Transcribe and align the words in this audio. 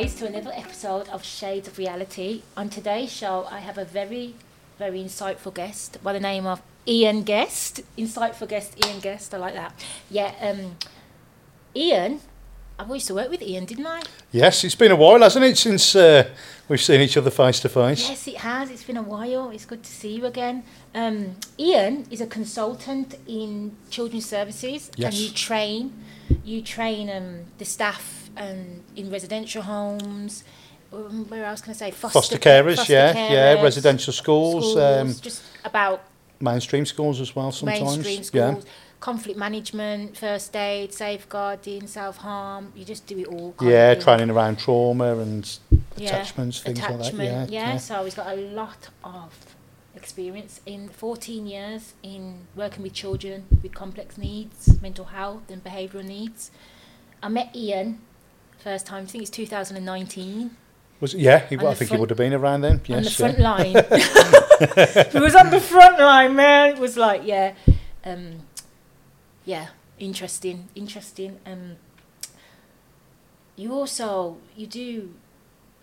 guys, 0.00 0.14
to 0.16 0.26
another 0.26 0.50
episode 0.56 1.08
of 1.10 1.22
Shades 1.22 1.68
of 1.68 1.78
Reality. 1.78 2.42
On 2.56 2.68
today's 2.68 3.12
show, 3.12 3.46
I 3.48 3.60
have 3.60 3.78
a 3.78 3.84
very, 3.84 4.34
very 4.76 4.98
insightful 4.98 5.54
guest 5.54 6.02
by 6.02 6.12
the 6.12 6.18
name 6.18 6.46
of 6.46 6.60
Ian 6.84 7.22
Guest. 7.22 7.80
Insightful 7.96 8.48
guest, 8.48 8.76
Ian 8.84 8.98
Guest. 8.98 9.32
I 9.32 9.36
like 9.36 9.54
that. 9.54 9.72
Yeah, 10.10 10.34
um, 10.40 10.78
Ian, 11.76 12.18
I 12.76 12.92
used 12.92 13.06
to 13.06 13.14
work 13.14 13.30
with 13.30 13.40
Ian, 13.40 13.66
didn't 13.66 13.86
I? 13.86 14.02
Yes, 14.32 14.64
it's 14.64 14.74
been 14.74 14.90
a 14.90 14.96
while, 14.96 15.20
hasn't 15.20 15.44
it, 15.44 15.56
since 15.56 15.94
uh, 15.94 16.28
we've 16.68 16.82
seen 16.82 17.00
each 17.00 17.16
other 17.16 17.30
face 17.30 17.60
to 17.60 17.68
face? 17.68 18.08
Yes, 18.08 18.26
it 18.26 18.38
has. 18.38 18.72
It's 18.72 18.82
been 18.82 18.96
a 18.96 19.02
while. 19.02 19.50
It's 19.50 19.64
good 19.64 19.84
to 19.84 19.92
see 19.92 20.16
you 20.16 20.26
again. 20.26 20.64
Um, 20.92 21.36
Ian 21.56 22.06
is 22.10 22.20
a 22.20 22.26
consultant 22.26 23.14
in 23.28 23.76
children's 23.90 24.26
services, 24.26 24.90
and 24.98 25.14
you 25.14 25.30
train, 25.30 25.92
you 26.42 26.62
train 26.62 27.08
um, 27.10 27.44
the 27.58 27.64
staff 27.64 28.23
um, 28.36 28.82
in 28.96 29.10
residential 29.10 29.62
homes. 29.62 30.44
Um, 30.92 31.26
where 31.28 31.44
else 31.44 31.60
can 31.60 31.70
I 31.70 31.74
say? 31.74 31.90
Foster, 31.90 32.18
Foster 32.20 32.38
carers, 32.38 32.76
foster 32.76 32.92
yeah, 32.92 33.32
yeah, 33.56 33.62
residential 33.62 34.12
schools, 34.12 34.72
schools, 34.72 34.76
um, 34.76 35.14
just 35.20 35.42
about 35.64 36.04
mainstream 36.40 36.86
schools 36.86 37.20
as 37.20 37.34
well 37.34 37.50
sometimes. 37.50 37.96
mainstream 37.98 38.16
Yeah. 38.32 38.50
schools, 38.50 38.64
conflict 39.00 39.38
management, 39.38 40.16
first 40.16 40.54
aid, 40.54 40.92
safeguarding, 40.94 41.86
self 41.88 42.18
harm. 42.18 42.72
You 42.76 42.84
just 42.84 43.06
do 43.06 43.18
it 43.18 43.26
all. 43.26 43.54
Yeah, 43.60 43.92
of 43.92 44.04
training 44.04 44.30
around 44.30 44.58
trauma 44.58 45.16
and 45.18 45.58
Yeah, 45.96 46.08
attachments, 46.08 46.60
things 46.60 46.78
like 46.78 46.88
that. 46.88 47.00
attachment, 47.00 47.50
Yeah, 47.50 47.72
yeah. 47.72 47.76
So 47.78 48.04
he's 48.04 48.14
got 48.14 48.28
a 48.28 48.40
lot 48.40 48.88
of 49.02 49.32
experience 49.96 50.60
in 50.66 50.88
14 50.88 51.46
years 51.46 51.94
in 52.02 52.46
working 52.54 52.82
with 52.82 52.92
children 52.92 53.46
with 53.62 53.74
complex 53.74 54.18
needs, 54.18 54.80
mental 54.80 55.06
health 55.06 55.50
and 55.50 55.62
behavioural 55.64 56.04
needs. 56.04 56.50
I 57.22 57.28
met 57.28 57.54
Ian 57.54 58.00
first 58.64 58.86
time. 58.86 59.02
I 59.04 59.06
think 59.06 59.22
it's 59.22 59.30
2019 59.30 60.50
Was 61.00 61.14
yeah, 61.14 61.46
he, 61.46 61.58
I 61.58 61.74
think 61.74 61.90
he 61.90 61.96
would 61.98 62.08
have 62.10 62.16
been 62.16 62.32
around 62.32 62.62
then. 62.62 62.80
Yes, 62.86 62.96
on 62.96 63.02
the 63.04 63.10
yeah. 63.10 63.22
front 63.22 63.38
line. 63.38 65.10
he 65.12 65.20
was 65.20 65.34
on 65.36 65.50
the 65.50 65.60
front 65.60 65.98
line, 65.98 66.34
man. 66.34 66.70
It 66.70 66.78
was 66.78 66.96
like, 66.96 67.20
yeah, 67.24 67.52
um, 68.04 68.40
yeah, 69.44 69.66
interesting, 69.98 70.68
interesting. 70.74 71.38
Um, 71.44 71.76
you 73.56 73.72
also 73.72 74.38
you 74.56 74.66
do. 74.66 75.14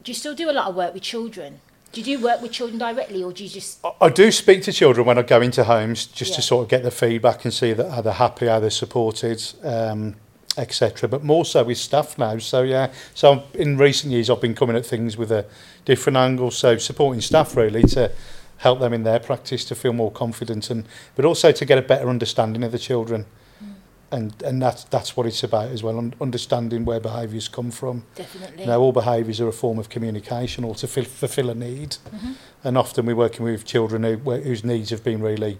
Do 0.03 0.09
you 0.11 0.15
still 0.15 0.33
do 0.33 0.49
a 0.49 0.55
lot 0.59 0.67
of 0.67 0.75
work 0.75 0.95
with 0.95 1.03
children? 1.03 1.61
Do 1.91 2.01
you 2.01 2.17
do 2.17 2.23
work 2.23 2.41
with 2.41 2.51
children 2.51 2.79
directly, 2.79 3.23
or 3.23 3.31
do 3.31 3.43
you 3.43 3.49
just? 3.49 3.85
I- 3.85 4.07
I 4.07 4.09
do 4.09 4.31
speak 4.31 4.63
to 4.63 4.73
children 4.73 5.05
when 5.05 5.17
I 5.19 5.21
go 5.21 5.39
into 5.41 5.63
homes 5.65 6.07
just 6.07 6.31
Yeah. 6.31 6.35
to 6.37 6.41
sort 6.41 6.63
of 6.63 6.69
get 6.69 6.81
the 6.83 6.89
feedback 6.91 7.45
and 7.45 7.53
see 7.53 7.73
that 7.73 7.91
how 7.91 8.01
they're 8.01 8.13
happy, 8.13 8.47
how 8.47 8.59
they're 8.59 8.71
supported, 8.71 9.39
um, 9.63 10.15
etc. 10.57 11.07
But 11.07 11.23
more 11.23 11.45
so 11.45 11.63
with 11.63 11.77
staff 11.77 12.17
now. 12.17 12.37
So 12.37 12.63
yeah, 12.63 12.91
so 13.13 13.43
in 13.53 13.77
recent 13.77 14.11
years 14.11 14.29
I've 14.29 14.41
been 14.41 14.55
coming 14.55 14.75
at 14.75 14.85
things 14.85 15.17
with 15.17 15.31
a 15.31 15.45
different 15.85 16.17
angle. 16.17 16.51
So 16.51 16.77
supporting 16.77 17.21
staff 17.21 17.55
really 17.55 17.83
to 17.83 18.11
help 18.57 18.79
them 18.79 18.93
in 18.93 19.03
their 19.03 19.19
practice 19.19 19.65
to 19.65 19.75
feel 19.75 19.93
more 19.93 20.11
confident 20.11 20.69
and 20.69 20.85
but 21.15 21.25
also 21.25 21.51
to 21.51 21.65
get 21.65 21.77
a 21.77 21.81
better 21.81 22.09
understanding 22.09 22.63
of 22.63 22.71
the 22.71 22.79
children. 22.79 23.25
Mm. 23.63 23.73
And 24.11 24.43
and 24.43 24.61
that's 24.61 24.83
that's 24.85 25.15
what 25.15 25.25
it's 25.25 25.43
about 25.43 25.69
as 25.69 25.83
well. 25.83 25.97
Un 25.97 26.13
understanding 26.19 26.85
where 26.85 26.99
behaviours 26.99 27.47
come 27.47 27.71
from. 27.71 28.03
Definitely. 28.15 28.61
You 28.61 28.67
know, 28.67 28.81
all 28.81 28.91
behaviours 28.91 29.39
are 29.39 29.47
a 29.47 29.53
form 29.53 29.79
of 29.79 29.89
communication 29.89 30.63
or 30.63 30.75
to 30.75 30.87
fill, 30.87 31.05
fulfil 31.05 31.49
a 31.49 31.55
need. 31.55 31.97
Mm 32.11 32.19
-hmm. 32.19 32.33
And 32.63 32.77
often 32.77 33.05
we're 33.05 33.15
working 33.15 33.45
with 33.45 33.65
children 33.65 34.03
who, 34.03 34.31
whose 34.31 34.67
needs 34.67 34.89
have 34.89 35.01
been 35.03 35.23
really 35.23 35.57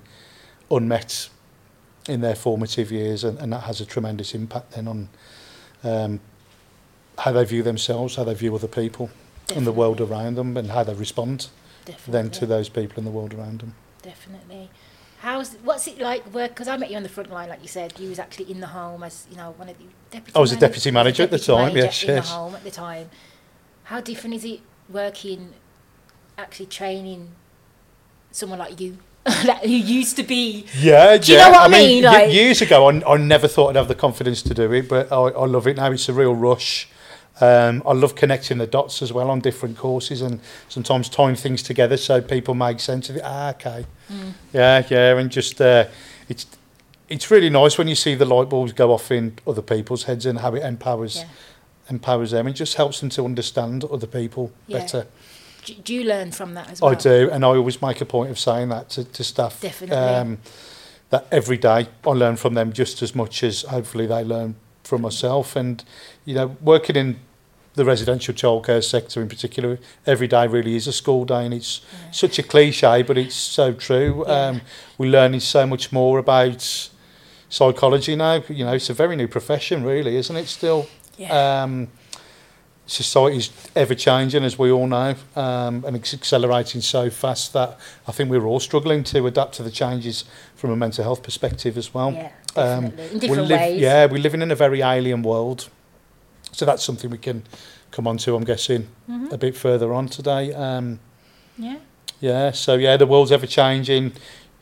unmet 0.70 1.30
in 2.12 2.22
their 2.22 2.36
formative 2.36 2.92
years, 2.92 3.24
and, 3.24 3.40
and 3.40 3.54
that 3.54 3.62
has 3.62 3.82
a 3.82 3.86
tremendous 3.86 4.36
impact 4.36 4.72
then 4.72 4.88
on 4.88 5.10
um, 5.84 6.20
how 7.18 7.32
they 7.32 7.46
view 7.46 7.64
themselves, 7.64 8.16
how 8.16 8.24
they 8.24 8.34
view 8.34 8.54
other 8.54 8.68
people 8.68 9.10
and 9.56 9.66
the 9.66 9.72
world 9.72 10.00
around 10.00 10.36
them, 10.36 10.56
and 10.58 10.72
how 10.72 10.84
they 10.84 10.94
respond 10.94 11.50
Definitely. 11.86 12.12
then 12.12 12.30
to 12.32 12.46
those 12.46 12.70
people 12.70 13.00
in 13.00 13.06
the 13.06 13.12
world 13.12 13.34
around 13.34 13.62
them. 13.62 13.76
Definitely. 14.02 14.70
How's 15.20 15.54
what's 15.56 15.88
it 15.88 16.00
like 16.00 16.26
work? 16.34 16.52
Because 16.52 16.68
I 16.68 16.78
met 16.78 16.90
you 16.90 16.98
on 16.98 17.04
the 17.04 17.10
front 17.10 17.32
line, 17.32 17.50
like 17.50 17.62
you 17.62 17.68
said. 17.68 18.00
You 18.00 18.10
was 18.10 18.18
actually 18.18 18.50
in 18.50 18.60
the 18.60 18.68
home 18.68 19.04
as 19.04 19.28
you 19.30 19.38
know 19.38 19.52
one 19.52 19.70
of 19.70 19.78
the 19.78 19.86
deputy. 20.10 20.36
I 20.36 20.40
was 20.40 20.52
a 20.52 20.58
deputy 20.58 20.90
manager 20.90 21.24
at 21.24 21.32
the 21.32 21.40
time, 21.40 21.76
yes, 21.76 22.04
in 22.04 22.10
yes. 22.10 22.28
the 22.28 22.36
home 22.36 22.56
at 22.56 22.64
the 22.64 22.72
time. 22.72 23.10
How 23.84 24.02
different 24.02 24.36
is 24.36 24.46
it 24.46 24.62
working, 24.90 25.54
actually 26.38 26.66
training 26.68 27.30
someone 28.32 28.60
like 28.60 28.80
you, 28.80 28.98
that 29.46 29.64
who 29.64 29.70
used 29.72 30.16
to 30.18 30.24
be? 30.24 30.66
Yeah, 30.80 31.18
Do 31.18 31.32
you 31.32 31.38
yeah. 31.38 31.46
know 31.46 31.52
what 31.52 31.62
I 31.62 31.68
mean, 31.68 31.88
mean? 31.90 32.04
Like- 32.06 32.32
years 32.34 32.62
ago, 32.62 32.90
I, 32.90 33.14
I 33.14 33.18
never 33.18 33.48
thought 33.48 33.70
I'd 33.70 33.76
have 33.76 33.88
the 33.88 33.96
confidence 33.96 34.42
to 34.44 34.54
do 34.54 34.72
it, 34.74 34.90
but 34.90 35.12
I, 35.12 35.16
I 35.16 35.46
love 35.46 35.68
it 35.68 35.78
now. 35.78 35.92
It's 35.92 36.10
a 36.10 36.14
real 36.14 36.34
rush. 36.34 36.88
Um, 37.40 37.82
I 37.86 37.94
love 37.94 38.16
connecting 38.16 38.58
the 38.60 38.68
dots 38.68 39.02
as 39.02 39.12
well 39.14 39.30
on 39.32 39.40
different 39.40 39.78
courses 39.78 40.22
and 40.22 40.40
sometimes 40.70 41.10
tying 41.10 41.36
things 41.36 41.64
together 41.64 41.98
so 41.98 42.22
people 42.22 42.54
make 42.54 42.80
sense 42.80 43.10
of 43.10 43.16
it. 43.16 43.22
Ah, 43.26 43.50
okay. 43.52 43.86
Mm. 44.12 44.34
Yeah, 44.54 44.86
yeah, 44.90 45.18
and 45.18 45.32
just 45.32 45.60
uh, 45.62 45.86
it's 46.30 46.46
it's 47.10 47.30
really 47.32 47.50
nice 47.50 47.78
when 47.78 47.88
you 47.88 47.96
see 47.96 48.16
the 48.16 48.26
light 48.26 48.50
bulbs 48.50 48.74
go 48.74 48.92
off 48.94 49.12
in 49.12 49.38
other 49.48 49.62
people's 49.62 50.04
heads 50.04 50.26
and 50.26 50.40
how 50.40 50.54
it 50.56 50.64
empowers 50.64 51.18
Yeah. 51.18 51.26
empowers 51.90 52.32
them 52.32 52.48
and 52.48 52.56
just 52.56 52.76
helps 52.76 53.00
them 53.00 53.10
to 53.10 53.26
understand 53.26 53.84
other 53.86 54.08
people 54.08 54.52
Yeah. 54.68 54.80
better. 54.80 55.08
Do, 55.66 55.94
you 55.94 56.04
learn 56.04 56.32
from 56.32 56.54
that 56.56 56.70
as 56.72 56.82
well? 56.82 56.92
I 56.92 56.96
do, 56.96 57.30
and 57.32 57.46
I 57.46 57.50
always 57.50 57.82
make 57.82 58.02
a 58.02 58.06
point 58.06 58.32
of 58.32 58.40
saying 58.40 58.70
that 58.70 58.90
to, 58.92 59.04
to 59.04 59.24
staff. 59.24 59.60
Definitely. 59.62 59.96
Um, 59.98 60.38
that 61.12 61.28
every 61.32 61.58
day 61.58 61.88
I 62.06 62.10
learn 62.10 62.38
from 62.38 62.54
them 62.54 62.72
just 62.74 63.02
as 63.02 63.14
much 63.14 63.44
as 63.44 63.64
hopefully 63.64 64.08
they 64.08 64.24
learn 64.24 64.56
from 64.84 65.02
myself. 65.02 65.56
And 65.56 65.84
you 66.26 66.34
know, 66.34 66.56
working 66.62 66.96
in 66.96 67.20
the 67.76 67.86
residential 67.86 68.34
childcare 68.34 68.84
sector 68.84 69.22
in 69.22 69.30
particular, 69.30 69.78
every 70.06 70.28
day 70.28 70.48
really 70.48 70.76
is 70.76 70.88
a 70.88 70.94
school 70.94 71.26
day, 71.26 71.46
and 71.46 71.54
it's 71.54 71.82
Yeah. 71.92 72.12
such 72.12 72.40
a 72.40 72.44
cliche, 72.44 73.02
but 73.04 73.18
it's 73.18 73.36
so 73.36 73.74
true. 73.74 74.26
Yeah. 74.28 74.48
Um, 74.48 74.62
we're 74.98 75.12
learning 75.12 75.42
so 75.42 75.68
much 75.68 75.92
more 75.92 76.18
about 76.18 76.90
psychology 77.50 78.16
now. 78.16 78.44
You 78.50 78.66
know, 78.66 78.74
it's 78.74 78.90
a 78.90 78.94
very 78.94 79.16
new 79.16 79.28
profession, 79.28 79.84
really, 79.84 80.16
isn't 80.16 80.36
it? 80.36 80.48
Still. 80.48 80.88
Yeah. 81.18 81.64
Um, 81.64 81.90
society's 82.86 83.52
ever 83.76 83.96
changing, 83.96 84.44
as 84.44 84.60
we 84.60 84.72
all 84.72 84.88
know, 84.88 85.16
um, 85.36 85.86
and 85.86 85.96
it's 85.96 86.14
accelerating 86.14 86.82
so 86.82 87.10
fast 87.10 87.54
that 87.54 87.78
I 88.08 88.12
think 88.12 88.30
we're 88.30 88.46
all 88.46 88.60
struggling 88.60 89.04
to 89.06 89.26
adapt 89.28 89.56
to 89.56 89.64
the 89.64 89.72
changes 89.72 90.26
from 90.56 90.72
a 90.72 90.76
mental 90.76 91.04
health 91.04 91.24
perspective 91.24 91.78
as 91.78 91.94
well. 91.94 92.12
Yeah, 92.12 92.32
um, 92.56 92.90
definitely. 92.90 93.04
Um, 93.04 93.12
in 93.12 93.20
different 93.20 93.50
live, 93.50 93.60
ways. 93.60 93.82
Yeah, 93.82 94.06
we're 94.06 94.22
living 94.22 94.42
in 94.42 94.52
a 94.52 94.56
very 94.56 94.82
alien 94.82 95.22
world, 95.22 95.70
so 96.52 96.66
that's 96.66 96.84
something 96.84 97.10
we 97.10 97.18
can 97.18 97.44
come 97.92 98.08
on 98.08 98.18
to, 98.18 98.36
I'm 98.36 98.44
guessing, 98.44 98.88
mm-hmm. 99.10 99.34
a 99.34 99.38
bit 99.38 99.56
further 99.56 99.94
on 99.94 100.08
today. 100.08 100.54
Um, 100.54 101.00
yeah. 101.58 101.78
Yeah. 102.20 102.52
So 102.52 102.76
yeah, 102.76 102.98
the 102.98 103.08
world's 103.08 103.32
ever 103.32 103.48
changing 103.48 104.14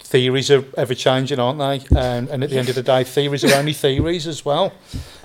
theories 0.09 0.49
are 0.49 0.65
ever 0.75 0.95
changing, 0.95 1.39
aren't 1.39 1.59
they? 1.59 1.85
And, 1.95 2.29
and 2.29 2.43
at 2.43 2.49
the 2.49 2.57
end 2.57 2.67
of 2.69 2.75
the 2.75 2.81
day, 2.83 3.03
theories 3.03 3.43
are 3.45 3.55
only 3.55 3.73
theories 3.73 4.25
as 4.25 4.43
well. 4.43 4.73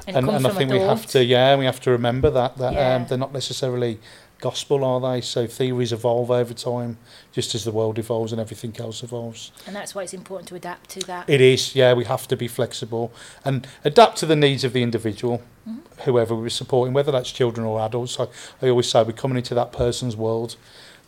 And, 0.06 0.16
and, 0.16 0.28
and 0.28 0.46
I 0.46 0.50
think 0.50 0.70
we 0.70 0.80
have 0.80 1.06
to, 1.06 1.24
yeah, 1.24 1.56
we 1.56 1.64
have 1.64 1.80
to 1.80 1.90
remember 1.90 2.28
that 2.30 2.58
that 2.58 2.68
um, 2.68 2.74
yeah. 2.74 2.94
um, 2.96 3.06
they're 3.06 3.16
not 3.16 3.32
necessarily 3.32 3.98
gospel, 4.40 4.84
are 4.84 5.00
they? 5.00 5.22
So 5.22 5.46
theories 5.46 5.90
evolve 5.90 6.30
over 6.30 6.52
time, 6.52 6.98
just 7.32 7.54
as 7.54 7.64
the 7.64 7.70
world 7.70 7.98
evolves 7.98 8.30
and 8.30 8.38
everything 8.38 8.76
else 8.78 9.02
evolves. 9.02 9.52
And 9.66 9.74
that's 9.74 9.94
why 9.94 10.02
it's 10.02 10.12
important 10.12 10.48
to 10.48 10.54
adapt 10.54 10.90
to 10.90 11.00
that. 11.06 11.30
It 11.30 11.40
is, 11.40 11.74
yeah. 11.74 11.94
We 11.94 12.04
have 12.04 12.28
to 12.28 12.36
be 12.36 12.46
flexible 12.46 13.10
and 13.42 13.66
adapt 13.84 14.18
to 14.18 14.26
the 14.26 14.36
needs 14.36 14.64
of 14.64 14.74
the 14.74 14.82
individual, 14.82 15.42
mm-hmm. 15.66 16.02
whoever 16.02 16.34
we're 16.34 16.50
supporting, 16.50 16.92
whether 16.92 17.10
that's 17.10 17.32
children 17.32 17.66
or 17.66 17.80
adults. 17.80 18.20
I, 18.20 18.26
I 18.60 18.68
always 18.68 18.90
say 18.90 19.02
we're 19.02 19.12
coming 19.12 19.38
into 19.38 19.54
that 19.54 19.72
person's 19.72 20.14
world. 20.14 20.56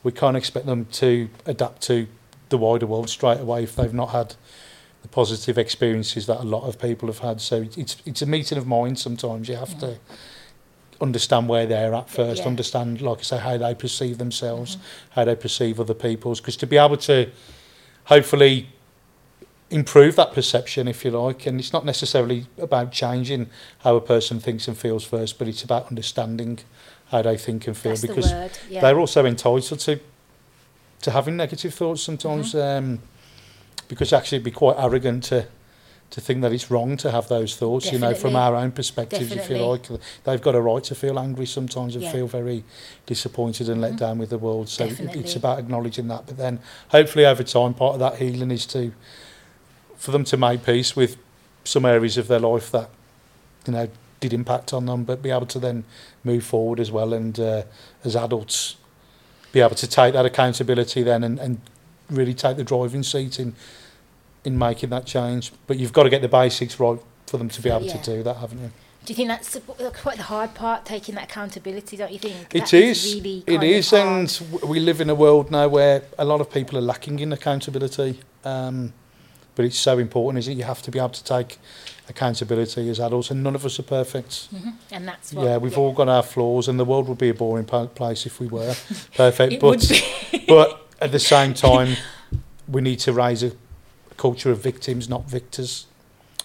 We 0.02 0.12
can't 0.12 0.36
expect 0.36 0.64
them 0.64 0.86
to 0.92 1.28
adapt 1.44 1.82
to 1.82 2.06
the 2.48 2.58
wider 2.58 2.86
world 2.86 3.08
straight 3.10 3.40
away 3.40 3.62
if 3.64 3.74
they've 3.76 3.92
not 3.94 4.10
had 4.10 4.34
the 5.02 5.08
positive 5.08 5.58
experiences 5.58 6.26
that 6.26 6.40
a 6.40 6.44
lot 6.44 6.62
of 6.66 6.78
people 6.80 7.08
have 7.08 7.18
had. 7.20 7.40
So 7.40 7.62
it's 7.76 7.96
it's 8.04 8.22
a 8.22 8.26
meeting 8.26 8.58
of 8.58 8.66
minds 8.66 9.02
sometimes. 9.02 9.48
You 9.48 9.56
have 9.56 9.72
Yeah. 9.74 9.78
to 9.80 9.98
understand 11.00 11.48
where 11.48 11.66
they're 11.66 11.94
at 11.94 12.08
first, 12.08 12.42
Yeah. 12.42 12.48
understand, 12.48 13.00
like 13.02 13.18
I 13.18 13.22
say, 13.22 13.36
how 13.38 13.56
they 13.58 13.74
perceive 13.74 14.16
themselves, 14.18 14.76
Mhm. 14.76 14.80
how 15.10 15.24
they 15.26 15.34
perceive 15.36 15.78
other 15.80 15.94
people's. 15.94 16.40
Because 16.40 16.56
to 16.56 16.66
be 16.66 16.76
able 16.78 16.96
to 16.98 17.30
hopefully 18.04 18.68
improve 19.68 20.14
that 20.16 20.32
perception, 20.32 20.86
if 20.88 21.04
you 21.04 21.10
like, 21.10 21.44
and 21.46 21.58
it's 21.58 21.72
not 21.72 21.84
necessarily 21.84 22.46
about 22.56 22.92
changing 22.92 23.50
how 23.80 23.96
a 23.96 24.00
person 24.00 24.38
thinks 24.40 24.68
and 24.68 24.78
feels 24.78 25.04
first, 25.04 25.38
but 25.38 25.48
it's 25.48 25.64
about 25.64 25.88
understanding 25.90 26.60
how 27.10 27.20
they 27.22 27.36
think 27.36 27.66
and 27.66 27.76
feel 27.76 27.92
That's 27.92 28.02
because 28.02 28.30
the. 28.30 28.50
Yeah. 28.70 28.80
they're 28.80 28.98
also 28.98 29.26
entitled 29.26 29.80
to 29.80 30.00
to 31.06 31.12
having 31.12 31.36
negative 31.36 31.72
thoughts 31.72 32.02
sometimes 32.02 32.52
mm-hmm. 32.52 32.94
um, 32.94 32.98
because 33.86 34.12
actually 34.12 34.38
it'd 34.38 34.44
be 34.44 34.50
quite 34.50 34.74
arrogant 34.76 35.22
to 35.22 35.46
to 36.10 36.20
think 36.20 36.42
that 36.42 36.52
it's 36.52 36.68
wrong 36.68 36.96
to 36.96 37.10
have 37.10 37.26
those 37.26 37.56
thoughts, 37.56 37.86
Definitely. 37.86 38.08
you 38.08 38.14
know, 38.14 38.20
from 38.20 38.36
our 38.36 38.54
own 38.54 38.70
perspectives, 38.70 39.32
if 39.32 39.50
you 39.50 39.56
like. 39.56 39.88
They've 40.22 40.40
got 40.40 40.54
a 40.54 40.60
right 40.60 40.82
to 40.84 40.94
feel 40.94 41.18
angry 41.18 41.46
sometimes 41.46 41.96
and 41.96 42.04
yeah. 42.04 42.12
feel 42.12 42.28
very 42.28 42.62
disappointed 43.06 43.68
and 43.68 43.82
mm-hmm. 43.82 43.90
let 43.90 43.96
down 43.96 44.18
with 44.18 44.30
the 44.30 44.38
world. 44.38 44.68
So 44.68 44.88
Definitely. 44.88 45.22
it's 45.22 45.34
about 45.34 45.58
acknowledging 45.58 46.06
that. 46.06 46.26
But 46.26 46.36
then 46.36 46.60
hopefully 46.90 47.26
over 47.26 47.42
time, 47.42 47.74
part 47.74 47.94
of 47.94 47.98
that 48.00 48.18
healing 48.18 48.52
is 48.52 48.66
to, 48.66 48.92
for 49.96 50.12
them 50.12 50.22
to 50.24 50.36
make 50.36 50.64
peace 50.64 50.94
with 50.94 51.16
some 51.64 51.84
areas 51.84 52.16
of 52.16 52.28
their 52.28 52.38
life 52.38 52.70
that, 52.70 52.88
you 53.66 53.72
know, 53.72 53.88
did 54.20 54.32
impact 54.32 54.72
on 54.72 54.86
them, 54.86 55.02
but 55.02 55.22
be 55.22 55.30
able 55.30 55.46
to 55.46 55.58
then 55.58 55.82
move 56.22 56.44
forward 56.44 56.78
as 56.78 56.92
well 56.92 57.12
and 57.12 57.40
uh, 57.40 57.64
as 58.04 58.14
adults 58.14 58.76
be 59.56 59.62
able 59.62 59.74
to 59.74 59.86
take 59.86 60.12
that 60.12 60.26
accountability 60.26 61.02
then 61.02 61.24
and, 61.24 61.38
and 61.38 61.58
really 62.10 62.34
take 62.34 62.58
the 62.58 62.64
driving 62.64 63.02
seat 63.02 63.40
in 63.40 63.54
in 64.44 64.58
making 64.58 64.90
that 64.90 65.06
change. 65.06 65.50
But 65.66 65.78
you've 65.78 65.94
got 65.94 66.02
to 66.04 66.10
get 66.10 66.20
the 66.20 66.28
basics 66.28 66.78
right 66.78 67.00
for 67.26 67.38
them 67.38 67.48
to 67.48 67.62
be 67.62 67.70
able 67.70 67.86
yeah. 67.86 67.96
to 67.96 68.16
do 68.16 68.22
that, 68.22 68.36
haven't 68.36 68.60
you? 68.60 68.70
Do 69.04 69.12
you 69.12 69.16
think 69.16 69.28
that's 69.28 69.56
uh, 69.56 69.90
quite 70.02 70.18
the 70.18 70.24
hard 70.24 70.54
part, 70.54 70.84
taking 70.84 71.14
that 71.14 71.24
accountability, 71.24 71.96
don't 71.96 72.12
you 72.12 72.18
think? 72.18 72.54
It 72.54 72.60
that 72.60 72.74
is. 72.74 73.04
is 73.04 73.14
really 73.14 73.44
it 73.46 73.62
is, 73.62 73.90
hard. 73.90 74.06
and 74.06 74.28
we 74.68 74.78
live 74.78 75.00
in 75.00 75.08
a 75.10 75.14
world 75.14 75.50
now 75.50 75.68
where 75.68 76.02
a 76.18 76.24
lot 76.24 76.40
of 76.40 76.50
people 76.50 76.76
are 76.78 76.86
lacking 76.92 77.18
in 77.18 77.32
accountability. 77.32 78.20
Um, 78.44 78.92
but 79.56 79.64
it's 79.64 79.78
so 79.78 79.98
important, 79.98 80.38
is 80.38 80.46
it? 80.48 80.52
You 80.56 80.62
have 80.64 80.82
to 80.82 80.90
be 80.92 80.98
able 81.00 81.08
to 81.08 81.24
take 81.24 81.58
accountability 82.08 82.88
as 82.88 83.00
adults, 83.00 83.30
and 83.32 83.42
none 83.42 83.56
of 83.56 83.64
us 83.64 83.80
are 83.80 83.82
perfect. 83.82 84.48
Mhm. 84.54 84.74
And 84.92 85.08
that's 85.08 85.32
what. 85.32 85.44
yeah, 85.44 85.56
we've 85.56 85.76
all 85.76 85.92
got 85.92 86.08
our 86.08 86.22
flaws, 86.22 86.68
and 86.68 86.78
the 86.78 86.84
world 86.84 87.08
would 87.08 87.18
be 87.18 87.30
a 87.30 87.34
boring 87.34 87.64
place 87.64 88.26
if 88.26 88.38
we 88.38 88.46
were 88.46 88.74
perfect. 89.16 89.60
But 89.60 89.90
but 90.48 90.86
at 91.00 91.10
the 91.10 91.18
same 91.18 91.52
time, 91.54 91.96
we 92.68 92.80
need 92.80 93.00
to 93.00 93.12
raise 93.12 93.42
a 93.42 93.52
culture 94.16 94.52
of 94.52 94.62
victims, 94.62 95.08
not 95.08 95.28
victors. 95.28 95.86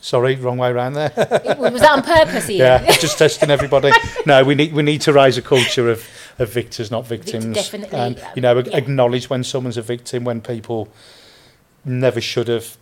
Sorry, 0.03 0.35
wrong 0.35 0.57
way 0.57 0.69
around 0.71 0.93
there. 0.93 1.11
Was 1.59 1.81
that 1.81 1.91
on 1.91 2.01
purpose? 2.01 2.49
Ian? 2.49 2.59
yeah, 2.85 2.91
just 2.93 3.19
testing 3.19 3.51
everybody. 3.51 3.91
No, 4.25 4.43
we 4.43 4.55
need 4.55 4.73
we 4.73 4.81
need 4.81 5.01
to 5.01 5.13
raise 5.13 5.37
a 5.37 5.43
culture 5.43 5.91
of, 5.91 6.07
of 6.39 6.51
victors, 6.51 6.89
not 6.89 7.05
victims. 7.05 7.55
definitely, 7.55 7.99
And 7.99 8.23
you 8.35 8.41
know, 8.41 8.57
yeah. 8.57 8.75
acknowledge 8.77 9.29
when 9.29 9.43
someone's 9.43 9.77
a 9.77 9.83
victim, 9.83 10.23
when 10.23 10.41
people 10.41 10.89
never 11.85 12.19
should 12.19 12.47
have 12.47 12.77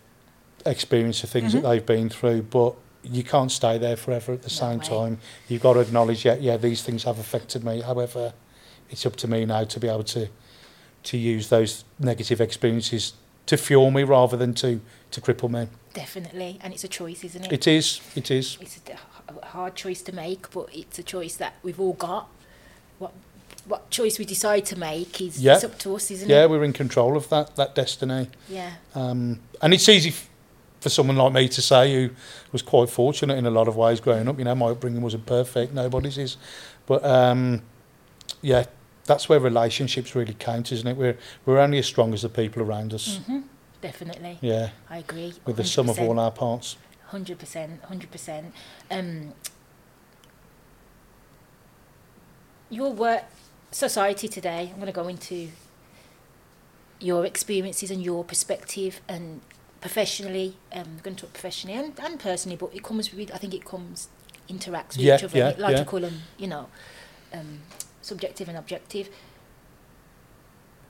experienced 0.65 1.21
the 1.21 1.27
things 1.27 1.53
Mhm. 1.53 1.61
that 1.61 1.69
they've 1.69 1.85
been 1.85 2.09
through, 2.09 2.44
but 2.44 2.75
you 3.03 3.23
can't 3.23 3.51
stay 3.51 3.77
there 3.77 3.95
forever 3.95 4.33
at 4.33 4.41
the 4.41 4.50
No 4.50 4.53
same 4.53 4.79
way. 4.79 4.85
time. 4.85 5.19
You've 5.47 5.61
got 5.61 5.73
to 5.73 5.79
acknowledge, 5.79 6.25
yeah, 6.25 6.35
yeah, 6.35 6.57
these 6.57 6.81
things 6.81 7.03
have 7.03 7.17
affected 7.19 7.63
me. 7.63 7.81
However, 7.81 8.33
it's 8.89 9.06
up 9.06 9.15
to 9.17 9.27
me 9.27 9.45
now 9.45 9.63
to 9.63 9.79
be 9.79 9.88
able 9.88 10.03
to 10.03 10.29
to 11.01 11.17
use 11.17 11.47
those 11.47 11.85
negative 11.97 12.41
experiences 12.41 13.13
to 13.45 13.56
fuel 13.56 13.89
me 13.89 14.03
rather 14.03 14.35
than 14.35 14.53
to 14.53 14.81
to 15.11 15.21
cripple 15.21 15.50
me. 15.50 15.67
Definitely, 15.94 16.59
and 16.62 16.73
it's 16.73 16.83
a 16.83 16.88
choice, 16.89 17.23
isn't 17.23 17.45
it? 17.45 17.51
It 17.53 17.67
is, 17.67 18.01
it 18.15 18.29
is. 18.29 18.57
It 18.59 18.67
is. 18.69 18.77
It 18.81 18.91
is. 18.91 18.97
It's 19.29 19.41
a 19.41 19.45
hard 19.47 19.75
choice 19.75 20.01
to 20.03 20.12
make, 20.13 20.51
but 20.51 20.67
it's 20.73 21.00
a 21.00 21.03
choice 21.03 21.35
that 21.35 21.53
we've 21.63 21.79
all 21.79 21.94
got. 21.94 22.27
What 23.00 23.12
what 23.65 23.89
choice 23.91 24.17
we 24.19 24.25
decide 24.25 24.65
to 24.65 24.75
make 24.77 25.21
is 25.21 25.39
Yeah. 25.41 25.55
it's 25.55 25.63
up 25.63 25.77
to 25.79 25.95
us, 25.95 26.09
isn't 26.12 26.27
Yeah, 26.29 26.38
it? 26.38 26.39
Yeah, 26.41 26.45
we're 26.47 26.63
in 26.63 26.73
control 26.73 27.15
of 27.15 27.29
that 27.29 27.55
that 27.55 27.75
destiny. 27.75 28.27
Yeah. 28.50 28.73
Um, 28.94 29.39
and 29.62 29.73
it's 29.73 29.88
easy 29.89 30.09
f- 30.09 30.28
for 30.79 30.89
someone 30.89 31.17
like 31.17 31.33
me 31.33 31.47
to 31.49 31.61
say 31.61 31.93
who 31.93 32.09
was 32.51 32.61
quite 32.61 32.89
fortunate 32.89 33.37
in 33.37 33.45
a 33.45 33.51
lot 33.51 33.67
of 33.67 33.75
ways 33.75 33.99
growing 33.99 34.27
up. 34.27 34.37
You 34.39 34.45
know, 34.45 34.55
my 34.55 34.67
upbringing 34.67 35.01
wasn't 35.01 35.25
perfect, 35.25 35.73
nobody's 35.73 36.17
is. 36.17 36.37
But 36.85 37.03
um, 37.05 37.61
yeah, 38.41 38.65
that's 39.05 39.27
where 39.27 39.39
relationships 39.39 40.15
really 40.15 40.35
count, 40.35 40.71
isn't 40.71 40.87
it? 40.87 40.95
We're, 40.95 41.17
we're 41.45 41.59
only 41.59 41.79
as 41.79 41.85
strong 41.85 42.13
as 42.13 42.21
the 42.21 42.29
people 42.29 42.61
around 42.63 42.93
us. 42.93 43.17
hmm 43.25 43.39
Definitely, 43.81 44.37
Yeah, 44.41 44.71
I 44.89 44.97
agree. 44.97 45.33
with 45.45 45.55
the 45.55 45.63
sum 45.63 45.87
of 45.87 45.97
all 45.99 46.19
our 46.19 46.31
parts. 46.31 46.75
Hundred 47.07 47.39
percent, 47.39 47.81
hundred 47.85 48.11
percent. 48.11 48.53
Um, 48.91 49.33
your 52.69 52.91
work, 52.91 53.23
society 53.71 54.27
today. 54.27 54.69
I'm 54.73 54.75
going 54.81 54.87
to 54.87 54.91
go 54.91 55.07
into 55.07 55.47
your 56.99 57.25
experiences 57.25 57.89
and 57.89 58.03
your 58.03 58.23
perspective, 58.25 58.99
and 59.07 59.39
professionally. 59.81 60.55
Um, 60.73 60.83
I'm 60.85 60.97
going 61.03 61.15
to 61.15 61.21
talk 61.23 61.33
professionally 61.33 61.77
and, 61.77 61.99
and 61.99 62.19
personally, 62.19 62.57
but 62.57 62.73
it 62.73 62.83
comes 62.83 63.13
with. 63.13 63.33
I 63.33 63.37
think 63.37 63.53
it 63.53 63.65
comes 63.65 64.09
interacts 64.49 64.97
with 64.97 65.05
Yeah, 65.05 65.15
each 65.17 65.23
other. 65.23 65.37
yeah, 65.37 65.53
like 65.57 65.77
yeah. 65.77 65.99
them, 65.99 66.21
you 66.37 66.47
know, 66.47 66.67
um, 67.33 67.59
subjective 68.01 68.49
and 68.49 68.57
objective. 68.57 69.09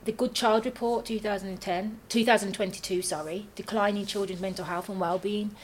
The 0.04 0.12
Good 0.12 0.34
Child 0.34 0.64
Report 0.64 1.04
2010, 1.04 1.98
2022, 2.08 3.02
sorry, 3.02 3.46
declining 3.54 4.06
children's 4.06 4.40
mental 4.40 4.64
health 4.64 4.88
and 4.88 4.98
well-being. 4.98 5.54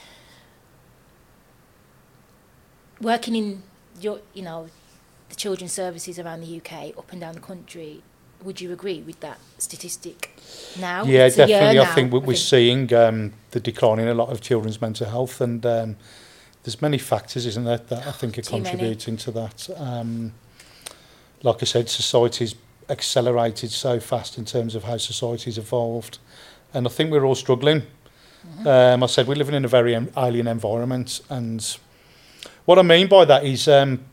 Working 3.01 3.35
in 3.35 3.63
your, 3.99 4.21
you 4.35 4.43
know, 4.43 4.69
the 5.31 5.35
children's 5.37 5.73
services 5.73 6.19
around 6.19 6.43
the 6.43 6.57
UK, 6.61 6.97
up 6.99 7.13
and 7.13 7.21
down 7.23 7.35
the 7.35 7.41
country, 7.41 8.03
would 8.47 8.61
you 8.61 8.73
agree 8.73 9.03
with 9.03 9.21
that 9.21 9.39
statistic 9.59 10.31
now? 10.81 11.05
yeah, 11.05 11.27
It's 11.27 11.37
definitely. 11.37 11.81
I 11.81 11.87
think 11.95 12.13
we- 12.13 12.21
we're 12.21 12.37
seeing 12.37 12.93
um, 12.95 13.33
the 13.51 13.61
decline 13.61 13.99
in 13.99 14.09
a 14.09 14.15
lot 14.15 14.31
of 14.31 14.41
children's 14.41 14.81
mental 14.81 15.07
health, 15.09 15.41
and 15.41 15.67
um, 15.67 15.97
there's 16.63 16.81
many 16.81 16.99
factors, 16.99 17.45
isn't 17.45 17.65
there, 17.65 17.79
that 17.79 18.07
I 18.07 18.13
think 18.13 18.39
are 18.39 18.43
Too 18.43 18.53
many. 18.59 18.71
contributing 18.71 19.17
to 19.19 19.31
that. 19.33 19.69
Um, 19.77 20.33
like 21.43 21.63
I 21.63 21.67
said, 21.67 21.89
society's 21.91 22.55
accelerated 22.89 23.71
so 23.73 23.99
fast 24.01 24.39
in 24.39 24.45
terms 24.45 24.75
of 24.75 24.85
how 24.85 24.97
society's 24.97 25.59
evolved, 25.59 26.19
and 26.73 26.87
I 26.87 26.91
think 26.91 27.11
we're 27.11 27.25
all 27.25 27.35
struggling. 27.35 27.83
Mm-hmm. 27.83 28.67
Um, 28.69 29.03
I 29.03 29.07
said 29.07 29.27
we're 29.27 29.35
living 29.35 29.57
in 29.57 29.65
a 29.65 29.69
very 29.69 29.95
alien 30.17 30.47
environment, 30.47 31.21
and 31.29 31.77
what 32.65 32.79
I 32.79 32.83
mean 32.83 33.09
by 33.09 33.25
that 33.25 33.45
is, 33.45 33.67
um, 33.67 34.05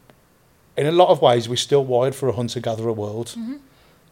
in 0.75 0.87
a 0.87 0.91
lot 0.91 1.09
of 1.09 1.21
ways, 1.21 1.47
we're 1.47 1.55
still 1.55 1.85
wired 1.85 2.15
for 2.15 2.27
a 2.29 2.33
hunter-gatherer 2.33 2.93
world 2.93 3.35
Mhm. 3.37 3.59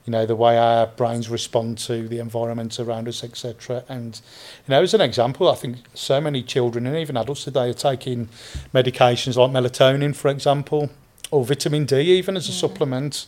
You 0.05 0.11
know 0.11 0.25
the 0.25 0.35
way 0.35 0.57
our 0.57 0.87
brains 0.87 1.29
respond 1.29 1.77
to 1.77 2.07
the 2.07 2.17
environment 2.19 2.79
around 2.79 3.07
us 3.07 3.23
etc 3.23 3.83
and 3.87 4.21
you 4.67 4.71
know 4.71 4.81
as 4.81 4.93
an 4.93 5.01
example 5.01 5.49
i 5.49 5.55
think 5.55 5.77
so 5.93 6.19
many 6.19 6.41
children 6.41 6.87
and 6.87 6.95
even 6.97 7.15
adults 7.17 7.43
today 7.43 7.69
are 7.69 7.73
taking 7.73 8.27
medications 8.73 9.35
like 9.35 9.51
melatonin 9.51 10.15
for 10.15 10.29
example 10.29 10.89
or 11.29 11.45
vitamin 11.45 11.85
d 11.85 11.99
even 12.01 12.35
as 12.35 12.47
a 12.49 12.51
Yeah. 12.51 12.57
supplement 12.57 13.27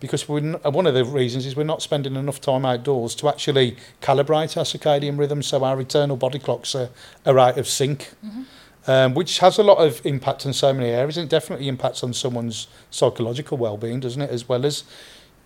because 0.00 0.28
we're 0.28 0.38
n- 0.38 0.54
one 0.64 0.86
of 0.86 0.94
the 0.94 1.04
reasons 1.04 1.46
is 1.46 1.54
we're 1.56 1.62
not 1.64 1.82
spending 1.82 2.16
enough 2.16 2.40
time 2.40 2.64
outdoors 2.64 3.14
to 3.16 3.28
actually 3.28 3.76
calibrate 4.00 4.56
our 4.56 4.64
circadian 4.64 5.18
rhythm 5.18 5.42
so 5.42 5.62
our 5.64 5.78
internal 5.80 6.16
body 6.16 6.38
clocks 6.38 6.74
are, 6.74 6.88
are 7.26 7.38
out 7.38 7.58
of 7.58 7.66
sync 7.68 8.10
Mhm. 8.24 8.44
um, 8.86 9.14
which 9.14 9.38
has 9.38 9.58
a 9.58 9.62
lot 9.62 9.78
of 9.78 10.00
impact 10.04 10.44
on 10.46 10.52
so 10.52 10.72
many 10.72 10.88
areas 10.90 11.16
and 11.16 11.26
it 11.26 11.30
definitely 11.30 11.68
impacts 11.68 12.02
on 12.02 12.12
someone's 12.12 12.66
psychological 12.90 13.56
well-being 13.58 14.00
doesn't 14.00 14.22
it 14.22 14.30
as 14.30 14.48
well 14.48 14.64
as 14.66 14.82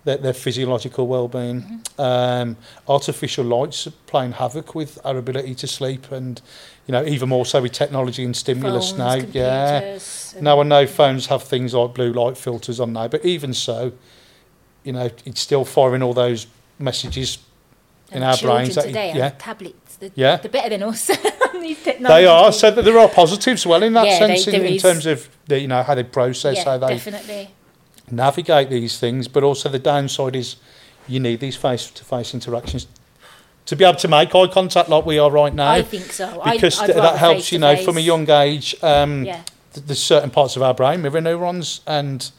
their, 0.07 0.17
their 0.17 0.33
physiological 0.33 1.07
well-being. 1.09 1.63
Mm-hmm. 1.63 2.01
Um, 2.01 2.57
artificial 2.89 3.45
lights 3.45 3.87
are 3.87 3.93
playing 4.07 4.33
havoc 4.33 4.75
with 4.75 4.99
our 5.05 5.19
ability 5.19 5.55
to 5.57 5.67
sleep, 5.67 6.11
and 6.11 6.41
you 6.87 6.93
know 6.93 7.05
even 7.05 7.29
more 7.29 7.45
so 7.45 7.61
with 7.61 7.73
technology 7.73 8.25
and 8.25 8.35
stimulus 8.35 8.93
Phones, 8.93 8.99
now. 8.99 9.15
Yeah. 9.33 9.99
Now 10.41 10.61
I 10.61 10.63
know 10.63 10.87
phones 10.87 11.27
have 11.27 11.43
things 11.43 11.75
like 11.75 11.93
blue 11.95 12.13
light 12.13 12.39
filters 12.39 12.81
on 12.81 12.93
now, 12.93 13.09
but 13.09 13.25
even 13.25 13.53
so, 13.53 13.93
you 14.85 14.93
know 14.93 15.11
it's 15.27 15.41
still 15.41 15.65
firing 15.65 16.03
all 16.03 16.15
those 16.15 16.47
messages 16.79 17.39
in 18.13 18.23
and 18.23 18.25
our 18.25 18.39
brains. 18.39 18.77
that- 18.77 18.85
today 18.87 19.13
yeah, 19.15 19.31
tablets. 19.31 19.97
They're, 19.97 20.11
Yeah. 20.15 20.37
they're 20.37 20.51
better 20.51 20.69
than 20.71 20.83
us. 20.85 21.07
they 21.57 22.27
are. 22.27 22.53
So 22.53 22.71
there 22.71 22.99
are 22.99 23.09
positives, 23.09 23.67
well, 23.67 23.83
in 23.83 23.95
that 23.95 24.07
Yeah, 24.07 24.19
sense, 24.19 24.45
they- 24.45 24.55
in, 24.55 24.75
in 24.75 24.79
terms 24.79 25.07
of 25.07 25.29
the, 25.47 25.59
you 25.59 25.67
know 25.67 25.83
how 25.83 25.95
they 25.97 26.05
process, 26.05 26.57
yeah, 26.59 26.65
how 26.65 26.79
they 26.79 26.95
definitely. 26.95 27.51
Navigate 28.11 28.71
these 28.71 28.99
things, 28.99 29.29
but 29.29 29.43
also 29.43 29.69
the 29.69 29.79
downside 29.79 30.37
is 30.37 30.57
you 31.09 31.21
need 31.21 31.41
these 31.41 31.57
face-to-face 31.57 32.35
interactions 32.35 32.87
to 33.67 33.77
be 33.77 33.85
able 33.85 33.99
to 33.99 34.09
make 34.09 34.35
eye 34.35 34.47
contact 34.47 34.89
like 34.89 35.05
we 35.05 35.19
are 35.19 35.31
right 35.31 35.55
now. 35.55 35.71
I 35.71 35.83
think 35.83 36.05
so. 36.13 36.41
Because 36.45 36.81
rather 36.81 36.95
that 36.95 37.17
helps, 37.19 37.51
you 37.51 37.59
know, 37.59 37.77
from 37.77 37.97
a 37.97 38.01
young 38.01 38.29
age. 38.31 38.77
Um, 38.83 39.25
Yeah. 39.25 39.43
th- 39.75 39.87
there's 39.87 40.03
certain 40.03 40.31
parts 40.31 40.57
of 40.57 40.63
our 40.63 40.75
brain, 40.75 41.03
mirror 41.03 41.21
neurons, 41.21 41.81
and 41.87 42.31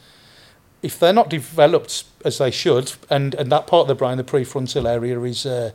if 0.82 0.98
they're 1.00 1.14
not 1.14 1.30
developed 1.30 2.06
as 2.24 2.38
they 2.38 2.52
should, 2.52 2.94
and, 3.10 3.36
and 3.36 3.52
that 3.52 3.68
part 3.68 3.82
of 3.82 3.88
the 3.88 3.96
brain, 3.96 4.18
the 4.18 4.24
prefrontal 4.24 4.88
area, 4.88 5.20
is 5.22 5.46
uh, 5.46 5.72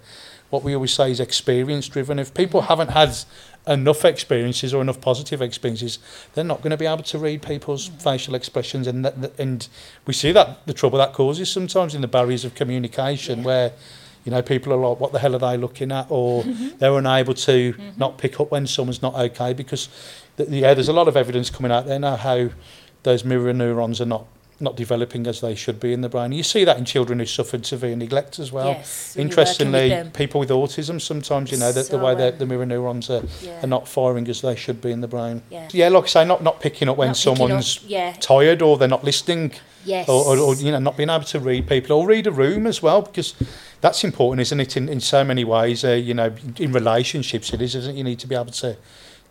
what 0.48 0.62
we 0.62 0.74
always 0.74 0.92
say 0.92 1.10
is 1.10 1.20
experience 1.20 1.88
driven. 1.88 2.18
If 2.18 2.32
people 2.32 2.62
haven't 2.62 2.90
had 2.90 3.16
enough 3.66 4.04
experiences 4.04 4.74
or 4.74 4.82
enough 4.82 5.00
positive 5.00 5.40
experiences, 5.40 5.98
they're 6.34 6.44
not 6.44 6.62
going 6.62 6.70
to 6.70 6.76
be 6.76 6.86
able 6.86 7.02
to 7.04 7.18
read 7.18 7.42
people's 7.42 7.88
mm-hmm. 7.88 7.98
facial 7.98 8.34
expressions, 8.34 8.86
and 8.86 9.04
that, 9.04 9.38
and 9.38 9.68
we 10.06 10.12
see 10.12 10.32
that 10.32 10.66
the 10.66 10.74
trouble 10.74 10.98
that 10.98 11.12
causes 11.12 11.50
sometimes 11.50 11.94
in 11.94 12.00
the 12.00 12.08
barriers 12.08 12.44
of 12.44 12.54
communication, 12.54 13.40
Yeah. 13.40 13.44
where 13.44 13.72
you 14.24 14.30
know 14.30 14.42
people 14.42 14.72
are 14.72 14.76
like, 14.76 15.00
"What 15.00 15.12
the 15.12 15.18
hell 15.18 15.34
are 15.34 15.38
they 15.38 15.56
looking 15.56 15.92
at?" 15.92 16.06
or 16.08 16.42
mm-hmm. 16.42 16.78
they're 16.78 16.96
unable 16.96 17.34
to 17.34 17.72
mm-hmm. 17.72 17.90
not 17.96 18.18
pick 18.18 18.40
up 18.40 18.50
when 18.50 18.66
someone's 18.66 19.02
not 19.02 19.14
okay 19.14 19.52
because 19.52 19.88
th- 20.36 20.48
yeah, 20.48 20.74
there's 20.74 20.88
a 20.88 20.92
lot 20.92 21.08
of 21.08 21.16
evidence 21.16 21.50
coming 21.50 21.72
out 21.72 21.86
there 21.86 21.98
now 21.98 22.16
how 22.16 22.50
those 23.04 23.24
mirror 23.24 23.52
neurons 23.52 24.00
are 24.00 24.06
not 24.06 24.26
not 24.62 24.76
developing 24.76 25.26
as 25.26 25.40
they 25.40 25.54
should 25.54 25.78
be 25.80 25.92
in 25.92 26.00
the 26.00 26.08
brain. 26.08 26.32
You 26.32 26.42
see 26.42 26.64
that 26.64 26.78
in 26.78 26.84
children 26.84 27.18
who 27.18 27.26
suffered 27.26 27.66
severe 27.66 27.96
neglect 27.96 28.38
as 28.38 28.52
well. 28.52 28.68
yes. 28.68 29.14
when 29.16 29.26
with 29.28 29.32
Interestingly, 29.38 30.10
people 30.14 30.38
with 30.40 30.50
autism 30.50 31.00
sometimes, 31.00 31.50
you 31.50 31.58
know, 31.58 31.72
that 31.72 31.88
the 31.88 31.98
way 31.98 32.14
that 32.14 32.34
um, 32.34 32.38
the 32.38 32.46
mirror 32.46 32.64
neurons 32.66 33.10
are, 33.10 33.24
yeah. 33.42 33.62
are 33.62 33.66
not 33.66 33.88
firing 33.88 34.26
as 34.28 34.40
they 34.40 34.56
should 34.56 34.80
be 34.80 34.92
in 34.92 35.00
the 35.00 35.08
brain. 35.08 35.42
Yeah. 35.50 35.68
Yeah, 35.72 35.88
like 35.88 36.04
I 36.04 36.08
say, 36.08 36.24
not 36.24 36.42
not 36.42 36.60
picking 36.60 36.88
up 36.88 36.96
when 36.96 37.08
Not 37.08 37.16
someone's 37.16 37.78
up, 37.78 37.82
yeah. 37.86 38.12
tired 38.20 38.62
or 38.62 38.78
they're 38.78 38.88
not 38.88 39.04
listening 39.04 39.52
Yes. 39.84 40.08
or, 40.08 40.24
or, 40.24 40.38
or 40.38 40.54
you 40.54 40.70
know 40.70 40.78
not 40.78 40.96
being 40.96 41.10
able 41.10 41.24
to 41.24 41.40
read 41.40 41.66
people 41.66 41.96
or 41.96 42.06
read 42.06 42.28
a 42.28 42.30
room 42.30 42.68
as 42.68 42.80
well 42.80 43.02
because 43.02 43.34
that's 43.80 44.04
important 44.04 44.40
isn't 44.42 44.60
it 44.60 44.76
in, 44.76 44.88
in 44.88 45.00
so 45.00 45.24
many 45.24 45.42
ways 45.42 45.84
uh, 45.84 45.90
you 45.90 46.14
know 46.14 46.32
in 46.60 46.70
relationships 46.72 47.52
it 47.52 47.60
is 47.60 47.74
isn't 47.74 47.96
it? 47.96 47.98
you 47.98 48.04
need 48.04 48.20
to 48.20 48.28
be 48.28 48.36
able 48.36 48.52
to 48.52 48.76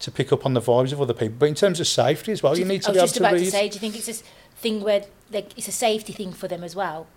to 0.01 0.11
pick 0.11 0.33
up 0.33 0.45
on 0.45 0.53
the 0.53 0.59
vibes 0.59 0.91
of 0.91 0.99
other 0.99 1.13
people. 1.13 1.35
But 1.39 1.45
in 1.49 1.53
terms 1.55 1.79
of 1.79 1.87
safety 1.87 2.31
as 2.31 2.41
well, 2.41 2.57
you 2.57 2.63
you- 2.63 2.67
need 2.71 2.81
to 2.81 2.89
I 2.89 2.93
be 2.93 2.95
was 2.95 3.01
able 3.01 3.05
just 3.05 3.15
to 3.15 3.21
about 3.21 3.33
read. 3.33 3.45
to 3.45 3.51
say, 3.51 3.69
do 3.69 3.75
you 3.75 3.79
think 3.79 3.95
it's 3.95 4.07
this 4.07 4.23
thing 4.61 4.81
where 4.81 5.03
like, 5.31 5.49
it's 5.57 5.67
a 5.67 5.71
safety 5.71 6.13
thing 6.13 6.33
for 6.33 6.47
them 6.47 6.63
as 6.63 6.75
well? 6.75 7.07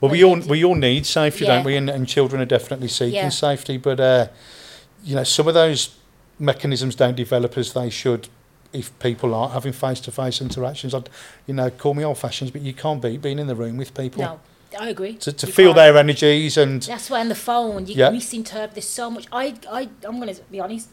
Well, 0.00 0.10
we 0.10 0.22
all 0.22 0.38
we 0.40 0.64
all 0.64 0.74
need 0.76 1.06
safety, 1.06 1.44
Yeah. 1.44 1.56
don't 1.56 1.64
we? 1.64 1.76
And, 1.76 1.90
and 1.90 2.06
children 2.06 2.40
are 2.40 2.44
definitely 2.46 2.88
seeking 2.88 3.14
Yeah. 3.14 3.30
safety, 3.30 3.76
but 3.78 3.98
uh, 3.98 4.28
you 5.04 5.14
know, 5.16 5.24
some 5.24 5.48
of 5.48 5.54
those 5.54 5.96
mechanisms 6.38 6.94
don't 6.94 7.16
develop 7.16 7.56
as 7.58 7.72
they 7.72 7.90
should 7.90 8.28
if 8.72 8.96
people 8.98 9.34
aren't 9.34 9.52
having 9.54 9.72
face-to-face 9.72 10.40
interactions. 10.42 10.92
I'd, 10.92 11.08
you 11.46 11.54
know, 11.54 11.70
call 11.70 11.94
me 11.94 12.04
old-fashioned, 12.04 12.52
but 12.52 12.60
you 12.62 12.74
can't 12.74 13.00
beat 13.00 13.22
being 13.22 13.38
in 13.38 13.46
the 13.46 13.54
room 13.54 13.76
with 13.78 13.94
people 13.94 14.22
No, 14.22 14.40
I 14.78 14.90
agree. 14.90 15.14
to, 15.14 15.32
to 15.32 15.46
You 15.46 15.52
feel 15.52 15.66
can't. 15.68 15.76
their 15.76 15.96
energies 15.96 16.56
and 16.58 16.82
That's 16.82 17.08
why 17.08 17.20
on 17.20 17.28
the 17.28 17.34
phone 17.34 17.86
you 17.86 17.94
Yeah. 17.94 18.10
misinterpret. 18.10 18.74
There's 18.74 18.88
so 18.88 19.10
much. 19.10 19.26
I, 19.32 19.54
I, 19.70 19.88
I'm 20.04 20.18
gonna 20.18 20.34
be 20.50 20.60
honest. 20.60 20.88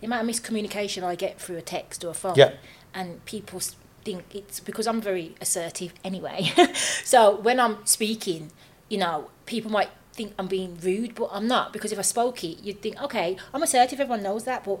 The 0.00 0.06
amount 0.06 0.28
of 0.28 0.34
miscommunication 0.34 1.02
I 1.04 1.14
get 1.14 1.40
through 1.40 1.56
a 1.56 1.62
text 1.62 2.04
or 2.04 2.10
a 2.10 2.14
phone, 2.14 2.34
Yeah. 2.36 2.52
and 2.92 3.24
people 3.24 3.60
think 4.04 4.34
it's 4.34 4.60
because 4.60 4.86
I'm 4.86 5.00
very 5.00 5.34
assertive 5.40 5.94
anyway. 6.04 6.52
so 7.04 7.36
when 7.36 7.58
I'm 7.60 7.84
speaking, 7.86 8.50
you 8.88 8.98
know, 8.98 9.30
people 9.46 9.70
might 9.70 9.90
think 10.12 10.34
I'm 10.38 10.46
being 10.46 10.78
rude, 10.82 11.14
but 11.14 11.30
I'm 11.32 11.46
not 11.46 11.72
because 11.72 11.92
if 11.92 11.98
I 11.98 12.02
spoke 12.02 12.44
it, 12.44 12.62
you'd 12.62 12.82
think, 12.82 13.00
okay, 13.02 13.36
I'm 13.54 13.62
assertive. 13.62 14.00
Everyone 14.00 14.22
knows 14.22 14.44
that, 14.44 14.64
but 14.64 14.80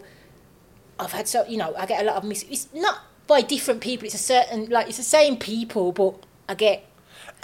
I've 0.98 1.12
had 1.12 1.26
so 1.28 1.44
you 1.46 1.56
know 1.56 1.74
I 1.76 1.86
get 1.86 2.02
a 2.02 2.04
lot 2.04 2.16
of 2.16 2.24
mis. 2.24 2.44
It's 2.48 2.68
not 2.74 3.00
by 3.26 3.40
different 3.40 3.80
people. 3.80 4.06
It's 4.06 4.14
a 4.14 4.18
certain 4.18 4.66
like 4.66 4.88
it's 4.88 4.98
the 4.98 5.02
same 5.02 5.36
people, 5.36 5.92
but 5.92 6.14
I 6.48 6.54
get 6.54 6.84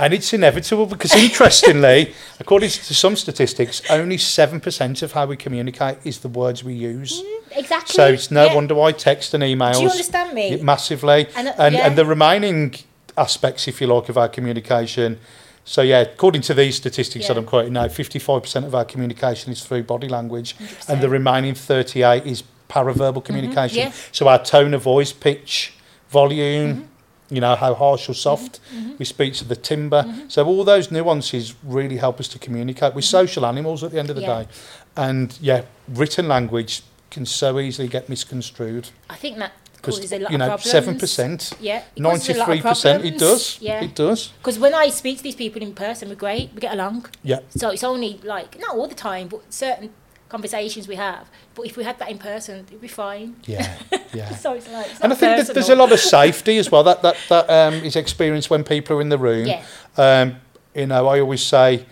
And 0.00 0.14
it's 0.14 0.32
inevitable 0.32 0.86
because, 0.86 1.12
interestingly, 1.14 2.14
according 2.40 2.70
to 2.70 2.94
some 2.94 3.16
statistics, 3.16 3.82
only 3.90 4.16
7% 4.16 5.02
of 5.02 5.12
how 5.12 5.26
we 5.26 5.36
communicate 5.36 5.98
is 6.04 6.20
the 6.20 6.28
words 6.28 6.62
we 6.62 6.74
use. 6.74 7.20
exactly. 7.50 7.94
So 7.94 8.06
it's 8.06 8.30
no 8.30 8.46
yeah. 8.46 8.54
wonder 8.54 8.74
why 8.76 8.92
text 8.92 9.34
and 9.34 9.42
emails 9.42 9.74
Do 9.74 9.82
you 9.82 9.90
understand 9.90 10.34
me? 10.34 10.56
massively. 10.62 11.26
And, 11.34 11.48
And, 11.48 11.48
uh, 11.48 11.62
and, 11.62 11.74
yeah. 11.74 11.88
the 11.88 12.06
remaining 12.06 12.76
aspects, 13.16 13.66
if 13.66 13.80
you 13.80 13.88
like, 13.88 14.08
of 14.08 14.16
our 14.16 14.28
communication. 14.28 15.18
So, 15.64 15.82
yeah, 15.82 16.00
according 16.00 16.42
to 16.42 16.54
these 16.54 16.76
statistics 16.76 17.26
that 17.26 17.36
I'm 17.36 17.44
quoting 17.44 17.72
now, 17.72 17.88
55% 17.88 18.64
of 18.64 18.74
our 18.74 18.84
communication 18.84 19.52
is 19.52 19.64
through 19.64 19.82
body 19.82 20.08
language, 20.08 20.54
and 20.88 21.00
the 21.00 21.08
remaining 21.08 21.54
38 21.54 22.24
is 22.24 22.42
paraverbal 22.70 23.24
communication. 23.24 23.78
Mm-hmm. 23.80 23.88
yeah. 23.88 24.08
So, 24.12 24.28
our 24.28 24.42
tone 24.42 24.74
of 24.74 24.82
voice, 24.82 25.12
pitch, 25.12 25.74
volume, 26.08 26.74
Mm-hmm. 26.74 26.82
You 27.30 27.40
know, 27.40 27.54
how 27.56 27.74
harsh 27.74 28.08
or 28.08 28.14
soft 28.14 28.60
mm-hmm. 28.60 28.78
Mm-hmm. 28.78 28.96
we 28.98 29.04
speak 29.04 29.34
to 29.34 29.44
the 29.44 29.56
timbre. 29.56 30.02
Mm-hmm. 30.02 30.28
So, 30.28 30.46
all 30.46 30.64
those 30.64 30.90
nuances 30.90 31.54
really 31.62 31.98
help 31.98 32.20
us 32.20 32.28
to 32.28 32.38
communicate. 32.38 32.94
We're 32.94 33.00
mm-hmm. 33.00 33.18
social 33.20 33.44
animals 33.46 33.84
at 33.84 33.90
the 33.90 33.98
end 33.98 34.10
of 34.10 34.16
the 34.16 34.22
Yeah. 34.22 34.42
day. 34.44 34.48
And, 34.96 35.38
yeah, 35.40 35.62
written 35.88 36.26
language 36.26 36.82
can 37.10 37.26
so 37.26 37.58
easily 37.58 37.88
get 37.88 38.08
misconstrued. 38.08 38.88
I 39.08 39.16
think 39.16 39.38
that 39.38 39.52
Because, 39.76 39.96
causes 39.96 40.12
a 40.12 40.18
lot 40.18 40.32
you 40.32 40.38
know, 40.38 40.52
of 40.54 40.62
problems. 40.62 41.02
7%, 41.02 41.54
Yeah, 41.60 41.82
it 41.94 42.02
causes 42.02 42.36
a 42.36 42.38
lot 42.38 42.48
of 42.48 42.64
93% 42.64 43.04
it 43.04 43.18
does. 43.18 43.58
Yeah, 43.60 43.84
It 43.84 43.94
does. 43.94 44.28
because 44.38 44.58
when 44.58 44.74
I 44.74 44.88
speak 44.88 45.18
to 45.18 45.22
these 45.22 45.36
people 45.36 45.62
in 45.62 45.74
person, 45.74 46.08
we're 46.08 46.16
great. 46.16 46.50
We 46.54 46.60
get 46.60 46.72
along. 46.72 47.06
Yeah. 47.22 47.40
So 47.50 47.70
it's 47.70 47.84
only 47.84 48.20
like 48.24 48.58
not 48.58 48.76
all 48.76 48.88
the 48.88 48.94
time, 48.94 49.28
but 49.28 49.52
certain 49.52 49.90
conversations 50.28 50.86
we 50.88 50.96
have. 50.96 51.28
But 51.54 51.66
if 51.66 51.76
we 51.76 51.84
had 51.84 51.98
that 51.98 52.10
in 52.10 52.18
person, 52.18 52.66
it'd 52.68 52.80
be 52.80 52.88
fine. 52.88 53.36
Yeah. 53.46 53.76
Yeah. 54.14 54.34
So 54.36 54.54
it's 54.54 54.66
like 54.72 54.86
it's 54.90 55.00
And 55.02 55.12
I 55.12 55.16
think 55.16 55.46
that 55.46 55.52
there's 55.52 55.68
a 55.68 55.76
lot 55.76 55.92
of 55.92 56.00
safety 56.00 56.56
as 56.56 56.70
well. 56.72 56.82
That 56.82 57.02
that 57.02 57.16
that 57.28 57.50
um, 57.50 57.74
is 57.84 57.94
experienced 57.94 58.48
when 58.48 58.64
people 58.64 58.96
are 58.96 59.02
in 59.02 59.10
the 59.10 59.18
room. 59.18 59.46
Yeah, 59.46 59.62
Um, 59.98 60.36
you 60.74 60.86
know, 60.86 61.06
I 61.06 61.20
always 61.20 61.42
say 61.42 61.84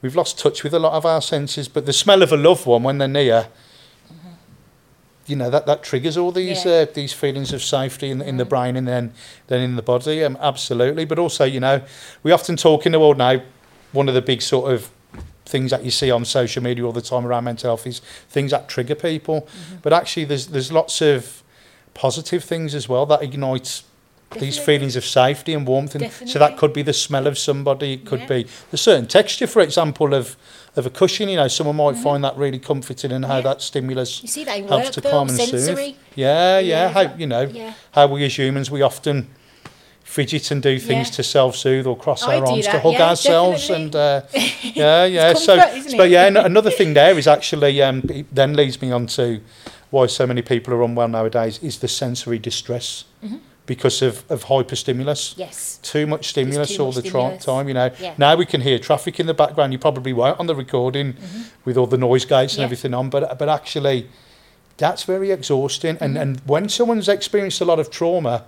we've 0.00 0.14
lost 0.14 0.38
touch 0.38 0.62
with 0.62 0.72
a 0.72 0.78
lot 0.78 0.92
of 0.92 1.04
our 1.04 1.20
senses, 1.20 1.66
but 1.68 1.84
the 1.84 1.92
smell 1.92 2.22
of 2.22 2.30
a 2.32 2.36
loved 2.36 2.64
one 2.66 2.84
when 2.84 2.98
they're 2.98 3.08
near, 3.08 3.48
you 5.26 5.34
know, 5.36 5.50
that, 5.50 5.66
that 5.66 5.82
triggers 5.82 6.16
all 6.16 6.30
these 6.30 6.58
Mm-hmm. 6.58 6.68
Yeah. 6.68 6.74
Mm-hmm. 6.84 6.90
uh, 6.90 6.94
these 6.94 7.12
feelings 7.12 7.52
of 7.52 7.62
safety 7.62 8.10
in, 8.10 8.22
in 8.22 8.36
the 8.36 8.44
brain 8.44 8.76
and 8.76 8.86
then 8.86 9.12
then 9.48 9.60
in 9.60 9.74
the 9.76 9.82
body. 9.82 10.22
Um, 10.22 10.38
absolutely, 10.40 11.04
but 11.06 11.18
also, 11.18 11.44
you 11.44 11.60
know, 11.60 11.82
we 12.22 12.30
often 12.30 12.56
talk 12.56 12.86
in 12.86 12.92
the 12.92 13.00
world 13.00 13.18
now. 13.18 13.40
One 13.92 14.08
of 14.08 14.14
the 14.14 14.22
big 14.22 14.42
sort 14.42 14.72
of 14.72 14.90
things 15.46 15.70
that 15.70 15.84
you 15.84 15.90
see 15.90 16.10
on 16.10 16.24
social 16.24 16.62
media 16.62 16.84
all 16.84 16.92
the 16.92 17.02
time 17.02 17.26
around 17.26 17.44
mental 17.44 17.68
health 17.70 17.86
is 17.86 18.00
things 18.28 18.50
that 18.50 18.68
trigger 18.68 18.94
people. 18.94 19.42
Mm-hmm. 19.42 19.76
But 19.82 19.92
actually, 19.92 20.24
there's 20.24 20.46
there's 20.48 20.72
lots 20.72 21.00
of 21.02 21.42
positive 21.94 22.42
things 22.44 22.74
as 22.74 22.88
well 22.88 23.06
that 23.06 23.22
ignite 23.22 23.82
these 24.40 24.58
feelings 24.58 24.96
of 24.96 25.04
safety 25.04 25.54
and 25.54 25.64
warmth. 25.64 25.94
And 25.94 26.10
so 26.28 26.40
that 26.40 26.56
could 26.56 26.72
be 26.72 26.82
the 26.82 26.92
smell 26.92 27.28
of 27.28 27.38
somebody. 27.38 27.92
It 27.92 28.04
could 28.04 28.20
Yeah. 28.20 28.26
be 28.26 28.46
a 28.72 28.76
certain 28.76 29.06
texture, 29.06 29.46
for 29.46 29.60
example, 29.62 30.12
of 30.14 30.36
of 30.76 30.86
a 30.86 30.90
cushion. 30.90 31.28
You 31.28 31.36
know, 31.36 31.46
someone 31.48 31.76
might 31.76 31.96
find 32.02 32.24
that 32.24 32.36
really 32.36 32.58
comforting 32.58 33.12
and 33.12 33.24
how 33.26 33.34
Mm-hmm. 33.38 33.46
Yeah. 33.46 33.52
that 33.54 33.62
stimulus 33.62 34.22
you 34.22 34.28
see 34.28 34.42
in 34.42 34.48
helps 34.66 34.70
work 34.86 34.92
to 34.94 35.00
calm 35.02 35.28
and 35.28 35.38
soothe. 35.38 35.78
Yeah, 35.78 35.94
yeah. 36.16 36.58
Yeah, 36.58 36.88
how 36.88 37.14
you 37.16 37.26
know 37.28 37.42
Yeah, 37.42 37.74
how 37.92 38.06
we 38.08 38.24
as 38.24 38.36
humans 38.36 38.70
we 38.70 38.82
often 38.82 39.28
fidget 40.04 40.50
and 40.50 40.62
do 40.62 40.78
things 40.78 41.08
Yeah. 41.08 41.14
to 41.16 41.22
self-soothe 41.22 41.86
or 41.86 41.96
cross 41.96 42.22
I 42.22 42.36
our 42.38 42.46
arms 42.46 42.66
to 42.66 42.78
hug 42.78 42.92
yeah, 42.92 43.08
ourselves 43.08 43.66
definitely. 43.68 43.84
and 43.84 43.96
uh, 43.96 44.20
yeah 44.62 45.04
yeah 45.06 45.34
so 45.34 45.56
comfort, 45.56 45.76
isn't 45.78 45.96
but 45.98 46.10
yeah 46.10 46.26
an- 46.26 46.36
another 46.36 46.70
thing 46.70 46.94
there 46.94 47.18
is 47.18 47.26
actually 47.26 47.82
um, 47.82 48.02
it 48.10 48.26
then 48.34 48.54
leads 48.54 48.80
me 48.82 48.92
on 48.92 49.06
to 49.08 49.40
why 49.90 50.06
so 50.06 50.26
many 50.26 50.42
people 50.42 50.74
are 50.74 50.82
unwell 50.82 51.08
nowadays 51.08 51.58
is 51.62 51.78
the 51.78 51.88
sensory 51.88 52.38
distress 52.38 53.04
Mm-hmm. 53.24 53.38
because 53.66 54.02
of, 54.02 54.30
of 54.30 54.44
hyperstimulus 54.44 55.34
yes. 55.38 55.78
too 55.82 56.06
much 56.06 56.28
stimulus 56.28 56.76
too 56.76 56.82
all 56.82 56.88
much 56.92 56.96
the 57.02 57.08
stimulus. 57.08 57.44
time 57.44 57.66
you 57.68 57.74
know 57.74 57.90
Yeah. 57.98 58.14
now 58.18 58.36
we 58.36 58.44
can 58.44 58.60
hear 58.60 58.78
traffic 58.78 59.18
in 59.18 59.26
the 59.26 59.34
background 59.34 59.72
you 59.72 59.78
probably 59.78 60.12
won't 60.12 60.38
on 60.38 60.46
the 60.46 60.54
recording 60.54 61.14
with 61.64 61.78
all 61.78 61.86
the 61.86 61.96
noise 61.98 62.26
gates 62.26 62.34
and 62.34 62.48
Mm-hmm. 62.50 62.58
Yeah. 62.60 62.64
everything 62.66 62.94
on 62.94 63.08
but 63.10 63.38
but 63.38 63.48
actually 63.48 64.06
that's 64.76 65.04
very 65.04 65.30
exhausting 65.30 65.96
and 66.00 66.12
Mm-hmm. 66.14 66.22
and 66.22 66.40
when 66.44 66.68
someone's 66.68 67.08
experienced 67.08 67.62
a 67.62 67.64
lot 67.64 67.78
of 67.78 67.88
trauma 67.90 68.44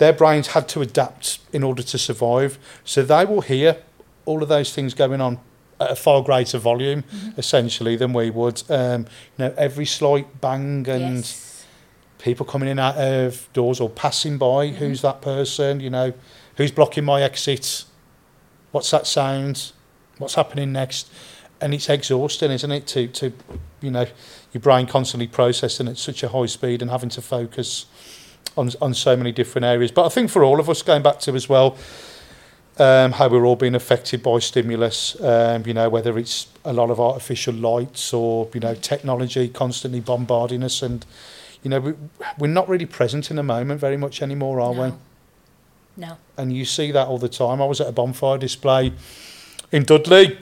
their 0.00 0.12
brains 0.12 0.48
had 0.48 0.66
to 0.68 0.80
adapt 0.82 1.38
in 1.52 1.62
order 1.62 1.82
to 1.82 1.96
survive 1.98 2.58
so 2.84 3.02
they 3.02 3.24
will 3.24 3.42
hear 3.42 3.76
all 4.24 4.42
of 4.42 4.48
those 4.48 4.74
things 4.74 4.94
going 4.94 5.20
on 5.20 5.38
at 5.78 5.90
a 5.90 5.96
far 5.96 6.22
greater 6.22 6.58
volume 6.58 7.02
Mm-hmm. 7.02 7.38
essentially 7.38 7.96
than 7.96 8.12
we 8.12 8.30
would 8.30 8.62
um 8.68 9.00
you 9.36 9.38
know 9.44 9.54
every 9.56 9.86
slight 9.86 10.26
bang 10.40 10.86
and 10.88 11.16
yes. 11.16 11.64
people 12.18 12.44
coming 12.46 12.68
in 12.68 12.78
out 12.78 12.96
of 12.96 13.48
doors 13.52 13.80
or 13.80 13.88
passing 13.88 14.36
by. 14.38 14.68
Who's 14.68 15.00
that 15.02 15.22
person? 15.22 15.80
You 15.80 15.90
know, 15.90 16.12
who's 16.56 16.70
blocking 16.70 17.04
my 17.04 17.22
exit? 17.22 17.84
What's 18.72 18.90
that 18.90 19.06
sound? 19.06 19.72
What's 20.18 20.34
happening 20.34 20.70
next? 20.72 21.10
And 21.62 21.72
it's 21.74 21.88
exhausting, 21.88 22.50
isn't 22.50 22.70
it? 22.72 22.86
To 22.88 23.08
to 23.08 23.32
you 23.80 23.90
know, 23.90 24.06
your 24.52 24.60
brain 24.60 24.86
constantly 24.86 25.26
processing 25.26 25.88
at 25.88 25.96
such 25.96 26.22
a 26.22 26.28
high 26.28 26.46
speed 26.46 26.82
and 26.82 26.90
having 26.90 27.10
to 27.10 27.22
focus 27.22 27.86
on 28.56 28.70
on 28.80 28.94
so 28.94 29.16
many 29.16 29.32
different 29.32 29.64
areas. 29.64 29.92
But 29.92 30.06
I 30.06 30.08
think 30.08 30.30
for 30.30 30.44
all 30.44 30.60
of 30.60 30.68
us, 30.68 30.82
going 30.82 31.02
back 31.02 31.20
to 31.20 31.34
as 31.34 31.48
well. 31.48 31.76
Um, 32.78 33.12
how 33.12 33.28
we're 33.28 33.44
all 33.44 33.56
being 33.56 33.74
affected 33.74 34.22
by 34.22 34.38
stimulus, 34.38 35.20
um, 35.20 35.64
you 35.66 35.74
know, 35.74 35.90
whether 35.90 36.16
it's 36.16 36.46
a 36.64 36.72
lot 36.72 36.88
of 36.88 36.98
artificial 36.98 37.52
lights 37.52 38.14
or, 38.14 38.48
you 38.54 38.60
know, 38.60 38.74
technology 38.74 39.48
constantly 39.48 40.00
bombarding 40.00 40.62
us 40.62 40.80
and, 40.80 41.04
you 41.62 41.68
know, 41.68 41.80
we, 41.80 41.92
we're 42.38 42.46
not 42.46 42.70
really 42.70 42.86
present 42.86 43.28
in 43.28 43.36
the 43.36 43.42
moment 43.42 43.80
very 43.80 43.98
much 43.98 44.22
anymore, 44.22 44.60
are 44.60 44.72
we? 44.72 44.78
No. 44.78 44.98
No. 45.96 46.16
And 46.38 46.54
you 46.54 46.64
see 46.64 46.90
that 46.92 47.06
all 47.08 47.18
the 47.18 47.28
time. 47.28 47.60
I 47.60 47.66
was 47.66 47.82
at 47.82 47.88
a 47.88 47.92
bonfire 47.92 48.38
display 48.38 48.94
in 49.70 49.84
Dudley 49.84 50.38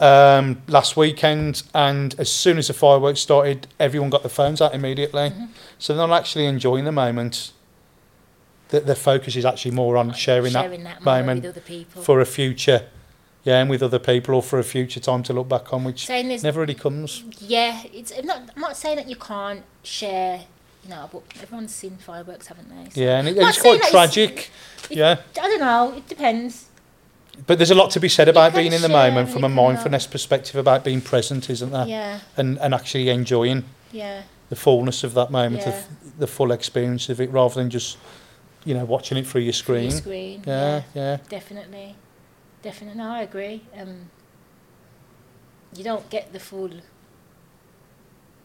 um, 0.00 0.62
last 0.66 0.96
weekend, 0.96 1.62
and 1.74 2.14
as 2.18 2.32
soon 2.32 2.58
as 2.58 2.66
the 2.68 2.72
fireworks 2.74 3.20
started, 3.20 3.66
everyone 3.78 4.10
got 4.10 4.22
their 4.22 4.30
phones 4.30 4.60
out 4.60 4.74
immediately. 4.74 5.30
Mm-hmm. 5.30 5.44
So 5.78 5.94
they're 5.94 6.06
not 6.06 6.18
actually 6.18 6.46
enjoying 6.46 6.84
the 6.84 6.92
moment. 6.92 7.52
The, 8.70 8.80
their 8.80 8.94
focus 8.94 9.36
is 9.36 9.44
actually 9.44 9.72
more 9.72 9.96
on 9.96 10.12
sharing, 10.12 10.52
Sharing 10.52 10.84
that, 10.84 11.00
that 11.00 11.04
moment 11.04 11.26
moment 11.26 11.42
with 11.42 11.50
other 11.56 11.60
people. 11.60 12.02
for 12.02 12.20
a 12.20 12.24
future, 12.26 12.86
yeah, 13.44 13.60
and 13.60 13.68
with 13.68 13.82
other 13.82 13.98
people, 13.98 14.34
or 14.34 14.42
for 14.42 14.58
a 14.58 14.64
future 14.64 15.00
time 15.00 15.22
to 15.24 15.32
look 15.32 15.48
back 15.48 15.72
on, 15.72 15.84
which 15.84 16.08
never 16.08 16.60
really 16.60 16.74
comes. 16.74 17.24
Yeah, 17.40 17.82
it's 17.92 18.12
I'm 18.16 18.26
not. 18.26 18.42
I'm 18.54 18.60
not 18.60 18.76
saying 18.76 18.96
that 18.96 19.08
you 19.08 19.16
can't 19.16 19.62
share. 19.82 20.44
You 20.84 20.90
know, 20.90 21.10
but 21.12 21.22
everyone's 21.42 21.74
seen 21.74 21.98
fireworks, 21.98 22.46
haven't 22.46 22.70
they? 22.70 22.88
So- 22.90 23.00
Yeah, 23.02 23.18
and 23.18 23.28
it, 23.28 23.36
it's 23.36 23.60
quite 23.60 23.82
that 23.82 23.88
it's- 23.88 23.90
tragic. 23.90 24.50
it- 24.88 24.96
yeah. 24.96 25.16
I 25.38 25.46
don't 25.48 25.60
know. 25.60 25.92
It 25.94 26.08
depends. 26.08 26.69
but 27.46 27.58
there's 27.58 27.70
a 27.70 27.74
lot 27.74 27.90
to 27.92 28.00
be 28.00 28.08
said 28.08 28.28
about 28.28 28.54
being 28.54 28.72
in 28.72 28.82
the 28.82 28.88
moment 28.88 29.28
from 29.30 29.44
a 29.44 29.48
mindfulness 29.48 30.06
perspective 30.06 30.56
about 30.56 30.84
being 30.84 31.00
present, 31.00 31.50
isn't 31.50 31.70
there? 31.70 31.86
Yeah. 31.86 32.20
And 32.36 32.58
and 32.58 32.74
actually 32.74 33.08
enjoying 33.08 33.64
yeah. 33.92 34.22
the 34.48 34.56
fullness 34.56 35.04
of 35.04 35.14
that 35.14 35.30
moment, 35.30 35.62
yeah. 35.62 35.70
of 35.70 36.18
the 36.18 36.26
full 36.26 36.52
experience 36.52 37.08
of 37.08 37.20
it, 37.20 37.30
rather 37.30 37.54
than 37.54 37.70
just 37.70 37.98
you 38.64 38.74
know 38.74 38.84
watching 38.84 39.18
it 39.18 39.26
through 39.26 39.42
your 39.42 39.52
screen. 39.52 39.90
Through 39.90 40.12
your 40.12 40.38
screen. 40.38 40.42
Yeah, 40.46 40.82
yeah, 40.94 41.02
yeah. 41.02 41.16
Definitely, 41.28 41.96
definitely. 42.62 42.98
No, 42.98 43.10
I 43.10 43.22
agree. 43.22 43.62
Um, 43.76 44.10
you 45.74 45.84
don't 45.84 46.08
get 46.10 46.32
the 46.32 46.40
full 46.40 46.70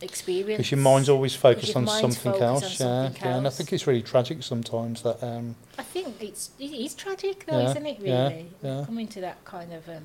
experience. 0.02 0.58
Because 0.58 0.72
your 0.72 0.80
mind's 0.82 1.10
always 1.10 1.36
focused 1.36 1.76
on 1.76 1.88
something 1.88 2.34
focused 2.34 2.42
on 2.42 2.48
else. 2.48 2.80
yeah, 2.80 3.06
something 3.06 3.22
yeah. 3.24 3.38
And 3.38 3.48
I 3.48 3.50
think 3.50 3.74
it's 3.74 3.88
really 3.88 4.02
tragic 4.02 4.44
sometimes 4.44 5.02
that. 5.04 5.24
Um, 5.24 5.56
I 5.78 5.84
think 5.84 6.22
it's 6.22 6.52
it 6.60 6.72
is 6.72 6.94
tragic 6.94 7.46
though, 7.46 7.60
Yeah, 7.62 7.70
isn't 7.72 7.86
it? 7.86 8.00
Really, 8.02 8.48
yeah. 8.62 8.84
coming 8.86 9.08
to 9.10 9.22
that 9.22 9.44
kind 9.46 9.74
of 9.74 9.88
um, 9.90 10.04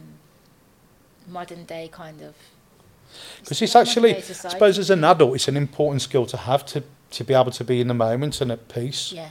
modern 1.28 1.64
day 1.64 1.88
kind 1.92 2.20
of 2.22 2.34
Because 3.42 3.60
it's 3.62 3.76
actually, 3.76 4.16
I 4.16 4.20
suppose, 4.20 4.78
as 4.78 4.90
an 4.90 5.04
adult, 5.04 5.34
it's 5.34 5.48
an 5.48 5.56
important 5.56 6.02
skill 6.02 6.26
to 6.26 6.36
have 6.36 6.64
to 6.66 6.82
to 7.12 7.24
be 7.24 7.34
able 7.34 7.50
to 7.50 7.64
be 7.64 7.80
in 7.80 7.88
the 7.88 7.94
moment 7.94 8.40
and 8.40 8.52
at 8.52 8.68
peace 8.68 9.10
Yeah. 9.12 9.30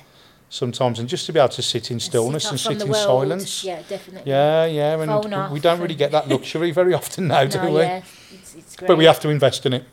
sometimes, 0.50 1.00
and 1.00 1.08
just 1.08 1.26
to 1.28 1.32
be 1.34 1.40
able 1.40 1.48
to 1.50 1.62
sit 1.62 1.90
in 1.92 1.96
And 1.96 2.02
stillness 2.02 2.44
sit 2.44 2.52
and 2.52 2.60
sit 2.60 2.82
in 2.82 2.90
world. 2.90 3.06
silence. 3.30 3.64
Yeah, 3.64 3.82
definitely. 3.88 4.30
Yeah, 4.30 4.66
yeah, 4.66 5.00
and 5.00 5.10
Phone 5.10 5.30
we 5.30 5.36
off 5.36 5.62
don't 5.62 5.80
really 5.80 5.96
get 5.96 6.12
that 6.12 6.28
luxury 6.28 6.72
very 6.72 6.94
often 6.94 7.30
now, 7.30 7.46
do 7.56 7.62
we? 7.62 7.80
yeah, 7.80 8.02
it's, 8.34 8.56
it's 8.56 8.76
great. 8.76 8.88
But 8.90 8.98
we 8.98 9.06
have 9.06 9.22
to 9.22 9.30
invest 9.30 9.66
in 9.66 9.72
it, 9.72 9.86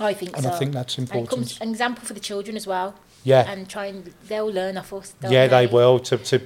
I 0.00 0.14
think 0.14 0.36
and 0.36 0.44
so. 0.44 0.50
I 0.50 0.58
think 0.58 0.72
that's 0.72 0.96
and 0.98 1.08
it 1.08 1.14
important. 1.14 1.30
comes 1.30 1.60
an 1.60 1.70
example 1.70 2.04
for 2.04 2.14
the 2.14 2.20
children 2.20 2.56
as 2.56 2.66
well, 2.66 2.94
yeah, 3.24 3.50
and 3.50 3.68
try 3.68 3.86
and 3.86 4.12
they'll 4.28 4.46
learn 4.50 4.76
off 4.76 4.92
us. 4.92 5.14
yeah, 5.28 5.46
they 5.46 5.66
will 5.66 5.98
to 6.00 6.18
to 6.18 6.40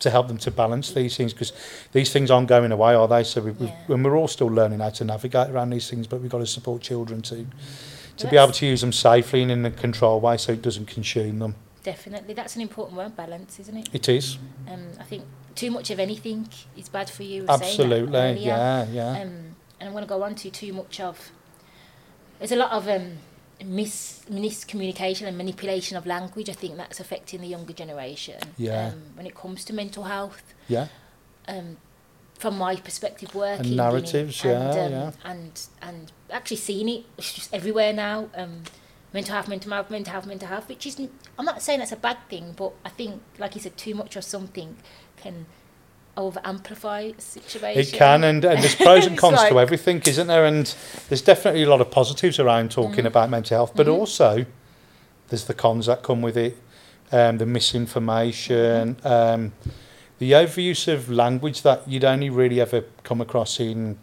to 0.00 0.10
help 0.10 0.26
them 0.28 0.36
to 0.38 0.50
balance 0.50 0.90
these 0.92 1.16
things 1.16 1.32
because 1.32 1.52
these 1.92 2.12
things 2.12 2.28
aren't 2.30 2.48
going 2.48 2.72
away, 2.72 2.92
are 2.94 3.06
they? 3.06 3.22
So 3.22 3.40
we, 3.40 3.52
Yeah. 3.66 3.72
when 3.86 4.02
we're 4.02 4.16
all 4.16 4.26
still 4.28 4.48
learning 4.48 4.80
how 4.80 4.90
to 4.90 5.04
navigate 5.04 5.48
around 5.50 5.70
these 5.70 5.88
things, 5.88 6.08
but 6.08 6.20
we've 6.20 6.30
got 6.30 6.38
to 6.38 6.46
support 6.46 6.82
children 6.82 7.22
to 7.22 7.46
to 8.16 8.26
Well, 8.26 8.30
be 8.30 8.36
able 8.36 8.52
to 8.52 8.66
use 8.66 8.80
them 8.82 8.92
safely 8.92 9.42
and 9.42 9.50
in 9.50 9.64
a 9.64 9.70
controlled 9.70 10.22
way, 10.22 10.36
so 10.36 10.52
it 10.52 10.60
doesn't 10.62 10.86
consume 10.86 11.38
them. 11.38 11.54
Definitely, 11.82 12.34
that's 12.34 12.54
an 12.56 12.62
important 12.62 12.96
word, 12.98 13.16
balance, 13.16 13.58
isn't 13.58 13.76
it? 13.76 13.88
It 13.92 14.08
is 14.08 14.38
Um, 14.68 14.88
I 15.00 15.04
think 15.04 15.24
too 15.54 15.70
much 15.70 15.90
of 15.90 15.98
anything 15.98 16.48
is 16.76 16.88
bad 16.88 17.08
for 17.10 17.22
you. 17.22 17.42
we 17.42 17.46
were 17.48 17.58
saying 17.58 17.58
that 17.58 17.64
absolutely, 17.64 18.44
yeah, 18.44 18.86
yeah. 18.92 19.10
Um, 19.22 19.56
and 19.80 19.88
I'm 19.88 19.92
going 19.92 20.04
to 20.04 20.08
go 20.08 20.22
on 20.22 20.34
to 20.36 20.50
too 20.50 20.72
much 20.72 21.00
of. 21.00 21.30
There's 22.42 22.50
a 22.50 22.56
lot 22.56 22.72
of 22.72 22.88
um, 22.88 23.18
mis 23.64 24.24
miscommunication 24.28 25.28
and 25.28 25.38
manipulation 25.38 25.96
of 25.96 26.06
language. 26.06 26.48
I 26.50 26.54
think 26.54 26.76
that's 26.76 26.98
affecting 26.98 27.40
the 27.40 27.46
younger 27.46 27.72
generation. 27.72 28.40
Yeah. 28.58 28.88
Um, 28.88 29.02
when 29.14 29.26
it 29.26 29.34
comes 29.36 29.64
to 29.66 29.72
mental 29.72 30.02
health, 30.02 30.42
Yeah, 30.66 30.88
um, 31.46 31.76
from 32.40 32.58
my 32.58 32.74
perspective, 32.74 33.32
working 33.32 33.66
in 33.66 33.72
it 33.74 33.76
narratives, 33.76 34.44
and, 34.44 34.74
yeah, 34.74 34.82
um, 34.82 34.90
yeah. 34.90 35.10
and 35.24 35.68
and 35.82 36.12
actually 36.32 36.56
seeing 36.56 36.88
it, 36.88 37.04
it's 37.16 37.32
just 37.32 37.54
everywhere 37.54 37.92
now. 37.92 38.28
Um, 38.34 38.64
mental 39.12 39.34
health, 39.34 39.46
mental 39.46 39.70
health, 39.70 39.88
mental 39.88 40.12
health, 40.12 40.26
mental 40.26 40.48
health. 40.48 40.68
Which 40.68 40.84
isn't. 40.84 41.12
I'm 41.38 41.44
not 41.44 41.62
saying 41.62 41.78
that's 41.78 41.92
a 41.92 41.96
bad 41.96 42.18
thing, 42.28 42.54
but 42.56 42.72
I 42.84 42.88
think, 42.88 43.22
like 43.38 43.54
you 43.54 43.60
said, 43.60 43.76
too 43.76 43.94
much 43.94 44.16
of 44.16 44.24
something 44.24 44.78
can 45.16 45.46
over 46.16 46.40
amplify 46.44 47.12
situation. 47.18 47.80
It 47.80 47.92
can, 47.92 48.24
and, 48.24 48.44
and 48.44 48.62
there's 48.62 48.74
pros 48.74 49.06
and 49.06 49.16
cons 49.22 49.40
to 49.48 49.58
everything, 49.58 50.02
isn't 50.06 50.26
there? 50.26 50.44
And 50.44 50.66
there's 51.08 51.22
definitely 51.22 51.62
a 51.62 51.68
lot 51.70 51.80
of 51.80 51.90
positives 51.90 52.38
around 52.38 52.70
talking 52.70 52.98
Mm-hmm. 52.98 53.06
about 53.06 53.30
mental 53.30 53.56
health, 53.56 53.72
but 53.74 53.88
also 53.88 54.44
there's 55.28 55.46
the 55.46 55.54
cons 55.54 55.86
that 55.86 56.02
come 56.02 56.20
with 56.22 56.36
it, 56.36 56.56
um, 57.10 57.38
the 57.38 57.46
misinformation, 57.46 58.96
Mm-hmm. 58.96 59.06
um, 59.06 59.52
the 60.18 60.32
overuse 60.32 60.92
of 60.92 61.10
language 61.10 61.62
that 61.62 61.86
you'd 61.88 62.04
only 62.04 62.30
really 62.30 62.60
ever 62.60 62.84
come 63.02 63.20
across 63.20 63.58
in 63.58 63.98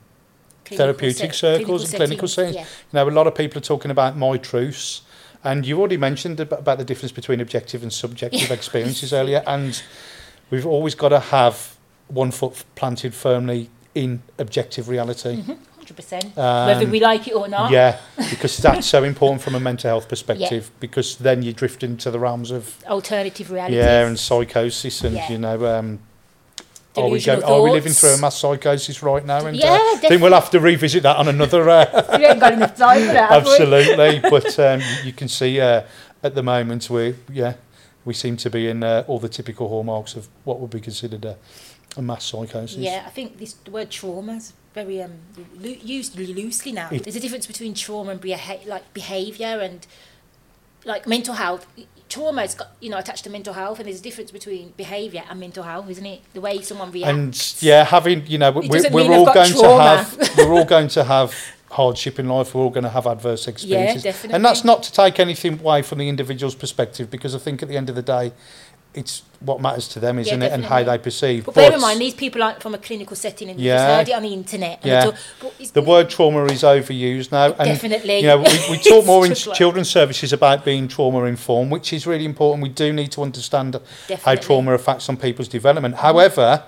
Clinical 0.66 0.78
therapeutic 0.86 1.34
set- 1.34 1.60
circles 1.60 1.84
and 1.86 1.94
clinical 1.96 2.28
settings, 2.28 2.56
settings. 2.56 2.70
You 2.92 2.98
know, 3.00 3.08
a 3.08 3.12
lot 3.12 3.26
of 3.28 3.36
people 3.36 3.60
are 3.60 3.62
talking 3.62 3.90
about 3.92 4.18
my 4.18 4.38
truths, 4.38 5.02
and 5.44 5.66
you 5.66 5.80
already 5.80 5.96
mentioned 5.98 6.40
about 6.42 6.78
the 6.78 6.84
difference 6.84 7.12
between 7.14 7.40
objective 7.40 7.84
and 7.84 7.94
subjective 7.94 8.52
experiences 8.60 9.14
earlier, 9.14 9.44
and 9.48 9.82
we've 10.50 10.66
always 10.66 10.94
got 10.96 11.10
to 11.10 11.20
have 11.20 11.78
one 12.10 12.32
foot 12.32 12.64
planted 12.76 13.14
firmly 13.14 13.70
in 13.96 14.22
objective 14.38 14.90
reality. 14.90 15.44
Yeah, 15.48 15.56
hundred 15.76 15.96
percent. 15.96 16.38
Um, 16.38 16.68
Whether 16.68 16.88
we 16.88 17.00
like 17.00 17.28
it 17.28 17.36
or 17.36 17.48
not. 17.48 17.72
Yeah, 17.72 18.00
because 18.30 18.58
that's 18.58 18.88
so 18.88 19.04
important 19.04 19.42
from 19.42 19.56
a 19.56 19.60
mental 19.60 19.90
health 19.90 20.10
perspective, 20.10 20.72
because 20.80 21.18
then 21.18 21.44
you 21.44 21.54
drift 21.54 21.84
into 21.84 22.12
the 22.12 22.20
realms 22.20 22.52
of 22.52 22.84
Alternative 22.86 23.50
realities. 23.50 23.78
yeah 23.78 24.08
and 24.08 24.20
psychosis, 24.20 25.04
and 25.04 25.16
Yeah. 25.16 25.32
you 25.32 25.38
know. 25.38 25.66
Um, 25.66 26.00
are 26.98 27.08
we, 27.08 27.22
go, 27.22 27.40
are 27.42 27.62
we 27.62 27.72
living 27.72 27.94
through 27.94 28.10
a 28.10 28.18
mass 28.18 28.38
psychosis 28.40 29.02
right 29.02 29.24
now? 29.26 29.46
And 29.46 29.56
Yeah, 29.56 29.72
uh, 29.72 29.78
I 29.78 29.96
think 30.02 30.22
we'll 30.22 30.34
have 30.34 30.50
to 30.50 30.60
revisit 30.60 31.04
that 31.04 31.16
on 31.16 31.28
another 31.30 31.70
uh, 31.70 31.86
we 32.18 32.26
ain't 32.26 32.40
got 32.42 32.54
enough 32.54 32.76
time 32.76 33.08
for 33.08 33.14
that. 33.14 33.32
Absolutely, 33.32 34.20
but 34.30 34.60
um, 34.60 34.82
you 35.06 35.14
can 35.14 35.30
see 35.30 35.62
uh, 35.62 35.84
at 36.24 36.36
the 36.36 36.44
moment 36.44 36.90
we 36.90 37.16
yeah 37.32 37.54
we 38.04 38.14
seem 38.14 38.36
to 38.38 38.50
be 38.50 38.68
in 38.68 38.84
uh, 38.84 39.04
all 39.08 39.20
the 39.20 39.30
typical 39.30 39.70
hallmarks 39.70 40.16
of 40.16 40.28
what 40.44 40.60
would 40.60 40.72
be 40.72 40.82
considered 40.82 41.24
a, 41.26 41.38
a 41.98 42.02
mass 42.02 42.26
psychosis. 42.26 42.78
Yeah, 42.78 43.04
I 43.06 43.10
think 43.10 43.38
this 43.40 43.54
the 43.54 43.72
word 43.72 43.90
trauma 43.90 44.34
is 44.36 44.54
very 44.74 45.02
um 45.02 45.14
lo- 45.60 45.76
used 45.82 46.18
loosely 46.18 46.72
now. 46.72 46.90
It- 46.92 47.04
There's 47.04 47.16
a 47.16 47.20
difference 47.20 47.48
between 47.48 47.74
trauma 47.74 48.12
and 48.12 48.22
beha- 48.22 48.60
like 48.68 48.94
behaviour 48.94 49.60
and 49.62 49.86
like 50.86 51.08
mental 51.08 51.34
health. 51.36 51.68
Trauma's 52.08 52.56
got 52.56 52.70
you 52.80 52.90
know 52.90 52.98
attached 52.98 53.24
to 53.26 53.30
mental 53.30 53.54
health, 53.54 53.80
and 53.80 53.88
there's 53.88 54.00
a 54.00 54.04
difference 54.04 54.32
between 54.32 54.74
behaviour 54.78 55.24
and 55.30 55.40
mental 55.40 55.64
health, 55.64 55.90
isn't 55.90 56.06
it? 56.06 56.22
The 56.34 56.42
way 56.42 56.62
someone 56.62 56.92
reacts. 56.92 57.10
and 57.62 57.62
yeah, 57.62 57.84
having 57.84 58.26
you 58.28 58.38
know 58.38 58.52
we, 58.52 58.66
It 58.66 58.72
doesn't 58.72 58.94
we're 58.94 59.12
all 59.14 59.26
going 59.34 59.52
to 59.54 59.78
have 59.80 60.30
we're 60.38 60.52
all 60.54 60.66
going 60.66 60.88
to 60.90 61.04
have 61.04 61.34
hardship 61.72 62.18
in 62.18 62.28
life. 62.28 62.56
We're 62.56 62.64
all 62.64 62.72
going 62.72 62.84
to 62.86 62.90
have 62.90 63.06
adverse 63.06 63.48
experiences, 63.48 64.04
yeah, 64.04 64.12
definitely. 64.12 64.36
and 64.36 64.44
that's 64.46 64.64
not 64.64 64.82
to 64.84 64.92
take 64.92 65.20
anything 65.20 65.60
away 65.60 65.84
from 65.84 66.00
the 66.00 66.10
individual's 66.10 66.56
perspective, 66.56 67.12
because 67.12 67.36
I 67.36 67.40
think 67.40 67.62
at 67.62 67.70
the 67.70 67.78
end 67.78 67.90
of 67.90 67.96
the 67.96 68.02
day, 68.02 68.32
it's 68.94 69.22
what 69.40 69.62
matters 69.62 69.88
to 69.88 70.00
them, 70.00 70.18
isn't 70.20 70.42
it, 70.42 70.52
and 70.52 70.66
how 70.66 70.84
they 70.84 70.98
perceive. 70.98 71.46
But 71.46 71.56
bear 71.56 71.72
in 71.74 71.80
mind, 71.80 72.02
these 72.02 72.16
people 72.16 72.42
aren't 72.44 72.62
from 72.62 72.74
a 72.74 72.78
clinical 72.78 73.16
setting, 73.16 73.50
and 73.50 73.60
Yeah. 73.60 73.96
heard 73.98 74.10
it 74.10 74.14
on 74.14 74.24
the 74.24 74.34
internet. 74.34 74.80
And 74.82 74.86
Yeah. 74.92 75.12
but 75.42 75.74
the 75.74 75.82
word 75.82 76.10
trauma 76.10 76.44
is 76.46 76.64
overused 76.64 77.32
now, 77.32 77.46
and 77.54 77.56
Definitely. 77.70 78.18
You 78.20 78.28
know, 78.28 78.38
we, 78.40 78.50
we 78.72 78.78
talk 78.90 79.06
more 79.06 79.26
in 79.26 79.32
like- 79.34 79.54
children's 79.56 79.90
services 79.90 80.34
about 80.34 80.66
being 80.66 80.88
trauma 80.88 81.24
informed, 81.26 81.72
which 81.72 81.94
is 81.94 82.06
really 82.08 82.26
important. 82.26 82.64
We 82.64 82.70
do 82.70 82.92
need 82.92 83.12
to 83.14 83.22
understand 83.22 83.76
how 83.76 83.80
Definitely. 84.08 84.34
Mm-hmm. 84.34 84.46
trauma 84.46 84.74
affects 84.74 85.08
on 85.08 85.18
people's 85.18 85.48
development. 85.48 85.96
However, 85.96 86.64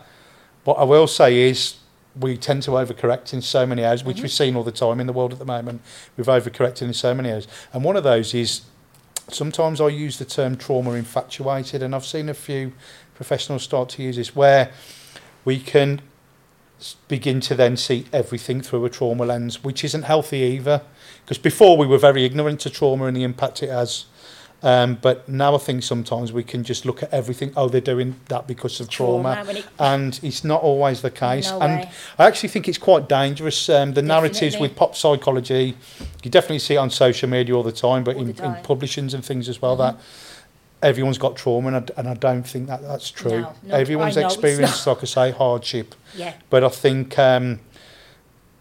what 0.64 0.76
I 0.78 0.84
will 0.84 1.08
say 1.08 1.50
is 1.50 1.76
we 2.20 2.38
tend 2.38 2.62
to 2.64 2.72
overcorrect 2.72 3.34
in 3.34 3.42
so 3.42 3.66
many 3.66 3.84
areas, 3.84 4.04
which 4.04 4.18
Mm-hmm. 4.18 4.24
we've 4.24 4.32
seen 4.32 4.56
all 4.56 4.64
the 4.64 4.72
time 4.72 5.00
in 5.00 5.08
the 5.08 5.14
world 5.14 5.34
at 5.34 5.40
the 5.40 5.46
moment. 5.46 5.82
We've 6.16 6.28
overcorrected 6.28 6.84
in 6.84 6.94
so 6.94 7.14
many 7.14 7.30
areas, 7.30 7.48
and 7.74 7.84
one 7.84 7.98
of 7.98 8.04
those 8.04 8.34
is 8.34 8.62
sometimes 9.34 9.82
I 9.82 9.88
use 9.88 10.17
the 10.17 10.26
term 10.26 10.58
trauma 10.58 10.91
infatuated, 10.91 11.82
and 11.84 11.96
I've 11.96 12.06
seen 12.06 12.30
a 12.30 12.34
few 12.34 12.74
professionals 13.15 13.63
start 13.63 13.89
to 13.89 14.04
use 14.04 14.15
this 14.15 14.36
where 14.36 14.72
we 15.46 15.60
can 15.60 16.02
begin 17.08 17.39
to 17.41 17.56
then 17.56 17.78
see 17.78 18.06
everything 18.12 18.62
through 18.62 18.84
a 18.86 18.89
trauma 18.89 19.26
lens, 19.26 19.63
which 19.63 19.84
isn't 19.84 20.04
healthy 20.04 20.39
either. 20.39 20.82
Because 21.24 21.38
before 21.38 21.78
we 21.78 21.86
were 21.86 21.98
very 21.98 22.26
ignorant 22.26 22.60
to 22.62 22.70
trauma 22.70 23.06
and 23.06 23.15
the 23.15 23.24
impact 23.24 23.62
it 23.62 23.70
has 23.70 24.06
Um, 24.63 25.00
but 25.02 25.28
now 25.28 25.56
I 25.56 25.58
think 25.58 25.82
sometimes 25.82 26.32
we 26.32 26.43
can 26.43 26.63
just 26.63 26.86
look 26.86 27.02
at 27.02 27.12
everything. 27.12 27.52
Oh, 27.58 27.67
they're 27.67 27.82
doing 27.82 28.15
that 28.28 28.45
because 28.45 28.80
of 28.80 28.89
trauma, 28.89 29.34
Trauma, 29.43 29.52
it- 29.60 29.65
and 29.80 30.19
it's 30.21 30.43
not 30.43 30.62
always 30.62 31.02
the 31.02 31.10
case. 31.10 31.50
No 31.50 31.62
and 31.62 31.80
way. 31.86 31.91
I 32.19 32.28
actually 32.28 32.50
think 32.50 32.67
it's 32.67 32.78
quite 32.78 33.10
dangerous. 33.10 33.69
Um, 33.69 33.93
the 33.93 34.04
narratives 34.04 34.58
with 34.60 34.76
pop 34.76 34.95
psychology, 34.95 35.76
you 36.24 36.30
definitely 36.30 36.60
see 36.60 36.76
it 36.76 36.78
on 36.78 36.91
social 36.91 37.28
media 37.28 37.56
all 37.56 37.63
the 37.63 37.71
time, 37.71 38.04
but 38.04 38.15
All 38.17 38.21
in, 38.21 38.30
in 38.30 38.36
time. 38.36 38.54
Mm-hmm. 38.54 38.65
publishings 38.65 39.13
and 39.15 39.26
things 39.26 39.50
as 39.50 39.60
well. 39.63 39.76
That 39.78 39.97
everyone's 40.84 41.17
got 41.17 41.36
trauma, 41.36 41.69
and 41.69 41.78
I, 41.78 42.00
and 42.00 42.08
I 42.10 42.13
don't 42.13 42.43
think 42.43 42.67
that 42.67 42.84
that's 42.84 43.10
true. 43.10 43.41
No, 43.41 43.54
no, 43.63 43.76
Everyone's 43.76 44.15
I 44.15 44.21
know 44.21 44.28
it's 44.28 44.36
experienced, 44.36 44.86
like 44.86 45.02
I 45.02 45.06
say, 45.06 45.32
hardship. 45.32 45.95
yeah, 46.15 46.34
But 46.52 46.63
I 46.63 46.69
think 46.69 47.17
um, 47.17 47.62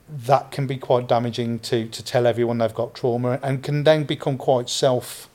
that 0.08 0.50
can 0.50 0.66
be 0.66 0.76
quite 0.76 1.06
damaging 1.08 1.58
to, 1.60 1.86
to 1.88 2.02
tell 2.04 2.26
everyone 2.26 2.58
they've 2.58 2.74
got 2.74 2.94
trauma 2.94 3.38
and 3.42 3.62
can 3.62 3.84
then 3.84 4.04
become 4.04 4.36
quite 4.38 4.68
self 4.68 5.28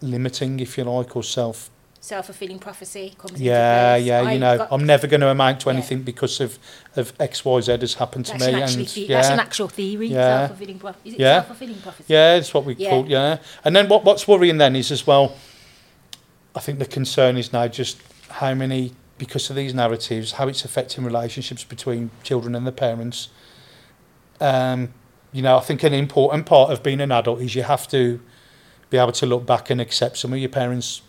limiting, 0.00 0.60
if 0.60 0.78
you 0.78 0.84
like, 0.84 1.16
or 1.16 1.22
self. 1.22 1.70
self 2.00 2.26
fulfilling 2.26 2.58
prophecy 2.58 3.14
comes 3.18 3.40
Yeah, 3.40 3.94
into 3.96 3.98
place. 4.04 4.06
yeah, 4.08 4.30
you 4.32 4.38
know, 4.38 4.68
I'm 4.70 4.84
never 4.86 5.06
going 5.06 5.20
to 5.20 5.28
amount 5.28 5.60
to 5.60 5.66
Yeah. 5.68 5.74
anything 5.74 6.02
because 6.02 6.40
of, 6.40 6.58
of 6.96 7.12
X, 7.20 7.44
Y, 7.44 7.60
Z 7.60 7.72
has 7.80 7.94
happened 7.94 8.26
to 8.26 8.32
that's, 8.32 8.46
me. 8.46 8.52
an 8.54 8.62
and 8.62 8.86
the- 8.86 9.00
yeah, 9.00 9.16
that's 9.16 9.28
an 9.28 9.40
actual 9.40 9.68
theory. 9.68 10.06
Yeah. 10.08 10.46
Self 10.46 10.50
fulfilling 10.50 10.78
prophecy. 10.78 11.16
Yeah. 11.18 11.34
self 11.36 11.46
fulfilling 11.48 11.80
prophecy? 11.82 12.04
yeah, 12.12 12.36
it's 12.36 12.54
what 12.54 12.64
we 12.64 12.74
Yeah. 12.76 12.90
call, 12.90 13.06
yeah. 13.06 13.38
And 13.64 13.74
then 13.76 13.88
what, 13.88 14.04
what's 14.04 14.26
worrying 14.28 14.58
then 14.58 14.76
is 14.76 14.90
as 14.92 15.06
well, 15.06 15.34
I 16.54 16.60
think 16.60 16.78
the 16.78 16.86
concern 16.86 17.36
is 17.36 17.52
now 17.52 17.66
just 17.68 17.98
how 18.30 18.54
many, 18.54 18.92
because 19.18 19.50
of 19.50 19.56
these 19.56 19.74
narratives, 19.74 20.32
how 20.32 20.46
it's 20.48 20.64
affecting 20.64 21.04
relationships 21.04 21.64
between 21.64 22.10
children 22.22 22.54
and 22.54 22.66
the 22.66 22.72
parents. 22.72 23.28
Um, 24.40 24.94
you 25.32 25.42
know, 25.42 25.56
I 25.58 25.60
think 25.60 25.82
an 25.82 25.92
important 25.92 26.46
part 26.46 26.70
of 26.70 26.82
being 26.82 27.00
an 27.00 27.12
adult 27.12 27.40
is 27.42 27.54
you 27.54 27.64
have 27.64 27.86
to 27.88 28.20
be 28.90 28.96
able 28.98 29.12
to 29.12 29.26
look 29.26 29.44
back 29.46 29.70
and 29.70 29.80
accept 29.80 30.16
some 30.18 30.32
of 30.32 30.38
your 30.38 30.48
parents' 30.48 31.02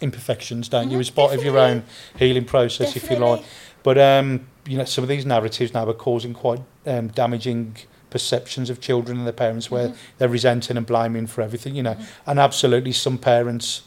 imperfections, 0.00 0.68
don't 0.68 0.90
you, 0.90 0.98
Mhm, 0.98 1.00
as 1.00 1.10
part 1.10 1.32
of 1.34 1.44
your 1.44 1.58
own 1.58 1.84
healing 2.18 2.44
process, 2.44 2.96
if 2.96 3.10
you 3.10 3.16
like. 3.16 3.40
Definitely. 3.40 3.48
But 3.82 3.98
um, 3.98 4.46
you 4.66 4.78
know, 4.78 4.84
some 4.84 5.02
of 5.04 5.08
these 5.08 5.26
narratives 5.26 5.72
now 5.74 5.86
are 5.88 5.92
causing 5.92 6.32
quite 6.34 6.60
um, 6.86 7.08
damaging 7.08 7.76
perceptions 8.10 8.70
of 8.70 8.80
children 8.80 9.18
and 9.18 9.26
their 9.26 9.32
parents, 9.32 9.70
where 9.70 9.88
Mm-hmm. 9.88 9.96
they're 10.18 10.28
resenting 10.28 10.76
and 10.76 10.86
blaming 10.86 11.26
for 11.26 11.42
everything. 11.42 11.74
You 11.74 11.82
know, 11.82 11.96
and 12.26 12.38
absolutely, 12.38 12.92
some 12.92 13.18
parents, 13.18 13.82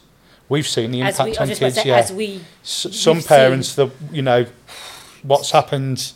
we've 0.48 0.66
seen 0.68 0.90
the 0.92 1.00
impact 1.00 1.18
we, 1.24 1.36
on 1.36 1.48
was 1.48 1.58
just 1.58 1.60
about 1.60 1.68
to 1.68 1.74
kids. 1.74 1.82
say, 1.82 1.88
Yeah, 1.88 1.96
as 1.98 2.12
we, 2.12 2.40
S- 2.62 2.86
some 2.96 3.22
parents, 3.22 3.74
the 3.74 3.88
you 4.12 4.22
know, 4.22 4.46
what's 5.22 5.50
happened 5.50 6.12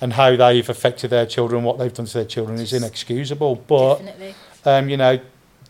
and 0.00 0.12
how 0.14 0.34
they've 0.36 0.68
affected 0.68 1.10
their 1.10 1.26
children, 1.26 1.62
what 1.64 1.78
they've 1.78 1.92
done 1.94 2.06
to 2.06 2.12
their 2.14 2.24
children 2.24 2.58
is 2.58 2.72
inexcusable. 2.72 3.56
But 3.56 3.96
definitely. 3.98 4.34
um, 4.64 4.88
you 4.88 4.96
know, 4.96 5.20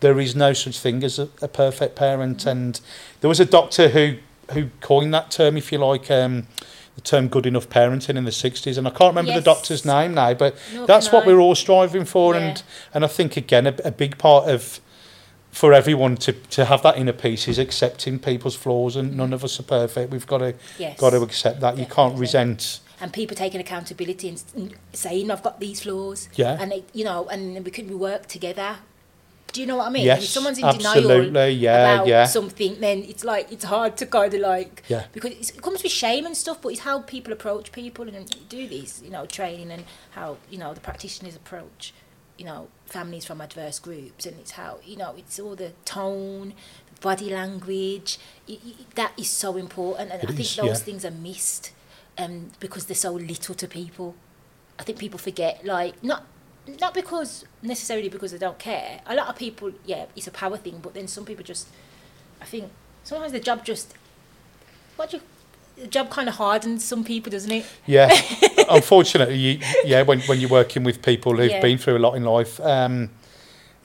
there 0.03 0.21
is 0.21 0.37
no 0.37 0.53
such 0.53 0.79
thing 0.79 1.03
as 1.03 1.19
a, 1.19 1.29
a 1.41 1.49
perfect 1.49 1.97
parent. 1.97 2.45
And 2.45 2.79
there 3.23 3.29
was 3.29 3.41
a 3.41 3.47
doctor 3.47 3.89
who 3.89 4.17
who 4.53 4.69
coined 4.83 5.15
that 5.15 5.31
term, 5.31 5.57
if 5.57 5.73
you 5.73 5.79
like. 5.79 6.11
Um, 6.11 6.47
the 6.95 7.01
term 7.01 7.29
good 7.29 7.47
enough 7.47 7.71
parenting 7.71 8.17
in 8.17 8.25
the 8.25 8.31
60s 8.31 8.77
and 8.77 8.87
I 8.87 8.91
can't 8.91 9.13
remember 9.13 9.31
Yes. 9.31 9.39
the 9.41 9.45
doctor's 9.51 9.83
name 9.87 10.13
now 10.13 10.35
but 10.35 10.55
Nor 10.75 10.87
that's 10.87 11.11
what 11.11 11.25
I. 11.25 11.27
we're 11.27 11.39
all 11.41 11.55
striving 11.55 12.05
for 12.05 12.35
Yeah. 12.35 12.41
and 12.43 12.63
and 12.93 13.03
I 13.03 13.09
think 13.09 13.35
again 13.39 13.67
a, 13.67 13.75
a 13.83 13.91
big 13.91 14.19
part 14.19 14.47
of 14.51 14.79
for 15.51 15.73
everyone 15.73 16.17
to 16.19 16.35
to 16.35 16.67
have 16.67 16.83
that 16.83 16.99
inner 16.99 17.15
peace 17.15 17.49
is 17.49 17.59
accepting 17.59 18.19
people's 18.19 18.55
flaws 18.57 18.95
and 18.95 19.17
none 19.17 19.33
of 19.33 19.43
us 19.43 19.59
are 19.59 19.63
perfect 19.63 20.13
we've 20.13 20.27
got 20.27 20.39
to 20.39 20.53
Yes. 20.79 20.99
got 21.01 21.11
to 21.11 21.23
accept 21.23 21.61
that 21.61 21.79
you 21.79 21.87
can't 21.87 22.19
resent 22.19 22.81
and 23.01 23.11
people 23.11 23.35
taking 23.35 23.59
accountability 23.59 24.29
and 24.29 24.43
and 24.55 24.75
saying 24.93 25.31
I've 25.31 25.43
got 25.43 25.61
these 25.61 25.81
flaws. 25.85 26.29
Yeah. 26.35 26.59
And 26.61 26.71
they, 26.73 26.85
you 26.93 27.05
know, 27.05 27.27
and 27.31 27.65
we 27.65 27.71
could 27.71 27.91
work 27.91 28.27
together. 28.27 28.77
Do 29.53 29.61
you 29.61 29.67
know 29.67 29.77
what 29.77 29.89
I 29.89 29.91
mean? 29.91 30.05
Yes, 30.07 30.23
if 30.25 30.31
someone's 30.31 30.59
in 30.59 30.65
absolutely, 30.65 31.27
denial 31.27 31.49
yeah, 31.49 31.95
about 31.95 32.07
yeah. 32.07 32.25
something, 32.25 32.81
then 32.81 32.99
it's 33.03 33.23
like 33.23 33.53
it's 33.53 33.65
hard 33.65 33.97
to 33.99 34.07
kind 34.07 34.33
of 34.33 34.41
like 34.41 34.83
Yeah. 34.89 35.05
because 35.13 35.33
it's, 35.33 35.51
it 35.51 35.61
comes 35.63 35.83
with 35.83 35.93
shame 35.93 36.25
and 36.27 36.37
stuff. 36.37 36.63
But 36.63 36.71
it's 36.71 36.81
how 36.81 37.01
people 37.03 37.33
approach 37.33 37.71
people 37.73 38.09
and 38.09 38.49
do 38.49 38.67
these, 38.67 39.03
you 39.05 39.11
know, 39.11 39.27
training 39.27 39.71
and 39.71 39.85
how 40.13 40.39
you 40.51 40.59
know 40.59 40.73
the 40.73 40.81
practitioners 40.81 41.37
approach, 41.37 41.93
you 42.39 42.47
know, 42.47 42.69
families 42.87 43.25
from 43.27 43.41
adverse 43.43 43.79
groups, 43.79 44.25
and 44.27 44.39
it's 44.41 44.53
how 44.53 44.79
you 44.85 44.97
know 44.97 45.15
it's 45.19 45.39
all 45.39 45.55
the 45.55 45.73
tone, 45.85 46.55
body 47.03 47.29
language. 47.31 48.19
i 48.49 48.53
i 48.53 48.73
that 48.95 49.13
is 49.19 49.29
so 49.29 49.57
important, 49.57 50.13
and 50.13 50.23
It 50.23 50.31
I 50.31 50.33
think 50.33 50.41
is, 50.49 50.57
those 50.57 50.67
yeah. 50.67 50.75
things 50.87 51.05
are 51.05 51.11
missed 51.11 51.73
um, 52.17 52.53
because 52.59 52.87
they're 52.87 52.95
so 52.95 53.13
little 53.13 53.55
to 53.55 53.69
people. 53.69 54.15
I 54.79 54.83
think 54.85 54.99
people 54.99 55.19
forget, 55.19 55.65
like, 55.65 56.03
not 56.03 56.25
not 56.81 56.95
because 56.95 57.45
necessarily 57.63 58.09
because 58.09 58.33
they 58.33 58.39
don't 58.39 58.59
care. 58.59 59.01
A 59.07 59.15
lot 59.15 59.29
of 59.29 59.37
people, 59.37 59.73
yeah, 59.85 60.07
it's 60.17 60.27
a 60.27 60.31
power 60.31 60.57
thing, 60.57 60.79
but 60.83 60.95
then 60.95 61.09
some 61.09 61.25
people 61.25 61.45
just, 61.45 61.69
I 62.41 62.45
think 62.45 62.71
sometimes 63.05 63.33
the 63.33 63.41
job 63.41 63.65
just, 63.65 63.95
what 64.97 65.11
do 65.11 65.17
you, 65.17 65.23
the 65.77 65.87
job 65.89 66.11
kind 66.11 66.29
of 66.29 66.37
hardens 66.37 66.85
some 66.85 67.03
people, 67.03 67.31
doesn't 67.33 67.51
it? 67.51 67.65
Yeah, 67.87 68.09
unfortunately, 68.71 69.37
you, 69.37 69.59
yeah. 69.85 70.03
When 70.03 70.21
when 70.23 70.39
you're 70.39 70.51
working 70.51 70.85
with 70.85 71.01
people 71.03 71.35
who've 71.37 71.51
Yeah. 71.51 71.61
been 71.63 71.79
through 71.79 71.97
a 71.97 71.99
lot 71.99 72.13
in 72.15 72.25
life, 72.25 72.61
um, 72.61 73.11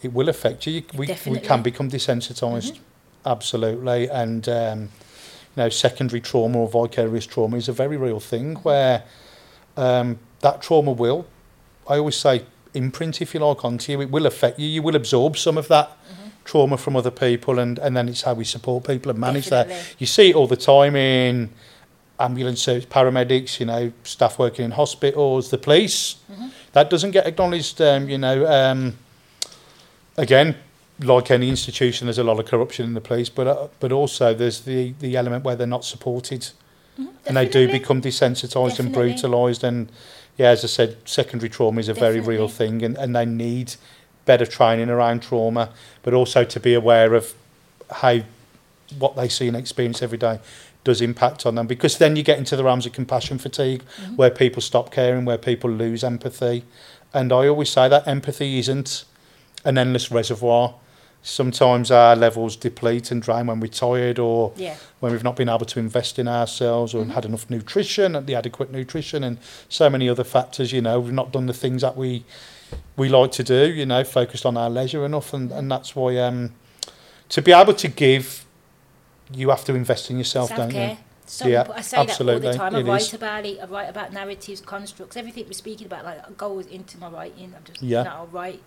it 0.04 0.12
will 0.14 0.28
affect 0.30 0.68
you. 0.68 0.74
You- 0.74 0.84
We 0.96 1.08
we 1.28 1.40
can 1.40 1.62
become 1.64 1.90
desensitised, 1.90 2.78
absolutely, 3.26 4.10
and 4.10 4.48
um, 4.50 4.80
you 4.82 5.64
know, 5.64 5.70
secondary 5.70 6.20
trauma 6.22 6.60
or 6.60 6.68
vicarious 6.68 7.26
trauma 7.26 7.56
is 7.58 7.70
a 7.70 7.74
very 7.74 7.96
real 7.98 8.20
thing 8.20 8.56
where 8.58 9.04
um, 9.78 10.20
that 10.42 10.62
trauma 10.62 10.92
will, 10.92 11.26
I 11.88 11.98
always 11.98 12.18
say, 12.18 12.44
imprint 12.74 13.22
if 13.22 13.34
you 13.34 13.40
like 13.40 13.64
onto 13.66 13.92
you. 13.92 14.02
It 14.02 14.12
will 14.12 14.26
affect 14.26 14.60
you. 14.60 14.68
You 14.68 14.82
will 14.82 14.96
absorb 14.96 15.38
some 15.38 15.58
of 15.58 15.68
that. 15.70 15.92
Trauma 16.46 16.78
from 16.78 16.96
other 16.96 17.12
people, 17.12 17.60
and, 17.60 17.78
and 17.80 17.98
then 17.98 18.08
it's 18.08 18.22
how 18.22 18.34
we 18.34 18.46
support 18.46 18.86
people 18.86 19.10
and 19.10 19.20
manage 19.20 19.48
that. 19.48 19.68
You 20.00 20.06
see 20.08 20.30
it 20.30 20.36
all 20.36 20.48
the 20.48 20.56
time 20.56 20.96
in 20.96 21.50
ambulance 22.20 22.62
service, 22.62 22.86
paramedics, 22.86 23.60
you 23.60 23.66
know, 23.66 23.92
staff 24.04 24.40
working 24.40 24.64
in 24.64 24.72
hospitals, 24.72 25.50
the 25.50 25.58
police. 25.58 26.16
That 26.72 26.90
doesn't 26.90 27.12
get 27.12 27.28
acknowledged, 27.28 27.82
um, 27.82 28.08
you 28.08 28.18
know. 28.18 28.46
Um, 28.48 28.98
again, 30.16 30.56
like 31.02 31.32
any 31.32 31.50
institution, 31.50 32.08
there's 32.08 32.18
a 32.18 32.24
lot 32.24 32.40
of 32.40 32.46
corruption 32.46 32.86
in 32.86 32.94
the 32.94 33.02
police, 33.02 33.28
but 33.30 33.48
uh, 33.48 33.68
but 33.82 33.92
also 33.92 34.34
there's 34.34 34.62
the, 34.62 34.94
the 35.00 35.18
element 35.18 35.44
where 35.44 35.56
they're 35.56 35.68
not 35.68 35.84
supported 35.84 36.50
and 37.26 37.38
they 37.38 37.48
do 37.48 37.70
become 37.70 38.02
desensitised 38.02 38.80
and 38.80 38.94
brutalised. 38.94 39.64
And 39.64 39.92
yeah, 40.38 40.50
as 40.50 40.64
I 40.64 40.68
said, 40.68 40.98
secondary 41.06 41.50
trauma 41.50 41.80
is 41.80 41.90
a 41.90 41.94
very 41.94 42.20
real 42.20 42.48
thing, 42.48 42.84
and, 42.84 42.96
and 42.98 43.16
they 43.16 43.26
need 43.26 43.74
better 44.26 44.46
training 44.46 44.90
around 44.90 45.24
trauma, 45.24 45.72
but 46.04 46.14
also 46.14 46.44
to 46.44 46.60
be 46.60 46.74
aware 46.74 47.16
of 47.16 47.34
how 47.92 48.20
what 49.00 49.16
they 49.16 49.28
see 49.28 49.48
and 49.48 49.58
experience 49.58 50.02
every 50.02 50.18
day 50.18 50.40
does 50.84 51.02
impact 51.02 51.46
on 51.46 51.56
them 51.56 51.68
because 51.68 51.98
then 51.98 52.16
you 52.16 52.24
get 52.24 52.38
into 52.38 52.56
the 52.56 52.64
realms 52.64 52.86
of 52.86 52.94
compassion 52.94 53.38
fatigue 53.38 53.84
mm-hmm. 53.84 54.16
where 54.16 54.30
people 54.30 54.62
stop 54.62 54.92
caring 54.92 55.26
where 55.26 55.38
people 55.38 55.70
lose 55.70 56.02
empathy 56.02 56.64
and 57.14 57.34
i 57.34 57.46
always 57.46 57.70
say 57.70 57.90
that 57.90 58.08
empathy 58.08 58.58
isn't 58.58 59.04
an 59.66 59.78
endless 59.78 60.10
reservoir 60.10 60.76
sometimes 61.28 61.92
our 61.92 62.16
levels 62.16 62.56
deplete 62.56 63.12
and 63.12 63.22
drain 63.22 63.48
when 63.48 63.60
we're 63.60 63.68
tired 63.68 64.18
or 64.18 64.54
Yeah. 64.56 64.76
when 65.02 65.12
we've 65.12 65.24
not 65.26 65.36
been 65.36 65.50
able 65.50 65.66
to 65.66 65.80
invest 65.80 66.18
in 66.18 66.28
ourselves 66.28 66.94
or 66.96 67.04
had 67.06 67.26
enough 67.26 67.50
nutrition 67.50 68.16
and 68.16 68.26
the 68.28 68.34
adequate 68.36 68.72
nutrition 68.72 69.24
and 69.26 69.38
so 69.68 69.90
many 69.90 70.08
other 70.08 70.24
factors 70.24 70.72
you 70.72 70.82
know 70.82 71.00
we've 71.02 71.12
not 71.14 71.34
done 71.34 71.46
the 71.48 71.54
things 71.54 71.82
that 71.82 71.98
we 71.98 72.24
we 72.96 73.10
like 73.10 73.32
to 73.34 73.44
do 73.44 73.70
you 73.72 73.86
know 73.86 74.04
focused 74.06 74.46
on 74.46 74.56
our 74.56 74.70
leisure 74.70 75.06
enough 75.06 75.34
and, 75.34 75.52
and 75.52 75.70
that's 75.70 75.96
why 75.98 76.18
um 76.18 76.54
to 77.28 77.42
be 77.42 77.52
able 77.52 77.74
to 77.74 77.90
give 77.90 78.46
you 79.34 79.50
have 79.50 79.66
to 79.66 79.76
invest 79.76 80.10
in 80.10 80.18
yourself 80.18 80.50
don't 80.56 80.68
you 80.74 80.80
Self-care. 80.80 80.98
So 81.26 81.46
Yeah. 81.48 81.68
I 81.76 81.82
say 81.82 82.06
that 82.06 82.22
all 82.22 82.40
the 82.40 82.54
time. 82.54 82.74
I 82.74 82.80
it 82.80 82.86
write 82.86 83.02
is. 83.02 83.14
about 83.14 83.46
it. 83.46 83.60
I 83.60 83.66
write 83.66 83.90
about 83.90 84.14
narratives, 84.14 84.62
constructs, 84.62 85.18
everything 85.18 85.44
we're 85.46 85.52
speaking 85.52 85.86
about. 85.88 86.06
Like 86.06 86.38
goes 86.38 86.66
into 86.68 86.98
my 87.00 87.10
writing. 87.10 87.54
I'm 87.54 87.66
just 87.66 87.82
Yeah. 87.82 87.98
you 87.98 88.04
know, 88.06 88.22
I 88.32 88.34
write 88.34 88.64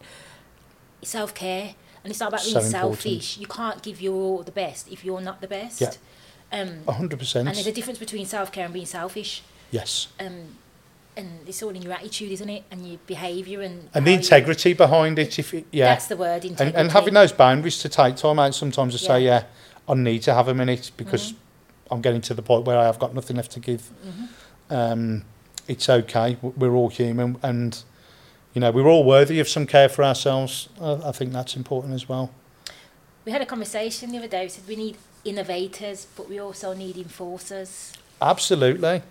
self 1.03 1.33
care, 1.35 1.75
and 2.05 2.11
it's 2.11 2.21
not 2.21 2.29
about 2.29 2.45
being 2.45 2.61
selfish. 2.61 3.39
You 3.39 3.47
can't 3.47 3.83
give 3.83 4.01
your 4.01 4.43
the 4.45 4.53
best 4.53 4.91
if 4.91 5.05
you're 5.05 5.21
not 5.21 5.41
the 5.41 5.49
best. 5.49 5.81
Yeah. 5.81 5.93
Um, 6.53 6.83
A 6.89 6.93
hundred 6.93 7.21
and 7.37 7.47
there's 7.49 7.67
a 7.67 7.73
difference 7.73 7.99
between 7.99 8.27
self 8.27 8.51
care 8.51 8.65
and 8.65 8.75
being 8.75 8.87
selfish. 8.87 9.43
yes 9.71 10.09
Um, 10.19 10.57
and 11.17 11.29
it's 11.47 11.63
all 11.63 11.71
in 11.71 11.83
your 11.83 11.93
attitude, 11.93 12.33
isn't 12.33 12.49
it? 12.49 12.65
And 12.71 12.87
your 12.89 12.99
behaviour 13.07 13.61
and 13.61 13.89
and 13.95 14.05
the 14.07 14.11
how 14.11 14.15
you- 14.17 14.23
integrity 14.23 14.73
behind 14.75 15.19
it 15.19 15.39
if 15.39 15.53
it, 15.55 15.67
yeah 15.71 15.87
That's 15.87 16.07
the 16.09 16.17
word. 16.17 16.45
Integrity. 16.45 16.65
and, 16.65 16.77
and 16.77 16.91
having 16.93 17.15
those 17.15 17.33
boundaries 17.33 17.79
to 17.83 17.89
take 17.89 18.17
time 18.17 18.39
out 18.39 18.55
sometimes 18.55 18.95
to 18.95 18.99
say 18.99 19.21
Yeah. 19.25 19.41
yeah 19.41 19.45
I 19.89 19.95
need 19.95 20.23
to 20.23 20.35
have 20.35 20.49
a 20.49 20.55
minute 20.55 20.91
because 20.97 21.35
I'm 21.91 22.01
getting 22.01 22.21
to 22.23 22.35
the 22.35 22.43
point 22.43 22.65
where 22.65 22.79
I 22.79 22.85
have 22.85 22.99
got 22.99 23.15
nothing 23.15 23.37
left 23.37 23.53
to 23.53 23.61
give 23.61 23.91
um, 24.71 25.25
it's 25.69 25.89
okay 25.89 26.37
we're 26.43 26.75
all 26.75 26.89
human 26.89 27.37
and 27.43 27.83
you 28.55 28.61
know 28.61 28.71
we're 28.71 28.89
all 28.89 29.05
worthy 29.05 29.39
of 29.41 29.49
some 29.49 29.67
care 29.67 29.89
for 29.89 30.03
ourselves 30.05 30.69
I, 30.81 30.93
I 31.07 31.13
think 31.13 31.33
that's 31.33 31.57
important 31.57 31.95
as 31.95 32.09
well 32.09 32.31
We 33.25 33.33
had 33.33 33.43
a 33.43 33.47
conversation 33.47 34.11
the 34.13 34.19
other 34.19 34.29
day. 34.29 34.43
We 34.45 34.49
said 34.49 34.65
we 34.67 34.77
need 34.77 34.97
innovators, 35.25 36.07
but 36.17 36.29
we 36.31 36.41
also 36.41 36.73
need 36.75 36.97
enforcers. 36.97 37.93
absolutely 38.21 39.03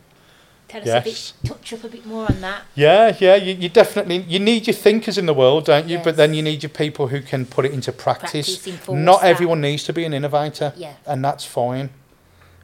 Tell 0.67 0.81
us 0.81 0.87
Yes. 0.87 1.01
a 1.01 1.09
bit, 1.09 1.49
touch 1.51 1.73
up 1.73 1.83
a 1.83 1.87
bit 1.89 2.05
more 2.05 2.25
on 2.29 2.41
that. 2.41 2.61
Yeah, 2.75 3.15
yeah, 3.19 3.35
you, 3.35 3.55
you 3.55 3.69
definitely 3.69 4.17
you 4.33 4.37
need 4.39 4.67
your 4.67 4.75
thinkers 4.75 5.17
in 5.17 5.25
the 5.25 5.33
world, 5.33 5.65
don't 5.65 5.87
you? 5.87 5.97
But 5.97 6.15
then 6.15 6.33
you 6.35 6.43
need 6.43 6.61
your 6.61 6.69
people 6.69 7.07
who 7.07 7.21
can 7.21 7.45
put 7.47 7.65
it 7.65 7.71
into 7.71 7.91
practice. 7.91 8.57
Practice, 8.57 8.87
Not 8.87 9.21
that. 9.21 9.27
everyone 9.33 9.61
needs 9.61 9.83
to 9.85 9.93
be 9.93 10.05
an 10.05 10.13
innovator, 10.13 10.73
Yeah. 10.77 10.93
and 11.07 11.25
that's 11.25 11.43
fine. 11.43 11.89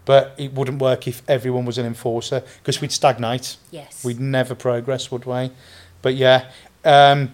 But 0.06 0.36
it 0.38 0.54
wouldn't 0.54 0.80
work 0.80 1.08
if 1.08 1.24
everyone 1.28 1.66
was 1.66 1.78
an 1.80 1.86
enforcer 1.88 2.44
because 2.60 2.80
we'd 2.82 2.92
stagnate. 2.92 3.58
Yes. 3.72 4.04
We'd 4.06 4.20
never 4.20 4.54
progress, 4.54 5.10
would 5.12 5.26
we? 5.26 5.50
But 6.04 6.14
yeah, 6.14 6.52
um, 6.86 7.32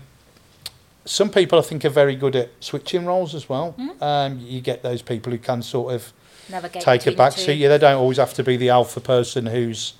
some 1.05 1.29
people 1.29 1.59
I 1.59 1.61
think 1.61 1.83
are 1.85 1.89
very 1.89 2.15
good 2.15 2.35
at 2.35 2.49
switching 2.59 3.05
roles 3.05 3.35
as 3.35 3.49
well. 3.49 3.75
Mm. 3.77 4.01
Um, 4.01 4.39
you 4.39 4.61
get 4.61 4.83
those 4.83 5.01
people 5.01 5.31
who 5.31 5.37
can 5.37 5.61
sort 5.61 5.93
of 5.93 6.13
Navigate 6.49 6.81
take 6.81 7.07
a 7.07 7.11
back 7.11 7.33
seat. 7.33 7.55
Yeah, 7.55 7.69
they 7.69 7.77
don't 7.77 7.97
always 7.97 8.17
have 8.17 8.33
to 8.35 8.43
be 8.43 8.57
the 8.57 8.69
alpha 8.69 8.99
person 8.99 9.47
who's 9.47 9.93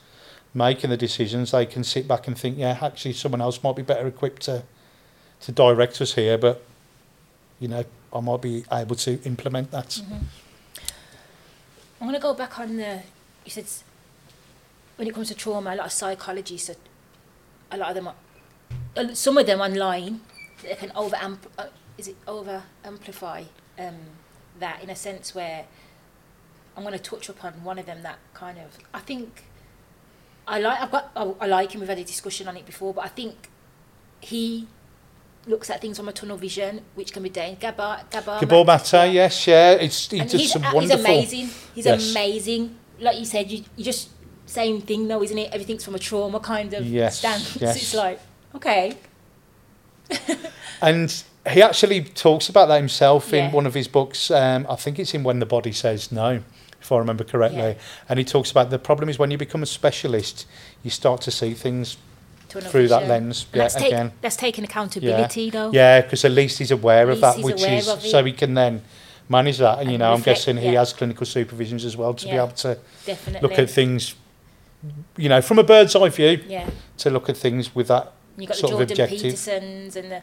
making 0.54 0.90
the 0.90 0.98
decisions. 0.98 1.52
They 1.52 1.66
can 1.66 1.84
sit 1.84 2.08
back 2.08 2.28
and 2.28 2.38
think, 2.38 2.58
yeah, 2.58 2.78
actually, 2.82 3.14
someone 3.14 3.42
else 3.42 3.64
might 3.64 3.76
be 3.76 3.82
better 3.82 4.08
equipped 4.08 4.44
to 4.44 4.64
to 5.42 5.52
direct 5.52 6.00
us 6.02 6.14
here, 6.14 6.38
but 6.38 6.64
you 7.60 7.68
know, 7.68 7.84
I 8.14 8.20
might 8.20 8.42
be 8.42 8.64
able 8.72 8.96
to 8.96 9.22
implement 9.24 9.72
that. 9.72 9.88
Mm-hmm. 9.88 10.14
I'm 12.00 12.08
going 12.08 12.14
to 12.14 12.22
go 12.22 12.34
back 12.34 12.60
on 12.60 12.78
the. 12.78 13.02
You 13.46 13.52
said 13.52 13.66
when 14.98 15.08
it 15.08 15.14
comes 15.14 15.30
to 15.30 15.36
trauma, 15.36 15.74
a 15.74 15.76
lot 15.76 15.86
of 15.88 15.92
psychologists, 15.92 16.70
are, 16.70 16.76
a 17.72 17.78
lot 17.78 17.90
of 17.90 17.96
them, 17.96 18.08
are, 18.08 18.16
some 19.14 19.38
of 19.38 19.46
them 19.46 19.62
online, 19.62 20.22
they 20.64 20.76
can 20.76 20.92
over 20.96 21.16
amp, 21.16 21.48
uh, 21.58 21.68
is 21.98 22.08
it 22.08 22.16
over 22.28 22.64
amplify 22.84 23.44
um, 23.80 23.96
that 24.60 24.84
in 24.84 24.90
a 24.90 24.96
sense 24.96 25.34
where 25.36 25.66
I'm 26.76 26.84
going 26.84 26.94
to 26.98 27.00
touch 27.00 27.30
upon 27.30 27.64
one 27.64 27.80
of 27.80 27.86
them 27.86 28.04
that 28.04 28.18
kind 28.34 28.58
of 28.58 28.78
I 28.94 29.00
think 29.00 29.44
I 30.48 30.60
like 30.60 30.82
I've 30.82 30.92
got 30.92 31.12
I, 31.16 31.34
I 31.42 31.46
like 31.48 31.72
him. 31.74 31.82
We've 31.82 31.90
had 31.90 32.00
a 32.00 32.04
discussion 32.04 32.48
on 32.48 32.58
it 32.58 32.66
before, 32.66 32.94
but 32.94 33.06
I 33.06 33.10
think 33.10 33.50
he 34.20 34.68
looks 35.48 35.70
at 35.70 35.82
things 35.82 35.98
from 35.98 36.08
a 36.08 36.14
tunnel 36.14 36.38
vision, 36.38 36.82
which 36.96 37.12
can 37.14 37.24
be 37.24 37.30
dangerous. 37.30 37.60
Gabor 37.60 38.00
Gabor 38.12 38.38
Gabor 38.40 38.64
Mate, 38.66 39.14
yes, 39.14 39.48
yeah, 39.48 39.72
it's 39.72 40.10
he 40.10 40.20
and 40.20 40.30
does 40.30 40.40
he's, 40.40 40.52
some 40.52 40.64
uh, 40.64 40.74
wonderful. 40.74 40.98
he's 40.98 41.06
amazing. 41.34 41.50
He's 41.76 41.86
Yes. 41.86 42.12
amazing. 42.12 42.76
Like 43.00 43.18
you 43.18 43.26
said, 43.26 43.50
you, 43.50 43.64
you 43.76 43.84
just 43.84 44.10
same 44.46 44.82
thing 44.82 45.08
though, 45.08 45.24
isn't 45.24 45.38
it? 45.38 45.52
Everything's 45.52 45.84
from 45.84 45.96
a 45.96 46.00
trauma 46.00 46.40
kind 46.40 46.74
of 46.74 46.86
Yes, 46.86 47.20
stance. 47.20 47.56
yes. 47.62 47.76
It's 47.78 47.94
like, 47.96 48.20
okay, 48.56 48.98
And 50.82 51.24
he 51.50 51.62
actually 51.62 52.02
talks 52.04 52.50
about 52.50 52.68
that 52.68 52.78
himself 52.78 53.34
in 53.34 53.52
one 53.52 53.66
of 53.66 53.74
his 53.74 53.88
books. 53.88 54.32
Um, 54.32 54.66
I 54.70 54.76
think 54.76 55.00
it's 55.00 55.14
in 55.14 55.24
When 55.24 55.40
the 55.40 55.46
Body 55.46 55.72
Says 55.72 56.12
No, 56.12 56.42
if 56.82 56.92
I 56.92 56.98
remember 56.98 57.24
correctly. 57.24 57.60
Yeah. 57.60 57.74
And 58.10 58.20
he 58.20 58.26
talks 58.26 58.52
about 58.52 58.70
the 58.72 58.80
problem 58.80 59.10
is 59.10 59.18
when 59.20 59.32
you 59.32 59.38
become 59.38 59.64
a 59.64 59.68
specialist, 59.68 60.48
you 60.84 60.90
start 60.90 61.22
to 61.22 61.32
see 61.32 61.54
things 61.54 61.98
through 62.50 62.90
that 62.90 63.08
lens. 63.08 63.46
And 63.52 63.58
Yeah, 63.58 63.64
that's, 63.64 63.76
take, 63.76 63.88
again. 63.88 64.12
that's 64.22 64.36
taking 64.36 64.64
accountability 64.64 65.50
though. 65.50 65.72
Yeah, 65.72 66.02
because 66.02 66.26
at 66.26 66.32
least 66.32 66.58
he's 66.60 66.72
aware 66.72 67.10
of 67.10 67.22
that, 67.22 67.40
which 67.40 67.62
is 67.64 67.86
so 67.86 68.24
he 68.26 68.34
can 68.34 68.56
then 68.56 68.82
manage 69.30 69.60
that. 69.60 69.80
And, 69.80 69.88
you 69.88 69.94
And 69.96 70.00
know, 70.00 70.14
I'm 70.14 70.22
guessing 70.22 70.58
he 70.58 70.72
yeah. 70.74 70.80
has 70.80 70.94
clinical 70.94 71.26
supervisions 71.26 71.86
as 71.86 71.96
well 71.96 72.14
to 72.16 72.26
be 72.26 72.32
able 72.32 72.50
to 72.50 72.78
Definitely. 73.06 73.48
look 73.48 73.58
at 73.58 73.70
things 73.70 74.16
you 75.16 75.30
know, 75.30 75.42
from 75.42 75.60
a 75.60 75.64
bird's 75.64 75.96
eye 75.96 76.10
view, 76.10 76.44
Yeah. 76.48 76.68
to 76.98 77.10
look 77.12 77.30
at 77.30 77.38
things 77.38 77.74
with 77.76 77.88
that. 77.90 78.12
You 78.38 78.48
got 78.48 78.58
Sort 78.58 78.88
the 78.88 78.96
Jordan. 78.96 79.08
Petersons 79.18 79.96
and 79.96 80.12
the. 80.12 80.22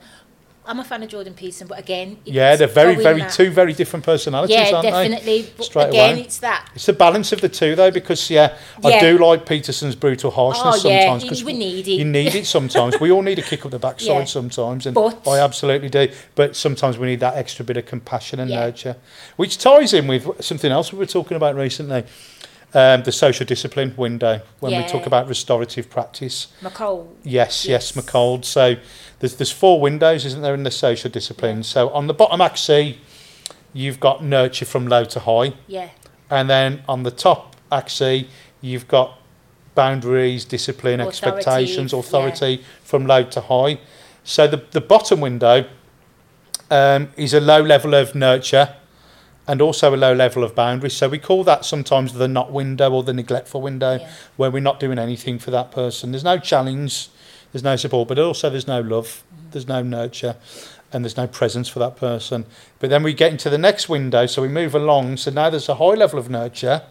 I'm 0.66 0.80
a 0.80 0.84
fan 0.84 1.02
of 1.02 1.08
Jordan 1.08 1.32
Peterson, 1.32 1.66
but 1.66 1.78
again, 1.78 2.18
Yeah, 2.26 2.54
they're 2.54 2.66
very, 2.66 2.94
very 2.96 3.20
that- 3.20 3.30
two 3.32 3.50
very 3.50 3.72
different 3.72 4.04
personalities, 4.04 4.54
Yeah, 4.54 4.70
aren't 4.74 4.82
they? 4.82 4.90
definitely. 4.90 5.50
But 5.56 5.64
Straight 5.64 5.88
again, 5.88 6.12
away. 6.16 6.20
it's 6.24 6.38
that. 6.40 6.68
It's 6.74 6.84
the 6.84 6.92
balance 6.92 7.32
of 7.32 7.40
the 7.40 7.48
two, 7.48 7.74
though, 7.74 7.90
because 7.90 8.28
yeah, 8.28 8.54
I 8.84 9.00
do 9.00 9.16
like 9.16 9.46
Peterson's 9.46 9.94
brutal 9.94 10.30
harshness 10.30 10.84
Oh, 10.84 10.88
yeah, 10.90 11.04
sometimes. 11.04 11.22
you- 11.24 11.28
'cause 11.30 11.44
we 11.44 11.54
need 11.54 11.88
it. 11.88 11.92
You 11.92 12.04
need 12.04 12.34
it 12.34 12.44
sometimes. 12.46 13.00
we 13.00 13.10
all 13.10 13.22
need 13.22 13.38
a 13.38 13.42
kick 13.42 13.64
up 13.64 13.70
the 13.70 13.78
backside 13.88 14.08
Yeah. 14.08 14.24
sometimes, 14.24 14.84
and 14.84 14.94
But- 14.94 15.26
I 15.26 15.38
absolutely 15.38 15.88
do. 15.88 16.08
But 16.34 16.54
sometimes 16.54 16.98
we 16.98 17.06
need 17.06 17.20
that 17.20 17.36
extra 17.36 17.64
bit 17.64 17.78
of 17.78 17.86
compassion 17.86 18.38
and 18.38 18.50
Yeah. 18.50 18.60
nurture, 18.66 18.96
which 19.36 19.56
ties 19.56 19.94
in 19.94 20.06
with 20.06 20.26
something 20.44 20.70
else 20.70 20.92
we 20.92 20.98
were 20.98 21.06
talking 21.06 21.38
about 21.38 21.56
recently. 21.56 22.04
Um, 22.74 23.02
the 23.02 23.12
social 23.12 23.46
discipline 23.46 23.94
window 23.96 24.42
when 24.60 24.76
we 24.76 24.86
talk 24.86 25.06
about 25.06 25.26
restorative 25.26 25.88
practice. 25.88 26.48
McCall. 26.60 27.06
Yes, 27.24 27.64
yes, 27.64 27.66
Yes. 27.66 27.92
McCold. 27.92 28.44
So 28.44 28.76
there's 29.20 29.36
there's 29.36 29.50
four 29.50 29.80
windows, 29.80 30.26
isn't 30.26 30.42
there, 30.42 30.52
in 30.52 30.64
the 30.64 30.70
social 30.70 31.10
discipline? 31.10 31.62
So 31.62 31.88
on 31.90 32.08
the 32.08 32.12
bottom 32.14 32.42
axis, 32.42 32.96
you've 33.72 33.98
got 34.00 34.22
nurture 34.22 34.66
from 34.66 34.86
low 34.86 35.04
to 35.04 35.20
high, 35.20 35.54
Yeah. 35.66 35.88
and 36.30 36.50
then 36.50 36.82
on 36.86 37.04
the 37.04 37.10
top 37.10 37.56
axis, 37.72 38.24
you've 38.60 38.86
got 38.86 39.18
boundaries, 39.74 40.44
discipline, 40.44 41.00
Authoritative, 41.00 41.36
expectations, 41.38 41.92
yeah. 41.94 41.98
authority 42.00 42.64
from 42.84 43.06
low 43.06 43.22
to 43.24 43.40
high. 43.40 43.78
So 44.24 44.46
the 44.46 44.62
the 44.72 44.82
bottom 44.82 45.20
window 45.22 45.64
um, 46.70 47.08
is 47.16 47.32
a 47.32 47.40
low 47.40 47.62
level 47.62 47.94
of 47.94 48.14
nurture. 48.14 48.74
And 49.48 49.62
also 49.62 49.94
a 49.94 49.96
low 49.96 50.12
level 50.12 50.44
of 50.44 50.54
boundaries. 50.54 50.92
So 50.92 51.08
we 51.08 51.18
call 51.18 51.42
that 51.44 51.64
sometimes 51.64 52.12
the 52.12 52.28
not 52.28 52.52
window 52.52 52.92
or 52.92 53.02
the 53.02 53.14
neglectful 53.14 53.62
window 53.62 53.98
Yeah. 53.98 54.10
where 54.36 54.50
we're 54.50 54.60
not 54.60 54.78
doing 54.78 54.98
anything 54.98 55.38
for 55.38 55.50
that 55.50 55.70
person. 55.72 56.12
There's 56.12 56.22
no 56.22 56.38
challenge, 56.38 57.08
there's 57.52 57.64
no 57.64 57.76
support, 57.76 58.08
but 58.08 58.18
also 58.18 58.50
there's 58.50 58.68
no 58.68 58.80
love, 58.80 59.24
mm-hmm. 59.32 59.50
there's 59.52 59.66
no 59.66 59.82
nurture, 59.82 60.36
and 60.92 61.02
there's 61.02 61.16
no 61.16 61.26
presence 61.26 61.68
for 61.68 61.78
that 61.78 61.96
person. 61.96 62.44
But 62.78 62.90
then 62.90 63.02
we 63.02 63.14
get 63.14 63.32
into 63.32 63.48
the 63.48 63.58
next 63.58 63.88
window, 63.88 64.26
so 64.26 64.42
we 64.42 64.48
move 64.48 64.74
along. 64.74 65.16
So 65.16 65.30
now 65.30 65.48
there's 65.50 65.68
a 65.68 65.76
high 65.76 65.94
level 65.94 66.18
of 66.18 66.28
nurture 66.28 66.82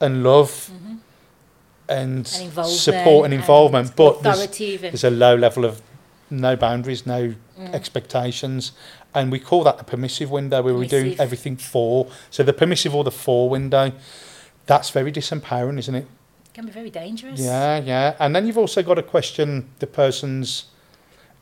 and 0.00 0.22
love 0.24 0.70
mm-hmm. 0.72 0.96
and, 1.88 2.26
And 2.56 2.66
support 2.66 3.26
and 3.26 3.34
involvement, 3.34 3.94
but 3.94 4.22
there's, 4.22 4.48
there's 4.80 5.04
a 5.04 5.10
low 5.10 5.36
level 5.36 5.66
of 5.66 5.82
no 6.30 6.56
boundaries, 6.56 7.06
no 7.06 7.34
Mm. 7.60 7.74
expectations. 7.74 8.72
And 9.14 9.30
we 9.30 9.38
call 9.38 9.64
that 9.64 9.76
the 9.76 9.84
permissive 9.84 10.30
window 10.30 10.62
where 10.62 10.74
we 10.74 10.86
do 10.86 11.14
everything 11.18 11.56
for. 11.56 12.08
So 12.30 12.42
the 12.42 12.52
permissive 12.52 12.94
or 12.94 13.04
the 13.04 13.10
for 13.10 13.50
window, 13.50 13.92
that's 14.66 14.90
very 14.90 15.12
disempowering, 15.12 15.78
isn't 15.78 15.94
it? 15.94 16.06
can 16.60 16.66
be 16.66 16.72
very 16.72 16.90
dangerous. 16.90 17.40
Yeah, 17.40 17.78
yeah. 17.78 18.16
And 18.18 18.34
then 18.34 18.46
you've 18.46 18.58
also 18.58 18.82
got 18.82 18.94
to 18.94 19.02
question 19.02 19.68
the 19.78 19.86
person's 19.86 20.66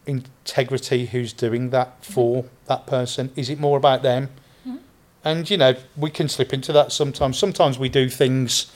integrity 0.07 1.07
who's 1.07 1.33
doing 1.33 1.71
that 1.71 2.01
mm-hmm. 2.03 2.13
for 2.13 2.45
that 2.67 2.87
person. 2.87 3.31
Is 3.37 3.51
it 3.51 3.59
more 3.59 3.77
about 3.77 4.03
them? 4.03 4.29
Mm-hmm. 4.67 4.77
And, 5.25 5.51
you 5.51 5.57
know, 5.57 5.75
we 5.97 6.11
can 6.11 6.29
slip 6.29 6.53
into 6.53 6.73
that 6.73 6.93
sometimes. 6.93 7.39
Sometimes 7.39 7.79
we 7.79 7.89
do 7.89 8.09
things 8.09 8.73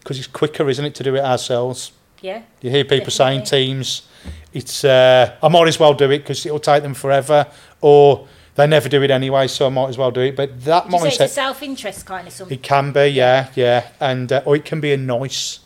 because 0.00 0.18
it's 0.18 0.26
quicker, 0.26 0.68
isn't 0.68 0.84
it, 0.84 0.94
to 0.96 1.02
do 1.02 1.14
it 1.14 1.24
ourselves. 1.24 1.92
Yeah. 2.20 2.42
You 2.60 2.70
hear 2.70 2.84
people 2.84 3.10
saying 3.10 3.44
teams, 3.44 4.07
it's, 4.52 4.84
uh, 4.84 5.36
I 5.42 5.48
might 5.48 5.68
as 5.68 5.78
well 5.78 5.94
do 5.94 6.10
it 6.10 6.18
because 6.18 6.44
it'll 6.46 6.58
take 6.58 6.82
them 6.82 6.94
forever. 6.94 7.46
Or 7.80 8.26
they 8.54 8.66
never 8.66 8.88
do 8.88 9.02
it 9.02 9.10
anyway, 9.10 9.46
so 9.46 9.66
I 9.66 9.68
might 9.70 9.88
as 9.88 9.98
well 9.98 10.10
do 10.10 10.20
it. 10.20 10.36
But 10.36 10.64
that 10.64 10.90
you 10.90 10.98
say 10.98 11.08
it's 11.08 11.20
a 11.20 11.28
self-interest 11.28 12.06
kind 12.06 12.26
of 12.26 12.32
something? 12.32 12.58
it 12.58 12.62
can 12.62 12.92
be, 12.92 13.06
yeah, 13.06 13.50
yeah. 13.54 13.88
And, 14.00 14.32
uh, 14.32 14.42
or 14.44 14.56
it 14.56 14.64
can 14.64 14.80
be 14.80 14.92
a 14.92 14.96
nice 14.96 15.60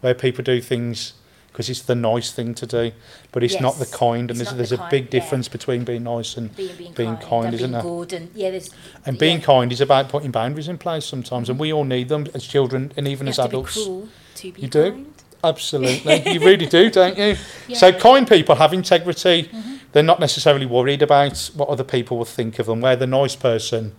where 0.00 0.14
people 0.14 0.42
do 0.42 0.60
things 0.60 1.14
because 1.56 1.70
it's 1.70 1.80
the 1.82 1.94
nice 1.94 2.32
thing 2.32 2.54
to 2.54 2.66
do, 2.66 2.92
but 3.32 3.42
it's 3.42 3.58
not 3.62 3.78
the 3.78 3.86
kind. 3.86 4.30
And 4.30 4.38
it's 4.38 4.50
there's, 4.50 4.56
there's 4.58 4.70
the 4.70 4.74
a 4.74 4.78
kind, 4.78 4.90
big 4.90 5.04
yeah. 5.04 5.20
difference 5.20 5.48
between 5.48 5.84
being 5.84 6.02
nice 6.02 6.36
and 6.36 6.54
being, 6.54 6.76
being, 6.76 6.92
being 6.92 7.16
kind, 7.16 7.28
kind, 7.28 7.54
isn't 7.54 7.72
being 7.72 8.06
there? 8.06 8.18
and 8.20 8.30
yeah, 8.34 8.60
and 9.06 9.18
being 9.18 9.38
yeah. 9.38 9.44
kind 9.44 9.72
is 9.72 9.80
about 9.80 10.10
putting 10.10 10.30
boundaries 10.30 10.68
in 10.68 10.76
place 10.76 11.06
sometimes, 11.06 11.48
and 11.48 11.58
we 11.58 11.72
all 11.72 11.84
need 11.84 12.10
them 12.10 12.26
as 12.34 12.44
children 12.46 12.92
and 12.98 13.08
even 13.08 13.26
You 13.26 13.30
as 13.30 13.38
have 13.38 13.46
to 13.46 13.50
be 13.50 13.56
adults. 13.56 13.72
cruel 13.72 14.08
to 14.34 14.52
be 14.52 14.60
You 14.60 14.68
do? 14.68 15.06
Absolutely, 15.44 16.28
you 16.32 16.40
really 16.40 16.66
do, 16.66 16.90
don't 16.90 17.16
you? 17.16 17.34
So 17.34 17.42
Yeah. 17.68 17.76
Mm-hmm. 17.92 17.98
kind 18.00 18.28
people 18.28 18.54
have 18.56 18.72
integrity. 18.72 19.50
They're 19.92 20.02
not 20.02 20.20
necessarily 20.20 20.66
worried 20.66 21.02
about 21.02 21.50
what 21.54 21.68
other 21.68 21.84
people 21.84 22.18
will 22.18 22.24
think 22.26 22.58
of 22.58 22.66
them. 22.66 22.80
Where 22.80 22.96
the 22.96 23.06
nice 23.06 23.36
person 23.36 23.94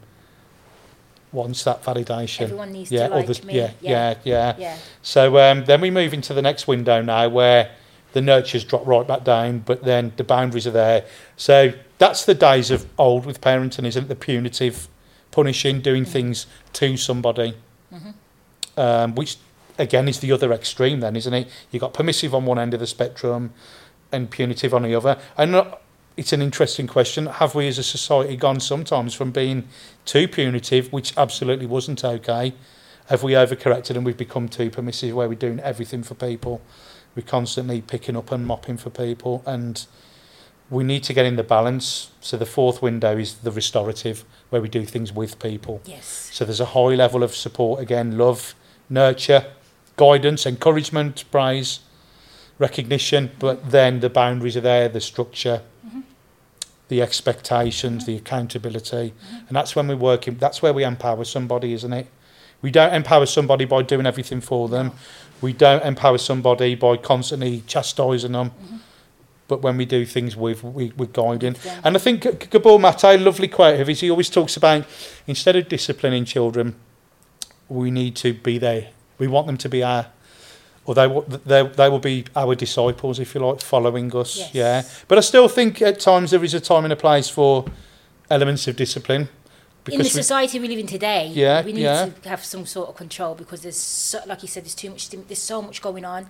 wants 1.32 1.64
that 1.64 1.84
validation. 1.84 2.42
Everyone 2.42 2.72
needs 2.72 2.92
yeah, 2.92 3.08
to 3.08 3.16
like 3.16 3.26
others, 3.26 3.44
me. 3.44 3.56
yeah, 3.56 3.72
yeah, 3.82 4.16
yeah, 4.24 4.56
Yeah. 4.58 4.78
So 5.02 5.38
um, 5.40 5.66
then 5.66 5.82
we 5.82 5.90
move 5.92 6.14
into 6.14 6.34
the 6.34 6.42
next 6.42 6.68
window 6.68 7.02
now, 7.02 7.28
where 7.30 7.72
the 8.14 8.22
nurtures 8.22 8.64
drop 8.64 8.86
right 8.88 9.06
back 9.08 9.24
down, 9.24 9.60
but 9.60 9.84
then 9.84 10.14
the 10.18 10.24
boundaries 10.24 10.66
are 10.66 10.72
there. 10.72 11.06
So 11.36 11.74
that's 11.98 12.26
the 12.26 12.34
days 12.34 12.72
of 12.72 12.86
old 12.98 13.26
with 13.26 13.42
parenting, 13.42 13.86
isn't 13.86 14.06
it? 14.06 14.08
The 14.08 14.16
punitive, 14.16 14.88
punishing, 15.32 15.82
doing 15.82 16.04
Mm-hmm. 16.04 16.12
things 16.12 16.48
to 16.74 16.96
somebody, 16.98 17.56
um, 18.78 19.16
which 19.16 19.38
again 19.78 20.08
is 20.08 20.20
the 20.20 20.32
other 20.32 20.52
extreme. 20.52 21.00
Then, 21.00 21.16
isn't 21.16 21.34
it? 21.34 21.48
You've 21.72 21.82
got 21.82 21.94
permissive 21.94 22.34
on 22.34 22.46
one 22.46 22.60
end 22.60 22.74
of 22.74 22.80
the 22.80 22.88
spectrum, 22.88 23.54
and 24.12 24.30
punitive 24.30 24.74
on 24.74 24.84
the 24.84 24.96
other. 24.96 25.18
And 25.38 25.56
uh, 25.56 25.76
it's 26.16 26.34
an 26.34 26.42
interesting 26.42 26.88
question. 26.88 27.28
Have 27.28 27.56
we, 27.56 27.68
as 27.68 27.78
a 27.78 27.84
society, 27.84 28.36
gone 28.36 28.60
sometimes 28.60 29.14
from 29.14 29.32
being 29.32 29.68
too 30.06 30.28
punitive, 30.28 30.92
which 30.92 31.16
absolutely 31.18 31.66
wasn't 31.66 32.04
okay? 32.04 32.54
Have 33.08 33.24
we 33.24 33.34
overcorrected 33.34 33.92
and 33.96 34.06
we've 34.06 34.18
become 34.18 34.50
too 34.50 34.70
permissive, 34.70 35.16
where 35.16 35.30
we're 35.30 35.36
doing 35.36 35.60
everything 35.60 36.04
for 36.04 36.16
people? 36.16 36.62
We're 37.16 37.24
constantly 37.24 37.82
picking 37.82 38.16
up 38.16 38.32
and 38.32 38.46
mopping 38.46 38.78
for 38.78 38.90
people, 38.90 39.44
and 39.46 39.86
we 40.70 40.84
need 40.84 41.04
to 41.04 41.14
get 41.14 41.26
in 41.26 41.36
the 41.36 41.44
balance. 41.44 42.12
So 42.20 42.38
the 42.38 42.46
fourth 42.46 42.82
window 42.82 43.18
is 43.18 43.36
the 43.36 43.52
restorative, 43.52 44.26
where 44.50 44.62
we 44.62 44.70
do 44.70 44.86
things 44.86 45.14
with 45.14 45.40
people. 45.40 45.82
Yes. 45.86 46.30
So 46.34 46.46
there's 46.46 46.60
a 46.60 46.66
high 46.66 46.96
level 46.96 47.24
of 47.24 47.36
support 47.36 47.82
again, 47.82 48.18
love, 48.18 48.56
nurture, 48.90 49.46
guidance, 49.98 50.46
encouragement, 50.46 51.26
praise, 51.32 51.82
recognition, 52.60 53.32
but 53.40 53.72
then 53.72 54.00
the 54.00 54.10
boundaries 54.10 54.56
are 54.56 54.62
there, 54.62 54.88
the 54.88 55.02
structure, 55.02 55.62
mm-hmm. 55.86 56.02
the 56.88 57.02
expectations, 57.02 58.06
the 58.06 58.16
accountability, 58.16 59.12
mm-hmm. 59.12 59.48
and 59.48 59.56
that's 59.56 59.76
when 59.76 59.88
we're 59.88 59.96
working. 59.98 60.38
That's 60.38 60.62
where 60.62 60.74
we 60.74 60.84
empower 60.84 61.26
somebody, 61.26 61.74
isn't 61.74 61.94
it? 61.94 62.08
We 62.62 62.72
don't 62.72 62.94
empower 62.94 63.26
somebody 63.26 63.66
by 63.66 63.84
doing 63.84 64.06
everything 64.06 64.42
for 64.42 64.68
them. 64.68 64.92
We 65.42 65.54
don't 65.54 65.84
empower 65.84 66.18
somebody 66.18 66.74
by 66.74 66.98
constantly 66.98 67.62
chastising 67.68 68.32
them. 68.32 68.50
Mm-hmm. 68.50 68.78
But 69.48 69.62
when 69.62 69.78
we 69.78 69.86
do 69.86 70.06
things 70.06 70.36
with, 70.36 70.64
we, 70.64 70.92
we're 70.98 71.06
guiding. 71.06 71.54
Them. 71.54 71.82
And 71.84 71.96
I 71.96 72.00
think 72.00 72.50
Gabor 72.50 72.80
Mate, 72.80 73.20
lovely 73.20 73.48
quote 73.48 73.80
of 73.80 73.88
his, 73.88 74.02
he 74.02 74.10
always 74.10 74.30
talks 74.30 74.58
about 74.58 74.86
instead 75.26 75.56
of 75.56 75.70
disciplining 75.70 76.26
children, 76.26 76.76
we 77.70 77.92
need 77.92 78.16
to 78.18 78.34
be 78.34 78.58
there. 78.58 78.90
We 79.20 79.28
want 79.28 79.48
them 79.48 79.58
to 79.58 79.70
be 79.70 79.84
our, 79.84 80.08
or 80.86 80.96
they, 80.96 81.08
will- 81.08 81.22
they, 81.24 81.64
they 81.68 81.90
will 81.90 82.00
be 82.00 82.26
our 82.36 82.56
disciples, 82.56 83.20
if 83.20 83.34
you 83.36 83.42
like, 83.46 83.62
following 83.62 84.16
us. 84.16 84.38
Yes. 84.38 84.54
Yeah. 84.54 84.84
But 85.08 85.18
I 85.18 85.22
still 85.22 85.48
think 85.48 85.82
at 85.82 86.00
times 86.00 86.32
there 86.32 86.44
is 86.44 86.54
a 86.54 86.60
time 86.60 86.84
and 86.84 86.94
a 86.94 86.96
place 86.96 87.30
for 87.30 87.66
elements 88.30 88.68
of 88.68 88.76
discipline. 88.76 89.30
in 89.88 89.98
the 90.00 90.04
we- 90.04 90.10
society 90.10 90.60
we 90.60 90.68
live 90.68 90.80
in 90.80 90.88
today, 90.88 91.28
Yeah, 91.34 91.64
we 91.64 91.74
need 91.74 91.82
yeah. 91.84 92.10
to 92.24 92.30
have 92.30 92.44
some 92.44 92.66
sort 92.66 92.90
of 92.90 92.96
control 92.96 93.36
because 93.36 93.62
there's, 93.62 93.78
so, 93.78 94.20
like 94.28 94.42
you 94.42 94.48
said, 94.48 94.64
there's 94.64 94.76
too 94.76 94.90
much. 94.90 95.10
There's 95.10 95.42
so 95.42 95.62
much 95.62 95.82
going 95.82 96.06
on. 96.06 96.28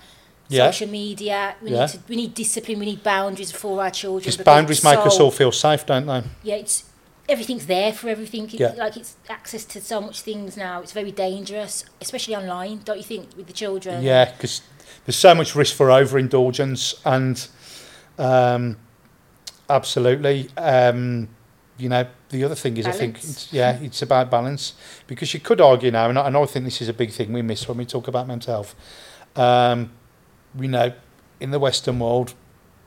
Yeah. 0.50 0.72
Social 0.72 0.88
media. 0.88 1.56
We 1.62 1.72
Yeah. 1.72 1.82
need 1.82 1.90
to, 1.90 2.00
we 2.08 2.16
need 2.16 2.34
discipline. 2.34 2.80
We 2.80 2.86
need 2.86 3.04
boundaries 3.04 3.52
for 3.52 3.82
our 3.82 3.92
children. 3.92 4.22
Because 4.32 4.38
boundaries 4.38 4.78
it's 4.78 4.86
make 4.86 5.00
us 5.06 5.20
all 5.20 5.32
feel 5.32 5.52
safe, 5.52 5.86
don't 5.86 6.06
they? 6.06 6.24
Yeah, 6.44 6.56
it's 6.56 6.84
everything's 7.30 7.66
there 7.66 7.94
for 7.94 8.10
everything. 8.10 8.48
Yeah. 8.52 8.74
Like 8.78 8.98
it's 8.98 9.16
access 9.30 9.66
to 9.66 9.82
so 9.82 10.02
much 10.02 10.22
things 10.22 10.58
now. 10.58 10.82
It's 10.82 10.92
very 10.92 11.12
dangerous, 11.12 11.86
especially 12.02 12.36
online. 12.36 12.80
Don't 12.84 12.98
you 12.98 13.04
think 13.04 13.36
with 13.36 13.48
the 13.48 13.54
children? 13.54 14.04
Yeah, 14.04 14.32
because 14.32 14.62
there's 15.06 15.16
so 15.18 15.36
much 15.36 15.56
risk 15.56 15.76
for 15.76 15.92
overindulgence, 15.92 16.96
and 17.06 17.48
um, 18.18 18.78
absolutely, 19.70 20.50
um, 20.58 21.30
you 21.78 21.90
know, 21.90 22.08
the 22.30 22.44
other 22.44 22.56
thing 22.56 22.78
is, 22.78 22.86
I 22.86 22.92
think, 22.92 23.18
it's, 23.18 23.54
yeah, 23.54 23.78
it's 23.82 24.02
about 24.02 24.32
balance. 24.32 24.74
Because 25.06 25.34
you 25.34 25.40
could 25.40 25.62
argue 25.62 25.92
now, 25.92 26.10
and 26.10 26.18
I, 26.18 26.28
and 26.28 26.38
I 26.38 26.46
think 26.46 26.66
this 26.66 26.82
is 26.82 26.90
a 26.90 26.94
big 26.94 27.12
thing 27.12 27.34
we 27.34 27.42
miss 27.42 27.68
when 27.68 27.78
we 27.78 27.86
talk 27.86 28.08
about 28.08 28.28
mental 28.28 28.54
health. 28.54 28.76
Um, 29.36 29.92
we 30.56 30.68
know 30.68 30.94
in 31.40 31.52
the 31.52 31.60
Western 31.60 32.00
world, 32.00 32.34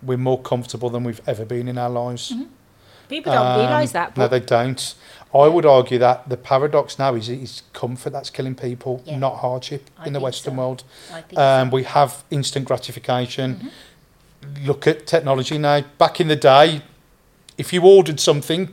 we're 0.03 0.18
more 0.18 0.40
comfortable 0.40 0.90
than 0.90 1.05
we've 1.05 1.20
ever 1.26 1.44
been 1.44 1.68
in 1.68 1.79
our 1.79 1.90
lives. 1.90 2.33
People 3.11 3.33
don't 3.33 3.46
Um, 3.46 3.59
realise 3.61 3.92
that. 3.92 4.16
No, 4.16 4.29
they 4.29 4.40
don't. 4.40 4.94
I 5.35 5.46
would 5.49 5.66
argue 5.66 5.99
that 5.99 6.29
the 6.29 6.37
paradox 6.37 6.99
now 6.99 7.14
is 7.14 7.29
it's 7.29 7.62
comfort 7.73 8.11
that's 8.12 8.31
killing 8.31 8.55
people, 8.55 9.03
Yeah. 9.05 9.18
not 9.18 9.37
hardship 9.38 9.83
I 9.99 10.07
in 10.07 10.12
the 10.12 10.20
Western 10.20 10.55
so. 10.55 10.59
world. 10.61 10.85
Um, 11.37 11.70
we 11.70 11.83
have 11.85 12.25
instant 12.31 12.64
gratification. 12.66 13.57
Mm-hmm. 13.57 14.66
Look 14.66 14.87
at 14.87 15.07
technology 15.07 15.59
now. 15.59 15.83
Back 15.99 16.20
in 16.20 16.29
the 16.29 16.37
day, 16.37 16.83
if 17.59 17.73
you 17.73 17.83
ordered 17.83 18.20
something, 18.20 18.68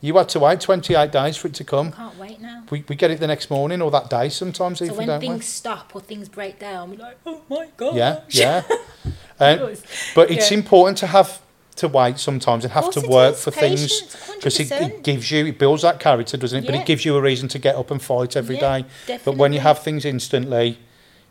You 0.00 0.16
had 0.16 0.28
to 0.28 0.38
wait 0.38 0.60
28 0.60 1.10
days 1.10 1.36
for 1.36 1.48
it 1.48 1.54
to 1.54 1.64
come. 1.64 1.90
Can't 1.90 2.16
wait 2.16 2.40
now. 2.40 2.62
We, 2.70 2.84
we 2.88 2.94
get 2.94 3.10
it 3.10 3.18
the 3.18 3.26
next 3.26 3.50
morning 3.50 3.82
or 3.82 3.90
that 3.90 4.08
day 4.08 4.28
sometimes, 4.28 4.78
So 4.78 4.84
even 4.84 4.96
when 4.96 5.06
don't 5.08 5.20
things 5.20 5.38
we? 5.38 5.42
stop 5.42 5.90
or 5.92 6.00
things 6.00 6.28
break 6.28 6.60
down, 6.60 6.90
we're 6.90 6.98
like, 6.98 7.18
oh 7.26 7.40
my 7.50 7.66
god. 7.76 7.96
Yeah, 7.96 8.20
yeah. 8.30 8.62
Um, 9.40 9.74
but 10.14 10.30
it's 10.30 10.50
Yeah. 10.52 10.58
important 10.58 10.98
to 10.98 11.08
have 11.08 11.40
to 11.78 11.88
wait 11.88 12.18
sometimes 12.18 12.64
and 12.64 12.72
have 12.72 12.90
to 12.90 13.00
work 13.08 13.36
for 13.36 13.50
things 13.50 14.02
because 14.36 14.60
it, 14.60 14.70
it 14.70 15.02
gives 15.02 15.30
you 15.30 15.46
it 15.46 15.58
builds 15.58 15.82
that 15.82 16.00
character 16.00 16.36
doesn't 16.36 16.64
it? 16.64 16.66
But 16.66 16.74
it 16.74 16.86
gives 16.86 17.04
you 17.04 17.16
a 17.16 17.20
reason 17.20 17.48
to 17.48 17.58
get 17.58 17.76
up 17.76 17.90
and 17.90 18.00
fight 18.00 18.36
every 18.36 18.56
day. 18.56 18.84
Yeah, 19.06 19.18
but 19.24 19.36
when 19.36 19.52
you 19.52 19.60
have 19.60 19.80
things 19.82 20.04
instantly 20.04 20.78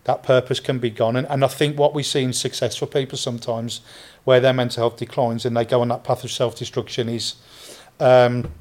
that 0.06 0.24
purpose 0.24 0.62
can 0.62 0.80
be 0.80 0.90
gone. 0.90 1.18
And, 1.18 1.28
and 1.28 1.44
i 1.44 1.48
think 1.48 1.78
what 1.78 1.94
we 1.94 2.02
see 2.02 2.24
in 2.24 2.34
successful 2.34 2.88
people 2.88 3.18
sometimes 3.18 3.82
where 4.24 4.40
their 4.40 4.54
mental 4.54 4.84
health 4.84 4.98
declines 4.98 5.46
and 5.46 5.56
they 5.56 5.66
go 5.66 5.82
on 5.82 5.90
that 5.90 6.04
path 6.04 6.24
of 6.24 6.32
self-destruction 6.32 7.10
is 7.10 7.36
um, 8.00 8.52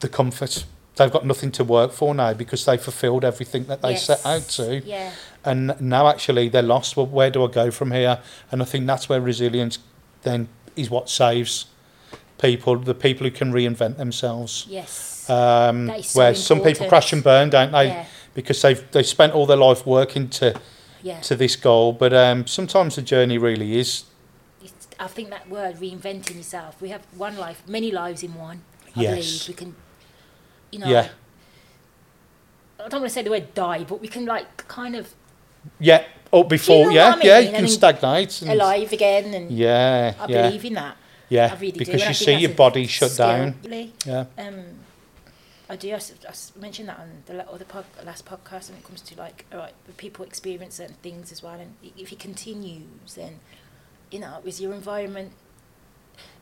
the 0.00 0.08
comfort. 0.08 0.64
They've 0.96 1.10
got 1.10 1.24
nothing 1.26 1.50
to 1.52 1.64
work 1.64 1.92
for 1.92 2.14
now 2.14 2.34
because 2.34 2.64
they 2.64 2.76
fulfilled 2.76 3.24
everything 3.24 3.64
that 3.64 3.82
they 3.82 3.96
set 3.96 4.24
out 4.26 4.42
to. 4.42 4.80
Yeah. 4.80 5.12
And 5.44 5.74
now 5.80 6.08
actually 6.08 6.48
they're 6.48 6.62
lost. 6.62 6.96
Well, 6.96 7.06
where 7.06 7.30
do 7.30 7.44
I 7.44 7.48
go 7.50 7.70
from 7.70 7.90
here? 7.92 8.18
And 8.50 8.62
I 8.62 8.64
think 8.64 8.86
that's 8.86 9.08
where 9.08 9.20
resilience 9.20 9.78
then 10.22 10.48
is 10.76 10.88
what 10.90 11.08
saves 11.10 11.66
people, 12.40 12.76
the 12.78 12.94
people 12.94 13.24
who 13.26 13.30
can 13.30 13.52
reinvent 13.52 13.96
themselves. 13.96 14.66
Yes. 14.68 15.28
Um, 15.30 15.90
so 16.02 16.18
where 16.18 16.34
some 16.34 16.60
people 16.60 16.88
crash 16.88 17.12
and 17.12 17.22
burn, 17.22 17.50
don't 17.50 17.72
they? 17.72 17.86
yeah. 17.88 18.06
Because 18.34 18.60
they've 18.62 18.90
they've 18.92 19.06
spent 19.06 19.34
all 19.34 19.46
their 19.46 19.56
life 19.58 19.86
working 19.86 20.28
to 20.30 20.54
Yeah. 21.02 21.20
to 21.20 21.36
this 21.36 21.56
goal. 21.56 21.92
But 21.92 22.12
um, 22.12 22.46
sometimes 22.46 22.96
the 22.96 23.02
journey 23.02 23.36
really 23.38 23.78
is 23.78 24.04
It's, 24.64 24.88
I 24.98 25.06
think 25.08 25.30
that 25.30 25.48
word 25.50 25.76
reinventing 25.76 26.36
yourself. 26.36 26.80
We 26.80 26.88
have 26.90 27.02
one 27.16 27.36
life, 27.36 27.62
many 27.66 27.90
lives 27.90 28.22
in 28.22 28.34
one. 28.34 28.62
I 28.96 29.02
Yes. 29.02 29.14
believe 29.14 29.48
we 29.48 29.54
can, 29.54 29.74
you 30.70 30.78
know. 30.78 30.86
Yeah. 30.88 31.08
I 32.78 32.88
don't 32.88 33.00
want 33.00 33.10
to 33.10 33.14
say 33.14 33.22
the 33.22 33.30
word 33.30 33.54
die, 33.54 33.84
but 33.84 34.00
we 34.00 34.08
can 34.08 34.24
like 34.26 34.66
kind 34.68 34.96
of 34.96 35.14
yeah. 35.78 36.04
Up 36.32 36.48
before, 36.48 36.86
know 36.86 36.90
yeah, 36.92 37.14
I 37.14 37.20
yeah, 37.22 37.34
mean? 37.40 37.42
you 37.44 37.48
I 37.50 37.52
can 37.56 37.64
mean, 37.64 37.72
stagnate. 37.72 38.42
And, 38.42 38.50
alive 38.52 38.90
again, 38.92 39.34
and 39.34 39.50
yeah, 39.50 40.14
I 40.18 40.26
yeah, 40.28 40.42
believe 40.46 40.64
in 40.64 40.74
that. 40.74 40.96
yeah. 41.28 41.50
I 41.52 41.60
really 41.60 41.72
because 41.78 42.08
you 42.08 42.14
see 42.14 42.34
your 42.36 42.54
body 42.54 42.86
shut 42.86 43.14
down. 43.18 43.54
really. 43.62 43.92
Yeah, 44.06 44.24
Um, 44.38 44.64
I 45.68 45.76
do. 45.76 45.92
I 45.94 46.00
mentioned 46.58 46.88
that 46.88 46.98
on 46.98 47.22
the 47.26 47.46
other 47.50 47.66
pod, 47.66 47.84
last 48.04 48.24
podcast 48.24 48.70
when 48.70 48.78
it 48.78 48.84
comes 48.84 49.02
to 49.02 49.16
like, 49.18 49.44
all 49.52 49.58
right, 49.58 49.74
but 49.84 49.98
people 49.98 50.24
experience 50.24 50.76
certain 50.76 50.96
things 51.02 51.32
as 51.32 51.42
well, 51.42 51.60
and 51.60 51.74
if 51.98 52.12
it 52.12 52.18
continues, 52.18 53.14
then 53.14 53.40
you 54.10 54.18
know, 54.20 54.40
is 54.46 54.58
your 54.60 54.72
environment 54.72 55.32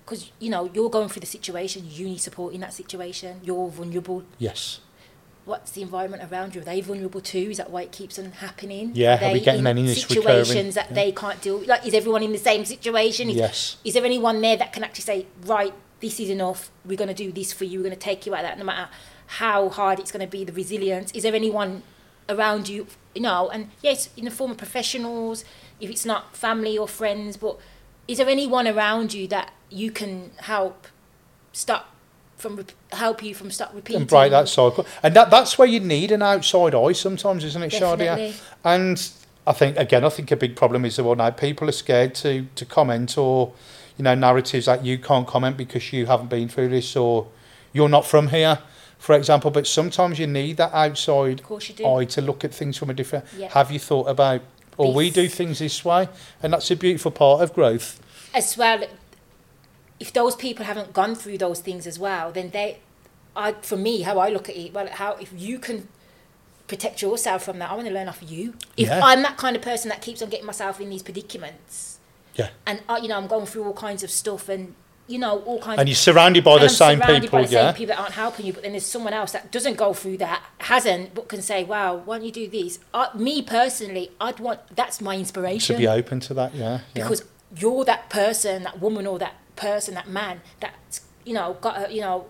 because 0.04 0.30
you 0.38 0.50
know 0.50 0.70
you're 0.72 0.90
going 0.90 1.08
through 1.08 1.20
the 1.20 1.26
situation, 1.26 1.82
you 1.88 2.06
need 2.06 2.18
support 2.20 2.54
in 2.54 2.60
that 2.60 2.72
situation. 2.72 3.40
You're 3.42 3.68
vulnerable. 3.68 4.22
yes. 4.38 4.80
What's 5.44 5.72
the 5.72 5.82
environment 5.82 6.22
around 6.30 6.54
you? 6.54 6.60
Are 6.60 6.64
they 6.64 6.80
vulnerable 6.80 7.20
too? 7.20 7.48
Is 7.50 7.56
that 7.56 7.70
why 7.70 7.82
it 7.82 7.92
keeps 7.92 8.18
on 8.18 8.32
happening? 8.32 8.92
Yeah, 8.94 9.20
Are 9.24 9.30
are 9.30 9.32
we 9.32 9.40
getting 9.40 9.60
in 9.60 9.66
any 9.66 9.80
of 9.82 9.86
this 9.88 10.02
situations 10.02 10.48
recurring? 10.48 10.70
that 10.72 10.86
Yeah. 10.90 10.94
they 10.94 11.12
can't 11.12 11.40
deal? 11.40 11.58
Like, 11.66 11.86
is 11.86 11.94
everyone 11.94 12.22
in 12.22 12.32
the 12.32 12.38
same 12.38 12.64
situation? 12.64 13.30
Is, 13.30 13.36
Yes. 13.36 13.76
is 13.84 13.94
there 13.94 14.04
anyone 14.04 14.40
there 14.40 14.56
that 14.56 14.72
can 14.72 14.84
actually 14.84 15.02
say, 15.04 15.26
right, 15.44 15.72
this 16.00 16.20
is 16.20 16.30
enough, 16.30 16.70
we're 16.84 16.96
going 16.96 17.08
to 17.08 17.14
do 17.14 17.32
this 17.32 17.52
for 17.52 17.64
you, 17.64 17.78
we're 17.78 17.84
going 17.84 17.94
to 17.94 18.00
take 18.00 18.26
you 18.26 18.34
out 18.34 18.40
of 18.44 18.50
that, 18.50 18.58
no 18.58 18.64
matter 18.64 18.88
how 19.26 19.68
hard 19.68 19.98
it's 19.98 20.12
going 20.12 20.24
to 20.24 20.30
be, 20.30 20.44
the 20.44 20.52
resilience? 20.52 21.10
Is 21.12 21.22
there 21.22 21.34
anyone 21.34 21.82
around 22.28 22.68
you, 22.68 22.86
you 23.14 23.22
know, 23.22 23.48
and 23.50 23.70
yes, 23.82 24.08
in 24.16 24.24
the 24.26 24.30
form 24.30 24.50
of 24.52 24.56
professionals, 24.58 25.44
if 25.80 25.90
it's 25.90 26.04
not 26.04 26.36
family 26.36 26.76
or 26.78 26.86
friends, 26.86 27.36
but 27.36 27.58
is 28.06 28.18
there 28.18 28.28
anyone 28.28 28.66
around 28.68 29.12
you 29.14 29.26
that 29.28 29.52
you 29.70 29.90
can 29.90 30.30
help 30.38 30.86
stop 31.52 31.94
from, 32.40 32.56
rep- 32.56 32.72
help 32.92 33.22
you 33.22 33.34
from 33.34 33.50
stop 33.50 33.72
repeating? 33.74 34.02
and 34.02 34.10
break 34.10 34.30
that 34.30 34.48
cycle. 34.48 34.86
And 35.02 35.14
that 35.14 35.30
that's 35.30 35.58
where 35.58 35.68
you 35.68 35.80
need 35.80 36.10
an 36.12 36.22
outside 36.22 36.74
eye 36.74 36.92
sometimes, 36.92 37.44
isn't 37.44 37.62
it, 37.62 37.72
Shadia? 37.72 38.34
And 38.64 39.10
I 39.46 39.52
think 39.52 39.76
again, 39.76 40.04
I 40.04 40.08
think 40.08 40.30
a 40.30 40.36
big 40.36 40.56
problem 40.56 40.84
is 40.84 40.96
that 40.96 41.04
well 41.04 41.16
now 41.16 41.30
people 41.30 41.68
are 41.68 41.72
scared 41.72 42.14
to 42.16 42.46
to 42.54 42.64
comment 42.64 43.16
or 43.18 43.52
you 43.96 44.04
know 44.04 44.14
narratives 44.14 44.66
that 44.66 44.84
you 44.84 44.98
can't 44.98 45.26
comment 45.26 45.56
because 45.56 45.92
you 45.92 46.06
haven't 46.06 46.28
been 46.30 46.48
through 46.48 46.68
this 46.70 46.96
or 46.96 47.26
you're 47.72 47.88
not 47.88 48.04
from 48.06 48.28
here, 48.28 48.58
for 48.98 49.14
example. 49.14 49.50
But 49.50 49.66
sometimes 49.66 50.18
you 50.18 50.26
need 50.26 50.56
that 50.56 50.72
outside 50.72 51.40
Of 51.40 51.46
course 51.46 51.68
you 51.68 51.74
do. 51.74 51.86
eye 51.86 52.04
to 52.06 52.20
look 52.20 52.44
at 52.44 52.52
things 52.54 52.76
from 52.76 52.90
a 52.90 52.94
different. 52.94 53.24
Yeah. 53.36 53.48
Have 53.52 53.70
you 53.70 53.78
thought 53.78 54.08
about? 54.08 54.42
Or 54.76 54.94
we 54.94 55.10
do 55.10 55.28
things 55.28 55.58
this 55.58 55.84
way, 55.84 56.08
and 56.42 56.54
that's 56.54 56.70
a 56.70 56.76
beautiful 56.76 57.10
part 57.10 57.42
of 57.42 57.52
growth. 57.52 58.00
as 58.32 58.56
well 58.56 58.82
if 60.00 60.12
those 60.12 60.34
people 60.34 60.64
haven't 60.64 60.92
gone 60.92 61.14
through 61.14 61.38
those 61.38 61.60
things 61.60 61.86
as 61.86 61.98
well 61.98 62.32
then 62.32 62.50
they 62.50 62.78
I 63.36 63.52
for 63.60 63.76
me 63.76 64.00
how 64.02 64.18
I 64.18 64.28
look 64.30 64.48
at 64.48 64.56
it 64.56 64.72
well 64.74 64.88
how 64.88 65.12
if 65.14 65.30
you 65.36 65.58
can 65.58 65.88
protect 66.66 67.02
yourself 67.02 67.44
from 67.44 67.58
that 67.58 67.70
I 67.70 67.74
want 67.74 67.86
to 67.88 67.92
learn 67.94 68.08
off 68.08 68.20
you 68.26 68.54
if 68.76 68.88
Yeah. 68.88 69.00
I'm 69.02 69.22
that 69.22 69.36
kind 69.36 69.56
of 69.56 69.62
person 69.62 69.88
that 69.90 70.00
keeps 70.02 70.22
on 70.22 70.28
getting 70.30 70.46
myself 70.46 70.80
in 70.80 70.88
these 70.90 71.02
predicaments 71.02 71.98
Yeah. 72.36 72.48
and 72.66 72.80
I, 72.88 72.98
you 72.98 73.08
know 73.08 73.16
I'm 73.16 73.26
going 73.26 73.46
through 73.46 73.64
all 73.64 73.72
kinds 73.74 74.02
of 74.02 74.10
stuff 74.10 74.48
and 74.48 74.74
you 75.08 75.18
know 75.18 75.40
all 75.40 75.60
kinds 75.60 75.80
And 75.80 75.88
you're 75.88 75.96
surrounded 75.96 76.44
by 76.44 76.56
the 76.58 76.62
I'm 76.64 76.68
same 76.68 77.00
people, 77.00 77.28
by 77.40 77.44
the 77.46 77.52
yeah. 77.52 77.66
same 77.66 77.74
people 77.74 77.94
that 77.96 78.00
aren't 78.00 78.14
helping 78.14 78.46
you 78.46 78.52
but 78.52 78.62
then 78.62 78.72
there's 78.72 78.86
someone 78.86 79.12
else 79.12 79.32
that 79.32 79.50
doesn't 79.50 79.76
go 79.76 79.92
through 79.92 80.18
that 80.18 80.42
hasn't 80.58 81.14
but 81.16 81.28
can 81.28 81.42
say 81.42 81.64
wow 81.64 81.96
why 81.96 82.16
don't 82.18 82.24
you 82.26 82.32
do 82.32 82.46
this 82.48 82.78
I, 82.94 83.08
me 83.16 83.42
personally 83.42 84.12
I'd 84.20 84.38
want 84.38 84.60
that's 84.76 85.00
my 85.00 85.16
inspiration 85.16 85.74
To 85.74 85.78
be 85.78 85.88
open 85.88 86.20
to 86.20 86.34
that, 86.34 86.54
yeah. 86.54 86.80
yeah. 86.94 87.02
because 87.02 87.24
you're 87.56 87.84
that 87.84 88.08
person, 88.10 88.62
that 88.62 88.80
woman, 88.80 89.08
or 89.08 89.18
that 89.18 89.34
person, 89.60 89.94
that 89.94 90.08
man 90.08 90.40
that's 90.60 91.02
you 91.24 91.34
know 91.34 91.56
got 91.60 91.90
a 91.90 91.94
you 91.94 92.00
know 92.00 92.26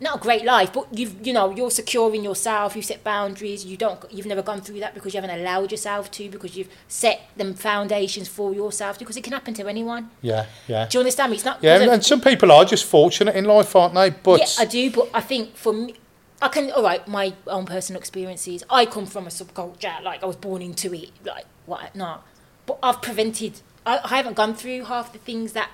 not 0.00 0.16
a 0.16 0.18
great 0.18 0.44
life, 0.44 0.72
but 0.72 0.86
you've 0.96 1.26
you 1.26 1.32
know 1.32 1.54
you're 1.54 1.70
secure 1.70 2.14
in 2.14 2.24
yourself. 2.24 2.74
You 2.74 2.82
set 2.82 3.04
boundaries. 3.04 3.64
You 3.64 3.76
don't. 3.76 4.02
You've 4.10 4.26
never 4.26 4.42
gone 4.42 4.60
through 4.62 4.80
that 4.80 4.94
because 4.94 5.12
you 5.12 5.20
haven't 5.20 5.38
allowed 5.38 5.70
yourself 5.70 6.10
to 6.12 6.28
because 6.30 6.56
you've 6.56 6.70
set 6.88 7.28
them 7.36 7.54
foundations 7.54 8.26
for 8.26 8.54
yourself 8.54 8.98
because 8.98 9.16
it 9.16 9.24
can 9.24 9.32
happen 9.32 9.52
to 9.54 9.68
anyone. 9.68 10.10
yeah, 10.22 10.46
yeah. 10.66 10.86
Do 10.86 10.96
you 10.96 11.00
understand 11.00 11.30
me? 11.30 11.36
It's 11.36 11.44
not. 11.44 11.62
Yeah, 11.62 11.80
and 11.80 12.04
some 12.04 12.20
people 12.20 12.50
are 12.50 12.64
just 12.64 12.86
fortunate 12.86 13.36
in 13.36 13.44
life, 13.44 13.76
aren't 13.76 13.94
they? 13.94 14.10
But 14.10 14.40
yeah, 14.40 14.46
I 14.58 14.64
do, 14.64 14.90
but 14.90 15.10
I 15.12 15.20
think 15.20 15.54
for 15.54 15.72
me, 15.72 15.94
I 16.40 16.48
can. 16.48 16.70
All 16.70 16.82
right, 16.82 17.06
my 17.06 17.34
own 17.46 17.66
personal 17.66 18.00
experiences. 18.00 18.64
I 18.70 18.86
come 18.86 19.06
from 19.06 19.26
a 19.26 19.30
subculture, 19.30 20.02
like 20.02 20.22
I 20.22 20.26
was 20.26 20.36
born 20.36 20.62
into 20.62 20.94
it, 20.94 21.10
like 21.24 21.44
what 21.66 21.94
not. 21.94 22.26
But 22.64 22.78
I've 22.82 23.02
prevented. 23.02 23.60
I, 23.84 24.00
I 24.02 24.16
haven't 24.16 24.36
gone 24.36 24.54
through 24.54 24.84
half 24.84 25.12
the 25.12 25.18
things 25.18 25.52
that 25.52 25.70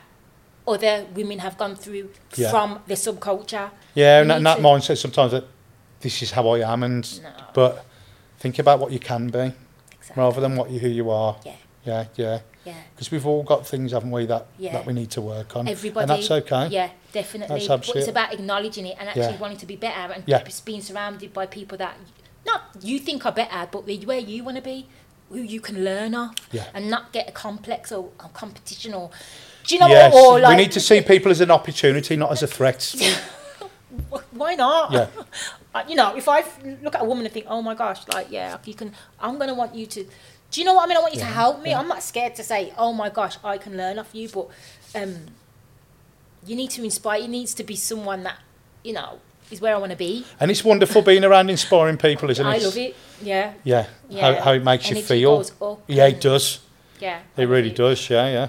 other 0.66 1.06
women 1.14 1.38
have 1.40 1.56
gone 1.56 1.76
through 1.76 2.10
Yeah. 2.34 2.50
from 2.50 2.80
the 2.86 2.94
subculture. 2.94 3.70
yeah, 3.94 4.20
and, 4.20 4.30
that- 4.30 4.36
and 4.38 4.46
that 4.46 4.56
to- 4.56 4.62
mindset 4.62 4.98
sometimes 4.98 5.32
that 5.32 5.44
this 6.00 6.22
is 6.22 6.32
how 6.32 6.48
I 6.48 6.60
am, 6.72 6.82
and 6.82 7.22
No. 7.22 7.30
but 7.54 7.84
think 8.38 8.58
about 8.58 8.78
what 8.80 8.92
you 8.92 8.98
can 8.98 9.28
be 9.28 9.38
Exactly. 9.98 10.22
rather 10.22 10.40
than 10.40 10.56
what 10.56 10.70
you 10.70 10.78
who 10.80 10.88
you 10.88 11.10
are. 11.10 11.36
Yeah, 11.44 11.52
Yeah, 11.84 12.04
yeah. 12.16 12.38
yeah. 12.64 12.74
Because 12.94 13.10
we've 13.10 13.26
all 13.26 13.42
got 13.42 13.66
things, 13.66 13.92
haven't 13.92 14.10
we, 14.10 14.26
that 14.26 14.46
Yeah. 14.58 14.72
that 14.72 14.86
we 14.86 14.92
need 14.92 15.10
to 15.12 15.20
work 15.20 15.56
on, 15.56 15.68
Everybody. 15.68 16.02
and 16.02 16.10
that's 16.10 16.30
okay. 16.30 16.66
Yeah, 16.68 16.90
definitely. 17.12 17.66
That's 17.66 17.86
but 17.86 17.96
it's 17.96 18.08
about 18.08 18.32
acknowledging 18.34 18.86
it 18.86 18.96
and 18.98 19.08
actually 19.08 19.22
Yeah. 19.34 19.38
wanting 19.38 19.58
to 19.58 19.66
be 19.66 19.76
better 19.76 20.12
and 20.12 20.22
Yeah. 20.26 20.42
being 20.64 20.82
surrounded 20.82 21.32
by 21.32 21.46
people 21.46 21.78
that 21.78 21.96
not 22.44 22.62
you 22.82 22.98
think 22.98 23.24
are 23.24 23.32
better, 23.32 23.66
but 23.70 23.86
where- 23.86 23.96
where 24.10 24.18
you 24.18 24.44
want 24.44 24.56
to 24.56 24.62
be, 24.62 24.86
who 25.30 25.40
you 25.40 25.60
can 25.60 25.82
learn 25.84 26.14
off, 26.14 26.34
Yeah. 26.52 26.64
and 26.74 26.88
not 26.90 27.12
get 27.12 27.28
a 27.28 27.32
complex 27.32 27.90
or, 27.90 28.10
or 28.22 28.28
competition 28.34 28.94
or. 28.94 29.10
Do 29.66 29.74
you 29.74 29.80
know 29.80 29.88
yes, 29.88 30.14
what? 30.14 30.24
Or 30.24 30.40
like, 30.40 30.56
we 30.56 30.62
need 30.62 30.72
to 30.72 30.80
see 30.80 31.00
people 31.00 31.30
as 31.30 31.40
an 31.40 31.50
opportunity, 31.50 32.16
not 32.16 32.30
as 32.30 32.42
a 32.42 32.46
threat. 32.46 32.94
Why 34.32 34.54
not? 34.54 34.92
Yeah. 34.92 35.08
You 35.86 35.94
know, 35.94 36.16
if 36.16 36.26
I 36.26 36.42
look 36.82 36.94
at 36.94 37.02
a 37.02 37.04
woman 37.04 37.26
and 37.26 37.34
think, 37.34 37.44
oh 37.50 37.60
my 37.60 37.74
gosh, 37.74 38.08
like 38.08 38.28
yeah, 38.30 38.56
you 38.64 38.72
can. 38.72 38.94
I'm 39.20 39.38
gonna 39.38 39.52
want 39.52 39.74
you 39.74 39.84
to. 39.84 40.04
Do 40.50 40.60
you 40.60 40.64
know 40.64 40.72
what 40.72 40.84
I 40.84 40.86
mean? 40.86 40.96
I 40.96 41.00
want 41.00 41.12
you 41.12 41.20
to 41.20 41.26
help 41.26 41.60
me. 41.60 41.74
I'm 41.74 41.86
not 41.86 42.02
scared 42.02 42.34
to 42.36 42.42
say, 42.42 42.72
oh 42.78 42.94
my 42.94 43.10
gosh, 43.10 43.36
I 43.44 43.58
can 43.58 43.76
learn 43.76 43.98
off 43.98 44.08
you, 44.14 44.26
but 44.30 44.48
um, 44.94 45.26
you 46.46 46.56
need 46.56 46.70
to 46.70 46.82
inspire. 46.82 47.20
It 47.20 47.28
needs 47.28 47.52
to 47.52 47.62
be 47.62 47.76
someone 47.76 48.22
that 48.22 48.38
you 48.84 48.94
know 48.94 49.20
is 49.50 49.60
where 49.60 49.74
I 49.74 49.78
want 49.78 49.92
to 49.92 49.98
be. 49.98 50.24
and 50.40 50.50
it's 50.50 50.64
wonderful 50.64 51.02
being 51.02 51.24
around 51.24 51.50
inspiring 51.50 51.98
people, 51.98 52.30
isn't 52.30 52.46
it? 52.46 52.48
I 52.48 52.56
love 52.56 52.76
it. 52.78 52.96
Yeah. 53.20 53.52
Yeah, 53.62 53.86
Yeah. 54.08 54.34
How, 54.34 54.42
how 54.44 54.52
it 54.52 54.64
makes 54.64 54.88
you 54.88 55.02
feel. 55.02 55.44
Yeah, 55.86 56.06
it 56.06 56.22
does. 56.22 56.60
Yeah. 57.00 57.20
It 57.36 57.44
really 57.48 57.70
does. 57.70 58.08
Yeah, 58.08 58.28
yeah. 58.28 58.48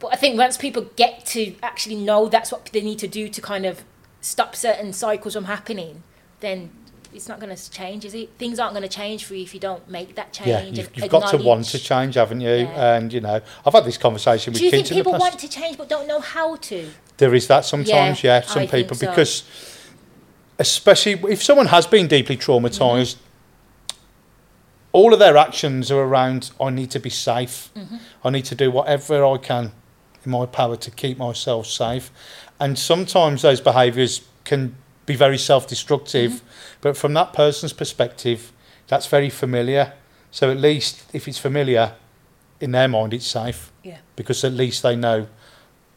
But 0.00 0.12
I 0.12 0.16
think 0.16 0.36
once 0.36 0.56
people 0.56 0.86
get 0.96 1.24
to 1.26 1.54
actually 1.62 1.96
know 1.96 2.28
that's 2.28 2.50
what 2.52 2.66
they 2.66 2.80
need 2.82 2.98
to 2.98 3.08
do 3.08 3.28
to 3.28 3.40
kind 3.40 3.64
of 3.64 3.84
stop 4.20 4.56
certain 4.56 4.92
cycles 4.92 5.34
from 5.34 5.44
happening, 5.44 6.02
then 6.40 6.70
it's 7.12 7.28
not 7.28 7.38
going 7.40 7.54
to 7.54 7.70
change, 7.70 8.04
is 8.04 8.12
it? 8.14 8.30
Things 8.38 8.58
aren't 8.58 8.74
going 8.74 8.82
to 8.82 8.88
change 8.88 9.24
for 9.24 9.34
you 9.34 9.42
if 9.42 9.54
you 9.54 9.60
don't 9.60 9.88
make 9.88 10.16
that 10.16 10.32
change. 10.32 10.48
Yeah, 10.48 10.62
you've, 10.64 10.96
you've 10.96 11.08
got 11.08 11.30
to 11.30 11.36
want 11.36 11.66
to 11.66 11.78
change, 11.78 12.16
haven't 12.16 12.40
you? 12.40 12.48
Yeah. 12.50 12.96
And 12.96 13.12
you 13.12 13.20
know, 13.20 13.40
I've 13.64 13.72
had 13.72 13.84
this 13.84 13.96
conversation 13.96 14.52
with 14.52 14.58
Do 14.60 14.64
you 14.64 14.70
think 14.70 14.88
people 14.88 15.12
want 15.12 15.38
to 15.38 15.48
change 15.48 15.78
but 15.78 15.88
don't 15.88 16.08
know 16.08 16.20
how 16.20 16.56
to? 16.56 16.90
There 17.18 17.34
is 17.34 17.46
that 17.46 17.64
sometimes, 17.64 18.24
Yeah, 18.24 18.40
yeah. 18.40 18.40
some 18.42 18.62
I 18.64 18.66
people 18.66 18.96
so. 18.96 19.08
because, 19.08 19.44
especially 20.58 21.12
if 21.32 21.42
someone 21.42 21.66
has 21.66 21.86
been 21.86 22.08
deeply 22.08 22.36
traumatized, 22.36 23.16
Mm-hmm. 23.16 23.98
all 24.92 25.12
of 25.12 25.18
their 25.18 25.36
actions 25.36 25.90
are 25.90 26.00
around. 26.00 26.50
I 26.60 26.70
need 26.70 26.90
to 26.92 26.98
be 27.00 27.10
safe. 27.10 27.70
Mm-hmm. 27.76 27.96
I 28.24 28.30
need 28.30 28.44
to 28.46 28.54
do 28.54 28.70
whatever 28.70 29.24
I 29.24 29.36
can 29.38 29.72
in 30.24 30.30
my 30.32 30.46
power 30.46 30.76
to 30.76 30.90
keep 30.90 31.18
myself 31.18 31.66
safe. 31.66 32.10
And 32.60 32.78
sometimes 32.78 33.42
those 33.42 33.60
behaviours 33.60 34.22
can 34.44 34.74
be 35.06 35.16
very 35.16 35.38
self-destructive, 35.38 36.32
Mm-hmm. 36.32 36.46
but 36.80 36.96
from 36.96 37.14
that 37.14 37.32
person's 37.32 37.72
perspective, 37.72 38.52
that's 38.86 39.06
very 39.06 39.30
familiar. 39.30 39.92
So 40.30 40.50
at 40.50 40.58
least 40.58 41.04
if 41.12 41.28
it's 41.28 41.38
familiar, 41.38 41.92
in 42.60 42.72
their 42.72 42.88
mind, 42.88 43.12
it's 43.12 43.26
safe 43.26 43.70
Yeah. 43.82 43.98
because 44.16 44.44
at 44.44 44.52
least 44.52 44.82
they 44.82 44.96
know 44.96 45.26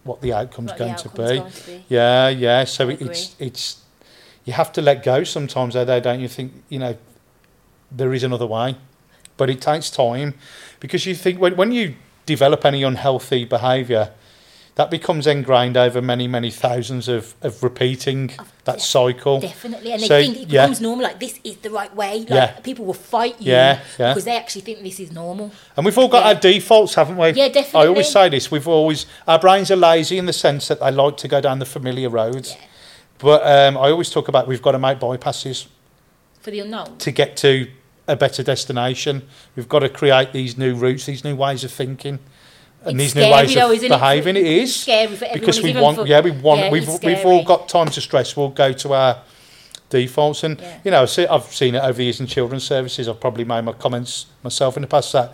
what 0.04 0.22
the 0.22 0.34
outcome's 0.34 0.70
What 0.72 0.78
the 0.78 0.84
going 0.86 0.96
to 0.96 1.10
be. 1.10 1.16
going 1.18 1.52
to 1.52 1.66
be. 1.68 1.86
Yeah, 1.90 2.30
yeah. 2.30 2.64
So 2.66 2.90
it, 2.90 3.02
it's 3.02 3.36
it's 3.40 3.82
you 4.46 4.54
have 4.54 4.72
to 4.74 4.82
let 4.82 5.04
go 5.04 5.24
sometimes, 5.24 5.74
though, 5.74 5.86
though, 5.86 6.00
don't 6.00 6.20
you? 6.20 6.28
Think 6.30 6.52
you 6.70 6.80
know 6.80 6.98
there 7.92 8.14
is 8.14 8.24
another 8.24 8.46
way, 8.46 8.76
but 9.38 9.50
it 9.50 9.62
takes 9.62 9.90
time 9.90 10.34
because 10.80 11.06
you 11.06 11.14
think 11.16 11.40
when 11.40 11.56
when 11.58 11.72
you 11.72 11.96
develop 12.28 12.64
any 12.66 12.84
unhealthy 12.84 13.44
behaviour, 13.46 14.12
that 14.76 14.92
becomes 14.92 15.26
ingrained 15.26 15.76
over 15.76 16.00
many 16.04 16.28
many 16.28 16.52
thousands 16.52 17.08
of 17.08 17.34
of 17.42 17.64
repeating 17.64 18.28
that 18.66 18.76
yeah, 18.78 18.84
cycle. 18.84 19.40
Definitely, 19.40 19.92
and 19.94 20.02
they 20.04 20.08
So, 20.08 20.22
think 20.22 20.36
it 20.38 20.50
yeah. 20.50 20.62
becomes 20.66 20.82
normal. 20.82 21.04
Like 21.06 21.20
this 21.20 21.40
is 21.44 21.56
the 21.58 21.72
right 21.72 21.94
way. 21.96 22.20
Like 22.20 22.30
Yeah. 22.30 22.52
people 22.62 22.86
will 22.86 22.94
fight 22.94 23.36
you 23.42 23.54
Yeah, 23.54 23.80
yeah. 23.98 24.12
because 24.14 24.26
they 24.26 24.38
actually 24.38 24.62
think 24.62 24.84
this 24.84 25.00
is 25.00 25.12
normal. 25.12 25.52
And 25.76 25.84
we've 25.84 25.98
all 25.98 26.08
got 26.08 26.22
Yeah. 26.26 26.28
our 26.34 26.36
defaults, 26.36 26.94
haven't 26.94 27.18
we? 27.18 27.30
Yeah, 27.32 27.48
definitely. 27.48 27.82
I 27.82 27.88
always 27.88 28.10
say 28.12 28.30
this. 28.30 28.52
We've 28.52 28.68
always 28.68 29.08
our 29.28 29.40
brains 29.40 29.72
are 29.72 29.76
lazy 29.92 30.20
in 30.20 30.28
the 30.28 30.34
sense 30.34 30.68
that 30.68 30.80
they 30.80 30.92
like 30.92 31.18
to 31.18 31.28
go 31.28 31.42
down 31.42 31.58
the 31.58 31.66
familiar 31.66 32.10
roads. 32.10 32.52
Yeah. 32.52 32.66
But 33.18 33.42
um, 33.48 33.78
I 33.78 33.90
always 33.90 34.12
talk 34.12 34.28
about 34.28 34.48
we've 34.48 34.62
got 34.62 34.74
to 34.74 34.80
make 34.80 35.00
bypasses. 35.00 35.66
for 36.40 36.52
the 36.52 36.60
unknown. 36.60 36.98
to 37.00 37.12
get 37.12 37.36
to 37.38 37.68
a 38.08 38.16
better 38.16 38.44
destination. 38.44 39.28
We've 39.56 39.68
got 39.70 39.80
to 39.80 39.90
create 39.90 40.32
these 40.34 40.58
new 40.58 40.76
routes, 40.76 41.06
these 41.06 41.24
new 41.24 41.36
ways 41.36 41.64
of 41.64 41.72
thinking, 41.72 42.20
and 42.84 43.00
It's 43.02 43.14
these 43.14 43.16
new 43.16 43.32
ways 43.32 43.54
though, 43.54 43.72
of 43.72 43.82
behaving. 43.82 44.36
It 44.38 44.46
It's 44.46 44.76
scary 44.76 45.08
for 45.16 45.26
everyone. 45.26 45.40
because 45.40 45.62
we 45.62 45.74
want, 45.74 45.98
for- 45.98 46.08
yeah, 46.08 46.22
we 46.22 46.32
want. 46.32 46.62
yeah, 46.62 46.72
we've 46.72 47.04
we've 47.04 47.26
all 47.26 47.44
got 47.44 47.68
time 47.68 47.88
to 47.90 48.02
stress. 48.02 48.36
We'll 48.38 48.50
go 48.50 48.72
to 48.74 48.94
our 48.94 49.22
defaults, 49.90 50.44
and 50.44 50.60
Yeah. 50.60 50.78
you 50.86 50.92
know, 50.92 51.06
see, 51.06 51.26
I've 51.28 51.46
seen 51.54 51.76
it 51.76 51.80
over 51.84 51.94
the 51.94 52.04
years 52.06 52.20
in 52.20 52.28
children's 52.28 52.64
services. 52.66 53.08
I've 53.08 53.20
probably 53.20 53.46
made 53.46 53.62
my 53.64 53.74
comments 53.74 54.28
myself 54.44 54.76
in 54.78 54.82
the 54.82 54.88
past 54.88 55.12
that 55.14 55.34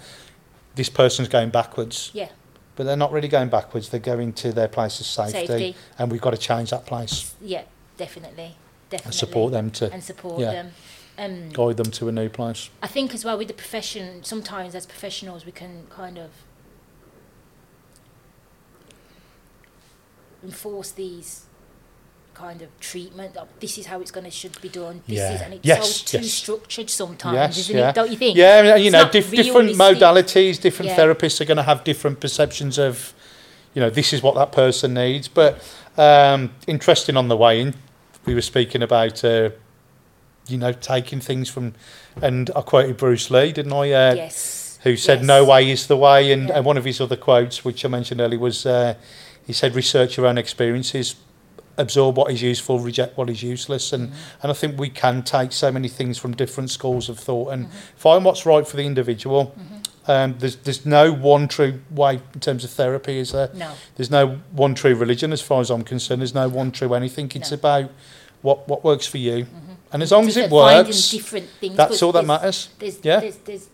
this 0.75 0.89
person's 0.89 1.27
going 1.27 1.49
backwards, 1.49 2.09
Yeah, 2.13 2.29
but 2.75 2.85
they're 2.85 2.95
not 2.97 3.11
really 3.11 3.27
going 3.27 3.49
backwards. 3.49 3.89
They're 3.89 3.99
going 3.99 4.33
to 4.33 4.51
their 4.51 4.67
place 4.67 4.99
of 4.99 5.05
safety, 5.05 5.45
Safety. 5.47 5.75
and 5.99 6.11
we've 6.11 6.21
got 6.21 6.31
to 6.31 6.37
change 6.37 6.71
that 6.71 6.85
place 6.87 7.33
yeah, 7.41 7.63
definitely, 7.97 8.55
definitely. 8.89 9.05
and 9.09 9.13
support 9.15 9.51
them 9.51 9.69
to 9.71 9.91
and 9.93 10.03
support 10.03 10.39
yeah. 10.39 10.51
them. 10.51 10.71
Um, 11.17 11.49
guide 11.49 11.77
them 11.77 11.91
to 11.91 12.07
a 12.07 12.11
new 12.11 12.27
place. 12.29 12.69
I 12.81 12.87
think 12.87 13.13
as 13.13 13.23
well 13.23 13.37
with 13.37 13.47
the 13.47 13.53
profession, 13.53 14.23
sometimes 14.23 14.73
as 14.73 14.85
professionals 14.85 15.45
we 15.45 15.51
can 15.51 15.85
kind 15.89 16.17
of 16.17 16.31
enforce 20.43 20.91
these 20.91 21.45
kind 22.33 22.61
of 22.63 22.79
treatment. 22.79 23.37
This 23.59 23.77
is 23.77 23.85
how 23.85 24.01
it's 24.01 24.09
going 24.11 24.23
to 24.23 24.31
should 24.31 24.59
be 24.59 24.67
done. 24.69 25.03
This 25.07 25.17
Yeah. 25.19 25.33
is, 25.35 25.41
and 25.41 25.53
it's 25.53 25.65
Yes, 25.65 25.97
so 26.01 26.17
too 26.17 26.23
yes. 26.23 26.33
structured 26.33 26.89
sometimes, 26.89 27.35
Yes, 27.35 27.57
isn't 27.59 27.77
yeah. 27.77 27.89
it? 27.89 27.95
Don't 27.95 28.09
you 28.11 28.17
think? 28.17 28.35
Yeah, 28.35 28.75
you 28.75 28.85
It's 28.87 28.91
know, 28.93 29.07
diff- 29.09 29.29
different 29.31 29.75
modalities, 29.75 30.59
different 30.59 30.89
Yeah. 30.89 30.97
therapists 30.97 31.39
are 31.41 31.45
going 31.45 31.57
to 31.57 31.63
have 31.63 31.83
different 31.83 32.19
perceptions 32.19 32.79
of, 32.79 33.13
you 33.75 33.81
know, 33.81 33.89
this 33.91 34.13
is 34.13 34.23
what 34.23 34.33
that 34.35 34.51
person 34.51 34.95
needs. 34.95 35.27
But 35.27 35.61
um, 35.95 36.55
interesting 36.65 37.15
on 37.17 37.27
the 37.27 37.37
way 37.37 37.61
in, 37.61 37.75
we 38.25 38.33
were 38.33 38.41
speaking 38.41 38.81
about, 38.81 39.23
uh, 39.23 39.51
you 40.47 40.57
know, 40.57 40.73
taking 40.73 41.19
things 41.19 41.49
from, 41.49 41.73
and 42.21 42.49
I 42.55 42.61
quoted 42.61 42.97
Bruce 42.97 43.29
Lee, 43.31 43.51
didn't 43.51 43.73
I? 43.73 43.91
Uh, 43.91 44.13
Yes. 44.15 44.79
Who 44.83 44.97
said 44.97 45.19
yes. 45.19 45.27
no 45.27 45.45
way 45.45 45.71
is 45.71 45.87
the 45.87 45.95
way, 45.95 46.33
and, 46.33 46.49
Yeah. 46.49 46.57
and 46.57 46.65
one 46.65 46.75
of 46.77 46.83
his 46.83 46.99
other 46.99 47.15
quotes, 47.15 47.63
which 47.63 47.85
I 47.85 47.87
mentioned 47.87 48.19
earlier, 48.19 48.39
was 48.39 48.65
uh, 48.65 48.95
he 49.47 49.53
said, 49.53 49.75
"Research 49.75 50.17
your 50.17 50.25
own 50.27 50.37
experiences, 50.37 51.15
absorb 51.77 52.17
what 52.17 52.29
is 52.31 52.41
useful, 52.41 52.79
reject 52.79 53.17
what 53.17 53.29
is 53.29 53.41
useless." 53.41 53.93
And 53.93 54.09
Mm-hmm. 54.09 54.39
and 54.41 54.51
I 54.51 54.53
think 54.55 54.77
we 54.77 54.89
can 54.89 55.23
take 55.23 55.53
so 55.53 55.71
many 55.71 55.87
things 55.87 56.17
from 56.17 56.35
different 56.35 56.69
schools 56.69 57.07
of 57.07 57.17
thought 57.17 57.53
and 57.53 57.67
Mm-hmm. 57.67 57.77
find 57.95 58.25
what's 58.25 58.45
right 58.45 58.67
for 58.67 58.75
the 58.75 58.83
individual. 58.85 59.55
Um, 60.05 60.35
there's 60.39 60.57
there's 60.57 60.85
no 60.85 61.13
one 61.13 61.47
true 61.47 61.79
way 61.89 62.19
in 62.33 62.39
terms 62.41 62.65
of 62.65 62.71
therapy, 62.71 63.19
is 63.19 63.31
there? 63.31 63.51
No. 63.53 63.71
There's 63.95 64.11
no 64.11 64.39
one 64.51 64.75
true 64.75 64.95
religion, 64.95 65.31
as 65.31 65.41
far 65.41 65.61
as 65.61 65.69
I'm 65.69 65.83
concerned. 65.83 66.19
There's 66.21 66.35
no 66.35 66.49
one 66.49 66.71
true 66.71 66.93
anything. 66.93 67.31
It's 67.35 67.51
No. 67.51 67.55
about 67.55 67.89
what 68.41 68.67
what 68.67 68.83
works 68.83 69.07
for 69.07 69.17
you, 69.17 69.47
and 69.93 70.03
as 70.03 70.11
long 70.11 70.27
as 70.27 70.35
it 70.37 70.49
works, 70.51 71.11
different 71.11 71.47
things. 71.61 71.75
that's 71.77 72.01
all 72.01 72.11
that 72.11 72.25
matters. 72.25 72.69
There's, 72.79 72.99
Yeah. 73.03 73.19
there's, 73.21 73.37
there's 73.37 73.67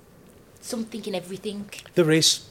something 0.61 1.03
in 1.05 1.15
everything. 1.15 1.69
There 1.95 2.11
is. 2.11 2.45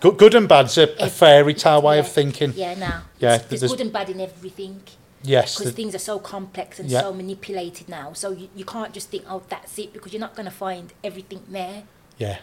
Good, 0.00 0.16
good 0.18 0.34
and 0.36 0.48
bad's 0.48 0.78
a, 0.78 0.94
a 1.02 1.08
fairy 1.10 1.54
tale 1.54 1.82
way 1.82 1.98
of 1.98 2.06
thinking. 2.06 2.52
Yeah, 2.54 2.74
now. 2.74 3.02
Yeah, 3.18 3.38
There's, 3.38 3.60
there's- 3.62 3.72
good 3.72 3.80
and 3.80 3.92
bad 3.92 4.10
in 4.10 4.20
everything. 4.20 4.82
Yes, 5.24 5.58
because 5.58 5.72
things 5.72 5.96
are 5.96 5.98
so 5.98 6.20
complex 6.20 6.78
and 6.78 6.88
Yeah. 6.88 7.00
so 7.00 7.12
manipulated 7.12 7.88
now. 7.88 8.12
So 8.12 8.30
you, 8.30 8.48
you 8.54 8.64
can't 8.64 8.92
just 8.94 9.10
think, 9.10 9.24
oh, 9.28 9.42
that's 9.48 9.76
it, 9.76 9.92
because 9.92 10.12
you're 10.12 10.20
not 10.20 10.36
going 10.36 10.46
to 10.46 10.52
find 10.54 10.92
everything 11.02 11.42
there. 11.50 11.82
yeah. 12.18 12.38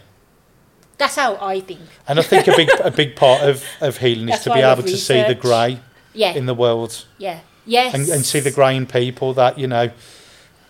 That's 0.98 1.16
how 1.16 1.36
I 1.36 1.60
think. 1.60 1.80
And 2.08 2.18
I 2.18 2.22
think 2.22 2.46
a 2.48 2.56
big 2.56 2.70
a 2.82 2.90
big 2.90 3.16
part 3.16 3.42
of, 3.42 3.62
of 3.82 3.98
healing 3.98 4.28
is 4.34 4.40
to 4.44 4.52
be 4.52 4.60
able 4.60 4.82
to 4.82 4.96
see 4.96 5.22
the 5.22 5.34
grey 5.34 5.78
Yeah, 6.14 6.32
in 6.32 6.46
the 6.46 6.54
world 6.54 7.04
yeah, 7.18 7.40
yes. 7.66 7.92
and, 7.94 8.08
and 8.08 8.24
see 8.24 8.40
the 8.40 8.50
grey 8.50 8.74
in 8.76 8.86
people 8.86 9.34
that, 9.34 9.58
you 9.58 9.66
know, 9.66 9.90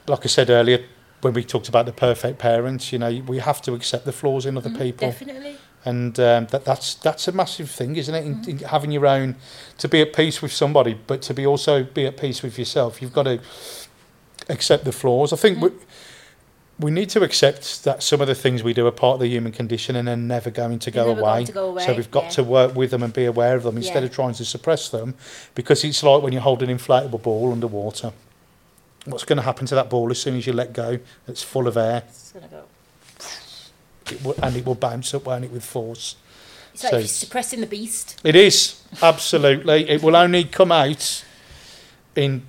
like 0.07 0.21
I 0.25 0.29
said 0.29 0.51
earlier, 0.51 0.85
when 1.23 1.33
we 1.35 1.45
talked 1.45 1.69
about 1.69 1.87
the 1.87 1.93
perfect 1.93 2.39
parents, 2.39 2.93
you 2.93 2.99
know, 2.99 3.23
we 3.27 3.39
have 3.39 3.61
to 3.63 3.75
accept 3.75 4.05
the 4.05 4.13
flaws 4.13 4.47
in 4.47 4.57
other 4.57 4.71
Mhm, 4.71 4.79
people. 4.79 5.09
Definitely. 5.09 5.57
And 5.85 6.19
um, 6.19 6.47
that, 6.51 6.65
that's 6.65 6.95
that's 6.95 7.29
a 7.29 7.33
massive 7.33 7.71
thing, 7.71 7.97
isn't 7.97 8.15
it? 8.15 8.25
In, 8.25 8.35
Mm-hmm. 8.37 8.51
in 8.51 8.59
having 8.59 8.91
your 8.91 9.07
own, 9.07 9.37
to 9.79 9.89
be 9.89 10.01
at 10.03 10.13
peace 10.13 10.43
with 10.43 10.53
somebody, 10.53 10.95
but 11.07 11.23
to 11.23 11.35
be 11.35 11.47
also 11.47 11.85
be 11.85 12.07
at 12.07 12.17
peace 12.17 12.43
with 12.43 12.59
yourself. 12.59 13.01
You've 13.01 13.13
got 13.13 13.23
to 13.25 13.41
accept 14.49 14.85
the 14.85 14.93
flaws. 14.93 15.33
I 15.33 15.37
think 15.37 15.61
we, 15.61 15.71
we 16.79 16.91
need 16.91 17.09
to 17.11 17.23
accept 17.23 17.85
that 17.85 18.03
some 18.03 18.21
of 18.21 18.27
the 18.27 18.35
things 18.35 18.63
we 18.63 18.75
do 18.75 18.87
are 18.87 18.91
part 18.93 19.15
of 19.15 19.21
the 19.21 19.29
human 19.29 19.53
condition 19.53 19.97
and 19.97 20.07
they're 20.09 20.17
never 20.17 20.51
going 20.51 20.79
to 20.81 20.91
go 20.91 21.07
never 21.07 21.21
away. 21.21 21.33
going 21.35 21.47
to 21.47 21.53
go 21.53 21.69
away. 21.71 21.87
So 21.87 21.95
we've 21.95 22.11
got 22.11 22.25
yeah. 22.25 22.31
to 22.31 22.45
work 22.45 22.75
with 22.77 22.91
them 22.91 23.03
and 23.03 23.13
be 23.13 23.25
aware 23.25 23.57
of 23.57 23.63
them 23.63 23.77
instead 23.77 24.03
Yeah. 24.03 24.09
of 24.09 24.15
trying 24.15 24.35
to 24.35 24.45
suppress 24.45 24.89
them, 24.91 25.15
because 25.55 25.83
it's 25.85 26.03
like 26.03 26.23
when 26.23 26.33
you 26.33 26.41
hold 26.41 26.63
an 26.63 26.69
inflatable 26.77 27.23
ball 27.23 27.53
underwater. 27.53 28.13
What's 29.07 29.25
going 29.25 29.37
to 29.37 29.43
happen 29.43 29.67
to 29.67 29.75
that 29.77 29.89
ball 29.89 30.11
as 30.11 30.21
soon 30.21 30.37
as 30.37 30.47
you 30.47 30.53
let 30.53 30.73
go? 30.73 30.99
It's 31.29 31.43
full 31.43 31.67
of 31.69 31.77
air, 31.77 32.03
It's 32.09 32.33
gonna 32.33 32.49
go. 32.49 32.65
it 34.11 34.23
will, 34.25 34.35
and 34.43 34.57
it 34.57 34.65
will 34.67 34.75
bounce 34.75 35.15
up, 35.15 35.27
won't 35.27 35.45
it, 35.45 35.53
with 35.53 35.65
force. 35.65 36.17
It's 36.75 36.83
So- 36.83 36.99
you're 36.99 37.07
suppressing 37.09 37.61
the 37.61 37.67
beast. 37.67 38.21
It 38.25 38.37
is 38.37 38.81
absolutely. 39.03 39.89
it 39.89 40.03
will 40.03 40.17
only 40.17 40.45
come 40.45 40.73
out 40.73 41.25
in 42.15 42.43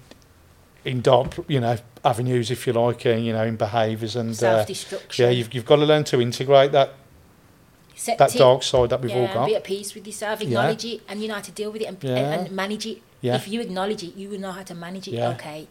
in 0.83 1.01
dark, 1.01 1.35
you 1.49 1.59
know, 1.59 1.77
avenues 2.05 2.49
if 2.49 2.65
you 2.65 2.71
like, 2.73 3.05
uh, 3.05 3.09
you 3.09 3.33
know, 3.33 3.43
in 3.43 3.57
behaviours 3.57 4.15
and 4.15 4.29
uh, 4.31 4.33
Self-destruction. 4.33 5.23
yeah, 5.25 5.29
you've 5.31 5.53
you've 5.53 5.65
got 5.65 5.75
to 5.77 5.85
learn 5.85 6.03
to 6.05 6.21
integrate 6.21 6.71
that 6.71 6.93
Accept 7.91 8.19
that 8.19 8.35
it. 8.35 8.37
dark 8.37 8.63
side 8.63 8.89
that 8.91 9.01
we've 9.01 9.11
yeah, 9.11 9.17
all 9.17 9.25
and 9.25 9.33
got. 9.33 9.45
be 9.47 9.55
at 9.55 9.63
peace 9.63 9.93
with 9.95 10.05
yourself. 10.07 10.39
Acknowledge 10.41 10.85
it, 10.85 11.01
and 11.09 11.21
you 11.21 11.27
know 11.27 11.33
how 11.35 11.41
to 11.41 11.51
deal 11.51 11.71
with 11.71 11.81
it 11.81 11.85
and, 11.85 11.97
Yeah. 12.03 12.15
and, 12.15 12.47
and 12.47 12.55
manage 12.55 12.85
it. 12.85 13.01
Yeah. 13.21 13.35
If 13.35 13.47
you 13.47 13.59
acknowledge 13.61 14.03
it, 14.03 14.15
you 14.15 14.29
will 14.29 14.39
know 14.39 14.51
how 14.51 14.63
to 14.63 14.75
manage 14.75 15.07
it. 15.07 15.15
Yeah. 15.15 15.29
Okay. 15.29 15.67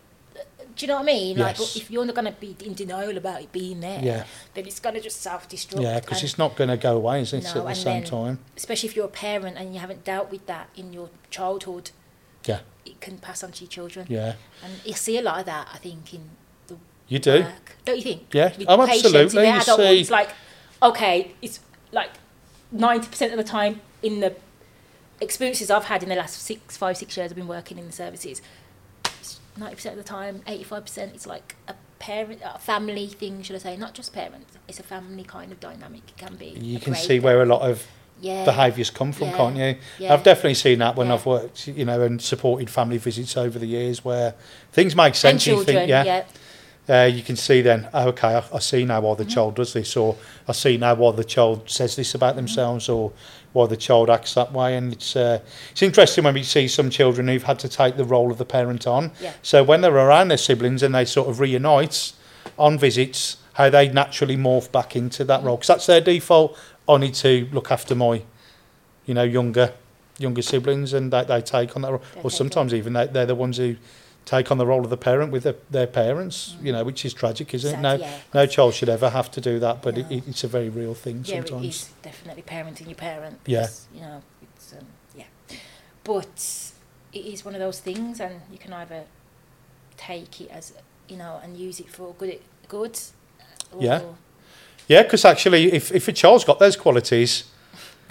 Do 0.77 0.85
you 0.85 0.89
know 0.89 0.97
what 0.97 1.03
I 1.03 1.07
mean? 1.07 1.39
Like, 1.39 1.59
Yes. 1.59 1.73
but 1.75 1.83
if 1.83 1.91
you're 1.91 2.05
not 2.05 2.15
going 2.15 2.27
to 2.27 2.33
be 2.39 2.55
in 2.63 2.75
denial 2.75 3.17
about 3.17 3.41
it 3.41 3.51
being 3.51 3.81
there, 3.81 4.01
Yeah. 4.03 4.25
then 4.55 4.67
it's 4.67 4.79
going 4.79 4.95
to 4.95 5.01
just 5.01 5.23
self-destruct. 5.23 5.81
Yeah, 5.83 6.01
because 6.01 6.23
it's 6.23 6.37
not 6.37 6.55
going 6.55 6.69
to 6.69 6.77
go 6.77 6.97
away, 6.97 7.23
is 7.23 7.33
it? 7.33 7.45
No, 7.45 7.67
at 7.67 7.75
the 7.75 7.75
same 7.75 8.03
then- 8.03 8.11
time. 8.11 8.39
especially 8.57 8.89
if 8.91 8.95
you're 8.97 9.07
a 9.07 9.09
parent 9.09 9.57
and 9.57 9.73
you 9.75 9.81
haven't 9.81 10.05
dealt 10.05 10.31
with 10.31 10.45
that 10.47 10.69
in 10.77 10.93
your 10.93 11.09
childhood, 11.31 11.91
Yeah, 12.45 12.61
it 12.85 13.01
can 13.01 13.17
pass 13.19 13.43
on 13.43 13.53
to 13.53 13.65
your 13.65 13.71
children. 13.71 14.07
yeah, 14.11 14.35
And 14.63 14.75
you 14.85 14.93
see 14.93 15.17
a 15.17 15.23
lot 15.23 15.41
of 15.41 15.47
that, 15.47 15.67
I 15.73 15.79
think, 15.79 16.13
in 16.13 16.29
the 16.67 16.77
you 17.09 17.19
do. 17.21 17.41
work. 17.45 17.77
Don't 17.87 17.97
you 17.97 18.03
think? 18.03 18.35
Yeah. 18.35 18.53
With 18.57 18.67
Oh, 18.69 18.83
absolutely. 18.83 19.47
in 19.47 19.55
You 19.55 19.61
adulthood, 19.63 19.87
see- 19.89 20.01
It's 20.01 20.11
like, 20.11 20.29
okay, 20.83 21.33
it's 21.41 21.61
like 21.91 22.11
90% 22.71 23.33
of 23.33 23.39
the 23.39 23.45
time 23.45 23.81
in 24.03 24.21
the 24.21 24.35
experiences 25.23 25.71
I've 25.71 25.85
had 25.85 26.03
in 26.03 26.11
the 26.11 26.15
last 26.17 26.43
six, 26.43 26.77
five, 26.77 26.99
six 26.99 27.17
years 27.17 27.31
I've 27.33 27.37
been 27.37 27.49
working 27.49 27.79
in 27.79 27.87
the 27.87 27.93
services, 27.93 28.43
it's 29.57 29.85
90% 29.85 29.91
of 29.93 29.97
the 29.97 30.03
time, 30.05 30.41
85%, 30.47 31.15
it's 31.15 31.27
like 31.27 31.57
a 31.69 31.75
parent, 31.99 32.41
a 32.45 32.59
family 32.59 33.07
thing, 33.09 33.43
should 33.43 33.57
I 33.57 33.59
say, 33.61 33.77
not 33.77 33.95
just 33.95 34.13
parents. 34.13 34.57
It's 34.69 34.81
a 34.81 34.83
family 34.83 35.25
kind 35.25 35.53
of 35.53 35.61
dynamic. 35.61 36.03
It 36.09 36.17
can 36.17 36.37
be. 36.37 36.47
You 36.59 36.79
can 36.81 36.95
see 36.95 37.21
where 37.21 37.43
a 37.43 37.47
lot 37.47 37.63
of 37.63 37.87
yeah, 38.21 38.45
behaviours 38.45 38.91
come 38.91 39.13
from, 39.13 39.29
Yeah. 39.29 39.37
can't 39.37 39.57
you? 39.57 39.77
Yeah. 39.99 40.13
I've 40.15 40.23
definitely 40.23 40.55
seen 40.55 40.79
that 40.81 40.97
when 40.97 41.09
Yeah. 41.09 41.15
I've 41.15 41.27
worked, 41.27 41.69
you 41.69 41.85
know, 41.85 42.01
and 42.03 42.21
supported 42.21 42.71
family 42.71 42.99
visits 42.99 43.37
over 43.37 43.59
the 43.59 43.67
years 43.67 44.05
where 44.05 44.35
things 44.73 44.97
make 44.97 45.15
sense. 45.15 45.47
and 45.47 45.59
you 45.59 45.65
think, 45.65 45.89
yeah, 45.89 46.23
yeah. 46.89 47.03
uh, 47.03 47.07
you 47.07 47.23
can 47.23 47.37
see 47.37 47.61
then, 47.63 47.89
oh, 47.93 48.09
okay, 48.09 48.35
I, 48.37 48.43
I 48.55 48.59
see 48.61 48.85
now 48.85 49.01
why 49.01 49.13
Mm-hmm. 49.15 49.23
the 49.23 49.31
child 49.31 49.55
does 49.57 49.73
this, 49.75 49.97
or 49.97 50.17
I 50.49 50.53
see 50.53 50.77
now 50.79 50.95
why 50.95 51.13
the 51.13 51.25
child 51.25 51.69
says 51.71 51.97
this 51.97 52.09
Mm-hmm. 52.09 52.17
about 52.17 52.37
themselves, 52.37 52.89
or 52.89 53.13
why 53.57 53.67
the 53.67 53.77
child 53.77 54.11
acts 54.11 54.35
that 54.35 54.53
way. 54.53 54.77
And 54.77 54.93
it's 54.93 55.17
uh, 55.17 55.41
it's 55.73 55.83
interesting 55.83 56.25
when 56.25 56.35
we 56.35 56.43
see 56.43 56.69
some 56.69 56.91
children 56.91 57.27
who've 57.27 57.43
had 57.43 57.59
to 57.61 57.69
take 57.69 57.97
the 57.97 58.05
role 58.05 58.31
of 58.31 58.39
the 58.39 58.45
parent 58.45 58.87
on. 58.87 59.13
Yeah. 59.21 59.33
So 59.43 59.65
when 59.65 59.81
they're 59.81 59.97
around 59.97 60.29
their 60.29 60.39
siblings 60.39 60.83
and 60.83 60.95
they 60.95 61.07
sort 61.07 61.29
of 61.29 61.41
reunite 61.41 62.13
on 62.59 62.79
visits, 62.79 63.39
how 63.55 63.71
they 63.71 63.89
naturally 63.89 64.37
morph 64.37 64.71
back 64.71 64.95
into 64.95 65.25
that 65.25 65.43
role, 65.43 65.57
because 65.57 65.69
that's 65.69 65.87
their 65.87 66.03
default. 66.03 66.57
I 66.89 66.99
need 66.99 67.15
to 67.15 67.49
look 67.51 67.73
after 67.73 67.95
my, 67.95 68.23
you 69.07 69.15
know, 69.15 69.25
younger 69.25 69.73
younger 70.19 70.43
siblings, 70.43 70.93
and 70.93 71.13
they, 71.13 71.25
they 71.25 71.41
take 71.41 71.75
on 71.77 71.83
that, 71.83 71.91
role. 71.91 72.03
Or 72.23 72.31
sometimes 72.31 72.73
even 72.73 72.93
they, 72.93 73.07
they're 73.07 73.27
the 73.27 73.35
ones 73.35 73.57
who 73.57 73.77
take 74.27 74.51
on 74.51 74.59
the 74.59 74.67
role 74.67 74.85
of 74.85 74.91
the 74.91 74.97
parent 74.99 75.33
with 75.33 75.45
their, 75.45 75.55
their 75.71 75.87
parents. 75.87 76.57
You 76.61 76.73
know, 76.73 76.85
which 76.85 77.05
is 77.07 77.15
tragic, 77.15 77.55
isn't 77.55 77.79
it? 77.79 77.81
No, 77.81 77.95
yeah. 77.95 78.19
no 78.35 78.45
child 78.45 78.75
should 78.75 78.91
ever 78.91 79.09
have 79.11 79.31
to 79.31 79.41
do 79.41 79.59
that, 79.61 79.81
but 79.81 79.97
No. 79.97 80.07
it, 80.11 80.29
it's 80.29 80.45
a 80.45 80.49
very 80.49 80.69
real 80.69 80.93
thing 80.95 81.25
Yeah, 81.25 81.37
sometimes. 81.37 81.65
it 81.65 81.69
is 81.69 81.91
definitely 82.03 82.43
parenting 82.43 82.87
your 82.87 82.97
parent. 82.97 83.41
Yeah. 83.47 83.69
You 83.95 84.01
know, 84.03 84.23
it's 84.43 84.75
um, 84.75 84.87
yeah, 85.17 85.25
but 86.05 86.73
it 87.13 87.25
is 87.25 87.45
one 87.45 87.55
of 87.55 87.61
those 87.61 87.81
things, 87.81 88.21
and 88.21 88.43
you 88.53 88.59
can 88.59 88.73
either 88.75 89.05
take 89.97 90.41
it 90.43 90.51
as 90.51 90.75
you 91.09 91.17
know 91.17 91.41
and 91.43 91.57
use 91.57 91.81
it 91.81 91.89
for 91.89 92.13
good, 92.19 92.41
good. 92.69 92.99
Or 93.73 93.83
Yeah. 93.83 94.01
Yeah, 94.89 95.03
because 95.03 95.25
actually, 95.25 95.73
if, 95.73 95.91
if 95.91 96.07
a 96.07 96.13
child's 96.13 96.45
got 96.45 96.61
those 96.61 96.77
qualities, 96.77 97.45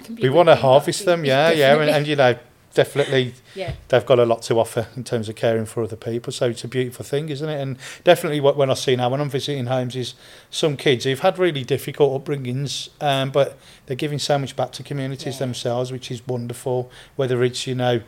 it 0.00 0.04
can 0.04 0.14
be 0.14 0.22
we 0.24 0.28
want 0.28 0.48
to 0.48 0.56
harvest 0.56 1.06
them. 1.06 1.24
Yeah, 1.24 1.50
yeah, 1.50 1.80
and, 1.80 1.88
and 1.90 2.06
you 2.10 2.16
know, 2.16 2.36
definitely 2.76 3.34
yeah, 3.56 3.72
they've 3.88 4.06
got 4.06 4.20
a 4.20 4.24
lot 4.24 4.42
to 4.42 4.60
offer 4.60 4.86
in 4.96 5.02
terms 5.02 5.28
of 5.28 5.34
caring 5.34 5.66
for 5.66 5.82
other 5.82 5.96
people. 5.96 6.32
So 6.32 6.46
it's 6.50 6.62
a 6.62 6.68
beautiful 6.68 7.04
thing, 7.04 7.28
isn't 7.30 7.48
it? 7.48 7.60
And 7.60 7.76
definitely 8.04 8.40
what 8.40 8.56
when 8.56 8.70
I 8.70 8.74
see 8.74 8.94
now 8.94 9.08
when 9.08 9.20
I'm 9.20 9.30
visiting 9.30 9.66
homes 9.66 9.96
is 9.96 10.14
some 10.50 10.76
kids 10.76 11.04
who've 11.04 11.18
had 11.18 11.38
really 11.38 11.64
difficult 11.64 12.22
upbringings, 12.24 12.90
um, 13.00 13.30
but 13.30 13.58
they're 13.86 13.96
giving 13.96 14.20
so 14.20 14.38
much 14.38 14.54
back 14.54 14.70
to 14.72 14.82
communities 14.84 15.34
Yeah. 15.34 15.38
themselves, 15.46 15.90
which 15.90 16.10
is 16.12 16.24
wonderful. 16.28 16.88
Whether 17.16 17.42
it's 17.42 17.66
you 17.66 17.74
know. 17.74 18.00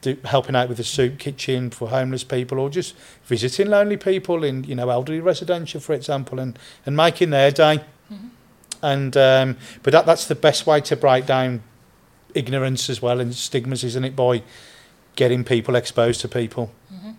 Do, 0.00 0.16
helping 0.26 0.54
out 0.54 0.68
with 0.68 0.76
the 0.76 0.84
soup 0.84 1.18
kitchen 1.18 1.70
for 1.70 1.88
homeless 1.88 2.22
people 2.22 2.60
or 2.60 2.70
just 2.70 2.94
visiting 3.24 3.66
lonely 3.66 3.96
people 3.96 4.44
in 4.44 4.62
you 4.62 4.76
know 4.76 4.90
elderly 4.90 5.18
residential 5.18 5.80
for 5.80 5.92
example 5.92 6.38
and 6.38 6.56
and 6.86 6.96
making 6.96 7.30
their 7.30 7.50
day 7.50 7.80
Mhm. 8.08 8.28
and 8.80 9.16
um, 9.16 9.56
but 9.82 9.90
that 9.92 10.06
that's 10.06 10.26
the 10.26 10.36
best 10.36 10.68
way 10.68 10.80
to 10.82 10.94
break 10.94 11.26
down 11.26 11.64
ignorance 12.34 12.88
as 12.90 13.00
well 13.02 13.20
and 13.20 13.34
stigmas 13.34 13.82
isn't 13.84 14.04
it 14.04 14.14
by 14.14 14.42
getting 15.16 15.44
people 15.44 15.74
exposed 15.74 16.20
to 16.20 16.28
people 16.28 16.70
hmm 16.90 17.10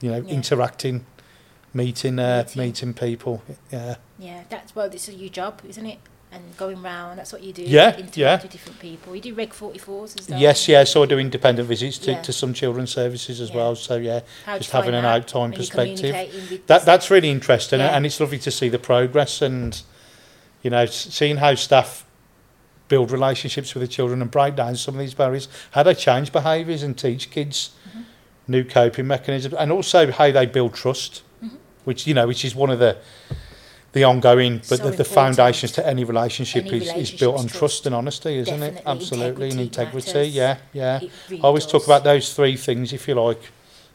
you 0.00 0.10
know 0.10 0.18
Yeah. 0.26 0.34
interacting 0.34 1.06
meeting 1.72 2.18
uh, 2.18 2.44
Meeting. 2.46 2.62
meeting 2.62 2.94
people 2.94 3.42
yeah 3.70 3.96
yeah. 4.18 4.44
That's 4.48 4.74
well, 4.74 4.88
this 4.88 5.10
is 5.10 5.16
your 5.16 5.28
job, 5.28 5.60
isn't 5.68 5.84
it? 5.84 5.98
And 6.32 6.56
going 6.56 6.82
round, 6.82 7.18
that's 7.18 7.34
what 7.34 7.42
you 7.42 7.52
do. 7.52 7.60
Yeah, 7.62 8.00
yeah. 8.14 8.40
with 8.40 8.50
different 8.50 8.78
people. 8.78 9.14
You 9.14 9.20
do 9.20 9.34
Reg 9.34 9.50
44s 9.50 10.18
as 10.18 10.28
well. 10.30 10.40
yes 10.40 10.66
yeah 10.68 10.84
so 10.84 11.02
I 11.02 11.06
do 11.06 11.18
independent 11.18 11.68
visits 11.68 11.98
to, 11.98 12.12
Yeah. 12.12 12.22
to 12.22 12.32
some 12.32 12.54
children's 12.54 12.92
services 12.92 13.40
as 13.42 13.50
Yeah. 13.50 13.56
well 13.56 13.74
so 13.76 13.96
yeah 13.96 14.20
How 14.46 14.56
just 14.56 14.70
having 14.70 14.94
an 14.94 15.04
out 15.04 15.28
time 15.28 15.52
perspective 15.52 16.62
that 16.66 16.86
that's 16.86 17.10
really 17.10 17.28
interesting 17.30 17.80
Yeah. 17.80 17.94
and 17.94 18.06
it's 18.06 18.18
lovely 18.20 18.38
to 18.38 18.50
see 18.50 18.70
the 18.70 18.78
progress 18.78 19.42
and 19.42 19.82
you 20.62 20.70
know 20.70 20.86
seeing 20.86 21.36
how 21.36 21.54
staff 21.56 22.05
build 22.88 23.10
relationships 23.10 23.74
with 23.74 23.80
the 23.80 23.88
children 23.88 24.22
and 24.22 24.30
break 24.30 24.54
down 24.54 24.76
some 24.76 24.94
of 24.94 25.00
these 25.00 25.14
barriers 25.14 25.48
how 25.72 25.82
they 25.82 25.94
change 25.94 26.32
behaviours 26.32 26.82
and 26.82 26.96
teach 26.96 27.30
kids 27.30 27.70
Mhm. 27.94 28.04
new 28.48 28.64
coping 28.64 29.06
mechanisms 29.06 29.54
and 29.54 29.72
also 29.72 30.10
how 30.12 30.30
they 30.30 30.46
build 30.46 30.72
trust 30.74 31.22
Mhm. 31.42 31.50
which 31.84 32.06
you 32.06 32.14
know 32.14 32.26
which 32.26 32.44
is 32.44 32.54
one 32.54 32.70
of 32.70 32.78
the 32.78 32.96
the 33.92 34.04
ongoing 34.04 34.58
but 34.58 34.64
So 34.78 34.90
the, 34.90 34.96
the 34.98 35.04
foundations 35.04 35.72
to 35.72 35.86
any 35.86 36.04
relationship 36.04 36.66
Any 36.66 36.78
is, 36.78 36.92
is 36.94 37.10
built 37.18 37.38
on 37.38 37.46
trust 37.48 37.86
and 37.86 37.94
honesty 37.94 38.36
isn't 38.38 38.62
it 38.62 38.74
Definitely. 38.74 38.92
absolutely 38.92 39.50
and 39.50 39.60
Integrity 39.60 40.10
integrity 40.10 40.18
matters. 40.18 40.34
yeah 40.34 40.56
yeah 40.72 41.00
really 41.30 41.42
I 41.42 41.46
always 41.46 41.66
talk 41.66 41.84
about 41.86 42.04
those 42.04 42.34
three 42.34 42.56
things, 42.56 42.92
if 42.92 43.08
you 43.08 43.14
like, 43.14 43.40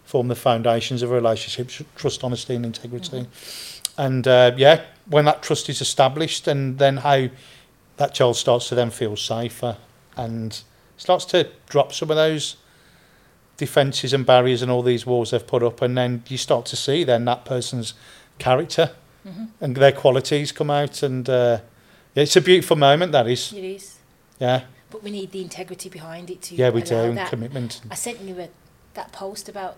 form 0.04 0.28
the 0.28 0.36
foundations 0.36 1.04
of 1.04 1.12
a 1.12 1.16
relationship: 1.16 1.70
trust, 1.96 2.24
honesty, 2.24 2.56
and 2.56 2.66
integrity. 2.66 3.28
And 3.98 4.28
uh, 4.28 4.52
yeah, 4.58 4.82
when 5.06 5.26
that 5.26 5.44
trust 5.44 5.70
is 5.70 5.82
established, 5.82 6.48
and 6.48 6.80
then 6.80 6.98
how 6.98 7.28
that 8.02 8.16
child 8.16 8.36
starts 8.36 8.68
to 8.68 8.74
then 8.74 8.90
feel 8.90 9.16
safer 9.16 9.78
and 10.18 10.62
starts 10.98 11.24
to 11.24 11.48
drop 11.70 11.94
some 11.94 12.10
of 12.10 12.16
those 12.16 12.56
defences 13.58 14.12
and 14.12 14.26
barriers 14.26 14.64
and 14.64 14.72
all 14.72 14.82
these 14.82 15.06
walls 15.06 15.30
they've 15.30 15.46
put 15.46 15.62
up, 15.62 15.84
and 15.84 15.96
then 15.96 16.24
you 16.28 16.36
start 16.38 16.66
to 16.66 16.76
see 16.76 17.04
then 17.04 17.26
that 17.26 17.46
person's 17.46 17.94
character 18.40 18.92
Mhm. 19.24 19.50
and 19.62 19.76
their 19.78 19.92
qualities 19.92 20.52
come 20.52 20.72
out, 20.72 21.04
and 21.04 21.30
uh, 21.30 21.60
yeah, 22.16 22.24
it's 22.24 22.36
a 22.36 22.42
beautiful 22.42 22.76
moment. 22.76 23.12
That 23.12 23.28
is, 23.28 23.54
It 23.54 23.64
is. 23.64 23.98
yeah, 24.40 24.62
But 24.90 25.04
we 25.04 25.12
need 25.12 25.32
the 25.32 25.42
integrity 25.42 25.88
behind 25.90 26.32
it 26.32 26.42
to 26.44 26.56
yeah, 26.56 26.70
we 26.72 26.82
do, 26.82 26.96
and 26.96 27.18
that. 27.20 27.30
commitment. 27.30 27.82
I 27.92 27.96
sent 27.96 28.20
you 28.22 28.40
a, 28.40 28.50
that 28.96 29.12
post 29.12 29.48
about 29.48 29.78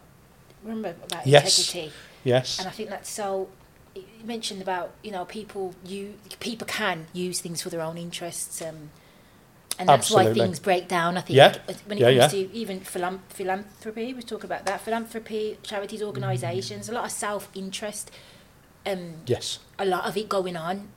remember 0.63 0.95
about 1.05 1.27
Yes. 1.27 1.59
integrity, 1.59 1.91
Yes, 2.23 2.57
and 2.57 2.69
I 2.69 2.71
think 2.71 2.89
that's 2.89 3.09
so. 3.09 3.49
You 3.95 4.03
mentioned 4.25 4.61
about 4.61 4.91
you 5.03 5.11
know 5.11 5.25
people 5.25 5.75
you 5.85 6.15
people 6.39 6.65
can 6.65 7.07
use 7.13 7.41
things 7.41 7.61
for 7.61 7.69
their 7.69 7.81
own 7.81 7.97
interests, 7.97 8.61
um, 8.61 8.89
and 9.77 9.87
that's 9.89 10.11
Absolutely. 10.11 10.39
why 10.41 10.47
things 10.47 10.59
break 10.59 10.87
down. 10.87 11.17
I 11.17 11.21
think 11.21 11.37
Yeah. 11.37 11.57
when 11.85 11.97
it 11.97 12.01
Yeah, 12.01 12.19
comes 12.27 12.33
yeah. 12.33 12.45
to 12.47 12.53
even 12.55 12.79
philan- 12.81 13.19
philanthropy, 13.29 14.13
we 14.13 14.21
talk 14.23 14.43
about 14.43 14.65
that 14.65 14.81
philanthropy, 14.81 15.57
charities, 15.63 16.01
organisations, 16.01 16.89
a 16.89 16.91
lot 16.93 17.05
of 17.05 17.11
self 17.11 17.49
interest, 17.53 18.09
um, 18.85 19.15
yes. 19.27 19.59
a 19.77 19.85
lot 19.85 20.05
of 20.05 20.17
it 20.17 20.27
going 20.29 20.55
on. 20.57 20.87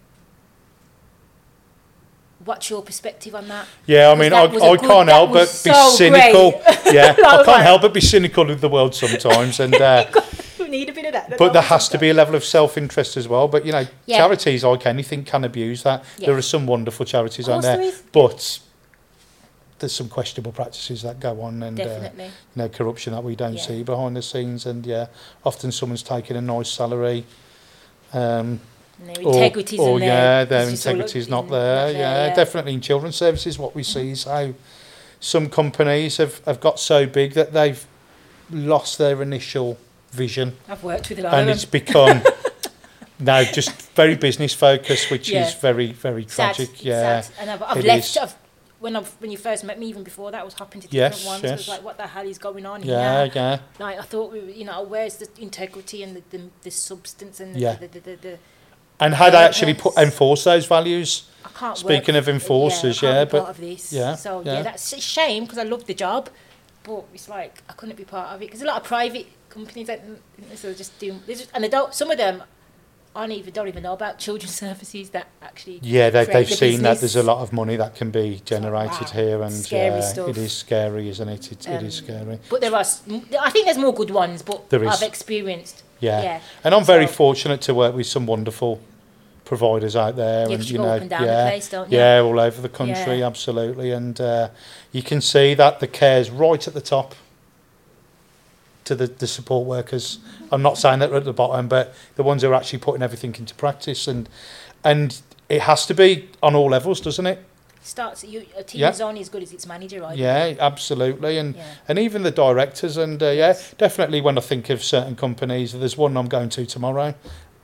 What's 2.45 2.69
your 2.71 2.83
perspective 2.83 3.35
on 3.35 3.49
that? 3.49 3.67
Yeah, 3.87 4.11
I 4.11 4.15
mean, 4.15 4.33
I, 4.33 4.43
I 4.43 4.47
good- 4.47 4.81
can't 4.81 5.09
help 5.09 5.31
but 5.33 5.49
was 5.49 5.63
be 5.65 5.73
cynical. 5.73 6.51
great. 6.53 6.63
Yeah, 6.93 7.17
I 7.19 7.43
can't 7.45 7.63
help 7.63 7.83
but 7.83 7.93
be 7.93 8.01
cynical 8.01 8.47
with 8.47 8.61
the 8.61 8.69
world 8.69 8.95
sometimes, 8.95 9.59
and 9.59 9.75
uh, 9.91 10.05
need 10.69 10.89
a 10.89 10.93
bit 10.93 11.05
of 11.07 11.13
that. 11.13 11.37
but 11.39 11.53
there 11.53 11.63
has 11.63 11.89
to 11.91 11.99
be 11.99 12.11
a 12.11 12.15
level 12.15 12.35
of 12.35 12.45
self-interest 12.45 13.17
as 13.17 13.27
well. 13.29 13.49
But 13.49 13.65
you 13.67 13.73
know, 13.73 13.87
Yeah. 14.07 14.19
charities 14.19 14.65
like 14.65 14.87
anything 14.87 15.25
can 15.25 15.45
abuse 15.45 15.83
that. 15.83 16.05
Yeah. 16.19 16.27
There 16.27 16.37
are 16.37 16.43
some 16.43 16.67
wonderful 16.67 17.05
charities 17.07 17.49
on 17.49 17.63
there, 17.63 17.77
there 17.77 17.93
but 18.13 18.59
there's 19.79 19.93
some 19.93 20.09
questionable 20.09 20.53
practices 20.53 21.03
that 21.03 21.21
go 21.21 21.41
on, 21.43 21.63
and 21.63 21.79
uh, 21.81 22.11
you 22.19 22.31
know, 22.55 22.69
corruption 22.69 23.13
that 23.13 23.23
we 23.23 23.37
don't 23.37 23.55
Yeah. 23.57 23.63
see 23.63 23.83
behind 23.83 24.17
the 24.17 24.23
scenes, 24.23 24.65
and 24.67 24.87
yeah, 24.87 25.07
often 25.45 25.71
someone's 25.73 26.03
taking 26.03 26.37
a 26.37 26.41
nice 26.41 26.71
salary. 26.71 27.25
Um, 28.13 28.61
their 28.99 29.17
or, 29.27 29.35
or 29.35 29.95
in 29.97 30.01
there. 30.01 30.09
yeah, 30.09 30.45
their 30.45 30.63
It's 30.63 30.71
just 30.71 30.87
all 30.87 30.93
integrity's 30.95 31.29
not 31.29 31.45
in- 31.45 31.51
there. 31.51 31.91
Yeah, 31.93 32.27
yeah. 32.29 32.35
definitely 32.35 32.73
in 32.73 32.81
children's 32.81 33.17
services, 33.17 33.59
what 33.59 33.75
we 33.75 33.83
see 33.83 34.13
is 34.13 34.25
how 34.25 34.55
some 35.21 35.51
companies 35.51 36.17
have, 36.17 36.43
have 36.47 36.61
got 36.61 36.81
so 36.81 37.05
big 37.05 37.35
that 37.35 37.53
they've 37.53 37.85
lost 38.51 38.97
their 38.97 39.21
initial 39.21 39.77
vision, 40.13 40.57
I've 40.69 40.83
worked 40.85 41.09
with 41.09 41.19
a 41.19 41.23
lot 41.23 41.35
and 41.35 41.51
it's 41.51 41.65
become 41.65 42.23
now 43.19 43.43
just 43.45 43.71
very 43.95 44.15
business 44.17 44.55
focused, 44.55 45.11
which 45.11 45.29
Yeah. 45.29 45.47
is 45.47 45.55
very 45.55 45.93
very 45.93 46.25
tragic. 46.25 46.71
it's 46.75 46.83
yeah, 46.83 47.21
sad. 47.21 47.33
And 47.41 47.51
I've, 47.51 47.63
I've 47.63 47.85
left. 47.85 48.17
I've, 48.17 48.35
when 48.79 48.95
I've, 48.95 49.09
when 49.21 49.31
you 49.31 49.39
first 49.39 49.65
met 49.65 49.79
me, 49.79 49.87
even 49.87 50.03
before 50.03 50.31
that, 50.33 50.43
I 50.43 50.45
was 50.45 50.53
hopping 50.55 50.83
to 50.83 50.89
Yes, 50.91 51.19
different 51.25 51.43
ones. 51.43 51.51
I 51.53 51.57
was 51.57 51.69
like, 51.69 51.83
what 51.83 51.97
the 51.97 52.07
hell 52.07 52.27
is 52.27 52.37
going 52.37 52.67
on 52.67 52.83
yeah, 52.83 53.25
here? 53.25 53.33
yeah. 53.35 53.51
yeah. 53.53 53.59
Like 53.85 53.99
I 53.99 54.03
thought, 54.03 54.33
we 54.33 54.41
were, 54.41 54.51
you 54.51 54.67
know, 54.67 54.83
where's 54.83 55.17
the 55.17 55.29
integrity 55.39 56.03
and 56.03 56.15
the, 56.17 56.23
the, 56.37 56.43
the 56.63 56.71
substance 56.71 57.41
and 57.41 57.55
the, 57.55 57.59
Yeah. 57.61 57.75
the, 57.77 57.89
the, 57.89 58.01
the, 58.01 58.17
the 58.17 58.39
And 59.01 59.15
how 59.15 59.31
they 59.31 59.39
actually 59.39 59.73
put 59.75 59.97
enforce 59.97 60.45
those 60.45 60.67
values. 60.67 61.25
I 61.43 61.49
can't 61.59 61.79
Speaking 61.79 62.15
work 62.17 62.23
of 62.25 62.29
enforcers, 62.29 63.01
yeah, 63.01 63.09
I 63.09 63.13
yeah, 63.15 63.25
but- 63.25 63.39
part 63.45 63.51
of 63.51 63.61
this. 63.61 63.93
yeah, 63.95 64.15
So 64.15 64.43
yeah. 64.45 64.53
yeah, 64.57 64.63
that's 64.63 64.93
a 64.93 65.01
shame 65.01 65.45
because 65.45 65.59
I 65.59 65.63
love 65.63 65.87
the 65.87 65.95
job, 65.95 66.29
but 66.85 67.05
it's 67.15 67.31
like 67.31 67.63
I 67.71 67.73
couldn't 67.73 67.97
be 67.97 68.05
part 68.05 68.29
of 68.35 68.43
it 68.43 68.47
because 68.47 68.61
a 68.61 68.67
lot 68.67 68.77
of 68.83 68.85
private 68.87 69.27
companies 69.57 69.87
that 69.87 70.05
so 70.55 70.73
just 70.75 70.99
do 70.99 71.15
just, 71.27 71.51
and 71.55 71.65
they 71.65 71.69
don't. 71.69 71.95
Some 71.95 72.11
of 72.11 72.19
them 72.19 72.43
aren't 73.15 73.33
even 73.33 73.53
don't 73.53 73.69
even 73.69 73.83
know 73.83 73.95
about 73.95 74.19
children's 74.19 74.55
services 74.65 75.11
that 75.11 75.29
actually. 75.43 75.81
Yeah, 75.83 76.11
they, 76.11 76.25
they've 76.27 76.49
the 76.49 76.55
seen 76.55 76.83
that 76.83 77.01
there's 77.01 77.17
a 77.17 77.23
lot 77.23 77.39
of 77.39 77.53
money 77.53 77.77
that 77.77 77.95
can 77.95 78.11
be 78.11 78.43
generated 78.45 79.09
wow, 79.09 79.13
here, 79.23 79.43
and 79.43 79.53
scary 79.53 79.99
uh, 79.99 80.03
stuff. 80.03 80.29
it 80.29 80.39
is 80.39 80.53
scary, 80.53 81.09
isn't 81.09 81.29
it? 81.29 81.53
It, 81.53 81.67
it 81.69 81.83
is 81.83 81.99
Um, 82.01 82.05
scary. 82.05 82.39
But 82.51 82.61
there 82.61 82.75
are, 82.75 82.85
I 83.41 83.51
think 83.51 83.65
there's 83.65 83.79
more 83.79 83.95
good 83.95 84.11
ones, 84.11 84.43
but 84.43 84.69
There 84.71 84.85
is. 84.85 84.91
I've 84.91 85.09
experienced. 85.09 85.83
Yeah. 86.01 86.23
Yeah. 86.23 86.41
And 86.63 86.75
I'm 86.75 86.85
very 86.85 87.07
fortunate 87.07 87.63
to 87.63 87.75
work 87.75 87.95
with 87.97 88.07
some 88.07 88.27
wonderful 88.27 88.81
providers 89.47 89.97
out 89.97 90.17
there, 90.17 90.47
Yeah, 90.49 90.55
and 90.57 90.71
you 90.71 90.79
know, 90.79 90.93
and 90.93 91.09
down 91.09 91.23
the 91.23 91.27
yeah, 91.29 91.49
place, 91.49 91.71
don't 91.71 91.91
you? 91.91 91.97
yeah, 91.99 92.21
all 92.21 92.39
over 92.39 92.61
the 92.61 92.69
country, 92.69 93.21
Yeah. 93.21 93.27
absolutely, 93.27 93.93
and 93.93 94.21
uh, 94.21 94.49
you 94.93 95.03
can 95.03 95.21
see 95.23 95.55
that 95.55 95.81
the 95.81 95.87
care's 95.87 96.31
right 96.31 96.67
at 96.69 96.75
the 96.75 96.81
top 96.81 97.15
to 98.87 98.95
the, 98.95 99.07
the 99.09 99.27
support 99.27 99.67
workers. 99.67 100.19
I'm 100.51 100.63
not 100.63 100.79
saying 100.79 101.01
that 101.01 101.13
at 101.13 101.25
the 101.25 101.33
bottom, 101.33 101.69
but 101.69 101.95
the 102.15 102.23
ones 102.23 102.43
who 102.43 102.49
are 102.51 102.55
actually 102.55 102.79
putting 102.79 103.03
everything 103.03 103.35
into 103.39 103.55
practice, 103.55 104.09
and 104.09 104.29
and 104.83 105.21
it 105.49 105.63
has 105.63 105.87
to 105.87 105.95
be 105.95 106.29
on 106.43 106.55
all 106.55 106.71
levels, 106.71 107.01
doesn't 107.01 107.27
it? 107.27 107.45
Starts 107.83 108.25
you, 108.25 108.47
a 108.57 108.65
team 108.65 108.81
Yeah. 108.81 108.91
is 108.91 109.01
only 109.01 109.21
as 109.21 109.29
good 109.29 109.43
as 109.45 109.53
its 109.53 109.67
manager, 109.67 110.01
right? 110.01 110.17
Yeah, 110.17 110.55
absolutely, 110.59 111.39
and 111.39 111.55
Yeah. 111.55 111.63
and 111.89 111.99
even 111.99 112.23
the 112.23 112.31
directors, 112.31 112.97
and 112.97 113.23
uh, 113.23 113.27
yeah, 113.31 113.55
definitely 113.79 114.21
when 114.21 114.39
I 114.39 114.41
think 114.41 114.71
of 114.71 114.83
certain 114.83 115.15
companies, 115.17 115.73
there's 115.73 115.97
one 115.97 116.17
I'm 116.17 116.29
going 116.29 116.49
to 116.51 116.67
tomorrow, 116.67 117.15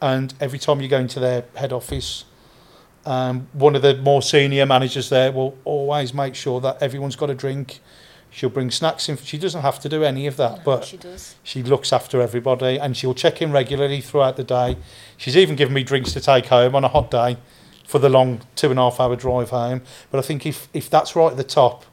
and 0.01 0.35
every 0.41 0.59
time 0.59 0.81
you 0.81 0.89
go 0.89 0.99
into 0.99 1.19
their 1.21 1.45
head 1.55 1.73
office, 1.73 2.25
um, 3.05 3.49
one 3.53 3.75
of 3.77 3.83
the 3.83 3.97
more 3.97 4.23
senior 4.23 4.67
managers 4.67 5.09
there 5.09 5.33
will 5.33 5.57
always 5.65 6.13
make 6.15 6.35
sure 6.37 6.61
that 6.61 6.81
everyone's 6.83 7.17
got 7.17 7.31
a 7.31 7.35
drink. 7.35 7.81
She'll 8.33 8.49
bring 8.51 8.71
snacks 8.71 9.09
in. 9.11 9.19
She 9.19 9.37
doesn't 9.37 9.61
have 9.61 9.79
to 9.81 9.89
do 9.91 10.03
any 10.05 10.27
of 10.27 10.37
that, 10.39 10.59
No, 10.59 10.63
but 10.65 10.85
she 10.87 10.97
does. 10.97 11.35
she 11.43 11.63
looks 11.63 11.93
after 11.93 12.21
everybody, 12.21 12.79
and 12.79 12.97
she'll 12.97 13.15
check 13.15 13.43
in 13.43 13.53
regularly 13.53 14.01
throughout 14.01 14.37
the 14.37 14.45
day. 14.45 14.79
She's 15.19 15.37
even 15.37 15.55
given 15.55 15.75
me 15.75 15.83
drinks 15.83 16.13
to 16.15 16.21
take 16.21 16.47
home 16.47 16.75
on 16.75 16.83
a 16.83 16.89
hot 16.89 17.11
day 17.11 17.37
for 17.87 17.99
the 17.99 18.09
long 18.09 18.41
two 18.57 18.71
and 18.71 18.79
a 18.79 18.83
half 18.85 18.99
hour 19.01 19.15
drive 19.17 19.51
home. 19.51 19.83
But 20.11 20.19
I 20.19 20.23
think 20.23 20.47
if 20.47 20.69
if 20.73 20.89
that's 20.89 21.15
right 21.15 21.31
at 21.31 21.37
the 21.37 21.45
top, 21.45 21.85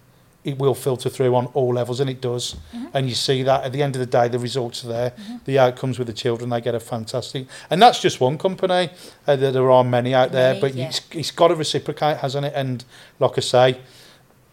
it 0.46 0.58
will 0.58 0.74
filter 0.74 1.10
through 1.10 1.36
on 1.36 1.48
all 1.48 1.74
levels, 1.74 2.00
and 2.00 2.10
it 2.10 2.22
does. 2.22 2.56
Mm-hmm. 2.74 2.86
And 2.94 3.10
you 3.10 3.16
see 3.16 3.44
that 3.44 3.66
at 3.66 3.74
the 3.74 3.84
end 3.84 3.98
of 3.98 4.00
the 4.00 4.06
day, 4.06 4.30
the 4.30 4.40
results 4.40 4.86
are 4.86 4.88
there. 4.88 5.14
The 5.44 5.60
outcomes 5.60 6.00
with 6.00 6.08
the 6.08 6.14
children, 6.14 6.50
they 6.50 6.62
get 6.62 6.74
a 6.74 6.80
fantastic. 6.80 7.48
And 7.70 7.82
that's 7.82 8.02
just 8.02 8.22
one 8.22 8.38
company. 8.38 8.90
Uh, 9.28 9.36
there, 9.36 9.52
there 9.52 9.70
are 9.70 9.84
many 9.84 10.14
out 10.16 10.32
there, 10.32 10.54
Many, 10.54 10.62
but 10.62 10.76
yeah. 10.76 10.88
it's, 10.88 11.02
it's 11.12 11.32
got 11.32 11.50
to 11.50 11.56
reciprocate, 11.56 12.18
hasn't 12.20 12.46
it? 12.46 12.54
And 12.56 12.86
like 13.20 13.38
I 13.38 13.42
say, 13.42 13.80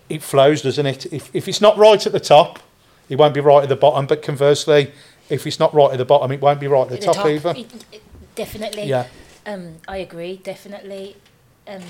it 0.09 0.23
flows, 0.23 0.63
doesn't 0.63 0.87
it? 0.87 1.13
If, 1.13 1.35
if 1.35 1.49
it's 1.49 1.61
not 1.61 1.77
right 1.77 2.05
at 2.07 2.13
the 2.13 2.21
top, 2.21 2.61
it 3.09 3.17
won't 3.17 3.35
be 3.35 3.41
right 3.41 3.63
at 3.63 3.69
the 3.69 3.77
bottom. 3.77 4.07
But 4.07 4.23
conversely, 4.23 4.93
if 5.29 5.47
it's 5.47 5.59
not 5.59 5.75
right 5.75 5.93
at 5.93 5.99
the 5.99 6.05
bottom, 6.05 6.31
it 6.33 6.41
won't 6.41 6.61
be 6.61 6.69
right 6.69 6.83
at 6.83 6.89
the, 6.89 6.97
At 6.97 7.15
top, 7.15 7.27
either. 7.27 7.55
It- 7.57 7.85
it- 7.93 8.03
definitely. 8.35 8.85
Yeah. 8.85 9.07
Um, 9.47 9.77
I 9.89 9.99
agree, 9.99 10.37
definitely. 10.37 11.17
Um, 11.67 11.83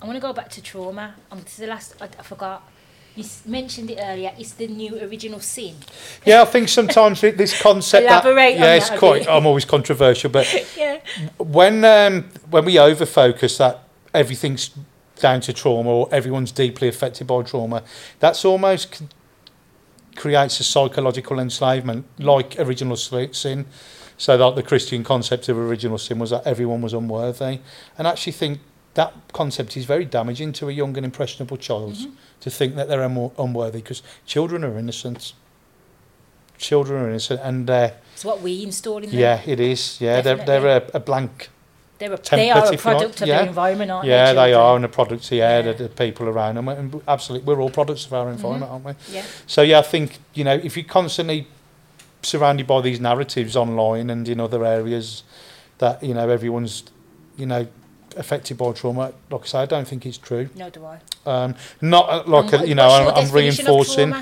I 0.00 0.06
want 0.06 0.16
to 0.16 0.20
go 0.20 0.32
back 0.32 0.48
to 0.50 0.62
trauma. 0.62 1.14
Um, 1.30 1.40
this 1.40 1.54
is 1.54 1.58
the 1.58 1.66
last. 1.66 1.94
I, 2.00 2.04
I 2.04 2.22
forgot. 2.22 2.62
You 3.16 3.24
mentioned 3.44 3.90
it 3.90 3.98
earlier. 4.00 4.32
It's 4.38 4.52
the 4.52 4.68
new 4.68 4.98
original 5.02 5.40
sin. 5.40 5.74
Yeah, 6.24 6.42
I 6.42 6.44
think 6.44 6.68
sometimes 6.68 7.20
this 7.20 7.60
concept. 7.60 8.06
Elaborate 8.06 8.34
that, 8.34 8.52
yeah, 8.54 8.60
that 8.60 8.76
it's 8.76 8.90
a 8.90 8.98
quite. 8.98 9.28
I'm 9.28 9.46
always 9.46 9.64
controversial, 9.64 10.30
but 10.30 10.46
yeah. 10.76 11.00
when 11.38 11.84
um, 11.84 12.24
when 12.48 12.64
we 12.64 12.78
over 12.78 13.04
focus 13.04 13.58
that 13.58 13.82
everything's 14.14 14.70
down 15.20 15.40
to 15.42 15.52
trauma 15.52 15.88
or 15.90 16.08
everyone's 16.12 16.52
deeply 16.52 16.88
affected 16.88 17.26
by 17.26 17.42
trauma, 17.42 17.82
that's 18.18 18.44
almost 18.44 19.02
creates 20.16 20.58
a 20.60 20.64
psychological 20.64 21.38
enslavement 21.38 22.04
like 22.18 22.58
original 22.58 22.96
sin. 22.96 23.66
So 24.18 24.36
that 24.36 24.54
the 24.54 24.62
Christian 24.62 25.02
concept 25.02 25.48
of 25.48 25.56
original 25.56 25.96
sin 25.96 26.18
was 26.18 26.28
that 26.28 26.46
everyone 26.46 26.82
was 26.82 26.92
unworthy, 26.92 27.60
and 27.96 28.06
I 28.06 28.10
actually 28.10 28.32
think 28.34 28.58
that 28.92 29.14
concept 29.32 29.78
is 29.78 29.86
very 29.86 30.04
damaging 30.04 30.52
to 30.54 30.68
a 30.68 30.72
young 30.72 30.94
and 30.98 31.06
impressionable 31.06 31.56
child 31.56 31.94
Mm-hmm. 31.94 32.10
to 32.40 32.50
think 32.50 32.74
that 32.76 32.86
they're 32.88 33.08
unwo- 33.08 33.32
unworthy 33.38 33.78
because 33.80 34.02
children 34.26 34.62
are 34.62 34.76
innocent. 34.78 35.32
Children 36.58 37.02
are 37.04 37.08
innocent, 37.08 37.40
and 37.42 37.70
uh, 37.70 37.90
It's 38.12 38.24
what 38.24 38.42
we 38.42 38.62
install 38.62 38.98
in 38.98 39.08
them. 39.10 39.18
yeah, 39.18 39.40
it 39.46 39.58
is. 39.58 39.98
Yeah, 40.02 40.20
they're 40.20 40.36
they're 40.44 40.66
a, 40.66 40.82
a 40.92 41.00
blank 41.00 41.48
They're 42.00 42.14
a, 42.14 42.18
they 42.30 42.50
are 42.50 42.58
a 42.58 42.62
if 42.62 42.70
you 42.70 42.70
like. 42.72 42.80
product 42.80 43.20
of 43.20 43.28
Yeah. 43.28 43.38
their 43.38 43.48
environment, 43.48 43.90
aren't 43.90 44.06
yeah, 44.08 44.32
they? 44.32 44.38
Yeah, 44.40 44.46
they 44.46 44.54
are, 44.54 44.74
and 44.74 44.84
the 44.84 44.88
products, 44.88 45.30
yeah, 45.30 45.58
Yeah. 45.58 45.72
The, 45.72 45.84
the 45.84 45.88
people 45.90 46.28
around 46.28 46.54
them, 46.56 46.66
and 46.68 47.00
absolutely, 47.06 47.46
we're 47.46 47.60
all 47.60 47.70
products 47.70 48.06
of 48.06 48.14
our 48.14 48.30
environment, 48.30 48.72
aren't 48.72 48.84
we? 48.86 48.92
Yeah. 49.12 49.24
So 49.46 49.60
yeah, 49.62 49.78
I 49.80 49.82
think 49.82 50.18
you 50.34 50.42
know 50.42 50.54
if 50.54 50.76
you're 50.76 50.86
constantly 50.86 51.46
surrounded 52.22 52.66
by 52.66 52.80
these 52.80 53.00
narratives 53.00 53.54
online 53.54 54.10
and 54.10 54.28
in 54.28 54.40
other 54.40 54.64
areas 54.64 55.22
that 55.78 56.02
you 56.02 56.14
know 56.14 56.28
everyone's 56.28 56.84
you 57.36 57.46
know 57.46 57.66
affected 58.16 58.56
by 58.58 58.72
trauma, 58.72 59.12
like 59.30 59.42
I 59.42 59.46
say, 59.46 59.58
I 59.60 59.66
don't 59.66 59.86
think 59.86 60.04
it's 60.06 60.18
true. 60.18 60.48
No, 60.56 60.70
do 60.70 60.84
I? 60.84 61.00
Um, 61.26 61.54
not 61.82 62.08
uh, 62.08 62.22
like 62.26 62.52
And 62.54 62.64
a, 62.64 62.68
you 62.68 62.74
know, 62.74 62.88
I'm, 62.88 63.14
I'm 63.14 63.30
reinforcing. 63.30 64.14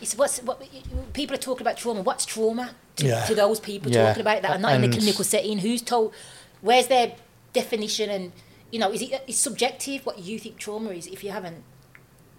It's 0.00 0.16
what's 0.16 0.38
what 0.44 0.62
people 1.12 1.34
are 1.34 1.40
talking 1.40 1.66
about 1.66 1.76
trauma. 1.76 2.02
What's 2.02 2.24
trauma 2.24 2.70
to, 2.96 3.06
Yeah. 3.06 3.24
to 3.26 3.34
those 3.34 3.58
people 3.58 3.90
Yeah. 3.90 4.06
talking 4.06 4.20
about 4.20 4.42
that 4.42 4.52
are 4.52 4.58
not 4.58 4.74
in 4.74 4.82
the 4.82 4.96
clinical 4.96 5.24
setting? 5.24 5.58
Who's 5.58 5.82
told? 5.82 6.14
Where's 6.60 6.86
their 6.88 7.14
definition? 7.52 8.10
And 8.10 8.32
you 8.70 8.78
know, 8.78 8.90
is 8.92 9.02
it 9.02 9.22
it's 9.26 9.38
subjective 9.38 10.04
what 10.04 10.18
you 10.18 10.38
think 10.38 10.58
trauma 10.58 10.90
is 10.90 11.06
if 11.06 11.22
you 11.24 11.30
haven't 11.30 11.62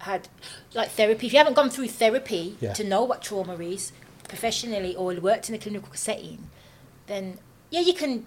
had 0.00 0.28
like 0.74 0.90
therapy? 0.90 1.26
If 1.26 1.32
you 1.32 1.38
haven't 1.38 1.54
gone 1.54 1.70
through 1.70 1.88
therapy 1.88 2.56
Yeah. 2.60 2.72
to 2.74 2.84
know 2.84 3.02
what 3.04 3.22
trauma 3.22 3.54
is 3.58 3.92
professionally 4.28 4.94
or 4.94 5.12
worked 5.14 5.48
in 5.48 5.54
a 5.54 5.58
clinical 5.58 5.92
setting, 5.94 6.48
then 7.06 7.38
yeah, 7.70 7.80
you 7.80 7.94
can. 7.94 8.26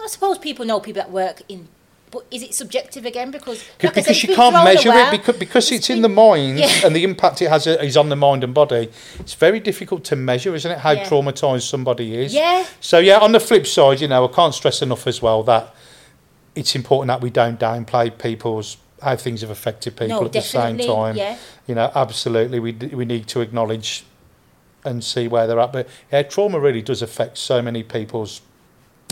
I 0.00 0.06
suppose 0.06 0.38
people 0.38 0.64
know 0.64 0.78
people 0.80 1.02
that 1.02 1.10
work 1.10 1.42
in. 1.48 1.68
But 2.10 2.24
is 2.30 2.42
it 2.42 2.54
subjective 2.54 3.04
again? 3.04 3.30
Because 3.30 3.62
like 3.82 3.94
because 3.94 4.22
you 4.22 4.34
can't 4.34 4.54
measure 4.64 4.90
it 4.92 5.10
because, 5.10 5.36
because 5.36 5.70
It's 5.70 5.78
it's 5.80 5.90
in 5.90 6.02
the 6.02 6.08
mind 6.08 6.58
Yeah. 6.58 6.86
and 6.86 6.96
the 6.96 7.04
impact 7.04 7.42
it 7.42 7.50
has 7.50 7.66
uh, 7.66 7.72
is 7.82 7.96
on 7.96 8.08
the 8.08 8.16
mind 8.16 8.44
and 8.44 8.54
body. 8.54 8.88
It's 9.20 9.34
very 9.34 9.60
difficult 9.60 10.04
to 10.04 10.16
measure, 10.16 10.54
isn't 10.54 10.70
it? 10.70 10.78
How 10.78 10.92
Yeah. 10.92 11.04
traumatized 11.04 11.68
somebody 11.68 12.14
is. 12.16 12.32
Yeah. 12.34 12.64
So 12.80 12.98
yeah, 12.98 13.18
on 13.18 13.32
the 13.32 13.40
flip 13.40 13.66
side, 13.66 14.00
you 14.00 14.08
know, 14.08 14.24
I 14.26 14.32
can't 14.32 14.54
stress 14.54 14.80
enough 14.82 15.06
as 15.06 15.20
well 15.20 15.42
that 15.44 15.74
it's 16.54 16.74
important 16.74 17.08
that 17.08 17.20
we 17.20 17.30
don't 17.30 17.58
downplay 17.60 18.16
people's 18.16 18.78
how 19.02 19.14
things 19.14 19.42
have 19.42 19.50
affected 19.50 19.96
people 19.96 20.20
No, 20.20 20.24
at 20.26 20.32
the 20.32 20.42
same 20.42 20.76
time. 20.78 21.16
yeah. 21.16 21.36
You 21.68 21.74
know, 21.74 21.92
absolutely, 21.94 22.58
we 22.58 22.72
we 22.72 23.04
need 23.04 23.26
to 23.28 23.40
acknowledge 23.40 24.04
and 24.84 25.04
see 25.04 25.28
where 25.28 25.46
they're 25.46 25.60
at. 25.60 25.72
But 25.72 25.88
yeah, 26.10 26.22
trauma 26.22 26.58
really 26.58 26.82
does 26.82 27.02
affect 27.02 27.36
so 27.38 27.60
many 27.60 27.82
people's, 27.82 28.40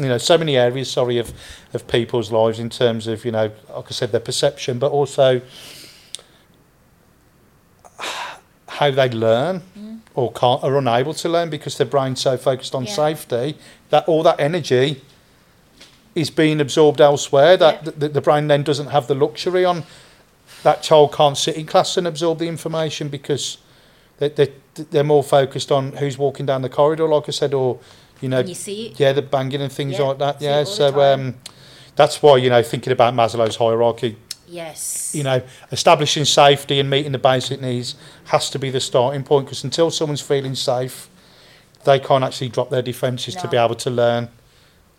you 0.01 0.09
know, 0.09 0.19
so 0.19 0.37
many 0.39 0.57
areas. 0.57 0.91
Sorry, 0.91 1.19
of 1.19 1.33
of 1.73 1.87
people's 1.89 2.31
lives 2.31 2.59
in 2.59 2.71
terms 2.71 3.07
of 3.07 3.25
you 3.25 3.33
know, 3.33 3.51
like 3.75 3.87
I 3.87 3.91
said, 3.91 4.13
their 4.13 4.21
perception, 4.21 4.79
but 4.79 4.93
also 4.93 5.41
how 8.69 8.91
they 8.91 9.09
learn 9.09 9.63
mm. 9.79 10.01
or 10.15 10.33
can't 10.33 10.63
are 10.63 10.77
unable 10.77 11.15
to 11.15 11.29
learn 11.29 11.49
because 11.49 11.79
their 11.79 11.87
brain's 11.87 12.21
so 12.21 12.37
focused 12.37 12.75
on 12.75 12.85
Yeah. 12.85 12.93
safety 12.93 13.57
that 13.91 14.07
all 14.07 14.23
that 14.23 14.39
energy 14.39 15.03
is 16.15 16.31
being 16.31 16.61
absorbed 16.61 17.01
elsewhere. 17.01 17.57
That 17.57 17.85
Yeah. 17.85 17.93
the, 17.97 18.09
the 18.09 18.21
brain 18.21 18.49
then 18.49 18.63
doesn't 18.63 18.89
have 18.89 19.07
the 19.07 19.15
luxury 19.15 19.65
on 19.65 19.85
that 20.63 20.83
child 20.83 21.15
can't 21.15 21.37
sit 21.39 21.57
in 21.57 21.67
class 21.67 21.97
and 21.97 22.07
absorb 22.07 22.39
the 22.39 22.49
information 22.49 23.09
because 23.09 23.59
they, 24.19 24.29
they, 24.29 24.53
they're 24.75 25.05
more 25.05 25.23
focused 25.23 25.71
on 25.71 25.93
who's 25.93 26.19
walking 26.19 26.47
down 26.47 26.63
the 26.63 26.69
corridor, 26.69 27.07
like 27.09 27.29
I 27.29 27.33
said, 27.33 27.55
or 27.55 27.79
you 28.21 28.29
know, 28.29 28.41
And 28.41 28.49
you 28.49 28.55
see 28.55 28.87
it. 28.89 29.01
yeah, 29.01 29.13
the 29.13 29.23
banging 29.23 29.61
and 29.61 29.73
things 29.73 29.93
Yeah, 29.99 30.03
like 30.05 30.19
that. 30.19 30.41
Yeah, 30.43 30.65
so 30.65 31.01
um, 31.03 31.35
that's 31.97 32.23
why 32.23 32.37
you 32.39 32.51
know 32.51 32.63
thinking 32.63 32.93
about 32.93 33.15
Maslow's 33.15 33.57
hierarchy 33.57 34.17
Yes. 34.49 35.13
you 35.15 35.25
know, 35.25 35.43
establishing 35.73 36.25
safety 36.25 36.79
and 36.79 36.89
meeting 36.89 37.11
the 37.13 37.19
basic 37.19 37.61
needs 37.61 37.97
has 38.27 38.49
to 38.51 38.59
be 38.61 38.71
the 38.71 38.79
starting 38.81 39.25
point 39.25 39.47
because 39.47 39.65
until 39.65 39.91
someone's 39.91 40.21
feeling 40.21 40.55
safe, 40.55 41.09
they 41.85 41.99
can't 41.99 42.23
actually 42.23 42.51
drop 42.51 42.71
their 42.71 42.83
defences 42.83 43.35
to 43.35 43.49
be 43.49 43.57
able 43.57 43.75
to 43.75 43.91
learn 43.91 44.29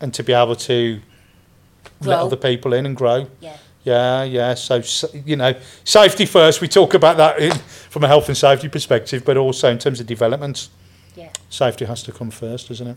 and 0.00 0.12
to 0.14 0.22
be 0.22 0.34
able 0.34 0.54
to 0.56 1.00
let 2.02 2.18
other 2.18 2.36
people 2.36 2.74
in 2.74 2.84
and 2.84 2.94
grow. 2.96 3.26
Yeah. 3.40 3.56
Yeah, 3.84 4.22
yeah. 4.24 4.54
So, 4.54 4.82
you 5.24 5.36
know, 5.36 5.54
safety 5.82 6.26
first. 6.26 6.60
We 6.60 6.68
talk 6.68 6.92
about 6.92 7.16
that 7.16 7.38
in, 7.40 7.52
from 7.88 8.04
a 8.04 8.06
health 8.08 8.28
and 8.28 8.36
safety 8.36 8.68
perspective, 8.68 9.24
but 9.24 9.38
also 9.38 9.70
in 9.70 9.78
terms 9.78 9.98
of 9.98 10.06
development, 10.06 10.68
Yeah. 11.16 11.30
safety 11.48 11.86
has 11.86 12.02
to 12.02 12.12
come 12.12 12.30
first, 12.30 12.68
doesn't 12.68 12.86
it? 12.86 12.96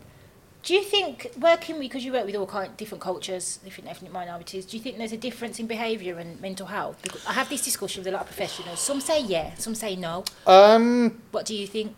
Do 0.64 0.76
you 0.76 0.84
think 0.84 1.32
working 1.40 1.76
with, 1.76 1.86
because 1.86 2.06
you 2.06 2.14
work 2.14 2.26
with 2.26 2.36
all 2.36 2.46
kind 2.46 2.76
different 2.78 3.02
cultures, 3.02 3.58
different 3.64 3.90
ethnic 3.90 4.12
minorities? 4.12 4.66
Do 4.66 4.78
you 4.78 4.84
think 4.84 4.98
there's 4.98 5.12
a 5.12 5.18
difference 5.18 5.60
in 5.60 5.66
behaviour 5.66 6.20
and 6.20 6.40
mental 6.40 6.68
health? 6.68 7.00
Because 7.02 7.26
I 7.26 7.34
have 7.34 7.50
this 7.50 7.64
discussion 7.64 8.02
with 8.02 8.08
a 8.08 8.12
lot 8.12 8.22
of 8.22 8.28
professionals. 8.28 8.80
Some 8.80 9.02
say 9.02 9.22
yeah, 9.22 9.56
some 9.56 9.74
say 9.74 9.96
no. 9.96 10.24
Um, 10.46 11.20
What 11.32 11.46
do 11.48 11.56
you 11.56 11.66
think? 11.66 11.96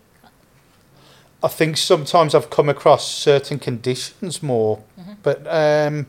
I 1.42 1.48
think 1.48 1.76
sometimes 1.76 2.34
I've 2.34 2.48
come 2.48 2.70
across 2.70 3.06
certain 3.06 3.58
conditions 3.58 4.42
more, 4.42 4.82
but 5.22 5.40
um, 5.46 6.06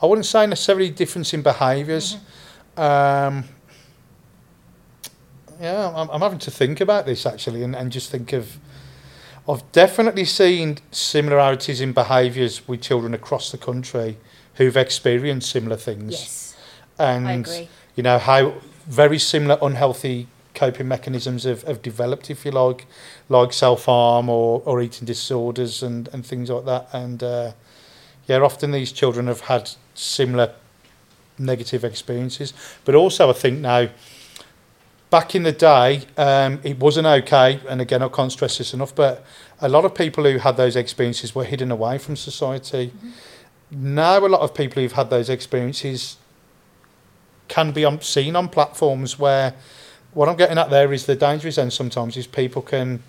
I 0.00 0.06
wouldn't 0.06 0.24
say 0.24 0.46
necessarily 0.46 0.88
difference 0.88 1.34
in 1.34 1.42
behaviors 1.42 2.16
Um, 2.78 3.44
yeah, 5.60 5.92
I'm, 5.94 6.08
I'm 6.08 6.20
having 6.20 6.38
to 6.38 6.50
think 6.50 6.80
about 6.80 7.04
this 7.04 7.26
actually, 7.26 7.62
and, 7.64 7.76
and 7.76 7.92
just 7.92 8.10
think 8.10 8.32
of. 8.32 8.56
I've 9.48 9.70
definitely 9.72 10.26
seen 10.26 10.78
similarities 10.90 11.80
in 11.80 11.92
behaviours 11.92 12.68
with 12.68 12.82
children 12.82 13.14
across 13.14 13.50
the 13.50 13.58
country 13.58 14.18
who've 14.54 14.76
experienced 14.76 15.50
similar 15.50 15.76
things. 15.76 16.12
Yes. 16.12 16.56
and 16.98 17.46
agree. 17.46 17.68
you 17.94 18.02
know 18.02 18.18
how 18.18 18.54
very 18.86 19.18
similar 19.18 19.58
unhealthy 19.62 20.26
coping 20.54 20.88
mechanisms 20.88 21.44
have, 21.44 21.62
have 21.62 21.80
developed 21.82 22.30
if 22.30 22.44
you 22.44 22.50
like 22.50 22.86
like 23.28 23.52
self-harm 23.52 24.28
or, 24.28 24.60
or 24.64 24.82
eating 24.82 25.06
disorders 25.06 25.82
and, 25.82 26.08
and 26.12 26.26
things 26.26 26.50
like 26.50 26.64
that 26.64 26.88
and 26.92 27.22
uh, 27.22 27.52
yeah 28.26 28.38
often 28.38 28.72
these 28.72 28.90
children 28.90 29.28
have 29.28 29.42
had 29.42 29.70
similar 29.94 30.52
negative 31.38 31.84
experiences 31.84 32.52
but 32.84 32.94
also 32.96 33.30
I 33.30 33.34
think 33.34 33.60
now 33.60 33.88
back 35.10 35.34
in 35.34 35.42
the 35.42 35.52
day 35.52 36.02
um, 36.16 36.60
it 36.62 36.78
wasn't 36.78 37.06
okay 37.06 37.60
and 37.68 37.80
again 37.80 38.02
I 38.02 38.08
can't 38.08 38.30
stress 38.32 38.58
this 38.58 38.74
enough 38.74 38.94
but 38.94 39.24
a 39.60 39.68
lot 39.68 39.84
of 39.84 39.94
people 39.94 40.24
who 40.24 40.38
had 40.38 40.56
those 40.56 40.76
experiences 40.76 41.34
were 41.34 41.44
hidden 41.44 41.70
away 41.70 41.98
from 41.98 42.16
society 42.16 42.92
now 43.70 44.18
a 44.18 44.28
lot 44.28 44.40
of 44.40 44.54
people 44.54 44.82
who've 44.82 44.92
had 44.92 45.10
those 45.10 45.28
experiences 45.28 46.16
can 47.48 47.72
be 47.72 47.84
on, 47.84 48.00
seen 48.02 48.36
on 48.36 48.48
platforms 48.48 49.18
where 49.18 49.54
what 50.12 50.28
I'm 50.28 50.36
getting 50.36 50.58
at 50.58 50.70
there 50.70 50.92
is 50.92 51.06
the 51.06 51.16
danger 51.16 51.48
is 51.48 51.56
then 51.56 51.70
sometimes 51.70 52.16
is 52.16 52.26
people 52.26 52.62
can 52.62 53.02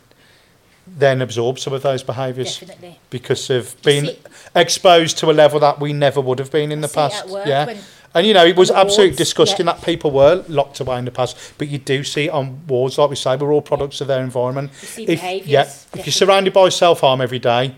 then 0.87 1.21
absorb 1.21 1.59
some 1.59 1.73
of 1.73 1.81
those 1.83 2.01
behaviours 2.03 2.63
because 3.09 3.49
of 3.49 3.79
being 3.83 4.09
exposed 4.55 5.17
to 5.19 5.29
a 5.29 5.33
level 5.33 5.59
that 5.59 5.79
we 5.79 5.93
never 5.93 6.19
would 6.19 6.39
have 6.39 6.51
been 6.51 6.71
in 6.71 6.79
I 6.79 6.81
the 6.81 6.87
see 6.87 6.99
it 6.99 7.03
at 7.03 7.11
past. 7.11 7.47
yeah. 7.47 7.77
And 8.15 8.25
you 8.25 8.33
know, 8.33 8.45
it 8.45 8.55
was 8.55 8.71
absolutely 8.71 9.15
disgusting 9.15 9.65
yeah. 9.67 9.73
that 9.73 9.83
people 9.83 10.11
were 10.11 10.43
locked 10.47 10.79
away 10.79 10.97
in 10.97 11.05
the 11.05 11.11
past, 11.11 11.53
but 11.57 11.67
you 11.67 11.77
do 11.77 12.03
see 12.03 12.25
it 12.25 12.31
on 12.31 12.65
wards, 12.67 12.97
like 12.97 13.09
we 13.09 13.15
say, 13.15 13.35
we're 13.35 13.53
all 13.53 13.61
products 13.61 14.01
of 14.01 14.07
their 14.07 14.23
environment. 14.23 14.71
You 14.81 14.87
see 14.87 15.03
If, 15.05 15.47
yeah, 15.47 15.69
if 15.93 16.05
you're 16.05 16.13
surrounded 16.13 16.53
by 16.53 16.69
self 16.69 17.01
harm 17.01 17.21
every 17.21 17.39
day, 17.39 17.75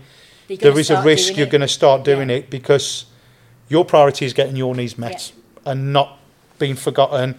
there 0.48 0.78
is 0.78 0.90
a 0.90 1.02
risk 1.02 1.36
you're 1.36 1.46
going 1.46 1.60
to 1.60 1.68
start 1.68 2.04
doing 2.04 2.30
Yeah. 2.30 2.36
it 2.36 2.50
because 2.50 3.06
your 3.68 3.84
priority 3.84 4.24
is 4.24 4.32
getting 4.32 4.56
your 4.56 4.74
needs 4.74 4.98
met 4.98 5.32
and 5.64 5.92
not 5.92 6.18
being 6.58 6.74
forgotten 6.76 7.36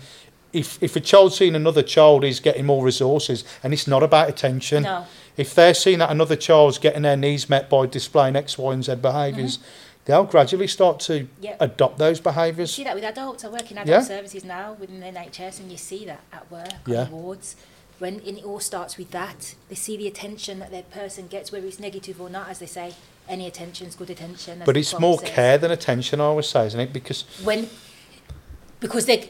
if 0.54 0.82
if 0.82 0.96
a 0.96 1.00
child 1.00 1.34
seeing 1.34 1.56
another 1.56 1.82
child 1.82 2.24
is 2.24 2.39
getting 2.39 2.66
more 2.66 2.86
resources, 2.86 3.44
and 3.64 3.74
it's 3.74 3.88
not 3.88 4.04
about 4.04 4.30
attention. 4.30 4.84
No. 4.84 5.06
If 5.36 5.56
they're 5.56 5.74
seeing 5.74 5.98
that 5.98 6.12
another 6.12 6.36
child's 6.36 6.78
getting 6.78 7.02
their 7.02 7.18
needs 7.18 7.50
met 7.50 7.68
by 7.68 7.88
displaying 7.88 8.36
X, 8.36 8.56
Y, 8.56 8.72
and 8.72 8.86
Z 8.86 8.96
behaviors 8.96 9.58
they'll 10.06 10.24
gradually 10.26 10.68
start 10.68 10.99
to 11.01 11.28
Yep. 11.41 11.58
adopt 11.60 11.97
those 11.97 12.20
behaviours. 12.20 12.72
You 12.78 12.84
see 12.84 12.84
that 12.86 12.95
with 12.95 13.04
adults. 13.04 13.43
I 13.45 13.49
work 13.49 13.72
in 13.72 13.78
adult 13.78 13.88
Yeah. 13.88 14.01
services 14.01 14.43
now 14.43 14.76
within 14.80 14.99
the 14.99 15.08
NHS, 15.08 15.60
and 15.60 15.72
you 15.72 15.78
see 15.78 16.06
that 16.06 16.22
at 16.32 16.51
work, 16.51 16.68
Yeah. 16.86 17.04
on 17.04 17.12
wards. 17.12 17.56
When 17.99 18.16
and 18.28 18.38
it 18.38 18.43
all 18.43 18.60
starts 18.60 18.97
with 18.97 19.12
that, 19.12 19.56
they 19.70 19.76
see 19.76 19.95
the 19.95 20.08
attention 20.08 20.60
that 20.60 20.72
their 20.72 20.84
person 20.84 21.28
gets, 21.28 21.51
whether 21.51 21.66
it's 21.68 21.80
negative 21.80 22.20
or 22.20 22.30
not. 22.30 22.49
As 22.49 22.60
they 22.60 22.66
say, 22.66 22.93
any 23.30 23.47
attention's 23.47 23.95
good 23.95 24.10
attention. 24.10 24.62
But 24.66 24.76
it's 24.76 24.97
more 24.99 25.20
says. 25.20 25.30
care 25.30 25.58
than 25.58 25.72
attention, 25.72 26.20
I 26.20 26.26
always 26.26 26.47
say, 26.47 26.66
isn't 26.68 26.80
it? 26.80 26.91
Because 26.91 27.24
When, 27.43 27.70
because 28.82 29.06
they, 29.06 29.30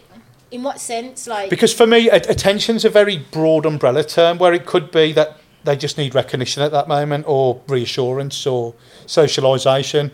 in 0.49 0.63
what 0.63 0.79
sense, 0.79 1.27
like 1.27 1.49
because 1.51 1.73
for 1.73 1.85
me, 1.85 2.09
attention's 2.09 2.83
a 2.85 2.89
very 2.89 3.17
broad 3.19 3.65
umbrella 3.67 4.03
term 4.03 4.39
where 4.39 4.53
it 4.53 4.65
could 4.65 4.89
be 4.91 5.11
that 5.11 5.37
they 5.65 5.75
just 5.75 5.97
need 5.97 6.15
recognition 6.15 6.63
at 6.63 6.71
that 6.71 6.87
moment, 6.87 7.25
or 7.27 7.61
reassurance, 7.67 8.47
or 8.47 8.73
socialisation. 9.05 10.11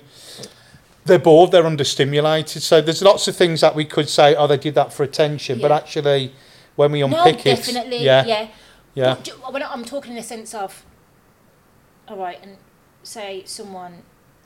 They're 1.09 1.19
bored, 1.19 1.51
they're 1.51 1.63
understimulated. 1.63 2.61
So 2.61 2.81
there's 2.81 3.01
lots 3.01 3.27
of 3.27 3.35
things 3.35 3.61
that 3.61 3.75
we 3.75 3.85
could 3.85 4.07
say, 4.07 4.35
oh, 4.35 4.47
they 4.47 4.57
did 4.57 4.75
that 4.75 4.93
for 4.93 5.03
attention. 5.03 5.59
But 5.59 5.71
actually, 5.71 6.33
when 6.75 6.91
we 6.91 7.01
no, 7.01 7.07
unpick 7.07 7.45
it, 7.45 7.67
yeah, 8.01 8.25
yeah. 8.25 8.47
yeah, 8.93 9.15
when 9.49 9.63
I'm 9.63 9.83
talking 9.83 10.11
in 10.11 10.17
the 10.17 10.23
sense 10.23 10.53
of, 10.53 10.85
all 12.07 12.17
right, 12.17 12.39
and 12.41 12.57
say 13.03 13.43
someone 13.45 14.03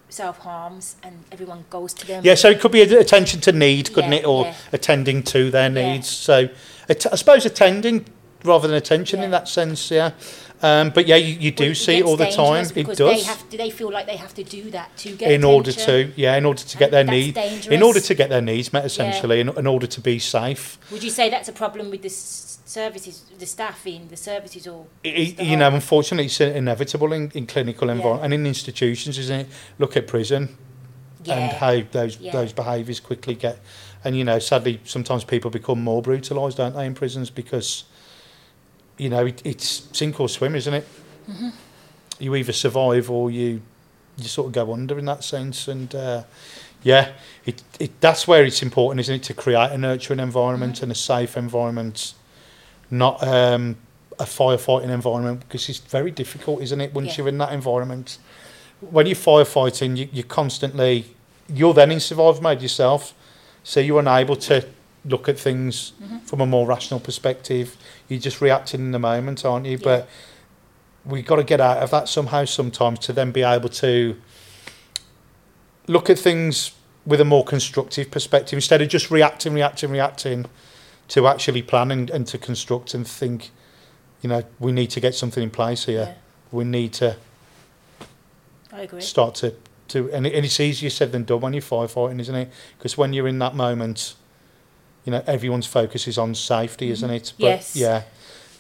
self 0.10 0.40
harms 0.40 0.96
and 1.04 1.26
everyone 1.32 1.66
goes 1.70 1.94
to 1.96 2.08
them. 2.08 2.24
Yeah, 2.24 2.36
so 2.36 2.50
it 2.50 2.60
could 2.60 2.72
be 2.72 2.82
attention 2.82 3.42
to 3.42 3.52
need, 3.52 3.94
couldn't 3.94 4.12
Yeah, 4.12 4.20
it, 4.20 4.26
or 4.26 4.46
yeah. 4.46 4.56
attending 4.72 5.24
to 5.24 5.52
their 5.52 5.70
Yeah. 5.70 5.94
needs. 5.94 6.10
So, 6.10 6.50
I 6.90 7.16
suppose 7.16 7.46
attending 7.46 8.06
rather 8.44 8.68
than 8.68 8.78
attention 8.78 9.24
in 9.24 9.32
that 9.32 9.48
sense. 9.48 9.90
Yeah, 9.90 10.12
um, 10.64 10.90
but 10.92 11.08
yeah, 11.08 11.18
you, 11.18 11.36
you 11.40 11.52
do 11.52 11.66
Well, 11.68 11.76
see 11.76 11.98
it 12.00 12.06
all 12.06 12.18
the 12.18 12.32
time. 12.32 12.66
It 12.76 12.88
does. 12.88 12.98
They 12.98 13.22
have, 13.24 13.50
do 13.50 13.58
they 13.58 13.70
feel 13.70 13.92
like 13.92 14.06
they 14.08 14.16
have 14.16 14.34
to 14.36 14.44
do 14.44 14.72
that 14.72 14.96
to 14.98 15.12
get 15.16 15.32
in 15.32 15.44
order 15.44 15.72
to, 15.72 16.12
yeah, 16.16 16.36
in 16.38 16.46
order 16.46 16.64
to 16.64 16.78
get 16.78 16.90
their 16.92 17.04
That's 17.04 17.16
need, 17.16 17.36
dangerous. 17.36 17.68
in 17.68 17.84
order 17.84 18.00
to 18.00 18.14
get 18.16 18.30
their 18.30 18.42
needs 18.42 18.72
met, 18.74 18.86
essentially, 18.86 19.42
in, 19.42 19.50
in 19.50 19.68
order 19.68 19.86
to 19.88 20.02
be 20.02 20.18
safe. 20.20 20.80
Would 20.92 21.04
you 21.04 21.10
say 21.10 21.30
that's 21.30 21.50
a 21.50 21.54
problem 21.54 21.90
with 21.92 22.02
the 22.02 22.08
s- 22.10 22.60
services, 22.66 23.26
the 23.38 23.46
staffing, 23.46 24.08
the 24.08 24.18
services, 24.18 24.66
or 24.68 24.86
It, 25.04 25.40
you 25.42 25.58
know, 25.58 25.70
unfortunately, 25.70 26.26
it's 26.28 26.40
inevitable 26.42 27.12
in, 27.14 27.30
in 27.36 27.46
clinical 27.46 27.88
Yeah. 27.90 27.96
environment 27.96 28.26
and 28.26 28.34
in 28.34 28.48
institutions, 28.48 29.18
isn't 29.20 29.40
it? 29.42 29.48
Look 29.80 29.98
at 29.98 30.08
prison. 30.08 30.58
yeah, 31.26 31.36
and 31.38 31.52
how 31.54 31.82
those 31.92 32.18
Yeah. 32.20 32.32
those 32.34 32.52
behaviours 32.54 33.00
quickly 33.00 33.36
get 33.36 33.58
and 34.04 34.18
you 34.18 34.26
know 34.26 34.40
sadly 34.40 34.82
sometimes 34.84 35.24
people 35.24 35.50
become 35.50 35.82
more 35.82 36.02
brutalised 36.02 36.58
don't 36.58 36.76
they 36.76 36.86
in 36.86 36.94
prisons 36.94 37.30
because 37.30 37.86
you 38.98 39.10
know 39.10 39.26
it, 39.26 39.42
it's 39.46 39.88
sink 39.92 40.20
or 40.20 40.30
swim 40.30 40.56
isn't 40.56 40.74
it 40.74 40.88
Mm-hmm. 41.30 41.50
you 42.20 42.36
either 42.36 42.52
survive 42.52 43.10
or 43.10 43.32
you 43.32 43.62
you 44.18 44.26
sort 44.26 44.48
of 44.48 44.54
go 44.54 44.74
under 44.74 45.00
in 45.00 45.06
that 45.06 45.24
sense 45.24 45.68
and 45.70 45.96
uh, 45.96 46.24
yeah 46.84 47.14
it, 47.46 47.64
it 47.80 47.92
that's 48.02 48.28
where 48.28 48.44
it's 48.44 48.62
important 48.62 49.00
isn't 49.00 49.16
it 49.16 49.24
to 49.24 49.34
create 49.34 49.72
a 49.72 49.78
nurturing 49.78 50.20
environment 50.20 50.76
Mm-hmm. 50.76 50.84
and 50.84 50.92
a 50.92 50.96
safe 50.96 51.38
environment 51.38 52.14
not 52.92 53.24
um, 53.26 53.78
a 54.20 54.26
firefighting 54.26 54.90
environment 54.90 55.40
because 55.42 55.70
it's 55.70 55.80
very 55.80 56.12
difficult 56.12 56.62
isn't 56.62 56.82
it 56.82 56.94
once 56.94 57.08
Yeah. 57.08 57.18
you're 57.20 57.30
in 57.30 57.38
that 57.38 57.54
environment 57.54 58.18
when 58.92 59.06
you're 59.06 59.16
firefighting, 59.16 59.96
you, 59.96 60.10
you're 60.12 60.26
constantly, 60.26 61.06
you're 61.48 61.74
then 61.74 61.90
in 61.90 62.02
survival 62.02 62.42
mode 62.44 62.62
yourself. 62.62 63.14
So 63.64 63.80
you're 63.80 64.02
unable 64.02 64.36
to 64.36 64.66
look 65.06 65.28
at 65.30 65.38
things 65.38 65.94
Mm-hmm. 66.02 66.20
from 66.20 66.42
a 66.42 66.46
more 66.46 66.66
rational 66.68 67.00
perspective. 67.00 67.76
You're 68.08 68.20
just 68.20 68.42
reacting 68.42 68.80
in 68.82 68.92
the 68.92 69.00
moment, 69.00 69.44
aren't 69.46 69.66
you? 69.66 69.74
Yeah. 69.78 69.84
But 69.84 70.10
we've 71.06 71.26
got 71.26 71.36
to 71.38 71.44
get 71.44 71.60
out 71.62 71.78
of 71.78 71.92
that 71.92 72.08
somehow 72.08 72.46
sometimes 72.46 73.00
to 73.00 73.14
then 73.14 73.32
be 73.32 73.44
able 73.44 73.70
to 73.70 74.16
look 75.88 76.10
at 76.10 76.18
things 76.18 76.72
with 77.06 77.20
a 77.20 77.26
more 77.26 77.44
constructive 77.44 78.10
perspective 78.10 78.56
instead 78.56 78.82
of 78.82 78.88
just 78.88 79.12
reacting, 79.12 79.54
reacting, 79.54 79.92
reacting 79.92 80.46
to 81.10 81.28
actually 81.28 81.62
plan 81.62 81.92
and, 81.92 82.10
and 82.10 82.26
to 82.28 82.38
construct 82.38 82.94
and 82.94 83.06
think, 83.06 83.52
you 84.22 84.30
know, 84.30 84.44
we 84.60 84.72
need 84.72 84.90
to 84.92 85.02
get 85.02 85.14
something 85.14 85.44
in 85.44 85.50
place 85.50 85.84
here. 85.86 86.08
yeah, 86.08 86.14
We 86.52 86.64
need 86.64 86.94
to 86.94 87.18
I 88.72 88.84
agree. 88.84 89.02
start 89.02 89.36
to, 89.36 89.54
to 89.90 90.10
and, 90.14 90.26
it, 90.26 90.34
and 90.34 90.46
it's 90.46 90.60
easier 90.62 90.90
said 90.90 91.12
than 91.12 91.26
done 91.26 91.42
when 91.42 91.52
you're 91.54 91.62
firefighting, 91.62 92.22
isn't 92.22 92.36
it? 92.36 92.50
Because 92.78 92.98
when 92.98 93.12
you're 93.12 93.28
in 93.28 93.40
that 93.40 93.54
moment, 93.54 94.16
you 95.06 95.12
know, 95.12 95.24
everyone's 95.28 95.68
focus 95.68 96.08
is 96.08 96.18
on 96.18 96.36
safety, 96.36 96.90
isn't 96.92 97.10
it? 97.10 97.34
But, 97.38 97.44
Mm-hmm. 97.44 97.44
Yes. 97.44 97.76
Yeah. 97.76 98.04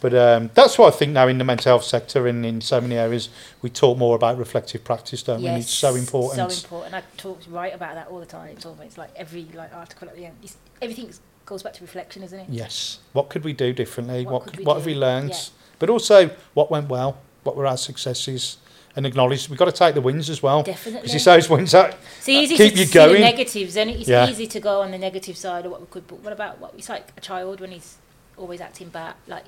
But 0.01 0.13
um, 0.15 0.49
that's 0.53 0.77
why 0.77 0.87
I 0.89 0.91
think 0.91 1.13
now 1.13 1.29
in 1.29 1.37
the 1.37 1.45
mental 1.45 1.69
health 1.69 1.85
sector 1.85 2.27
and 2.27 2.45
in 2.45 2.59
so 2.59 2.81
many 2.81 2.95
areas, 2.97 3.29
we 3.61 3.69
talk 3.69 3.97
more 3.97 4.17
about 4.17 4.37
reflective 4.37 4.83
practice, 4.83 5.23
don't 5.23 5.41
we? 5.41 5.47
And 5.47 5.61
it's 5.61 5.71
so 5.71 5.95
important. 5.95 6.51
So 6.51 6.63
important. 6.65 6.93
I 6.93 7.03
talk 7.15 7.39
right 7.47 7.73
about 7.73 7.95
that 7.95 8.07
all 8.09 8.19
the 8.19 8.25
time. 8.25 8.49
It's 8.49 8.65
almost 8.65 8.97
like 8.97 9.11
every 9.15 9.47
like 9.53 9.73
article 9.73 10.09
at 10.09 10.17
the 10.17 10.25
end. 10.25 10.35
It's, 10.43 10.57
everything 10.81 11.09
goes 11.45 11.63
back 11.63 11.71
to 11.75 11.81
reflection, 11.81 12.21
isn't 12.23 12.37
it? 12.37 12.47
Yes. 12.49 12.99
What 13.13 13.29
could 13.29 13.45
we 13.45 13.53
do 13.53 13.71
differently? 13.71 14.25
What 14.25 14.33
What, 14.33 14.43
could 14.47 14.57
we 14.57 14.65
what 14.65 14.75
have 14.75 14.85
we 14.85 14.93
learned? 14.95 15.29
Yeah. 15.29 15.39
But 15.79 15.89
also, 15.89 16.31
what 16.53 16.69
went 16.69 16.89
well? 16.89 17.19
What 17.43 17.55
were 17.55 17.65
our 17.65 17.77
successes? 17.77 18.57
And 18.95 19.07
acknowledge 19.07 19.49
we've 19.49 19.57
got 19.57 19.65
to 19.65 19.71
take 19.71 19.95
the 19.95 20.01
wins 20.01 20.29
as 20.29 20.43
well. 20.43 20.61
Definitely. 20.61 21.01
Because 21.01 21.15
it's 21.15 21.25
those 21.25 21.49
wins 21.49 21.71
that 21.71 21.97
It's 22.19 22.29
easy 22.29 22.55
keep 22.57 22.73
to 22.73 22.79
you 22.81 22.85
see 22.85 22.93
going. 22.93 23.13
the 23.13 23.19
negatives, 23.21 23.75
and 23.75 23.89
it's 23.89 24.07
Yeah. 24.07 24.29
easy 24.29 24.45
to 24.47 24.59
go 24.59 24.81
on 24.81 24.91
the 24.91 24.99
negative 24.99 25.35
side 25.35 25.65
of 25.65 25.71
what 25.71 25.81
we 25.81 25.87
could. 25.87 26.05
But 26.07 26.19
what 26.19 26.31
about 26.31 26.59
what 26.59 26.73
it's 26.77 26.89
like 26.89 27.07
a 27.17 27.21
child 27.21 27.59
when 27.59 27.71
he's 27.71 27.95
always 28.37 28.61
acting 28.61 28.89
bad, 28.89 29.15
like 29.27 29.45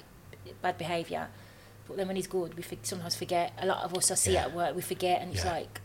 bad 0.64 0.78
behaviour. 0.80 1.28
But 1.88 1.98
then 1.98 2.08
when 2.08 2.16
he's 2.16 2.26
good, 2.26 2.56
we 2.58 2.64
sometimes 2.82 3.14
forget. 3.16 3.54
A 3.62 3.68
lot 3.68 3.84
of 3.84 3.96
us 3.96 4.10
I 4.10 4.16
see 4.16 4.34
Yeah. 4.34 4.46
at 4.46 4.56
work, 4.56 4.76
we 4.76 4.82
forget, 4.82 5.22
and 5.22 5.32
it's 5.36 5.46
Yeah. 5.46 5.52
like, 5.52 5.82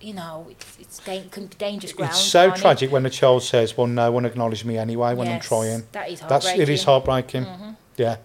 you 0.00 0.14
know, 0.14 0.46
it's 0.50 0.66
it's 0.80 0.98
da- 0.98 1.22
can 1.30 1.46
be 1.46 1.54
dangerous 1.56 1.92
ground. 1.92 2.10
It's 2.10 2.20
so 2.20 2.46
can't 2.48 2.58
it? 2.58 2.60
tragic 2.62 2.90
when 2.92 3.06
a 3.06 3.10
child 3.10 3.44
says, 3.44 3.76
"Well, 3.76 3.86
no 3.86 4.10
one 4.10 4.24
acknowledged 4.24 4.64
me 4.64 4.76
anyway 4.76 5.14
when 5.14 5.28
I'm 5.28 5.38
trying." 5.40 5.86
That 5.92 6.10
is 6.10 6.18
heartbreaking. 6.18 6.28
That's 6.28 6.46
it 6.58 6.68
is 6.68 6.82
heartbreaking. 6.82 7.44
Mhm. 7.44 7.76
Yeah, 7.96 8.16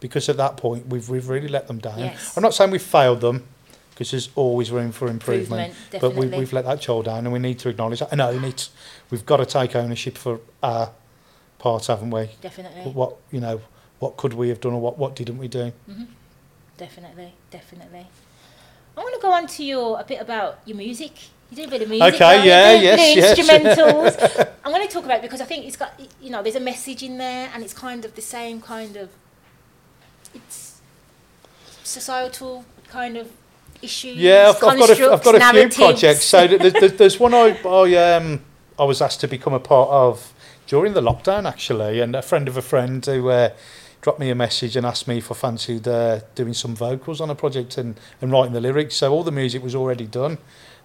because 0.00 0.30
at 0.30 0.38
that 0.38 0.56
point 0.56 0.88
we've 0.88 1.06
we've 1.10 1.28
really 1.28 1.48
let 1.48 1.66
them 1.68 1.78
down. 1.78 1.98
Yes. 1.98 2.32
I'm 2.36 2.42
not 2.42 2.54
saying 2.54 2.70
we've 2.70 2.82
failed 2.82 3.20
them, 3.20 3.46
because 4.02 4.10
there's 4.10 4.30
always 4.34 4.72
room 4.72 4.90
for 4.90 5.06
improvement. 5.06 5.68
Improvement, 5.68 6.00
But 6.00 6.14
we, 6.14 6.26
we've 6.26 6.52
let 6.52 6.64
that 6.64 6.80
child 6.80 7.04
down, 7.04 7.18
and 7.18 7.32
we 7.32 7.38
need 7.38 7.60
to 7.60 7.68
acknowledge 7.68 8.00
that 8.00 8.10
and 8.10 8.20
own 8.20 8.44
it. 8.44 8.68
We've 9.10 9.24
got 9.24 9.36
to 9.36 9.46
take 9.46 9.76
ownership 9.76 10.18
for 10.18 10.40
our 10.60 10.90
part, 11.58 11.86
haven't 11.86 12.10
we? 12.10 12.30
definitely. 12.40 12.90
What 12.90 13.16
you 13.30 13.40
know, 13.40 13.60
what 14.00 14.16
could 14.16 14.34
we 14.34 14.48
have 14.48 14.60
done, 14.60 14.72
or 14.72 14.80
what 14.80 14.98
what 14.98 15.14
didn't 15.14 15.38
we 15.38 15.46
do? 15.46 15.72
Mm-hmm. 15.88 16.04
Definitely, 16.76 17.34
definitely. 17.50 18.06
I 18.96 19.00
want 19.00 19.14
to 19.14 19.20
go 19.20 19.30
on 19.30 19.46
to 19.46 19.64
your 19.64 20.00
a 20.00 20.04
bit 20.04 20.20
about 20.20 20.58
your 20.64 20.76
music. 20.76 21.12
You 21.50 21.56
do 21.58 21.64
a 21.64 21.68
bit 21.68 21.82
of 21.82 21.88
music. 21.88 22.14
Okay, 22.14 22.42
you? 22.42 22.48
yeah, 22.48 22.72
yes, 22.72 23.16
yes. 23.16 23.38
instrumentals. 23.38 24.48
I'm 24.64 24.72
going 24.72 24.86
to 24.86 24.92
talk 24.92 25.04
about 25.04 25.18
it 25.18 25.22
because 25.22 25.40
I 25.40 25.44
think 25.44 25.64
it's 25.64 25.76
got 25.76 25.92
you 26.20 26.30
know 26.30 26.42
there's 26.42 26.56
a 26.56 26.60
message 26.60 27.04
in 27.04 27.18
there 27.18 27.50
and 27.54 27.62
it's 27.62 27.74
kind 27.74 28.04
of 28.04 28.16
the 28.16 28.22
same 28.22 28.60
kind 28.60 28.96
of 28.96 29.10
it's 30.34 30.80
societal 31.84 32.64
kind 32.88 33.16
of 33.16 33.30
issues. 33.82 34.16
Yeah, 34.16 34.48
I've, 34.50 34.62
I've 34.62 34.78
got 34.78 34.90
a, 34.98 35.12
I've 35.12 35.24
got 35.24 35.34
a 35.34 35.68
few 35.68 35.84
projects. 35.84 36.24
So 36.24 36.46
there's, 36.46 36.92
there's, 36.94 37.20
one 37.20 37.34
I, 37.34 37.58
I 37.64 38.16
um 38.16 38.42
I 38.78 38.84
was 38.84 39.02
asked 39.02 39.20
to 39.20 39.28
become 39.28 39.52
a 39.52 39.60
part 39.60 39.90
of 39.90 40.32
during 40.66 40.94
the 40.94 41.00
lockdown 41.00 41.46
actually, 41.46 42.00
and 42.00 42.14
a 42.16 42.22
friend 42.22 42.48
of 42.48 42.56
a 42.56 42.62
friend 42.62 43.04
who 43.04 43.28
uh, 43.28 43.50
dropped 44.00 44.20
me 44.20 44.30
a 44.30 44.34
message 44.34 44.76
and 44.76 44.86
asked 44.86 45.06
me 45.06 45.18
if 45.18 45.30
I 45.30 45.34
fancied 45.34 45.86
uh, 45.86 46.20
doing 46.34 46.54
some 46.54 46.74
vocals 46.74 47.20
on 47.20 47.30
a 47.30 47.34
project 47.34 47.78
and, 47.78 47.98
and 48.20 48.32
writing 48.32 48.52
the 48.52 48.60
lyrics. 48.60 48.96
So 48.96 49.12
all 49.12 49.22
the 49.22 49.32
music 49.32 49.62
was 49.62 49.74
already 49.74 50.06
done 50.06 50.38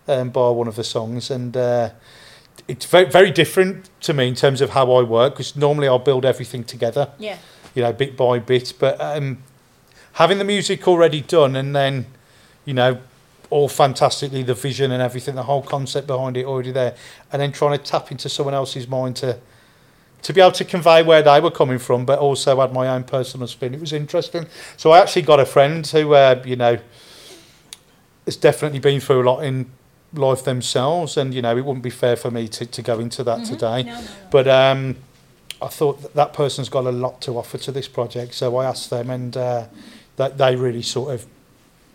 um, 0.08 0.30
by 0.30 0.50
one 0.50 0.68
of 0.68 0.76
the 0.76 0.84
songs, 0.84 1.32
and 1.32 1.56
uh, 1.56 1.92
it's 2.68 2.86
very 2.86 3.06
very 3.06 3.32
different 3.32 3.90
to 4.02 4.14
me 4.14 4.28
in 4.28 4.36
terms 4.36 4.62
of 4.62 4.72
how 4.72 4.92
I 4.92 5.04
work 5.04 5.34
because 5.34 5.56
normally 5.56 5.88
I'll 5.88 6.00
build 6.00 6.26
everything 6.26 6.64
together 6.64 7.12
yeah, 7.20 7.38
you 7.78 7.84
know, 7.84 7.94
bit 7.94 8.18
by 8.18 8.40
bit. 8.40 8.74
But 8.80 9.00
um, 9.00 9.44
having 10.14 10.40
the 10.40 10.44
music 10.44 10.88
already 10.88 11.22
done 11.22 11.56
and 11.56 11.76
then, 11.76 12.08
you 12.68 12.74
know, 12.74 13.00
all 13.50 13.70
fantastically, 13.70 14.44
the 14.44 14.54
vision 14.54 14.92
and 14.92 15.02
everything, 15.02 15.34
the 15.36 15.44
whole 15.44 15.62
concept 15.64 16.06
behind 16.06 16.36
it 16.36 16.46
already 16.46 16.72
there, 16.72 16.94
and 17.32 17.42
then 17.42 17.54
trying 17.54 17.78
to 17.78 17.84
tap 17.84 18.12
into 18.12 18.28
someone 18.28 18.54
else's 18.54 18.88
mind 18.88 19.16
to 19.16 19.40
to 20.24 20.34
be 20.34 20.42
able 20.42 20.52
to 20.52 20.66
convey 20.66 21.04
where 21.04 21.22
they 21.22 21.40
were 21.40 21.52
coming 21.52 21.78
from, 21.78 22.04
but 22.04 22.18
also 22.20 22.60
add 22.62 22.74
my 22.74 22.88
own 22.90 23.04
personal 23.04 23.48
spin. 23.48 23.74
It 23.76 23.80
was 23.80 23.94
interesting. 23.94 24.48
So 24.76 24.92
I 24.92 25.00
actually 25.00 25.22
got 25.22 25.40
a 25.40 25.46
friend 25.46 25.86
who, 25.88 26.16
uh, 26.16 26.42
you 26.44 26.56
know, 26.56 26.80
has 28.26 28.36
definitely 28.36 28.80
been 28.80 29.00
through 29.00 29.22
a 29.22 29.28
lot 29.30 29.44
in 29.44 29.68
life 30.14 30.44
themselves, 30.44 31.16
and 31.18 31.34
you 31.34 31.42
know, 31.42 31.56
it 31.56 31.64
wouldn't 31.64 31.84
be 31.84 31.90
fair 31.92 32.16
for 32.18 32.32
me 32.32 32.48
to, 32.50 32.66
to 32.66 32.82
go 32.82 33.00
into 33.00 33.24
that 33.24 33.40
Mhm. 33.40 33.48
today. 33.50 33.84
No, 33.84 33.94
no, 33.94 34.02
no. 34.02 34.08
But 34.32 34.48
um, 34.48 34.96
I 35.62 35.68
thought 35.68 36.02
that, 36.02 36.14
that 36.16 36.34
person's 36.34 36.68
got 36.68 36.86
a 36.86 36.92
lot 36.92 37.22
to 37.22 37.38
offer 37.38 37.58
to 37.60 37.72
this 37.72 37.88
project, 37.88 38.34
so 38.34 38.58
I 38.58 38.66
asked 38.66 38.90
them, 38.90 39.10
and 39.10 39.38
uh, 39.38 39.66
that 40.18 40.38
they 40.38 40.56
really 40.58 40.82
sort 40.82 41.14
of 41.14 41.26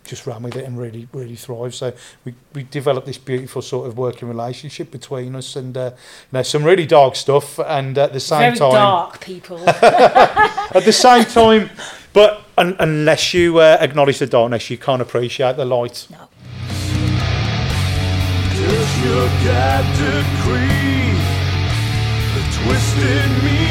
just 0.05 0.27
ran 0.27 0.43
with 0.43 0.57
it 0.57 0.65
and 0.65 0.79
really 0.79 1.09
really 1.13 1.37
thrived. 1.37 1.75
So 1.75 1.93
we 2.25 2.35
we 2.55 2.65
developed 2.65 3.07
this 3.07 3.19
beautiful 3.19 3.63
sort 3.63 3.87
of 3.89 3.97
working 3.97 4.29
relationship 4.29 4.91
between 4.91 5.35
us, 5.37 5.57
and 5.57 5.77
uh, 5.77 5.93
you 5.95 6.39
know 6.39 6.43
some 6.43 6.65
really 6.65 6.87
dark 6.87 7.17
stuff, 7.17 7.59
and 7.59 7.97
at 7.99 8.13
the 8.13 8.21
same 8.21 8.55
Very 8.55 8.57
time 8.59 8.73
dark 8.73 9.21
people. 9.21 9.59
at 9.69 10.83
the 10.85 10.93
same 10.93 11.25
time, 11.25 11.71
but 12.13 12.43
un- 12.59 12.77
unless 12.79 13.35
you 13.35 13.59
uh, 13.59 13.77
acknowledge 13.81 14.19
the 14.19 14.27
darkness, 14.27 14.71
you 14.71 14.79
can't 14.79 15.03
appreciate 15.03 15.57
the 15.57 15.65
light. 15.65 16.07
no. 16.11 16.29
Does 18.55 19.05
your 19.05 19.27
God 19.45 19.85
decree 19.99 21.19
the 22.35 22.43
twisted 22.63 23.45
meaning 23.45 23.62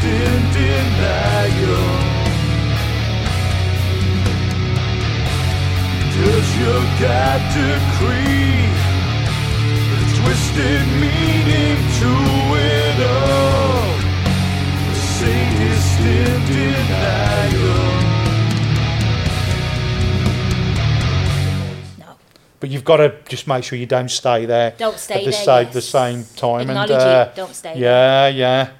sadist 0.00 0.04
in 0.04 0.52
denial. 0.52 1.98
Does 6.14 6.56
your 6.58 6.82
God 7.00 7.40
decree 7.54 8.66
the 9.90 10.00
twisted 10.20 10.86
meaning 11.00 11.76
to 11.98 12.10
it 12.56 12.98
all? 13.06 13.98
The 14.88 14.94
in 16.00 16.46
denial. 16.46 17.98
No. 21.98 22.16
But 22.60 22.70
you've 22.70 22.84
got 22.84 22.96
to 22.96 23.14
just 23.28 23.46
make 23.46 23.62
sure 23.64 23.78
you 23.78 23.86
don't 23.86 24.10
stay 24.10 24.44
there 24.46 24.74
Don't 24.76 24.98
stay 24.98 25.14
at 25.14 25.24
the, 25.24 25.30
there, 25.30 25.44
sa- 25.44 25.58
yes. 25.60 25.72
the 25.74 25.80
same 25.82 26.24
time. 26.36 26.62
Acknowledge 26.62 26.90
and, 26.90 27.00
uh, 27.00 27.28
it. 27.30 27.36
Don't 27.36 27.54
stay 27.54 27.78
Yeah, 27.78 28.26
yeah. 28.28 28.70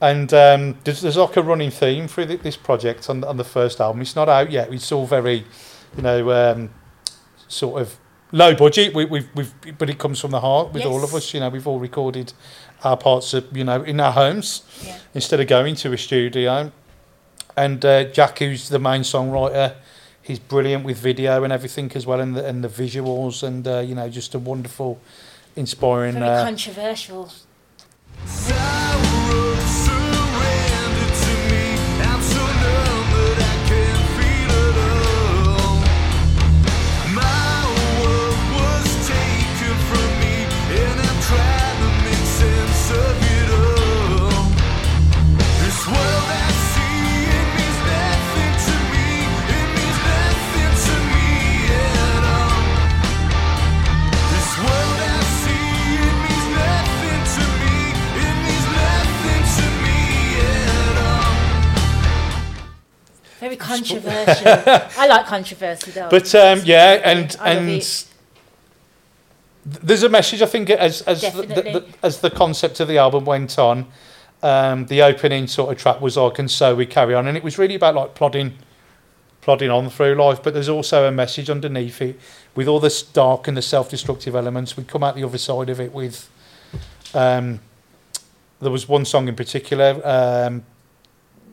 And 0.00 0.32
um, 0.32 0.78
there's, 0.84 1.00
there's 1.00 1.16
like 1.16 1.36
a 1.36 1.42
running 1.42 1.70
theme 1.72 2.06
through 2.06 2.26
th- 2.26 2.40
this 2.42 2.56
project 2.56 3.10
on, 3.10 3.24
on 3.24 3.36
the 3.36 3.44
first 3.44 3.80
album. 3.80 4.00
It's 4.00 4.14
not 4.14 4.28
out 4.28 4.50
yet. 4.52 4.72
It's 4.72 4.92
all 4.92 5.06
very, 5.06 5.44
you 5.96 6.02
know, 6.02 6.30
um, 6.30 6.70
sort 7.48 7.82
of 7.82 7.96
low 8.30 8.54
budget. 8.54 8.94
We, 8.94 9.06
we've, 9.06 9.28
we've, 9.34 9.52
but 9.76 9.90
it 9.90 9.98
comes 9.98 10.20
from 10.20 10.30
the 10.30 10.40
heart 10.40 10.72
with 10.72 10.84
all 10.84 11.02
of 11.02 11.14
us. 11.14 11.34
You 11.34 11.40
know, 11.40 11.48
we've 11.48 11.66
all 11.66 11.80
recorded 11.80 12.32
our 12.84 12.96
parts, 12.96 13.34
of, 13.34 13.56
you 13.56 13.64
know, 13.64 13.82
in 13.82 13.98
our 13.98 14.12
homes 14.12 14.62
Yeah. 14.84 14.98
instead 15.14 15.40
of 15.40 15.48
going 15.48 15.74
to 15.76 15.92
a 15.92 15.98
studio. 15.98 16.70
And 17.56 17.84
uh, 17.84 18.04
Jack, 18.04 18.38
who's 18.38 18.68
the 18.68 18.78
main 18.78 19.00
songwriter, 19.00 19.74
he's 20.22 20.38
brilliant 20.38 20.84
with 20.84 20.98
video 20.98 21.42
and 21.42 21.52
everything 21.52 21.90
as 21.96 22.06
well, 22.06 22.20
and 22.20 22.36
the, 22.36 22.46
and 22.46 22.62
the 22.62 22.68
visuals, 22.68 23.42
and 23.42 23.66
uh, 23.66 23.80
you 23.80 23.96
know, 23.96 24.08
just 24.08 24.32
a 24.36 24.38
wonderful, 24.38 25.00
inspiring. 25.56 26.14
Very 26.14 26.28
Uh, 26.28 26.44
controversial. 26.44 27.32
Controversial. 63.86 64.46
I 65.02 65.06
like 65.06 65.26
controversy 65.26 65.90
though. 65.90 66.08
But 66.10 66.34
um, 66.34 66.60
yeah, 66.64 67.00
and 67.04 67.36
and 67.40 68.06
there's 69.64 70.02
a 70.02 70.08
message 70.08 70.42
I 70.42 70.46
think 70.46 70.70
as 70.70 71.02
as 71.02 71.20
the, 71.20 71.42
the, 71.42 71.46
the, 71.46 71.86
as 72.02 72.20
the 72.20 72.30
concept 72.30 72.80
of 72.80 72.88
the 72.88 72.98
album 72.98 73.24
went 73.24 73.58
on, 73.58 73.86
um, 74.42 74.86
the 74.86 75.02
opening 75.02 75.46
sort 75.46 75.72
of 75.72 75.78
track 75.78 76.00
was 76.00 76.16
like, 76.16 76.38
and 76.38 76.50
so 76.50 76.74
we 76.74 76.86
carry 76.86 77.14
on, 77.14 77.26
and 77.26 77.36
it 77.36 77.42
was 77.42 77.58
really 77.58 77.74
about 77.74 77.94
like 77.94 78.14
plodding, 78.14 78.54
plodding 79.40 79.70
on 79.70 79.90
through 79.90 80.14
life. 80.14 80.42
But 80.42 80.54
there's 80.54 80.68
also 80.68 81.06
a 81.06 81.12
message 81.12 81.50
underneath 81.50 82.00
it, 82.00 82.18
with 82.54 82.68
all 82.68 82.80
this 82.80 83.02
dark 83.02 83.48
and 83.48 83.56
the 83.56 83.62
self-destructive 83.62 84.34
elements. 84.34 84.76
We 84.76 84.84
come 84.84 85.02
out 85.02 85.14
the 85.16 85.24
other 85.24 85.38
side 85.38 85.68
of 85.68 85.80
it 85.80 85.92
with. 85.92 86.28
Um, 87.14 87.60
there 88.60 88.72
was 88.72 88.88
one 88.88 89.04
song 89.04 89.28
in 89.28 89.36
particular 89.36 90.00
um, 90.04 90.64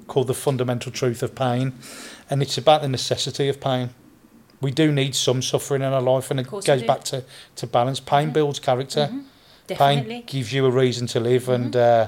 called 0.07 0.27
"The 0.27 0.33
Fundamental 0.33 0.91
Truth 0.91 1.23
of 1.23 1.35
Pain," 1.35 1.73
and 2.29 2.41
it's 2.41 2.57
about 2.57 2.81
the 2.81 2.87
necessity 2.89 3.47
of 3.49 3.59
pain. 3.59 3.89
We 4.61 4.71
do 4.71 4.91
need 4.91 5.15
some 5.15 5.41
suffering 5.41 5.81
in 5.81 5.93
our 5.93 6.01
life, 6.01 6.31
and 6.31 6.39
it 6.39 6.47
goes 6.47 6.65
back 6.83 7.03
to, 7.05 7.23
to 7.57 7.67
balance. 7.67 7.99
Pain 7.99 8.31
builds 8.31 8.59
character. 8.59 9.11
Pain 9.67 10.23
gives 10.25 10.53
you 10.53 10.65
a 10.65 10.71
reason 10.71 11.07
to 11.07 11.19
live, 11.19 11.49
and 11.49 11.75
uh, 11.75 12.07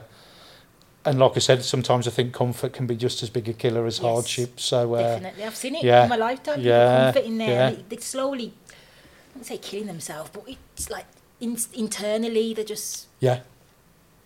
and 1.06 1.20
like 1.20 1.36
I 1.36 1.40
said, 1.40 1.64
sometimes 1.64 2.08
I 2.08 2.12
think 2.12 2.34
comfort 2.34 2.74
can 2.74 2.88
be 2.88 2.96
just 2.96 3.22
as 3.24 3.30
big 3.30 3.48
a 3.50 3.54
killer 3.54 3.86
as 3.86 3.98
Yes. 4.00 4.04
hardship. 4.06 4.60
So 4.60 4.94
uh, 4.96 5.02
Definitely. 5.02 5.44
I've 5.44 5.56
seen 5.56 5.76
it 5.76 5.84
yeah, 5.84 6.04
in 6.04 6.10
my 6.10 6.16
lifetime. 6.18 6.62
yeah, 6.62 7.12
comfort 7.14 7.26
in 7.28 7.38
there. 7.38 7.50
yeah. 7.50 7.70
They, 7.72 7.84
they 7.90 7.98
slowly, 7.98 8.54
I 8.70 8.74
wouldn't 9.34 9.46
say 9.46 9.58
killing 9.58 9.88
themselves, 9.88 10.30
but 10.34 10.44
it's 10.48 10.90
like 10.90 11.06
in, 11.40 11.58
internally 11.74 12.54
they're 12.54 12.64
just 12.66 13.08
yeah, 13.20 13.40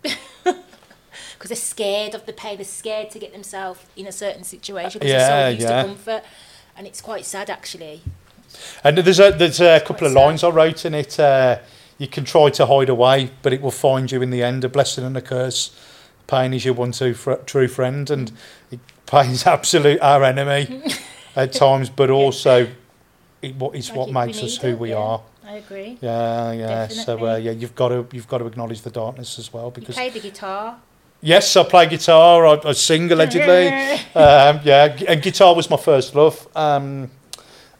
because 1.42 1.58
they're 1.58 1.66
scared 1.66 2.14
of 2.14 2.24
the 2.24 2.32
pain. 2.32 2.56
They're 2.56 2.64
scared 2.64 3.10
to 3.10 3.18
get 3.18 3.32
themselves 3.32 3.80
in 3.96 4.06
a 4.06 4.12
certain 4.12 4.44
situation 4.44 5.00
because 5.00 5.10
Yeah, 5.10 5.26
they're 5.28 5.50
so 5.50 5.54
used 5.54 5.68
yeah. 5.68 5.82
to 5.82 5.88
comfort, 5.88 6.22
and 6.76 6.86
it's 6.86 7.00
quite 7.00 7.24
sad 7.24 7.50
actually. 7.50 8.02
and 8.84 8.96
there's 8.98 9.18
a 9.18 9.32
there's 9.32 9.60
a 9.60 9.80
couple 9.80 10.06
of 10.06 10.12
sad. 10.12 10.20
lines 10.20 10.44
I 10.44 10.50
wrote 10.50 10.84
in 10.84 10.94
it. 10.94 11.18
Uh, 11.18 11.58
you 11.98 12.06
can 12.06 12.24
try 12.24 12.48
to 12.50 12.66
hide 12.66 12.88
away, 12.88 13.32
but 13.42 13.52
it 13.52 13.60
will 13.60 13.72
find 13.72 14.12
you 14.12 14.22
in 14.22 14.30
the 14.30 14.40
end. 14.40 14.62
A 14.62 14.68
blessing 14.68 15.04
and 15.04 15.16
a 15.16 15.20
curse. 15.20 15.76
Pain 16.28 16.54
is 16.54 16.64
your 16.64 16.74
one 16.74 16.92
true 16.92 17.12
fr- 17.12 17.42
true 17.44 17.66
friend, 17.66 18.08
and 18.08 18.30
it, 18.70 18.78
pain's 19.06 19.44
absolute 19.44 20.00
our 20.00 20.22
enemy 20.22 20.80
at 21.34 21.52
times, 21.52 21.90
but 21.90 22.08
also 22.08 22.68
it, 23.42 23.56
what 23.56 23.74
it's 23.74 23.88
Like 23.88 23.98
what 23.98 24.12
makes 24.12 24.40
us 24.44 24.58
who 24.58 24.68
it, 24.68 24.78
we 24.78 24.90
yeah. 24.90 24.96
are. 24.96 25.22
I 25.44 25.54
agree. 25.54 25.98
Yeah, 26.00 26.52
yeah. 26.52 26.86
So 26.86 27.26
uh, 27.26 27.34
yeah, 27.36 27.50
you've 27.50 27.74
got 27.74 27.88
to 27.88 28.06
you've 28.12 28.28
got 28.28 28.38
to 28.38 28.46
acknowledge 28.46 28.82
the 28.82 28.90
darkness 28.92 29.40
as 29.40 29.52
well 29.52 29.72
because 29.72 29.96
You 29.96 30.02
play 30.02 30.10
the 30.10 30.20
guitar. 30.20 30.76
Yes, 31.22 31.56
I 31.56 31.62
play 31.64 31.86
guitar. 31.86 32.46
I, 32.46 32.60
I 32.64 32.72
sing 32.72 33.10
allegedly. 33.10 33.68
um, 34.14 34.60
yeah, 34.64 34.98
and 35.08 35.22
guitar 35.22 35.54
was 35.54 35.70
my 35.70 35.78
first 35.78 36.14
love. 36.14 36.46
Um, 36.54 37.10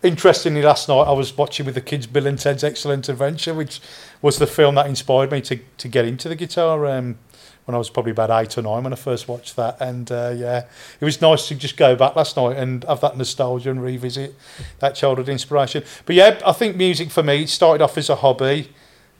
interestingly, 0.02 0.62
last 0.62 0.88
night 0.88 1.02
I 1.02 1.12
was 1.12 1.36
watching 1.36 1.66
with 1.66 1.74
the 1.74 1.82
kids 1.82 2.06
Bill 2.06 2.26
and 2.26 2.38
Ted's 2.38 2.64
Excellent 2.64 3.08
Adventure, 3.08 3.52
which 3.52 3.80
was 4.22 4.38
the 4.38 4.46
film 4.46 4.76
that 4.76 4.86
inspired 4.86 5.30
me 5.30 5.42
to 5.42 5.58
to 5.78 5.88
get 5.88 6.06
into 6.06 6.28
the 6.30 6.36
guitar. 6.36 6.86
Um, 6.86 7.18
when 7.64 7.76
I 7.76 7.78
was 7.78 7.90
probably 7.90 8.10
about 8.10 8.30
eight 8.30 8.58
or 8.58 8.62
nine 8.62 8.82
when 8.82 8.92
I 8.92 8.96
first 8.96 9.28
watched 9.28 9.54
that, 9.56 9.76
and 9.80 10.10
uh, 10.10 10.34
yeah, 10.36 10.64
it 11.00 11.04
was 11.04 11.20
nice 11.20 11.46
to 11.48 11.54
just 11.54 11.76
go 11.76 11.94
back 11.94 12.16
last 12.16 12.36
night 12.36 12.56
and 12.56 12.82
have 12.84 13.00
that 13.02 13.16
nostalgia 13.16 13.70
and 13.70 13.80
revisit 13.80 14.34
that 14.80 14.96
childhood 14.96 15.28
inspiration. 15.28 15.84
But 16.04 16.16
yeah, 16.16 16.40
I 16.44 16.52
think 16.52 16.76
music 16.76 17.10
for 17.10 17.22
me 17.22 17.46
started 17.46 17.82
off 17.82 17.96
as 17.96 18.10
a 18.10 18.16
hobby, 18.16 18.70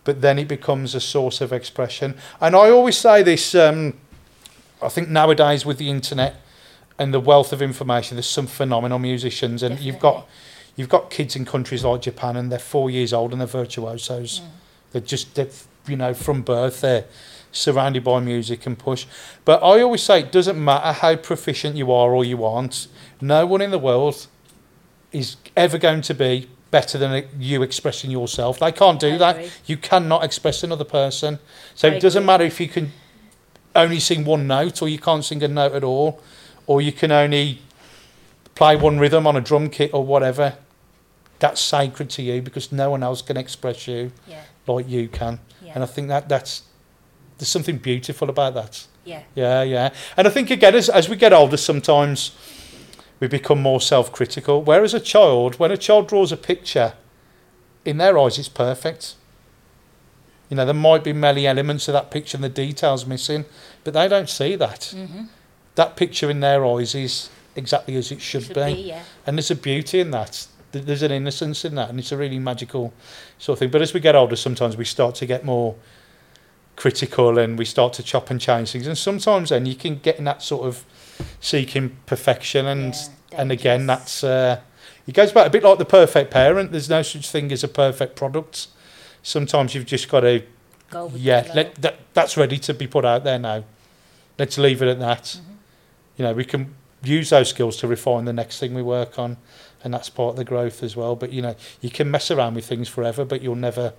but 0.03 0.23
then 0.23 0.41
it 0.41 0.49
becomes 0.49 0.97
a 0.97 1.01
source 1.01 1.41
of 1.41 1.53
expression. 1.53 2.17
And 2.41 2.57
I 2.57 2.71
always 2.71 2.99
say 2.99 3.23
this. 3.23 3.55
Um, 3.55 3.95
I 4.83 4.89
think 4.89 5.09
nowadays 5.09 5.65
with 5.65 5.79
the 5.79 5.91
internet 5.91 6.37
and 6.99 7.13
the 7.13 7.21
wealth 7.21 7.53
of 7.53 7.63
information, 7.63 8.17
there's 8.17 8.27
some 8.27 8.47
phenomenal 8.47 8.99
musicians, 8.99 9.63
and 9.63 9.79
you've 9.81 9.99
got 9.99 10.29
you've 10.77 10.89
got 10.89 11.11
kids 11.11 11.37
in 11.37 11.45
countries 11.45 11.85
like 11.85 12.03
Japan, 12.03 12.37
and 12.37 12.51
they're 12.51 12.59
four 12.59 12.91
years 12.91 13.13
old 13.13 13.33
and 13.33 13.41
they're 13.41 13.47
virtuosos. 13.47 14.41
Mm. 14.41 14.45
They're 14.93 15.03
just 15.03 15.35
they're, 15.35 15.49
you 15.87 15.97
know 15.97 16.15
from 16.15 16.43
birth 16.43 16.81
they're 16.81 17.05
surrounded 17.51 18.03
by 18.03 18.21
music 18.21 18.67
and 18.67 18.79
push. 18.79 19.07
But 19.45 19.63
I 19.63 19.81
always 19.83 20.03
say 20.03 20.21
it 20.21 20.33
doesn't 20.33 20.63
matter 20.63 20.93
how 20.93 21.17
proficient 21.17 21.77
you 21.77 21.93
are 21.93 22.13
or 22.15 22.25
you 22.25 22.45
aren't. 22.45 22.89
No 23.21 23.47
one 23.47 23.61
in 23.61 23.71
the 23.71 23.79
world 23.79 24.27
is 25.13 25.37
ever 25.57 25.79
going 25.79 26.01
to 26.03 26.15
be 26.15 26.49
better 26.71 26.97
than 26.97 27.27
you 27.39 27.63
expressing 27.63 28.11
yourself. 28.11 28.59
They 28.59 28.73
can't 28.73 28.99
do 28.99 29.19
that. 29.19 29.61
You 29.67 29.77
cannot 29.77 30.25
express 30.25 30.65
another 30.65 30.85
person. 30.85 31.39
So 31.75 31.89
I 31.89 31.93
it 31.93 32.01
doesn't 32.01 32.23
agree. 32.23 32.27
matter 32.27 32.45
if 32.45 32.59
you 32.59 32.69
can 32.69 32.93
only 33.75 34.01
sing 34.01 34.25
one 34.25 34.47
note 34.47 34.83
or 34.83 34.89
you 34.89 34.99
can't 34.99 35.25
sing 35.25 35.43
a 35.43 35.49
note 35.49 35.73
at 35.73 35.85
all 35.85 36.21
or 36.67 36.81
you 36.81 36.93
can 36.93 37.11
only 37.13 37.61
play 38.55 38.77
one 38.77 38.99
rhythm 38.99 39.27
on 39.27 39.37
a 39.37 39.41
drum 39.41 39.69
kit 39.71 39.91
or 39.93 40.05
whatever. 40.05 40.55
That's 41.39 41.61
sacred 41.61 42.11
to 42.11 42.23
you 42.23 42.43
because 42.43 42.71
no 42.71 42.91
one 42.91 43.03
else 43.03 43.23
can 43.23 43.37
express 43.37 43.89
you 43.89 44.13
Yeah, 44.29 44.43
like 44.67 44.89
you 44.89 45.09
can. 45.09 45.41
yeah, 45.65 45.73
And 45.75 45.83
I 45.83 45.87
think 45.87 46.09
that 46.09 46.29
that's 46.29 46.63
there's 47.39 47.49
something 47.49 47.79
beautiful 47.79 48.29
about 48.31 48.55
that. 48.55 48.87
yeah. 49.05 49.23
Yeah, 49.35 49.63
yeah. 49.63 49.91
And 50.17 50.29
I 50.29 50.31
think 50.31 50.51
again, 50.51 50.75
as 50.77 50.89
as 50.89 51.09
we 51.09 51.17
get 51.17 51.33
older, 51.33 51.57
sometimes 51.57 52.31
we 53.19 53.27
become 53.27 53.61
more 53.61 53.81
self-critical. 53.81 54.63
Whereas 54.63 54.95
a 54.95 55.01
child, 55.01 55.59
when 55.59 55.73
a 55.73 55.77
child 55.77 56.09
draws 56.09 56.31
a 56.33 56.37
picture, 56.37 56.93
in 57.85 57.97
their 57.99 58.17
eyes, 58.19 58.39
it's 58.39 58.49
perfect. 58.49 59.15
You 60.53 60.57
know, 60.57 60.67
there 60.67 60.75
might 60.75 61.03
be 61.03 61.15
many 61.15 61.47
elements 61.47 61.89
of 61.89 61.95
that 61.95 62.11
picture 62.11 62.37
and 62.37 62.45
the 62.45 62.51
details 62.51 63.07
missing, 63.07 63.47
but 63.85 63.95
they 63.95 64.07
don't 64.07 64.29
see 64.29 64.55
that. 64.57 64.93
hmm 64.95 65.23
that 65.77 65.97
picture 65.97 66.29
in 66.29 66.41
their 66.41 66.63
eyes 66.67 66.95
is 66.95 67.31
exactly 67.57 67.97
as 67.97 68.13
it 68.13 68.21
should, 68.21 68.43
Should 68.43 68.55
be. 68.57 68.75
be, 68.75 68.81
yeah. 68.83 69.03
And 69.27 69.39
there's 69.39 69.51
a 69.51 69.57
beauty 69.57 70.01
in 70.01 70.11
that. 70.11 70.47
There's 70.73 71.03
an 71.03 71.11
innocence 71.11 71.65
in 71.65 71.77
that, 71.77 71.89
and 71.89 71.99
it's 71.99 72.13
a 72.13 72.19
really 72.19 72.39
magical 72.39 72.93
sort 73.39 73.57
of 73.57 73.61
thing. 73.61 73.71
But 73.71 73.81
as 73.81 73.95
we 73.95 74.01
get 74.01 74.15
older, 74.15 74.37
sometimes 74.37 74.77
we 74.77 74.85
start 74.85 75.15
to 75.15 75.25
get 75.27 75.43
more 75.47 75.75
critical 76.77 77.39
and 77.39 77.59
we 77.59 77.65
start 77.65 77.95
to 77.95 78.03
chop 78.03 78.29
and 78.29 78.39
change 78.39 78.73
things. 78.73 78.87
And 78.87 78.99
sometimes 78.99 79.49
then 79.49 79.65
you 79.65 79.75
can 79.75 80.01
get 80.01 80.19
in 80.19 80.25
that 80.25 80.43
sort 80.43 80.67
of 80.67 80.85
seeking 81.41 81.97
perfection. 82.05 82.67
And 82.67 82.93
Yeah, 82.93 83.41
and 83.41 83.51
again, 83.51 83.87
that's 83.87 84.23
uh, 84.23 84.61
it 85.07 85.15
goes 85.15 85.33
back 85.33 85.47
a 85.47 85.51
bit 85.51 85.63
like 85.63 85.79
the 85.79 85.87
perfect 85.87 86.31
parent. 86.31 86.73
There's 86.73 86.91
no 86.91 87.01
such 87.01 87.31
thing 87.31 87.51
as 87.53 87.65
a 87.65 87.69
perfect 87.69 88.15
product. 88.17 88.67
Sometimes 89.23 89.75
you've 89.75 89.87
just 89.87 90.09
got 90.09 90.21
to 90.21 90.43
Go 90.91 91.07
with 91.07 91.23
yeah, 91.23 91.51
let, 91.55 91.77
that, 91.77 92.01
that's 92.13 92.37
ready 92.37 92.59
to 92.59 92.75
be 92.75 92.87
put 92.87 93.05
out 93.05 93.25
there 93.25 93.39
now. 93.39 93.65
Let's 94.39 94.59
leave 94.59 94.83
it 94.83 94.89
at 94.89 94.99
that. 94.99 95.23
Mm-hmm. 95.23 95.53
You 96.19 96.25
know, 96.27 96.33
we 96.35 96.45
can 96.45 96.75
use 97.03 97.31
those 97.31 97.49
skills 97.49 97.79
to 97.79 97.89
refine 97.89 98.27
the 98.27 98.33
next 98.33 98.61
thing 98.61 98.75
we 98.75 98.83
work 98.83 99.19
on, 99.19 99.39
and 99.83 99.95
that's 99.95 100.11
part 100.11 100.31
of 100.31 100.37
the 100.37 100.45
growth 100.45 100.83
as 100.83 100.95
well. 100.95 101.17
But 101.17 101.33
you 101.33 101.41
know, 101.41 101.57
you 101.81 101.89
can 101.89 102.11
mess 102.11 102.31
around 102.31 102.55
with 102.55 102.67
things 102.67 102.89
forever, 102.89 103.25
but 103.25 103.41
you'll 103.41 103.55
never 103.55 103.95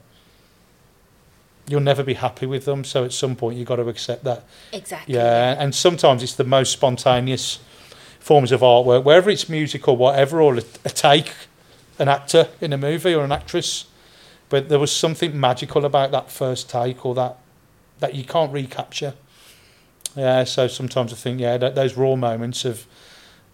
you'll 1.67 1.81
never 1.81 2.03
be 2.03 2.13
happy 2.13 2.45
with 2.45 2.65
them. 2.65 2.83
So 2.83 3.03
at 3.03 3.11
some 3.11 3.35
point, 3.35 3.57
you've 3.57 3.67
got 3.67 3.77
to 3.77 3.87
accept 3.89 4.23
that. 4.25 4.43
exactly. 4.71 5.15
Yeah, 5.15 5.55
and 5.57 5.73
sometimes 5.73 6.21
it's 6.21 6.35
the 6.35 6.43
most 6.43 6.71
spontaneous 6.71 7.59
forms 8.19 8.51
of 8.51 8.61
artwork, 8.61 9.03
whether 9.03 9.29
it's 9.29 9.49
music 9.49 9.87
or 9.87 9.97
whatever, 9.97 10.41
or 10.41 10.57
a, 10.57 10.63
a 10.85 10.89
take, 10.89 11.33
an 11.97 12.07
actor 12.07 12.49
in 12.61 12.71
a 12.71 12.77
movie 12.77 13.13
or 13.15 13.23
an 13.23 13.31
actress. 13.31 13.85
But 14.53 14.69
there 14.69 14.77
was 14.77 14.91
something 14.91 15.39
magical 15.39 15.83
about 15.83 16.11
that 16.11 16.29
first 16.29 16.69
take, 16.69 17.07
or 17.07 17.15
that 17.15 17.37
that 18.01 18.13
you 18.13 18.23
can't 18.23 18.53
recapture. 18.53 19.15
Yeah, 20.15 20.43
so 20.43 20.67
sometimes 20.67 21.11
I 21.11 21.15
think 21.15 21.39
yeah, 21.39 21.57
those 21.57 21.97
raw 21.97 22.15
moments 22.15 22.63
of 22.63 22.85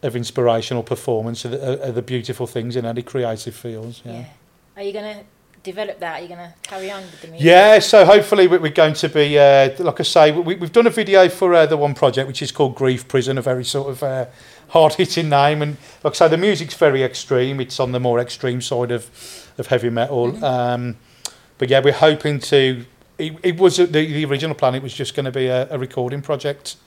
of 0.04 0.18
inspiration 0.18 0.76
or 0.76 0.84
performance 0.84 1.45
are 1.45 1.50
the, 1.52 1.88
are, 1.88 1.91
the 1.93 2.02
beautiful 2.02 2.47
things 2.47 2.76
in 2.76 2.86
any 2.86 3.02
creative 3.02 3.56
fields. 3.56 4.02
Yeah. 4.04 4.12
Yeah. 4.12 4.26
Are 4.76 4.84
you 4.84 4.91
gonna 4.91 5.24
develop 5.64 6.00
that? 6.02 6.20
Are 6.20 6.22
you 6.22 6.28
gonna 6.28 6.54
carry 6.64 6.91
on 6.91 7.02
with 7.04 7.22
the 7.22 7.28
music? 7.30 7.45
Yeah, 7.45 7.80
so 7.80 8.04
hopefully 8.04 8.47
we- 8.47 8.58
we're 8.58 8.74
going 8.74 8.95
to 8.95 9.08
be, 9.08 9.39
uh, 9.39 9.70
like 9.80 10.02
I 10.02 10.04
say, 10.04 10.32
we, 10.34 10.56
we've 10.56 10.74
done 10.74 10.88
a 10.88 10.89
video 10.89 11.30
for 11.30 11.54
uh, 11.54 11.66
the 11.66 11.78
one 11.78 11.93
project 11.93 12.28
which 12.28 12.41
is 12.41 12.52
called 12.52 12.76
Grief 12.76 13.08
Prison, 13.08 13.38
a 13.38 13.41
very 13.41 13.64
sort 13.64 13.89
of 13.89 14.04
uh, 14.04 14.26
hard-hitting 14.70 15.30
name, 15.30 15.62
and 15.62 15.78
like 16.04 16.14
I 16.14 16.18
say, 16.18 16.28
the 16.28 16.38
music's 16.38 16.76
very 16.76 17.04
extreme. 17.04 17.60
It's 17.60 17.80
on 17.80 17.92
the 17.92 18.00
more 18.00 18.20
extreme 18.20 18.62
side 18.62 18.92
of 18.92 19.10
of 19.58 19.68
heavy 19.68 19.90
metal. 19.90 20.32
Mm-hmm. 20.32 20.44
Um, 20.44 20.98
but 21.58 21.70
yeah, 21.70 21.82
we're 21.84 21.94
hoping 21.94 22.40
to. 22.40 22.86
It, 23.18 23.36
it 23.44 23.58
was 23.58 23.80
uh, 23.80 23.86
the, 23.86 24.06
the 24.06 24.26
original 24.26 24.56
plan. 24.56 24.76
It 24.76 24.84
was 24.84 24.94
just 24.94 25.16
going 25.16 25.26
to 25.26 25.32
be 25.32 25.48
a, 25.48 25.68
a 25.70 25.78
recording 25.78 26.22
project, 26.22 26.78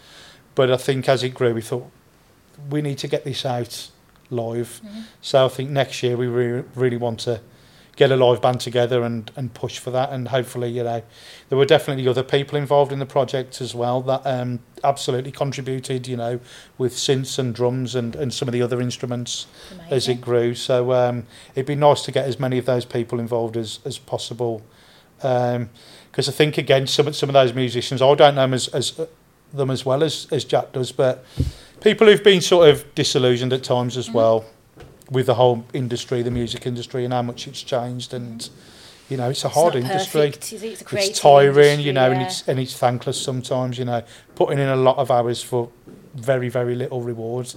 but 0.54 0.70
I 0.70 0.76
think 0.76 1.08
as 1.08 1.22
it 1.22 1.34
grew, 1.34 1.54
we 1.54 1.60
thought 1.60 1.90
we 2.70 2.80
need 2.80 2.98
to 2.98 3.08
get 3.08 3.24
this 3.24 3.44
out 3.44 3.90
live. 4.30 4.80
Mm-hmm. 4.84 5.00
So 5.20 5.44
I 5.44 5.48
think 5.48 5.70
next 5.70 6.02
year 6.02 6.16
we 6.16 6.26
re- 6.26 6.64
really 6.74 6.96
want 6.96 7.20
to 7.20 7.40
get 7.94 8.10
a 8.10 8.16
live 8.16 8.40
band 8.40 8.58
together 8.58 9.02
and, 9.02 9.30
and 9.36 9.52
push 9.52 9.78
for 9.78 9.90
that. 9.90 10.10
And 10.10 10.28
hopefully, 10.28 10.70
you 10.70 10.82
know, 10.82 11.02
there 11.48 11.58
were 11.58 11.66
definitely 11.66 12.08
other 12.08 12.22
people 12.22 12.56
involved 12.56 12.90
in 12.90 12.98
the 12.98 13.06
project 13.06 13.60
as 13.60 13.74
well 13.74 14.00
that 14.02 14.22
um, 14.24 14.60
absolutely 14.82 15.30
contributed, 15.30 16.06
you 16.06 16.16
know, 16.16 16.40
with 16.78 16.94
synths 16.94 17.38
and 17.38 17.54
drums 17.54 17.94
and, 17.94 18.16
and 18.16 18.32
some 18.32 18.48
of 18.48 18.52
the 18.52 18.62
other 18.62 18.80
instruments 18.80 19.46
as 19.90 20.08
it 20.08 20.22
grew. 20.22 20.54
So 20.54 20.92
um, 20.92 21.26
it'd 21.54 21.66
be 21.66 21.74
nice 21.74 22.02
to 22.02 22.12
get 22.12 22.24
as 22.24 22.40
many 22.40 22.56
of 22.56 22.64
those 22.64 22.86
people 22.86 23.20
involved 23.20 23.56
as, 23.56 23.80
as 23.84 23.98
possible. 23.98 24.62
Because 25.18 26.28
I 26.28 26.32
think, 26.32 26.58
again, 26.58 26.86
some, 26.86 27.08
of- 27.08 27.14
some 27.14 27.28
of 27.28 27.34
those 27.34 27.52
musicians, 27.52 28.00
I 28.00 28.14
don't 28.14 28.34
know 28.34 28.42
them 28.42 28.54
as, 28.54 28.68
as, 28.68 28.98
uh, 28.98 29.06
them 29.52 29.70
as 29.70 29.84
well 29.84 30.02
as, 30.02 30.26
as 30.32 30.44
Jack 30.44 30.72
does, 30.72 30.92
but 30.92 31.24
people 31.82 32.06
who've 32.06 32.24
been 32.24 32.40
sort 32.40 32.70
of 32.70 32.94
disillusioned 32.94 33.52
at 33.52 33.62
times 33.62 33.98
as 33.98 34.10
well 34.10 34.46
with 35.12 35.26
the 35.26 35.34
whole 35.34 35.64
industry, 35.72 36.22
the 36.22 36.30
music 36.30 36.66
industry, 36.66 37.04
and 37.04 37.12
how 37.12 37.22
much 37.22 37.46
it's 37.46 37.62
changed. 37.62 38.14
And 38.14 38.48
you 39.08 39.16
know, 39.16 39.30
it's 39.30 39.44
a 39.44 39.50
hard 39.50 39.76
industry. 39.76 40.30
Perfect, 40.30 40.52
it? 40.52 40.62
It's, 40.62 40.92
it's 40.92 41.20
tiring, 41.20 41.64
industry, 41.64 41.84
you 41.84 41.92
know, 41.92 42.06
yeah. 42.08 42.14
and 42.14 42.22
it's 42.22 42.48
and 42.48 42.58
it's 42.58 42.76
thankless 42.76 43.20
sometimes. 43.20 43.78
You 43.78 43.84
know, 43.84 44.02
putting 44.34 44.58
in 44.58 44.68
a 44.68 44.76
lot 44.76 44.96
of 44.96 45.10
hours 45.10 45.42
for 45.42 45.70
very 46.14 46.48
very 46.48 46.74
little 46.74 47.02
rewards. 47.02 47.56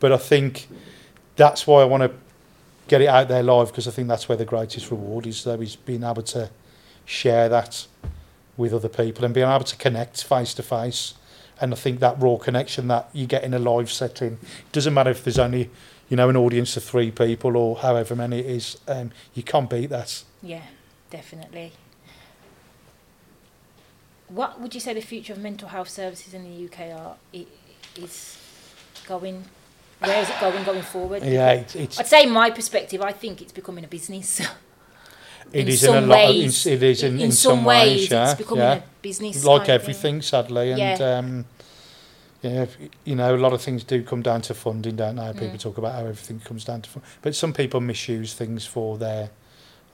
But 0.00 0.12
I 0.12 0.16
think 0.16 0.68
that's 1.36 1.66
why 1.66 1.82
I 1.82 1.84
want 1.84 2.02
to 2.04 2.12
get 2.88 3.00
it 3.00 3.08
out 3.08 3.28
there 3.28 3.42
live 3.42 3.68
because 3.68 3.88
I 3.88 3.90
think 3.90 4.08
that's 4.08 4.28
where 4.28 4.38
the 4.38 4.44
greatest 4.44 4.90
reward 4.90 5.26
is. 5.26 5.44
Though 5.44 5.60
is 5.60 5.76
being 5.76 6.04
able 6.04 6.22
to 6.22 6.50
share 7.04 7.48
that 7.48 7.86
with 8.56 8.72
other 8.72 8.88
people 8.88 9.24
and 9.24 9.34
being 9.34 9.48
able 9.48 9.64
to 9.64 9.76
connect 9.76 10.22
face 10.24 10.54
to 10.54 10.62
face. 10.62 11.14
And 11.60 11.72
I 11.72 11.76
think 11.76 12.00
that 12.00 12.20
raw 12.20 12.36
connection 12.36 12.88
that 12.88 13.08
you 13.12 13.26
get 13.26 13.44
in 13.44 13.54
a 13.54 13.58
live 13.58 13.90
setting, 13.90 14.32
it 14.32 14.72
doesn't 14.72 14.92
matter 14.92 15.10
if 15.10 15.22
there's 15.22 15.38
only 15.38 15.70
you 16.12 16.16
know 16.16 16.28
an 16.28 16.36
audience 16.36 16.76
of 16.76 16.84
three 16.84 17.10
people 17.10 17.56
or 17.56 17.74
however 17.76 18.14
many 18.14 18.40
it 18.40 18.44
is. 18.44 18.76
Um, 18.86 19.12
you 19.32 19.42
can't 19.42 19.70
beat 19.70 19.86
that. 19.88 20.22
Yeah, 20.42 20.60
definitely. 21.08 21.72
What 24.28 24.60
would 24.60 24.74
you 24.74 24.80
say 24.80 24.92
the 24.92 25.00
future 25.00 25.32
of 25.32 25.38
mental 25.38 25.68
health 25.68 25.88
services 25.88 26.34
in 26.34 26.44
the 26.44 26.66
UK 26.66 26.92
are? 26.92 27.16
i- 27.34 27.46
Is 27.96 28.36
going. 29.06 29.42
Where 30.00 30.20
is 30.22 30.28
it 30.28 30.38
going 30.40 30.64
going 30.64 30.82
forward? 30.82 31.22
Yeah, 31.24 31.52
it's, 31.52 31.74
it's 31.76 31.98
I'd 32.00 32.06
say 32.06 32.26
my 32.26 32.50
perspective. 32.50 33.00
I 33.00 33.12
think 33.12 33.40
it's 33.40 33.52
becoming 33.52 33.84
a 33.84 33.88
business. 33.88 34.40
It 35.52 35.60
in 35.62 35.68
is 35.68 35.82
in 35.84 35.90
a 35.90 35.92
some 35.94 36.08
lot 36.08 36.20
of- 36.24 36.28
ways. 36.30 36.66
it 36.66 36.82
is 36.82 37.02
in- 37.02 37.20
in 37.20 37.32
some, 37.32 37.56
some 37.58 37.64
ways. 37.64 37.88
ways, 38.02 38.10
yeah, 38.10 38.30
it's 38.30 38.38
becoming 38.38 38.64
yeah. 38.64 38.74
a 38.74 38.82
business. 39.02 39.44
like 39.44 39.66
thing. 39.66 39.74
everything, 39.74 40.22
sadly, 40.22 40.70
and 40.72 40.78
Yeah. 40.78 41.18
um, 41.18 41.44
yeah, 42.42 42.62
if, 42.62 42.76
you 43.04 43.14
know, 43.14 43.34
a 43.34 43.38
lot 43.38 43.52
of 43.52 43.62
things 43.62 43.84
do 43.84 44.02
come 44.02 44.20
down 44.20 44.42
to 44.42 44.54
funding, 44.54 44.96
don't 44.96 45.14
they? 45.14 45.32
People 45.32 45.48
mm. 45.48 45.60
talk 45.60 45.78
about 45.78 45.92
how 45.92 46.00
everything 46.00 46.40
comes 46.40 46.64
down 46.64 46.82
to 46.82 46.90
funding. 46.90 47.10
But 47.22 47.36
some 47.36 47.52
people 47.52 47.80
misuse 47.80 48.34
things 48.34 48.66
for 48.66 48.98
their... 48.98 49.30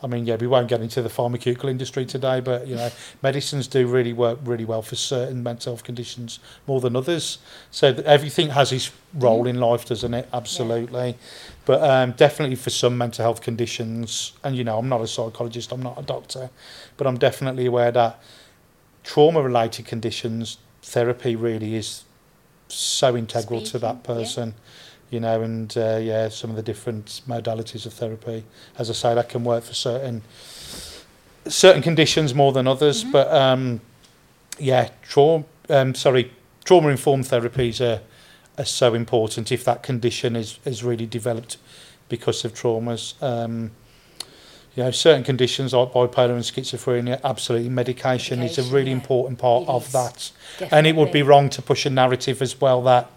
I 0.01 0.07
mean, 0.07 0.27
yeah, 0.27 0.37
we 0.37 0.47
won't 0.47 0.69
get 0.69 0.81
into 0.81 1.03
the 1.03 1.09
pharmaceutical 1.09 1.69
industry 1.69 2.07
today, 2.07 2.41
but, 2.41 2.67
you 2.69 2.77
know, 2.77 2.91
medicines 3.23 3.67
do 3.67 3.87
really 3.87 4.15
work 4.15 4.39
really 4.45 4.65
well 4.65 4.81
for 4.81 4.95
certain 4.95 5.43
mental 5.43 5.73
health 5.75 5.85
conditions 5.85 6.39
more 6.67 6.81
than 6.81 6.97
others. 6.97 7.39
So 7.71 7.89
everything 8.07 8.51
has 8.51 8.73
its 8.73 8.93
role 9.13 9.45
mm. 9.45 9.51
in 9.51 9.61
life, 9.61 9.85
doesn't 9.85 10.15
it? 10.15 10.29
Absolutely. 10.33 11.09
Yeah. 11.09 11.15
But 11.67 11.83
um, 11.83 12.13
definitely 12.13 12.57
for 12.57 12.71
some 12.71 12.97
mental 12.97 13.25
health 13.25 13.43
conditions, 13.43 14.33
and, 14.43 14.57
you 14.57 14.65
know, 14.65 14.79
I'm 14.79 14.89
not 14.89 15.03
a 15.03 15.07
psychologist, 15.07 15.71
I'm 15.71 15.83
not 15.83 15.99
a 15.99 16.03
doctor, 16.03 16.49
but 16.97 17.07
I'm 17.07 17.19
definitely 17.19 17.67
aware 17.67 17.93
that 17.93 18.23
trauma-related 19.05 19.85
conditions, 19.85 20.59
therapy 20.81 21.37
really 21.37 21.75
is 21.75 22.05
so 22.69 23.17
integral 23.17 23.61
Speaking, 23.61 23.73
to 23.73 23.79
that 23.81 24.03
person. 24.03 24.49
Yeah. 24.49 24.55
You 25.11 25.21
know, 25.21 25.41
and 25.43 25.75
uh, 25.77 25.99
yeah, 26.03 26.29
some 26.29 26.51
of 26.51 26.57
the 26.57 26.63
different 26.63 27.23
modalities 27.27 27.87
of 27.87 27.95
therapy. 27.95 28.45
As 28.77 28.91
I 28.91 28.93
say, 28.93 29.15
that 29.15 29.31
can 29.31 29.43
work 29.43 29.65
for 29.65 29.73
certain 29.73 30.23
certain 31.47 31.83
conditions 31.83 32.35
more 32.35 32.53
than 32.53 32.67
others. 32.67 33.03
Mm-hmm. 33.03 33.13
But 33.13 33.33
um, 33.33 33.81
yeah, 34.59 34.91
trauma. 35.03 35.45
Um, 35.71 35.95
sorry, 35.95 36.31
trauma 36.65 36.89
informed 36.89 37.25
therapies 37.25 37.81
are, 37.81 38.03
are 38.59 38.65
so 38.65 38.95
important 38.95 39.51
if 39.53 39.65
that 39.65 39.83
condition 39.83 40.37
is 40.37 40.59
is 40.65 40.85
really 40.85 41.07
developed 41.07 41.57
because 42.09 42.45
of 42.45 42.55
traumas. 42.55 43.15
Um, 43.23 43.71
you 44.79 44.85
know, 44.85 44.93
certain 44.93 45.25
conditions 45.25 45.75
like 45.75 45.93
bipolar 45.93 46.31
and 46.31 46.45
schizophrenia, 46.45 47.21
absolutely 47.25 47.69
medication, 47.69 48.41
is 48.45 48.59
a 48.59 48.63
really 48.73 48.91
yeah. 48.91 48.99
important 48.99 49.37
part 49.37 49.65
It 49.65 49.69
of 49.71 49.91
that. 49.91 50.31
And 50.71 50.87
it 50.87 50.95
would 50.95 51.11
be 51.11 51.21
wrong 51.21 51.51
to 51.51 51.61
push 51.61 51.85
a 51.85 51.91
narrative 51.91 52.41
as 52.41 52.61
well 52.61 52.81
that, 52.83 53.11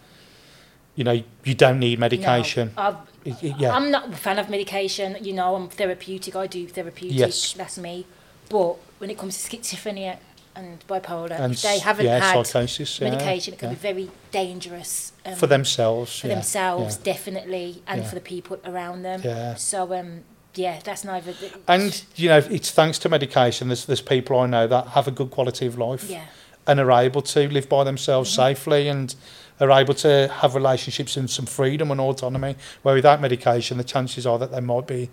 you 0.96 1.04
know, 1.04 1.22
you 1.44 1.54
don't 1.54 1.78
need 1.78 2.00
medication. 2.00 2.72
No, 2.76 2.82
I've, 2.82 2.96
It- 3.24 3.44
it- 3.44 3.60
yeah. 3.60 3.76
I'm 3.76 3.92
not 3.92 4.12
a 4.12 4.16
fan 4.16 4.40
of 4.40 4.50
medication. 4.50 5.18
You 5.22 5.34
know, 5.34 5.54
I'm 5.54 5.70
therapeutic. 5.70 6.36
I 6.36 6.48
do 6.48 6.68
therapeutic. 6.68 7.20
Yes. 7.20 7.54
That's 7.54 7.78
me. 7.78 8.08
But 8.50 8.78
when 8.98 9.12
it 9.12 9.20
comes 9.20 9.38
to 9.38 9.48
schizophrenia 9.48 10.18
and 10.56 10.84
bipolar, 10.88 11.40
and 11.40 11.54
they 11.54 11.78
haven't 11.78 12.08
yeah, 12.08 12.20
had 12.20 12.48
psychosis, 12.48 13.00
yeah, 13.00 13.12
medication, 13.12 13.54
it 13.54 13.60
can 13.60 13.70
yeah. 13.70 13.76
be 13.76 13.80
very 13.80 14.12
dangerous 14.32 15.14
um, 15.28 15.36
for 15.36 15.46
themselves. 15.46 16.20
for 16.22 16.28
yeah, 16.28 16.34
themselves, 16.34 16.98
definitely, 16.98 17.84
and 17.86 18.02
Yeah. 18.02 18.10
for 18.10 18.16
the 18.16 18.22
people 18.22 18.60
around 18.66 19.04
them. 19.04 19.22
Yeah. 19.24 19.54
So, 19.54 19.94
um, 19.94 20.24
yeah, 20.56 20.80
that's 20.84 21.04
neither. 21.04 21.34
And 21.68 22.04
you 22.16 22.30
know, 22.30 22.38
it's 22.38 22.72
thanks 22.72 23.00
to 23.00 23.10
medication. 23.10 23.68
There's 23.70 23.86
there's 23.86 24.02
people 24.02 24.40
I 24.40 24.48
know 24.48 24.68
that 24.68 24.88
have 24.88 25.08
a 25.08 25.12
good 25.12 25.32
quality 25.32 25.66
of 25.66 25.78
life. 25.78 26.10
Yeah. 26.10 26.26
And 26.68 26.80
are 26.80 26.92
able 26.92 27.24
to 27.24 27.50
live 27.50 27.68
by 27.68 27.84
themselves 27.84 28.30
mm-hmm. 28.30 28.42
safely 28.42 28.88
and 28.88 29.16
are 29.60 29.72
able 29.72 29.96
to 29.96 30.28
have 30.42 30.54
relationships 30.54 31.18
and 31.18 31.28
some 31.30 31.48
freedom 31.48 31.90
and 31.90 32.00
autonomy. 32.00 32.56
Where 32.84 32.94
without 32.94 33.20
medication, 33.20 33.78
the 33.78 33.84
chances 33.84 34.28
are 34.28 34.38
that 34.38 34.52
they 34.52 34.60
might 34.60 34.86
be 34.86 35.10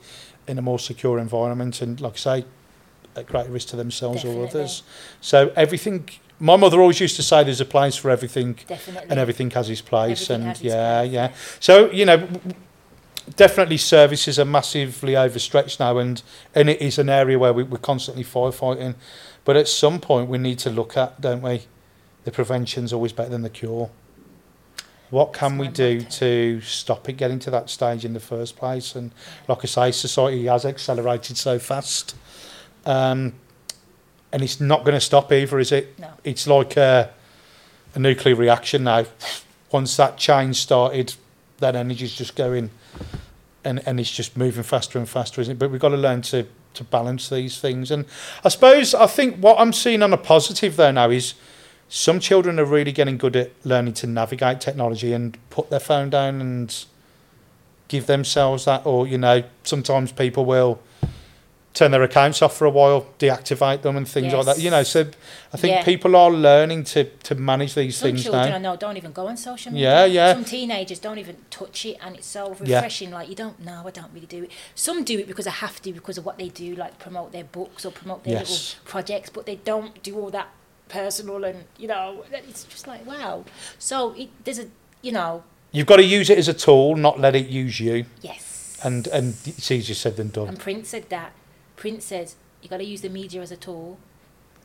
in 0.47 0.59
a 0.59 0.62
more 0.62 0.78
secure 0.78 1.18
environment 1.18 1.80
and, 1.80 2.01
like 2.01 2.14
I 2.14 2.16
say, 2.16 2.45
at 3.16 3.26
greater 3.26 3.51
risk 3.51 3.68
to 3.68 3.76
themselves 3.76 4.22
Definitely. 4.22 4.43
or 4.43 4.49
others. 4.49 4.82
So 5.20 5.53
everything. 5.57 6.09
My 6.41 6.55
mother 6.57 6.80
always 6.80 7.01
used 7.01 7.16
to 7.16 7.22
say 7.22 7.43
there's 7.43 7.61
a 7.61 7.64
place 7.64 7.97
for 7.97 8.11
everything 8.11 8.61
Definitely. 8.68 9.11
and 9.11 9.18
everything 9.18 9.51
has 9.51 9.68
its 9.68 9.80
place 9.80 10.30
everything 10.30 10.49
and 10.51 10.61
yeah, 10.61 11.01
place. 11.01 11.12
yeah. 11.12 11.32
So, 11.59 11.91
you 11.91 12.05
know, 12.05 12.28
definitely 13.37 13.76
services 13.76 14.39
are 14.39 14.45
massively 14.45 15.16
overstretched 15.16 15.81
now 15.81 15.99
and 15.99 16.22
and 16.55 16.68
it 16.70 16.81
is 16.81 16.99
an 16.99 17.09
area 17.09 17.39
where 17.39 17.53
we, 17.53 17.62
we're 17.62 17.79
constantly 17.79 18.24
firefighting 18.24 18.95
but 19.45 19.57
at 19.57 19.68
some 19.68 20.01
point 20.01 20.29
we 20.29 20.39
need 20.39 20.59
to 20.59 20.70
look 20.70 20.97
at 20.97 21.20
don't 21.20 21.43
we 21.43 21.62
the 22.24 22.31
prevention's 22.31 22.93
always 22.93 23.12
better 23.12 23.31
than 23.31 23.43
the 23.43 23.51
cure 23.51 23.91
what 25.11 25.33
can 25.33 25.57
we 25.57 25.68
do 25.68 26.03
to 26.03 26.61
stop 26.61 27.09
it 27.09 27.14
getting 27.14 27.39
to 27.41 27.51
that 27.51 27.70
stage 27.70 28.05
in 28.05 28.12
the 28.12 28.20
first 28.20 28.57
place? 28.57 28.95
And 28.95 29.12
like 29.47 29.61
I 29.62 29.66
say, 29.66 29.91
society 29.91 30.47
has 30.47 30.66
accelerated 30.66 31.37
so 31.39 31.59
fast. 31.59 32.14
Um, 32.85 33.35
and 34.33 34.43
it's 34.43 34.61
not 34.61 34.85
going 34.85 34.95
to 34.95 35.01
stop 35.01 35.33
either, 35.33 35.59
is 35.59 35.72
it? 35.72 35.99
No. 35.99 36.11
It's 36.24 36.47
like 36.47 36.76
a, 36.76 37.11
a 37.95 37.99
nuclear 37.99 38.35
reaction 38.35 38.85
now. 38.85 39.07
Once 39.72 39.97
that 39.97 40.18
change 40.18 40.57
started, 40.57 41.14
that 41.59 41.77
energy's 41.77 42.15
just 42.15 42.37
going 42.37 42.71
and, 43.65 43.87
and 43.87 44.01
it's 44.01 44.11
just 44.11 44.37
moving 44.37 44.63
faster 44.63 44.99
and 44.99 45.09
faster, 45.09 45.41
isn't 45.41 45.53
it? 45.53 45.59
But 45.59 45.71
we've 45.71 45.81
got 45.81 45.91
to 45.91 45.97
learn 45.97 46.23
to, 46.23 46.47
to 46.75 46.85
balance 46.85 47.29
these 47.29 47.61
things. 47.61 47.91
And 47.91 48.07
I 48.45 48.49
suppose, 48.49 48.95
I 48.95 49.07
think 49.07 49.37
what 49.37 49.59
I'm 49.61 49.73
seeing 49.73 50.03
on 50.03 50.13
a 50.13 50.17
positive 50.17 50.77
there 50.77 50.93
now 50.93 51.11
is 51.11 51.35
some 51.89 52.21
children 52.21 52.59
are 52.59 52.65
really 52.65 52.93
getting 52.93 53.19
good 53.19 53.37
at 53.37 53.51
learning 53.65 53.95
to 53.95 54.07
navigate 54.07 54.61
technology 54.61 55.13
and 55.13 55.37
put 55.51 55.71
their 55.71 55.81
phone 55.81 56.11
down 56.11 56.41
and 56.41 56.85
give 57.89 58.07
themselves 58.07 58.65
that. 58.67 58.87
Or, 58.87 59.07
you 59.07 59.19
know, 59.19 59.43
sometimes 59.65 60.13
people 60.13 60.45
will 60.45 60.81
turn 61.79 61.93
their 61.93 62.03
accounts 62.03 62.43
off 62.43 62.57
for 62.57 62.64
a 62.64 62.70
while, 62.70 63.07
deactivate 63.20 63.83
them 63.83 63.97
and 63.97 64.07
things 64.09 64.33
like 64.33 64.47
that. 64.47 64.59
You 64.59 64.70
know, 64.70 64.83
so 64.83 65.01
I 65.53 65.57
think 65.57 65.74
Yeah. 65.76 65.85
people 65.85 66.16
are 66.16 66.31
learning 66.31 66.85
to, 66.93 67.05
to 67.05 67.35
manage 67.37 67.74
these 67.74 67.97
Some 67.97 68.09
things 68.11 68.24
children 68.24 68.51
now. 68.51 68.57
I 68.57 68.59
know 68.59 68.76
don't 68.76 68.97
even 68.97 69.12
go 69.12 69.29
on 69.29 69.37
social 69.37 69.72
media. 69.72 69.89
Yeah, 69.91 70.05
yeah. 70.07 70.33
Some 70.35 70.45
teenagers 70.45 70.99
don't 70.99 71.18
even 71.18 71.37
touch 71.51 71.87
it, 71.87 71.97
and 72.03 72.16
it's 72.16 72.26
so 72.26 72.57
Yeah. 72.64 72.76
refreshing. 72.76 73.11
Like 73.12 73.29
you 73.29 73.37
don't 73.37 73.61
know, 73.64 73.85
I 73.87 73.91
don't 73.91 74.11
really 74.12 74.26
do 74.26 74.43
it. 74.45 74.51
Some 74.74 75.05
do 75.05 75.18
it 75.20 75.26
because 75.29 75.47
I 75.47 75.53
have 75.53 75.81
to 75.83 75.93
because 75.93 76.18
of 76.18 76.24
what 76.26 76.37
they 76.39 76.49
do, 76.49 76.74
like 76.74 76.99
promote 76.99 77.31
their 77.33 77.45
books 77.45 77.85
or 77.87 77.93
promote 77.93 78.24
their 78.24 78.35
Yes. 78.41 78.51
little 78.51 78.91
projects, 78.93 79.31
but 79.31 79.47
they 79.47 79.57
don't 79.57 80.03
do 80.03 80.18
all 80.18 80.31
that 80.31 80.49
personal 80.89 81.45
and 81.45 81.64
you 81.79 81.87
know. 81.87 82.24
It's 82.33 82.64
just 82.64 82.87
like 82.89 83.07
wow. 83.07 83.45
So 83.79 84.14
it, 84.18 84.31
there's 84.45 84.59
a 84.59 84.66
you 85.01 85.12
know 85.12 85.45
You've 85.70 85.87
got 85.87 85.97
to 85.97 86.05
use 86.05 86.31
it 86.31 86.39
as 86.39 86.49
a 86.49 86.55
tool, 86.55 86.97
not 86.97 87.20
let 87.20 87.37
it 87.37 87.47
use 87.49 87.79
you. 87.79 88.07
yes. 88.22 88.79
And 88.83 89.07
and 89.09 89.35
it's 89.45 89.70
easier 89.70 89.95
said 89.95 90.16
than 90.16 90.29
done. 90.31 90.49
And 90.49 90.59
Prince 90.59 90.89
said 90.91 91.09
that. 91.11 91.33
Prince 91.79 92.05
says 92.05 92.37
you 92.61 92.68
got 92.68 92.79
to 92.79 92.85
use 92.85 93.01
the 93.03 93.09
media 93.09 93.41
as 93.41 93.53
a 93.53 93.57
tool. 93.57 93.99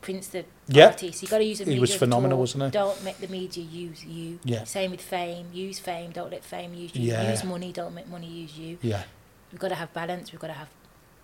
Prince, 0.02 0.26
the 0.28 0.44
Yeah. 0.68 0.88
artist, 0.88 1.22
you 1.22 1.28
got 1.28 1.38
to 1.38 1.44
use 1.44 1.58
the 1.58 1.64
He 1.64 1.70
media 1.70 1.80
was 1.80 1.90
as 1.90 1.96
a 1.96 1.98
phenomenal, 2.00 2.38
wasn't 2.38 2.64
he? 2.64 2.70
Don't 2.70 3.02
make 3.02 3.18
the 3.18 3.28
media 3.28 3.64
use 3.64 4.04
you. 4.04 4.38
Yeah. 4.44 4.64
Same 4.64 4.90
with 4.90 5.00
fame. 5.00 5.46
Use 5.54 5.78
fame. 5.78 6.10
Don't 6.10 6.30
let 6.30 6.44
fame 6.44 6.74
use 6.74 6.94
you. 6.94 7.10
Yeah. 7.12 7.30
Use 7.30 7.42
money. 7.44 7.72
Don't 7.72 7.94
make 7.94 8.08
money 8.08 8.26
use 8.26 8.58
you. 8.58 8.76
Yeah, 8.82 9.04
We've 9.50 9.60
got 9.60 9.68
to 9.68 9.76
have 9.76 9.94
balance. 9.94 10.32
We've 10.32 10.40
got 10.40 10.48
to 10.48 10.52
have 10.54 10.68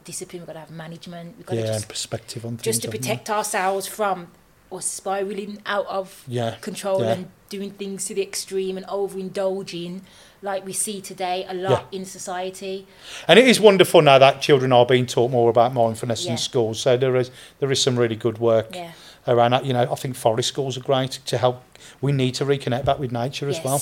discipline. 0.05 0.43
We've 0.43 0.47
got 0.47 0.53
to 0.55 0.61
have 0.61 0.71
management. 0.71 1.37
We've 1.37 1.45
got 1.47 1.57
yeah, 1.57 1.67
to 1.67 1.73
just 1.75 1.89
perspective 1.89 2.47
on 2.47 2.53
things. 2.53 2.63
just 2.63 2.83
to 2.83 2.89
protect 2.89 3.29
ourselves 3.29 3.87
from 3.87 4.29
us 4.73 4.87
spiraling 4.87 5.59
out 5.67 5.87
of 5.87 6.25
Yeah, 6.29 6.57
control 6.61 7.03
yeah. 7.03 7.13
and 7.13 7.29
doing 7.49 7.71
things 7.73 8.05
to 8.07 8.15
the 8.15 8.23
extreme 8.23 8.77
and 8.77 8.87
overindulging 8.87 10.03
like 10.43 10.65
we 10.65 10.73
see 10.73 11.01
today 11.01 11.45
a 11.49 11.55
lot 11.55 11.87
in 11.93 12.05
society. 12.05 12.87
And 13.29 13.39
it 13.39 13.47
is 13.47 13.61
wonderful 13.61 14.01
now 14.03 14.19
that 14.19 14.41
children 14.41 14.73
are 14.73 14.87
being 14.87 15.07
taught 15.07 15.31
more 15.31 15.51
about 15.51 15.75
mindfulness 15.75 16.25
Yeah. 16.25 16.33
in 16.33 16.39
schools. 16.39 16.81
So 16.81 16.97
there 16.97 17.17
is 17.17 17.31
there 17.59 17.71
is 17.71 17.83
some 17.83 17.99
really 17.99 18.17
good 18.17 18.39
work 18.39 18.75
Yeah. 18.75 18.93
around 19.27 19.51
that. 19.51 19.65
You 19.67 19.73
know, 19.75 19.87
I 19.91 19.95
think 19.97 20.17
forest 20.17 20.49
schools 20.49 20.77
are 20.79 20.83
great 20.83 21.19
to 21.27 21.37
help. 21.39 21.63
We 22.01 22.13
need 22.13 22.35
to 22.37 22.45
reconnect 22.47 22.85
back 22.85 22.99
with 22.99 23.13
nature 23.13 23.49
as 23.49 23.61
well. 23.63 23.81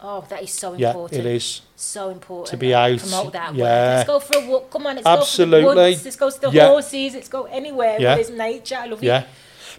Oh, 0.00 0.24
that 0.28 0.42
is 0.42 0.52
so 0.52 0.74
important. 0.74 1.12
Yeah, 1.24 1.30
it 1.30 1.36
is. 1.36 1.62
so 1.74 2.10
important 2.10 2.50
To 2.50 2.56
be 2.58 2.74
out, 2.74 2.98
promote 3.00 3.32
that 3.32 3.54
yeah. 3.54 3.64
word. 3.64 3.96
let's 3.96 4.06
go 4.06 4.20
for 4.20 4.38
a 4.38 4.46
walk 4.46 4.70
come 4.70 4.86
on 4.86 4.94
let's 4.96 5.04
go 5.06 5.14
to 5.14 5.20
Absolutely. 5.20 5.60
the 5.60 5.66
woods 5.90 6.04
let's 6.04 6.16
go 6.16 6.30
to 6.30 6.40
the 6.40 6.50
Yeah. 6.50 6.68
horses 6.68 7.14
let's 7.14 7.28
go 7.28 7.44
anywhere 7.44 7.96
Yeah. 8.00 8.14
there's 8.14 8.30
nature 8.30 8.76
I 8.76 8.86
love 8.86 9.02
Yeah, 9.02 9.20
it 9.22 9.26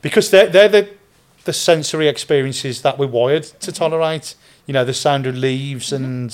because 0.01 0.29
they're 0.31 0.47
they're 0.47 0.69
the 0.69 0.89
the 1.45 1.53
sensory 1.53 2.07
experiences 2.07 2.81
that 2.81 2.97
we're 2.97 3.07
wired 3.07 3.43
Mm-hmm. 3.43 3.59
to 3.59 3.71
tolerate. 3.71 4.35
You 4.65 4.73
know, 4.73 4.83
the 4.83 4.93
sound 4.93 5.25
of 5.27 5.35
leaves 5.37 5.93
and 5.93 6.29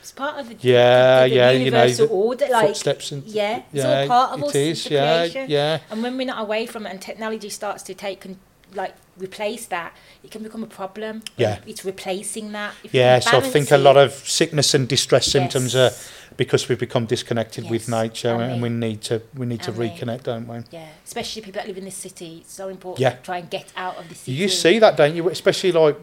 it's 0.00 0.12
part 0.12 0.38
of 0.40 0.48
the, 0.48 0.56
Yeah, 0.60 1.24
the, 1.24 1.28
the 1.30 1.36
yeah, 1.36 1.50
you 1.50 1.58
know, 1.58 1.64
universal 1.84 2.06
the 2.06 2.12
order 2.12 2.46
like 2.50 2.68
footsteps 2.68 3.12
and 3.12 3.22
yeah 3.24 3.58
it's 3.58 3.84
yeah, 3.84 4.00
all 4.02 4.06
part 4.08 4.32
of 4.32 4.38
it 4.40 4.46
us 4.46 4.54
is, 4.54 4.84
the 4.84 4.94
yeah, 4.94 5.18
creation. 5.18 5.50
yeah. 5.50 5.78
and 5.90 6.02
when 6.02 6.16
we're 6.16 6.26
not 6.26 6.40
away 6.40 6.64
from 6.66 6.86
it 6.86 6.90
and 6.90 7.02
technology 7.02 7.50
starts 7.50 7.82
to 7.82 7.92
take 7.94 8.24
and 8.24 8.38
like 8.74 8.94
replace 9.18 9.66
that 9.66 9.92
it 10.24 10.30
can 10.30 10.42
become 10.42 10.62
a 10.62 10.66
problem 10.66 11.22
Yeah. 11.36 11.58
it's 11.66 11.84
replacing 11.84 12.52
that 12.52 12.72
If 12.82 12.94
Yeah, 12.94 13.18
so 13.20 13.36
I 13.38 13.40
think 13.42 13.70
a 13.72 13.76
lot 13.76 13.96
of 13.98 14.12
sickness 14.12 14.72
and 14.74 14.88
distress 14.88 15.26
symptoms 15.26 15.74
are 15.76 15.90
Yes. 15.90 16.10
Because 16.36 16.68
we've 16.68 16.78
become 16.78 17.06
disconnected 17.06 17.68
with 17.70 17.88
nature, 17.88 18.34
and 18.34 18.52
and, 18.52 18.62
we 18.62 18.68
need 18.68 19.02
to 19.02 19.22
we 19.34 19.46
need 19.46 19.62
to 19.62 19.72
reconnect, 19.72 20.22
don't 20.24 20.46
we? 20.46 20.58
yeah 20.70 20.88
especially 21.04 21.42
people 21.42 21.58
that 21.60 21.66
live 21.68 21.78
in 21.78 21.84
the 21.84 21.90
city 21.90 22.38
it's 22.42 22.52
so 22.52 22.68
important 22.68 23.00
Yeah. 23.00 23.10
to 23.16 23.22
try 23.22 23.38
and 23.38 23.50
get 23.50 23.72
out 23.76 23.96
of 23.98 24.08
the 24.08 24.14
city 24.14 24.32
You 24.32 24.48
see 24.48 24.78
that, 24.78 24.96
don't 24.96 25.14
you? 25.14 25.28
Especially 25.28 25.72
like 25.72 25.96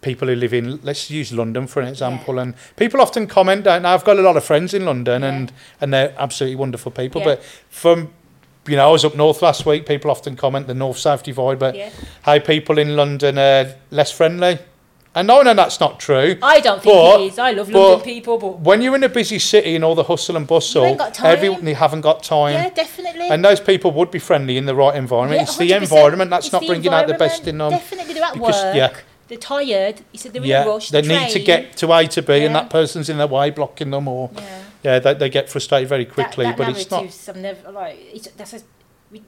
people 0.00 0.26
who 0.28 0.34
live 0.34 0.52
in, 0.52 0.80
let's 0.82 1.10
use 1.10 1.32
London 1.32 1.66
for 1.68 1.80
an 1.80 1.88
example, 1.88 2.38
and 2.38 2.54
people 2.76 3.00
often 3.00 3.26
comment, 3.26 3.64
don't? 3.64 3.84
I've 3.86 4.04
got 4.04 4.18
a 4.18 4.22
lot 4.22 4.36
of 4.36 4.44
friends 4.44 4.74
in 4.74 4.84
London, 4.84 5.22
Yeah. 5.22 5.28
and 5.32 5.52
and 5.80 5.92
they're 5.94 6.14
absolutely 6.18 6.56
wonderful 6.56 6.90
people. 6.92 7.20
Yeah. 7.20 7.26
But 7.36 7.42
from 7.70 8.12
you 8.68 8.76
know, 8.76 8.88
I 8.88 8.92
was 8.92 9.04
up 9.04 9.16
north 9.16 9.42
last 9.42 9.66
week. 9.66 9.86
People 9.86 10.08
often 10.10 10.36
comment 10.36 10.68
the 10.68 10.74
north-south 10.74 11.24
divide, 11.24 11.58
but 11.58 11.74
yeah 11.74 11.90
how 12.22 12.38
people 12.38 12.78
in 12.78 12.94
London 12.96 13.36
are 13.38 13.74
less 13.90 14.12
friendly. 14.12 14.58
And 15.14 15.30
I 15.30 15.42
know 15.42 15.52
that's 15.54 15.78
not 15.78 16.00
true. 16.00 16.38
I 16.42 16.60
don't 16.60 16.82
think 16.82 16.94
But- 16.94 17.20
it 17.20 17.24
is 17.32 17.38
I 17.38 17.50
love 17.52 17.68
London 17.68 18.00
people 18.00 18.38
but 18.38 18.60
When 18.60 18.80
you're 18.80 18.94
in 18.96 19.04
a 19.04 19.08
busy 19.10 19.38
city 19.38 19.74
and 19.74 19.84
all 19.84 19.94
the 19.94 20.04
hustle 20.04 20.36
and 20.36 20.46
bustle, 20.46 20.82
You 20.82 20.88
ain't 20.88 20.98
got 20.98 21.12
time. 21.14 21.26
everyone 21.26 21.64
they 21.64 21.74
haven't 21.74 22.00
got 22.00 22.22
time. 22.22 22.54
yeah 22.54 22.70
definitely 22.70 23.28
And 23.28 23.44
those 23.44 23.60
people 23.60 23.90
would 23.92 24.10
be 24.10 24.18
friendly 24.18 24.56
in 24.56 24.64
the 24.66 24.74
right 24.74 24.96
environment. 24.96 25.38
Yeah, 25.38 25.42
it's 25.42 25.56
the 25.58 25.72
environment 25.72 26.30
that's 26.30 26.46
It's 26.46 26.52
not 26.52 26.66
bringing 26.66 26.92
out 26.92 27.06
the 27.08 27.14
best 27.14 27.46
in 27.46 27.58
them. 27.58 27.70
Definitely, 27.72 28.14
they're 28.14 28.24
at 28.24 28.34
Because- 28.34 28.62
work. 28.64 28.74
yeah. 28.76 28.90
They're 29.28 29.38
tired. 29.38 30.00
You 30.12 30.18
said 30.18 30.32
they're 30.32 30.42
in 30.44 30.50
a 30.50 30.66
rush. 30.68 30.90
they 30.90 31.00
the 31.00 31.08
need 31.08 31.30
to 31.30 31.38
get 31.40 31.76
to 31.78 31.92
A 31.92 32.06
to 32.08 32.22
B, 32.22 32.44
and 32.44 32.54
that 32.54 32.68
person's 32.70 33.08
in 33.08 33.16
their 33.18 33.26
way, 33.26 33.48
blocking 33.50 33.90
them, 33.90 34.06
or 34.08 34.30
Yeah. 34.34 34.42
yeah, 34.82 34.98
they, 34.98 35.14
they 35.14 35.28
get 35.30 35.48
frustrated 35.48 35.88
very 35.88 36.04
quickly. 36.04 36.44
That, 36.44 36.58
that 36.58 36.66
but 36.66 36.76
it's 36.76 37.26
not. 37.28 37.36
never 37.36 37.70
like. 37.70 37.98
It's, 38.12 38.28
that's 38.36 38.52
a, 38.54 38.60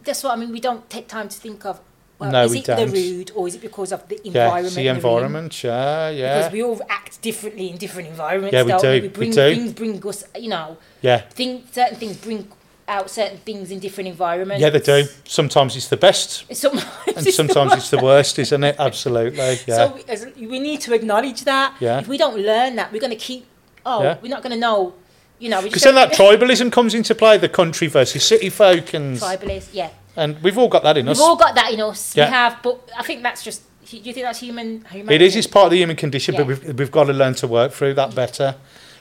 that's 0.03 0.23
what 0.23 0.33
I 0.33 0.37
mean. 0.37 0.53
We 0.53 0.61
don't 0.61 0.91
take 0.91 1.09
time 1.09 1.29
to 1.29 1.39
think 1.39 1.65
of. 1.65 1.81
Well, 2.19 2.31
No, 2.31 2.45
is 2.45 2.53
we 2.53 2.59
it 2.59 2.65
don't. 2.67 2.87
the 2.91 2.93
rude 2.93 3.33
or 3.35 3.49
is 3.49 3.55
it 3.57 3.61
because 3.61 3.93
of 3.93 4.07
the 4.09 4.21
Yeah, 4.23 4.45
environment? 4.45 4.67
it's 4.67 4.75
the 4.77 4.87
environment. 4.89 5.65
Yeah, 5.65 6.09
yeah, 6.11 6.37
Because 6.39 6.53
we 6.53 6.63
all 6.63 6.81
act 6.89 7.21
differently 7.23 7.71
in 7.71 7.77
different 7.77 8.09
environments. 8.09 8.55
Yeah, 8.55 8.63
we 8.63 8.71
don't 8.71 8.83
do, 8.83 8.91
We 8.93 9.01
we 9.01 9.09
bring 9.09 9.31
do. 9.33 9.55
things 9.55 9.73
bring 9.73 10.07
us. 10.07 10.25
You 10.39 10.49
know, 10.51 10.77
yeah, 11.03 11.19
thing 11.31 11.65
certain 11.73 11.97
things 11.99 12.17
bring 12.17 12.49
out 12.87 13.11
certain 13.11 13.39
things 13.39 13.71
in 13.71 13.79
different 13.81 14.09
environments. 14.09 14.61
yeah. 14.61 14.71
They 14.71 14.79
do. 14.81 15.09
Sometimes 15.25 15.75
it's 15.75 15.89
the 15.89 15.97
best, 15.97 16.45
Sometimes 16.55 16.85
and 17.17 17.27
it's 17.27 17.35
sometimes 17.37 17.73
it's 17.73 17.91
the 17.91 17.99
worst, 17.99 18.39
isn't 18.39 18.63
it? 18.65 18.77
Absolutely. 18.79 19.59
Yeah. 19.67 19.93
So 20.17 20.31
we, 20.39 20.61
need 20.61 20.81
to 20.83 20.95
acknowledge 20.95 21.45
that. 21.45 21.75
Yeah. 21.81 21.99
If 22.01 22.09
we 22.09 22.19
don't 22.19 22.37
learn 22.39 22.77
that, 22.77 22.93
we're 22.93 23.01
going 23.01 23.11
to 23.19 23.25
keep. 23.29 23.47
Oh, 23.87 24.03
Yeah. 24.03 24.19
we're 24.23 24.29
not 24.29 24.43
going 24.43 24.53
to 24.53 24.59
know. 24.59 24.95
You 25.41 25.49
know, 25.51 25.61
Because 25.63 25.83
then 25.83 25.95
that 25.97 26.13
tribalism 26.13 26.71
comes 26.71 26.95
into 26.95 27.15
play, 27.15 27.39
the 27.39 27.49
country 27.49 27.89
versus 27.89 28.23
city 28.25 28.51
folk, 28.51 28.95
and 28.95 29.17
tribalist. 29.19 29.69
Yeah, 29.73 29.91
and 30.17 30.43
we've 30.43 30.59
all 30.59 30.69
got 30.69 30.83
that 30.83 30.97
in 30.97 31.09
us. 31.09 31.19
we've 31.19 31.27
all 31.27 31.37
got 31.37 31.55
that 31.55 31.73
in 31.73 31.81
us. 31.81 32.17
Yeah. 32.17 32.27
We 32.27 32.31
have, 32.33 32.63
but 32.63 32.91
I 32.97 33.03
think 33.03 33.23
that's 33.23 33.43
just. 33.43 33.63
Do 33.87 33.99
you 33.99 34.15
think 34.15 34.25
that's 34.25 34.41
human? 34.41 34.85
human 34.87 35.13
It 35.13 35.21
is. 35.21 35.37
It's 35.37 35.47
part 35.47 35.67
of 35.67 35.71
the 35.71 35.77
human 35.77 35.97
condition, 35.97 36.35
but 36.37 36.47
we've 36.47 36.79
we've 36.79 36.91
got 36.91 37.05
to 37.05 37.13
learn 37.13 37.35
to 37.35 37.47
work 37.47 37.73
through 37.73 37.95
that 37.95 38.15
better. 38.15 38.57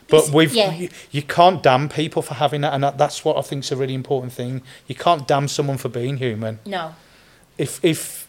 But 0.09 0.29
we've 0.29 0.53
yeah. 0.53 0.73
you, 0.73 0.89
you 1.11 1.21
can't 1.21 1.63
damn 1.63 1.87
people 1.87 2.21
for 2.21 2.33
having 2.33 2.61
that, 2.61 2.73
and 2.73 2.83
that, 2.83 2.97
that's 2.97 3.23
what 3.23 3.37
I 3.37 3.41
think 3.41 3.63
is 3.63 3.71
a 3.71 3.77
really 3.77 3.93
important 3.93 4.33
thing. 4.33 4.61
You 4.87 4.95
can't 4.95 5.27
damn 5.27 5.47
someone 5.47 5.77
for 5.77 5.89
being 5.89 6.17
human. 6.17 6.59
No. 6.65 6.95
If 7.57 7.83
if 7.83 8.27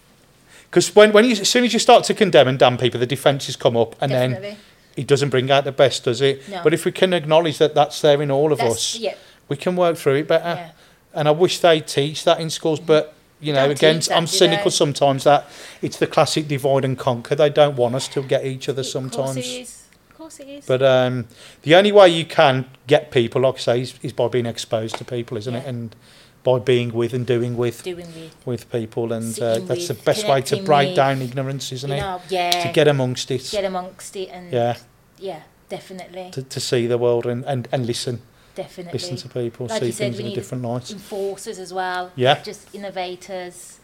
because 0.71 0.95
when 0.95 1.13
when 1.13 1.25
you 1.25 1.33
as 1.33 1.49
soon 1.49 1.65
as 1.65 1.73
you 1.73 1.79
start 1.79 2.05
to 2.05 2.15
condemn 2.15 2.49
and 2.49 2.59
damn 2.59 2.79
people, 2.79 3.01
the 3.01 3.07
defences 3.07 3.57
come 3.57 3.77
up, 3.77 3.97
and 4.01 4.13
then 4.13 4.57
it 4.97 5.07
doesn't 5.07 5.31
bring 5.31 5.51
out 5.51 5.65
the 5.65 5.73
best, 5.73 6.05
does 6.05 6.21
it? 6.21 6.49
No. 6.49 6.63
But 6.63 6.75
if 6.75 6.85
we 6.85 6.93
can 6.93 7.13
acknowledge 7.13 7.59
that 7.59 7.75
that's 7.75 8.01
there 8.01 8.21
in 8.23 8.31
all 8.31 8.53
of 8.53 8.59
That's, 8.59 8.95
us, 8.95 8.97
Yeah. 8.97 9.15
we 9.49 9.57
can 9.57 9.77
work 9.77 9.97
through 9.97 10.17
it 10.17 10.29
better. 10.29 10.73
Yeah. 11.15 11.19
And 11.21 11.29
I 11.29 11.31
wish 11.31 11.61
they 11.61 11.81
teach 11.81 12.25
that 12.25 12.41
in 12.41 12.51
schools, 12.51 12.81
but 12.81 13.15
you 13.41 13.53
know, 13.53 13.69
again, 13.71 13.97
that, 13.97 14.13
I'm 14.13 14.27
cynical 14.27 14.71
sometimes 14.71 15.25
that 15.25 15.47
it's 15.83 15.99
the 15.99 16.07
classic 16.07 16.49
divide 16.49 16.85
and 16.85 16.99
conquer. 16.99 17.35
They 17.35 17.51
don't 17.51 17.77
want 17.77 17.95
us 17.95 18.09
to 18.09 18.23
get 18.23 18.45
each 18.47 18.69
other 18.69 18.81
Of 18.81 18.85
course 18.87 18.93
sometimes. 18.93 19.37
it 19.37 19.47
is. 19.47 19.83
Of 20.11 20.17
course 20.17 20.41
it 20.41 20.49
is. 20.49 20.67
But 20.67 20.83
um, 20.83 21.27
the 21.63 21.75
only 21.75 21.93
way 21.93 22.09
you 22.09 22.25
can 22.25 22.65
get 22.87 23.11
people, 23.11 23.43
like 23.43 23.57
I 23.57 23.59
say, 23.59 23.81
is, 23.83 23.95
is 24.03 24.13
by 24.13 24.29
being 24.29 24.47
exposed 24.47 24.97
to 24.97 25.05
people, 25.05 25.37
isn't 25.37 25.55
it? 25.55 25.67
And 25.67 25.95
by 26.43 26.59
being 26.59 26.93
with 26.93 27.13
and 27.15 27.27
doing 27.27 27.57
with 27.57 27.83
Doing 27.83 28.07
with. 28.15 28.35
with 28.47 28.71
people, 28.71 29.13
and 29.13 29.39
uh, 29.41 29.59
that's 29.61 29.89
the 29.89 29.95
best 29.95 30.29
way 30.29 30.43
to 30.43 30.63
break 30.63 30.89
with, 30.89 30.97
down 30.97 31.23
ignorance, 31.23 31.73
isn't 31.73 31.91
You 31.91 31.97
it? 31.97 32.21
yeah. 32.29 32.51
To 32.51 32.73
get 32.73 32.87
amongst 32.87 33.31
it, 33.31 33.49
get 33.51 33.65
amongst 33.65 34.15
it 34.15 34.29
and 34.29 34.53
yeah, 34.53 34.77
yeah, 35.19 35.41
definitely, 35.71 36.31
to, 36.33 36.43
to 36.43 36.61
see 36.61 36.87
the 36.87 36.99
world 36.99 37.25
and, 37.27 37.45
and, 37.47 37.67
and 37.73 37.87
listen, 37.87 38.21
definitely. 38.55 38.93
listen 38.93 39.17
to 39.17 39.29
people, 39.29 39.67
Like 39.67 39.83
see 39.83 39.91
said, 39.93 40.05
things 40.15 40.19
in 40.21 40.27
a 40.27 40.35
different 40.35 40.65
light. 40.65 40.91
Enforcers 40.91 41.59
as 41.59 41.73
well. 41.73 42.11
Yeah. 42.17 42.41
Just 42.43 42.75
innovators. 42.75 43.79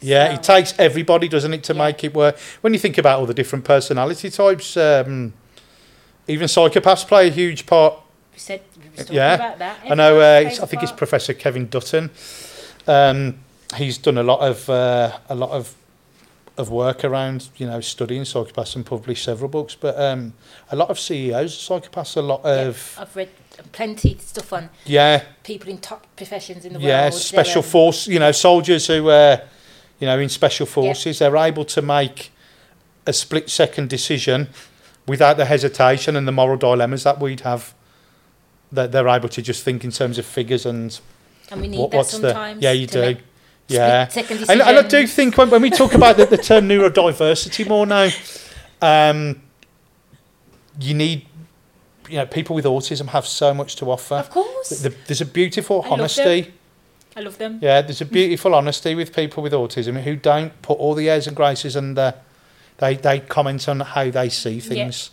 Yeah, 0.00 0.28
So- 0.28 0.34
it 0.34 0.42
takes 0.42 0.74
everybody, 0.78 1.28
doesn't 1.28 1.52
it, 1.54 1.62
to 1.64 1.72
Yeah. 1.74 1.84
make 1.84 2.04
it 2.04 2.14
work? 2.14 2.36
When 2.60 2.72
you 2.72 2.78
think 2.78 2.98
about 2.98 3.20
all 3.20 3.26
the 3.26 3.34
different 3.34 3.64
personality 3.64 4.30
types, 4.30 4.76
um, 4.76 5.32
even 6.28 6.46
psychopaths 6.48 7.06
play 7.06 7.28
a 7.28 7.30
huge 7.30 7.66
part 7.66 7.94
We 8.32 8.40
said 8.40 8.60
we 9.08 9.14
Yeah. 9.14 9.34
about 9.34 9.58
that. 9.60 9.78
I 9.88 9.94
know. 9.94 10.16
Uh, 10.18 10.22
Everyone 10.24 10.46
it's, 10.50 10.58
plays 10.58 10.60
I 10.60 10.66
think 10.70 10.82
it's. 10.82 10.92
Professor 10.92 11.32
Kevin 11.34 11.68
Dutton. 11.68 12.10
Um, 12.88 13.38
he's 13.76 13.96
done 13.98 14.18
a 14.18 14.22
lot 14.24 14.40
of 14.40 14.68
uh, 14.68 15.18
a 15.28 15.34
lot 15.36 15.50
of 15.50 15.74
of 16.56 16.70
work 16.70 17.04
around 17.04 17.48
you 17.56 17.66
know 17.66 17.80
studying 17.80 18.22
psychopaths 18.22 18.74
and 18.76 18.84
published 18.84 19.24
several 19.24 19.48
books. 19.48 19.74
But 19.74 19.98
um, 20.00 20.34
a 20.70 20.76
lot 20.76 20.90
of 20.90 20.98
CEOs 20.98 21.70
are 21.70 21.80
psychopaths. 21.80 22.16
A 22.16 22.20
lot 22.22 22.40
Yeah, 22.44 22.50
of 22.68 22.96
I've 23.00 23.14
read 23.16 23.28
plenty 23.72 24.14
of 24.14 24.20
stuff 24.20 24.52
on 24.52 24.70
yeah, 24.84 25.24
people 25.42 25.68
in 25.70 25.78
top 25.78 26.06
professions 26.16 26.64
in 26.64 26.72
the 26.72 26.80
yeah, 26.80 27.02
world. 27.02 27.14
Yeah, 27.14 27.18
special 27.18 27.62
um, 27.62 27.68
force. 27.68 28.06
You 28.06 28.18
know, 28.18 28.32
soldiers 28.32 28.86
who 28.86 29.08
uh, 29.08 29.38
you 29.98 30.06
know 30.06 30.18
in 30.18 30.28
special 30.28 30.66
forces, 30.66 31.18
they're 31.18 31.36
able 31.36 31.64
to 31.66 31.82
make 31.82 32.30
a 33.06 33.12
split 33.12 33.50
second 33.50 33.88
decision 33.88 34.48
without 35.06 35.36
the 35.36 35.44
hesitation 35.44 36.16
and 36.16 36.26
the 36.26 36.32
moral 36.32 36.56
dilemmas 36.56 37.04
that 37.04 37.20
we'd 37.20 37.40
have. 37.40 37.74
That 38.72 38.90
they're 38.90 39.08
able 39.08 39.28
to 39.28 39.42
just 39.42 39.62
think 39.62 39.84
in 39.84 39.90
terms 39.90 40.18
of 40.18 40.26
figures 40.26 40.66
and 40.66 40.98
And 41.50 41.60
we 41.60 41.68
need 41.68 41.78
what, 41.78 41.90
that 41.92 42.06
sometimes. 42.06 42.60
the 42.60 42.64
yeah 42.64 42.72
you 42.72 42.86
do. 42.86 43.16
Yeah, 43.66 44.10
and, 44.14 44.60
and 44.60 44.62
I 44.62 44.82
do 44.82 45.06
think 45.06 45.38
when, 45.38 45.48
when 45.48 45.62
we 45.62 45.70
talk 45.70 45.94
about 45.94 46.18
the, 46.18 46.26
the 46.26 46.36
term 46.36 46.68
neurodiversity 46.68 47.66
more 47.66 47.86
now, 47.86 48.10
um, 48.82 49.40
you 50.78 50.92
need, 50.92 51.26
you 52.08 52.16
know, 52.18 52.26
people 52.26 52.54
with 52.56 52.64
autism 52.64 53.08
have 53.08 53.26
so 53.26 53.54
much 53.54 53.76
to 53.76 53.90
offer. 53.90 54.16
Of 54.16 54.30
course. 54.30 54.70
The- 54.70 54.88
the- 54.90 54.96
there's 55.06 55.20
a 55.20 55.26
beautiful 55.26 55.82
I 55.84 55.88
love 55.88 55.92
honesty. 56.00 56.52
I 57.16 57.20
love 57.20 57.38
them. 57.38 57.58
Yeah, 57.62 57.80
there's 57.82 58.00
a 58.00 58.04
beautiful 58.06 58.54
honesty 58.60 58.94
with 58.94 59.14
people 59.14 59.42
with 59.42 59.52
autism 59.52 60.02
who 60.02 60.16
don't 60.16 60.60
put 60.62 60.74
all 60.78 60.94
the 60.94 61.08
airs 61.08 61.26
and 61.26 61.36
graces 61.36 61.76
under. 61.76 62.14
They 62.78 62.96
they 62.96 63.20
comment 63.20 63.68
on 63.68 63.80
how 63.80 64.10
they 64.10 64.28
see 64.28 64.58
things, 64.60 65.10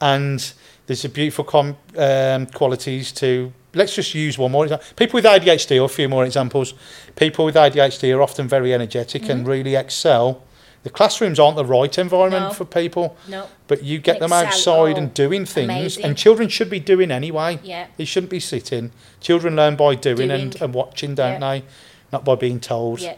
and 0.00 0.52
there's 0.86 1.04
a 1.04 1.08
beautiful 1.10 1.44
com, 1.44 1.76
um, 1.98 2.46
qualities 2.46 3.12
to. 3.12 3.52
Let's 3.74 3.94
just 3.94 4.14
use 4.14 4.38
one 4.38 4.52
more 4.52 4.64
example. 4.64 4.86
People 4.96 5.18
with 5.18 5.24
ADHD, 5.24 5.80
or 5.80 5.84
a 5.84 5.88
few 5.88 6.08
more 6.08 6.24
examples. 6.24 6.74
People 7.16 7.44
with 7.44 7.56
ADHD 7.56 8.16
are 8.16 8.22
often 8.22 8.48
very 8.48 8.72
energetic 8.72 9.28
and 9.28 9.46
really 9.46 9.74
excel. 9.74 10.42
The 10.84 10.90
classrooms 10.90 11.40
aren't 11.40 11.56
the 11.56 11.64
right 11.64 11.98
environment 11.98 12.44
No. 12.48 12.52
for 12.52 12.64
people, 12.66 13.16
No. 13.26 13.46
but 13.68 13.82
you 13.82 13.98
get 13.98 14.20
them 14.20 14.32
Excel, 14.32 14.46
outside 14.46 14.98
and 14.98 15.12
doing 15.14 15.44
things, 15.46 15.68
amazing. 15.70 16.04
and 16.04 16.16
children 16.16 16.48
should 16.48 16.70
be 16.70 16.78
doing 16.78 17.10
anyway. 17.10 17.58
Yeah. 17.64 17.86
They 17.96 18.04
shouldn't 18.04 18.30
be 18.30 18.38
sitting. 18.40 18.92
Children 19.20 19.56
learn 19.56 19.76
by 19.76 19.94
doing, 19.96 20.30
and, 20.30 20.52
Doing. 20.52 20.62
and 20.62 20.74
watching, 20.74 21.14
don't 21.14 21.40
they? 21.40 21.64
Not 22.12 22.24
by 22.24 22.34
being 22.36 22.60
told. 22.60 23.00
Yeah. 23.00 23.14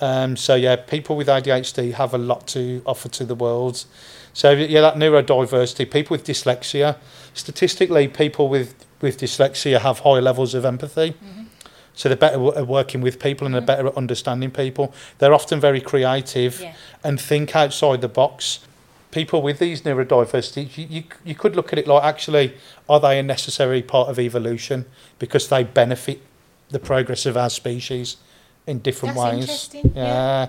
Um, 0.00 0.36
so 0.36 0.54
yeah, 0.54 0.76
people 0.76 1.16
with 1.16 1.28
ADHD 1.28 1.92
have 1.94 2.12
a 2.14 2.18
lot 2.18 2.46
to 2.48 2.82
offer 2.84 3.08
to 3.08 3.24
the 3.24 3.34
world. 3.34 3.84
So 4.32 4.50
yeah, 4.52 4.80
that 4.80 4.94
neurodiversity. 4.96 5.90
People 5.90 6.14
with 6.14 6.24
dyslexia, 6.26 6.96
statistically, 7.34 8.08
people 8.08 8.48
with 8.48 8.74
with 9.00 9.18
dyslexia 9.20 9.80
have 9.80 10.00
higher 10.00 10.20
levels 10.20 10.54
of 10.54 10.64
empathy. 10.64 11.10
Mm-hmm. 11.12 11.42
So 11.98 12.08
they're 12.08 12.16
better 12.16 12.56
at 12.56 12.68
working 12.68 13.00
with 13.00 13.18
people 13.18 13.44
and 13.44 13.52
they're 13.52 13.60
mm-hmm. 13.60 13.66
better 13.66 13.86
at 13.88 13.96
understanding 13.96 14.52
people. 14.52 14.94
They're 15.18 15.34
often 15.34 15.58
very 15.58 15.80
creative 15.80 16.60
Yeah. 16.60 16.74
and 17.02 17.20
think 17.20 17.56
outside 17.56 18.02
the 18.02 18.08
box. 18.08 18.60
People 19.10 19.42
with 19.42 19.58
these 19.58 19.82
neurodiversity, 19.82 20.78
you, 20.78 20.86
you, 20.88 21.04
you 21.24 21.34
could 21.34 21.56
look 21.56 21.72
at 21.72 21.78
it 21.78 21.88
like 21.88 22.04
actually, 22.04 22.54
are 22.88 23.00
they 23.00 23.18
a 23.18 23.22
necessary 23.24 23.82
part 23.82 24.08
of 24.08 24.20
evolution 24.20 24.84
because 25.18 25.48
they 25.48 25.64
benefit 25.64 26.20
the 26.70 26.78
progress 26.78 27.26
of 27.26 27.36
our 27.36 27.50
species 27.50 28.18
in 28.64 28.78
different 28.78 29.16
That's 29.16 29.32
ways? 29.32 29.40
interesting, 29.40 29.92
yeah. 29.96 30.04
yeah. 30.04 30.48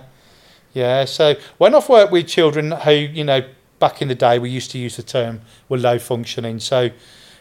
Yeah. 0.71 1.05
So 1.05 1.33
when 1.57 1.73
I've 1.73 1.89
worked 1.89 2.11
with 2.11 2.27
children 2.27 2.73
who, 2.73 2.91
you 2.91 3.23
know, 3.23 3.41
back 3.79 4.03
in 4.03 4.07
the 4.07 4.13
day 4.13 4.37
we 4.37 4.51
used 4.51 4.69
to 4.71 4.77
use 4.77 4.97
the 4.97 5.03
term 5.03 5.41
were 5.67 5.79
low 5.79 5.97
functioning. 5.97 6.59
So 6.59 6.91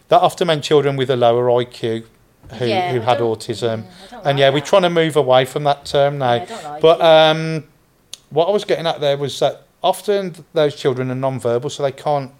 that 0.08 0.22
often 0.22 0.46
meant 0.46 0.64
children 0.64 0.96
with 0.96 1.10
a 1.10 1.16
lower 1.16 1.44
IQ 1.48 2.06
who, 2.54 2.66
Yeah, 2.66 2.92
who 2.92 3.00
had 3.00 3.18
autism. 3.18 3.84
don't 4.10 4.12
and 4.12 4.24
like 4.24 4.38
yeah, 4.38 4.48
we're 4.50 4.60
that. 4.60 4.66
trying 4.66 4.82
to 4.82 4.90
move 4.90 5.16
away 5.16 5.44
from 5.44 5.64
that 5.64 5.84
term 5.84 6.18
now. 6.18 6.34
Yeah, 6.34 6.60
like 6.70 6.82
but 6.82 7.00
um, 7.00 7.64
what 8.30 8.48
I 8.48 8.50
was 8.52 8.64
getting 8.64 8.86
at 8.86 9.00
there 9.00 9.16
was 9.16 9.38
that 9.40 9.62
often 9.82 10.34
those 10.54 10.74
children 10.76 11.10
are 11.10 11.14
non-verbal, 11.14 11.70
so 11.70 11.82
they 11.82 11.92
can't 11.92 12.32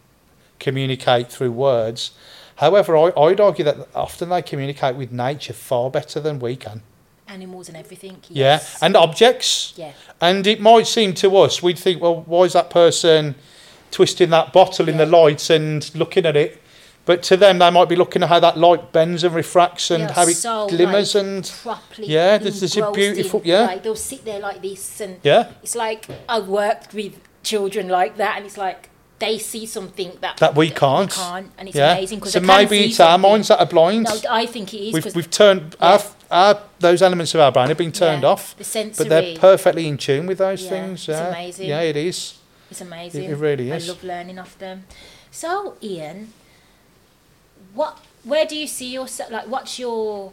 communicate 0.58 1.28
through 1.30 1.52
words. 1.52 2.12
However, 2.56 2.96
I, 2.96 3.12
I'd 3.16 3.40
argue 3.40 3.64
that 3.64 3.76
often 3.94 4.28
they 4.30 4.42
communicate 4.42 4.96
with 4.96 5.12
nature 5.12 5.52
far 5.52 5.90
better 5.90 6.18
than 6.20 6.40
we 6.40 6.56
can. 6.56 6.82
Animals 7.28 7.68
and 7.68 7.76
everything. 7.76 8.16
Yeah, 8.28 8.60
and 8.80 8.96
objects. 8.96 9.74
yeah. 9.76 9.92
And 10.20 10.46
it 10.46 10.60
might 10.60 10.86
seem 10.86 11.14
to 11.14 11.36
us, 11.36 11.62
we'd 11.62 11.78
think, 11.78 12.00
well, 12.02 12.22
why 12.22 12.44
is 12.44 12.54
that 12.54 12.70
person 12.70 13.34
twisting 13.90 14.30
that 14.30 14.52
bottle 14.52 14.88
in 14.88 14.96
the 14.96 15.04
Yeah. 15.04 15.10
lights 15.10 15.50
and 15.50 15.94
looking 15.94 16.26
at 16.26 16.36
it? 16.36 16.60
But 17.08 17.22
to 17.22 17.38
them, 17.38 17.58
they 17.58 17.70
might 17.70 17.88
be 17.88 17.96
looking 17.96 18.22
at 18.22 18.28
how 18.28 18.38
that 18.40 18.58
light 18.58 18.92
bends 18.92 19.24
and 19.24 19.34
refracts 19.34 19.90
and 19.90 20.02
are 20.10 20.12
how 20.12 20.26
it 20.28 20.34
so, 20.34 20.68
glimmers 20.68 21.14
like, 21.14 21.24
and 21.24 21.52
properly 21.62 22.06
Yeah, 22.08 22.36
there's- 22.36 22.60
there's 22.60 22.76
a 22.76 22.90
beautiful- 22.92 23.40
in, 23.40 23.46
yeah. 23.46 23.62
like 23.62 23.82
they'll 23.82 23.96
sit 23.96 24.26
there 24.26 24.40
like 24.40 24.60
this 24.60 25.00
and 25.00 25.16
yeah, 25.22 25.46
it's 25.62 25.74
like 25.74 26.06
I've 26.28 26.48
worked 26.48 26.92
with 26.92 27.14
children 27.42 27.88
like 27.88 28.18
that 28.18 28.36
and 28.36 28.44
it's 28.44 28.58
like 28.58 28.90
they 29.20 29.38
see 29.38 29.64
something 29.64 30.18
that 30.20 30.36
that 30.36 30.54
we 30.54 30.68
can't. 30.68 31.10
can't 31.10 31.50
and 31.56 31.68
it's 31.68 31.78
yeah. 31.78 31.92
amazing 31.94 32.18
because 32.18 32.34
so 32.34 32.40
maybe 32.40 32.78
it's 32.84 33.00
our 33.00 33.16
minds 33.16 33.48
that 33.48 33.58
are 33.58 33.64
blind. 33.66 34.04
no 34.04 34.14
I 34.30 34.44
think 34.44 34.74
it 34.74 34.88
is 34.88 34.92
we've, 34.92 35.14
we've 35.16 35.30
turned 35.30 35.76
Yeah. 35.80 35.86
our, 35.88 36.00
our 36.30 36.60
those 36.78 37.00
elements 37.00 37.34
of 37.34 37.40
our 37.40 37.50
brain 37.50 37.68
have 37.68 37.78
been 37.78 37.90
turned 37.90 38.22
Yeah, 38.24 38.28
off, 38.32 38.54
the 38.58 38.64
sensory 38.64 39.04
but 39.04 39.08
they're 39.08 39.38
perfectly 39.38 39.88
in 39.88 39.96
tune 39.96 40.26
with 40.26 40.36
those 40.36 40.62
Yeah, 40.64 40.68
things. 40.68 41.08
it's 41.08 41.08
Yeah, 41.08 41.28
amazing. 41.28 41.68
yeah, 41.70 41.80
it 41.80 41.96
is. 41.96 42.34
it's 42.70 42.82
amazing 42.82 43.24
it 43.24 43.38
really 43.38 43.70
is. 43.70 43.88
I 43.88 43.92
love 43.92 44.04
learning 44.04 44.38
off 44.38 44.58
them 44.58 44.84
so 45.30 45.74
Ian 45.82 46.34
what 47.74 47.98
where 48.24 48.46
do 48.46 48.56
you 48.56 48.66
see 48.66 48.92
yourself 48.92 49.30
like 49.30 49.46
what's 49.46 49.78
your 49.78 50.32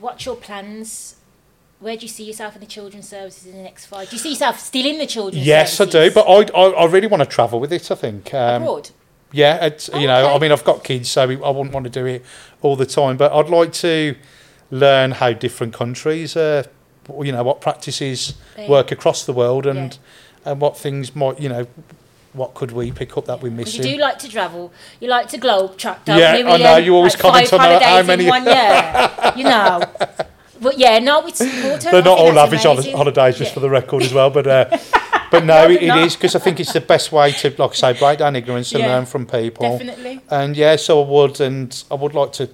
what's 0.00 0.24
your 0.24 0.36
plans 0.36 1.16
where 1.78 1.96
do 1.96 2.02
you 2.02 2.08
see 2.08 2.24
yourself 2.24 2.54
in 2.54 2.60
the 2.60 2.66
children's 2.66 3.08
services 3.08 3.46
in 3.46 3.54
the 3.56 3.62
next 3.62 3.84
five? 3.86 4.08
Do 4.08 4.16
you 4.16 4.20
see 4.20 4.30
yourself 4.30 4.58
still 4.58 4.86
in 4.86 4.98
the 4.98 5.06
children's 5.06 5.46
Yes, 5.46 5.78
I 5.78 5.84
do, 5.84 6.10
but 6.10 6.22
I, 6.26 6.48
I, 6.58 6.70
I 6.70 6.84
really 6.86 7.06
want 7.06 7.22
to 7.22 7.28
travel 7.28 7.60
with 7.60 7.70
it. 7.70 7.90
I 7.90 7.94
think. 7.94 8.32
Um, 8.32 8.62
abroad. 8.62 8.90
Yeah, 9.30 9.62
it's, 9.66 9.90
Oh, 9.92 9.98
you 9.98 10.06
know, 10.06 10.34
I 10.34 10.38
mean, 10.38 10.52
I've 10.52 10.64
got 10.64 10.84
kids, 10.84 11.10
so 11.10 11.22
I 11.22 11.26
wouldn't 11.26 11.72
want 11.74 11.84
to 11.84 11.90
do 11.90 12.06
it 12.06 12.24
all 12.62 12.76
the 12.76 12.86
time. 12.86 13.18
But 13.18 13.32
I'd 13.32 13.50
like 13.50 13.72
to 13.74 14.16
learn 14.70 15.10
how 15.10 15.32
different 15.34 15.74
countries, 15.74 16.34
uh, 16.34 16.62
you 17.20 17.32
know, 17.32 17.42
what 17.42 17.60
practices 17.60 18.34
Yeah. 18.56 18.70
work 18.70 18.90
across 18.90 19.26
the 19.26 19.34
world, 19.34 19.66
and 19.66 19.92
Yeah. 19.92 20.52
and 20.52 20.60
what 20.62 20.78
things 20.78 21.14
might, 21.14 21.38
you 21.38 21.50
know, 21.50 21.66
what 22.36 22.54
could 22.54 22.72
we 22.72 22.92
pick 22.92 23.16
up 23.16 23.24
that 23.26 23.42
we're 23.42 23.50
missing? 23.50 23.82
you 23.84 23.94
do 23.94 23.98
like 24.00 24.18
to 24.20 24.28
travel. 24.28 24.72
You 25.00 25.08
like 25.08 25.28
to 25.30 25.38
globe 25.38 25.76
track, 25.76 26.00
Yeah, 26.06 26.36
you? 26.36 26.46
I 26.46 26.56
know, 26.58 26.76
you 26.76 26.94
always 26.94 27.14
like 27.14 27.22
comment 27.22 27.52
on 27.52 27.60
how- 27.82 28.02
many- 28.02 28.24
in 28.24 28.30
one 28.30 28.44
year. 28.44 29.10
you 29.36 29.44
know. 29.44 29.82
But 30.58 30.78
yeah, 30.78 30.98
no, 31.00 31.26
it's 31.26 31.42
important. 31.42 31.82
They're 31.92 32.02
not 32.02 32.18
all 32.18 32.32
lavish 32.32 32.64
amazing. 32.64 32.96
holidays, 32.96 33.36
just 33.36 33.50
Yeah. 33.50 33.54
for 33.54 33.60
the 33.60 33.68
record 33.68 34.02
as 34.02 34.14
well. 34.14 34.30
But 34.30 34.46
uh, 34.46 34.64
but 35.30 35.44
no, 35.44 35.64
No, 35.66 35.70
it, 35.70 35.74
but 35.74 35.82
it 35.82 35.86
no. 35.88 35.98
is 36.04 36.16
because 36.16 36.34
I 36.34 36.38
think 36.38 36.58
it's 36.60 36.72
the 36.72 36.80
best 36.80 37.12
way 37.12 37.32
to, 37.32 37.54
like 37.58 37.72
I 37.72 37.74
say, 37.74 37.92
break 37.92 38.18
down 38.20 38.36
ignorance 38.36 38.72
and 38.72 38.80
Yeah, 38.80 38.88
learn 38.96 39.04
from 39.04 39.26
people. 39.26 39.68
Definitely. 39.70 40.22
And 40.30 40.56
yeah, 40.56 40.76
so 40.76 41.02
I 41.04 41.06
would, 41.06 41.40
and 41.42 41.84
I 41.90 41.94
would 41.94 42.14
like 42.14 42.32
to 42.40 42.48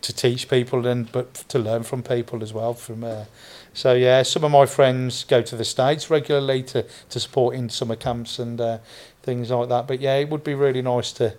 to 0.00 0.12
teach 0.12 0.48
people 0.48 0.86
and 0.86 1.10
but 1.12 1.34
to 1.34 1.58
learn 1.58 1.82
from 1.82 2.02
people 2.02 2.42
as 2.42 2.52
well. 2.52 2.74
From 2.74 3.04
uh, 3.04 3.24
so 3.72 3.94
yeah, 3.94 4.22
some 4.22 4.44
of 4.44 4.50
my 4.50 4.66
friends 4.66 5.24
go 5.24 5.42
to 5.42 5.56
the 5.56 5.64
states 5.64 6.10
regularly 6.10 6.62
to 6.64 6.84
to 7.10 7.20
support 7.20 7.54
in 7.54 7.68
summer 7.68 7.96
camps 7.96 8.38
and 8.38 8.60
uh, 8.60 8.78
things 9.22 9.50
like 9.50 9.68
that. 9.68 9.86
But 9.86 10.00
yeah, 10.00 10.16
it 10.16 10.28
would 10.28 10.44
be 10.44 10.54
really 10.54 10.82
nice 10.82 11.12
to 11.14 11.34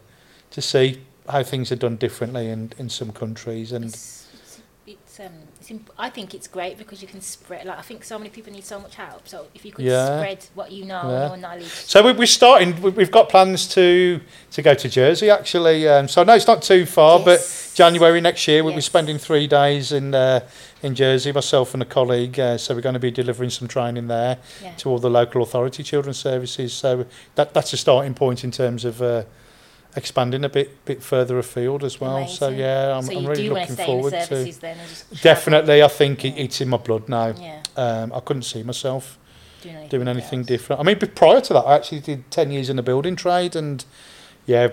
to 0.52 0.62
see 0.62 1.02
how 1.28 1.44
things 1.44 1.72
are 1.72 1.78
done 1.78 1.98
differently 1.98 2.50
in 2.50 2.74
in 2.78 2.90
some 2.90 3.12
countries 3.12 3.72
and. 3.72 3.86
It's, 3.86 4.28
it's, 4.88 5.20
um, 5.20 5.34
it's 5.70 5.80
imp- 5.80 5.92
I 5.98 6.10
think 6.10 6.34
it's 6.34 6.48
great 6.48 6.78
because 6.78 7.02
you 7.02 7.08
can 7.08 7.22
spread. 7.22 7.66
Like 7.66 7.78
I 7.78 7.82
think 7.82 8.04
so 8.04 8.18
many 8.18 8.30
people 8.30 8.52
need 8.52 8.66
so 8.66 8.80
much 8.80 8.96
help. 8.96 9.28
So 9.28 9.46
if 9.54 9.64
you 9.66 9.72
could 9.72 9.86
Yeah. 9.86 10.18
spread 10.20 10.46
what 10.56 10.72
you 10.72 10.86
know, 10.86 11.02
Yeah. 11.06 11.28
your 11.28 11.38
knowledge. 11.38 11.66
So 11.72 12.02
we- 12.02 12.14
we're 12.14 12.26
starting. 12.26 12.82
we- 12.82 12.90
We've 13.00 13.12
got 13.12 13.30
plans 13.30 13.68
to 13.70 14.20
to 14.52 14.62
go 14.62 14.74
to 14.74 14.90
Jersey 14.90 15.30
actually. 15.30 15.88
Um, 15.88 16.08
so 16.08 16.22
I 16.22 16.24
know 16.26 16.34
it's 16.34 16.48
not 16.48 16.62
too 16.62 16.86
far, 16.86 17.20
but 17.20 17.40
January 17.76 18.20
next 18.22 18.48
year 18.48 18.64
we'll 18.64 18.76
be 18.76 18.82
spending 18.82 19.18
three 19.18 19.48
days 19.48 19.92
in 19.92 20.14
uh, 20.16 20.40
in 20.82 20.96
Jersey. 20.96 21.32
Myself 21.32 21.74
and 21.74 21.84
a 21.84 21.86
colleague. 21.86 22.40
Uh, 22.40 22.58
so 22.58 22.74
we're 22.74 22.82
going 22.82 22.94
to 22.94 23.00
be 23.00 23.12
delivering 23.12 23.50
some 23.52 23.68
training 23.68 24.08
there 24.08 24.38
Yeah. 24.64 24.72
to 24.78 24.90
all 24.90 25.00
the 25.00 25.10
local 25.10 25.42
authority 25.44 25.84
children's 25.84 26.20
services. 26.20 26.74
So 26.74 27.06
that 27.36 27.54
that's 27.54 27.74
a 27.74 27.78
starting 27.78 28.14
point 28.14 28.44
in 28.44 28.52
terms 28.52 28.86
of. 28.86 29.02
Uh, 29.02 29.24
expanding 30.00 30.44
a 30.44 30.50
bit 30.50 30.70
bit 30.86 31.04
further 31.04 31.38
afield 31.38 31.84
as 31.84 32.00
well 32.02 32.26
so 32.28 32.50
yeah 32.50 32.96
i'm, 32.98 33.04
so 33.04 33.18
I'm 33.18 33.26
really 33.28 33.44
do 33.44 33.54
want 33.54 33.66
to 33.68 33.72
looking 33.74 33.86
forward 33.86 34.14
to 34.14 34.30
then? 34.30 34.78
And 34.80 34.90
just 34.90 35.08
travel. 35.10 35.24
definitely 35.24 35.84
i 35.84 35.88
think 35.88 36.26
it, 36.26 36.34
it's 36.38 36.60
in 36.62 36.70
my 36.70 36.78
blood 36.78 37.08
now 37.08 37.28
Yeah. 37.38 37.62
um, 37.78 38.12
i 38.14 38.20
couldn't 38.20 38.44
see 38.44 38.64
myself 38.64 39.18
Doing 39.62 39.76
anything, 39.76 39.90
doing 39.90 40.08
anything 40.08 40.44
different. 40.44 40.80
I 40.80 40.84
mean, 40.84 40.98
prior 41.16 41.42
to 41.42 41.54
that, 41.54 41.66
I 41.66 41.76
actually 41.76 42.00
did 42.00 42.32
ten 42.32 42.50
years 42.50 42.70
in 42.70 42.78
the 42.78 42.82
building 42.82 43.18
trade, 43.18 43.58
and 43.58 43.84
yeah, 44.46 44.70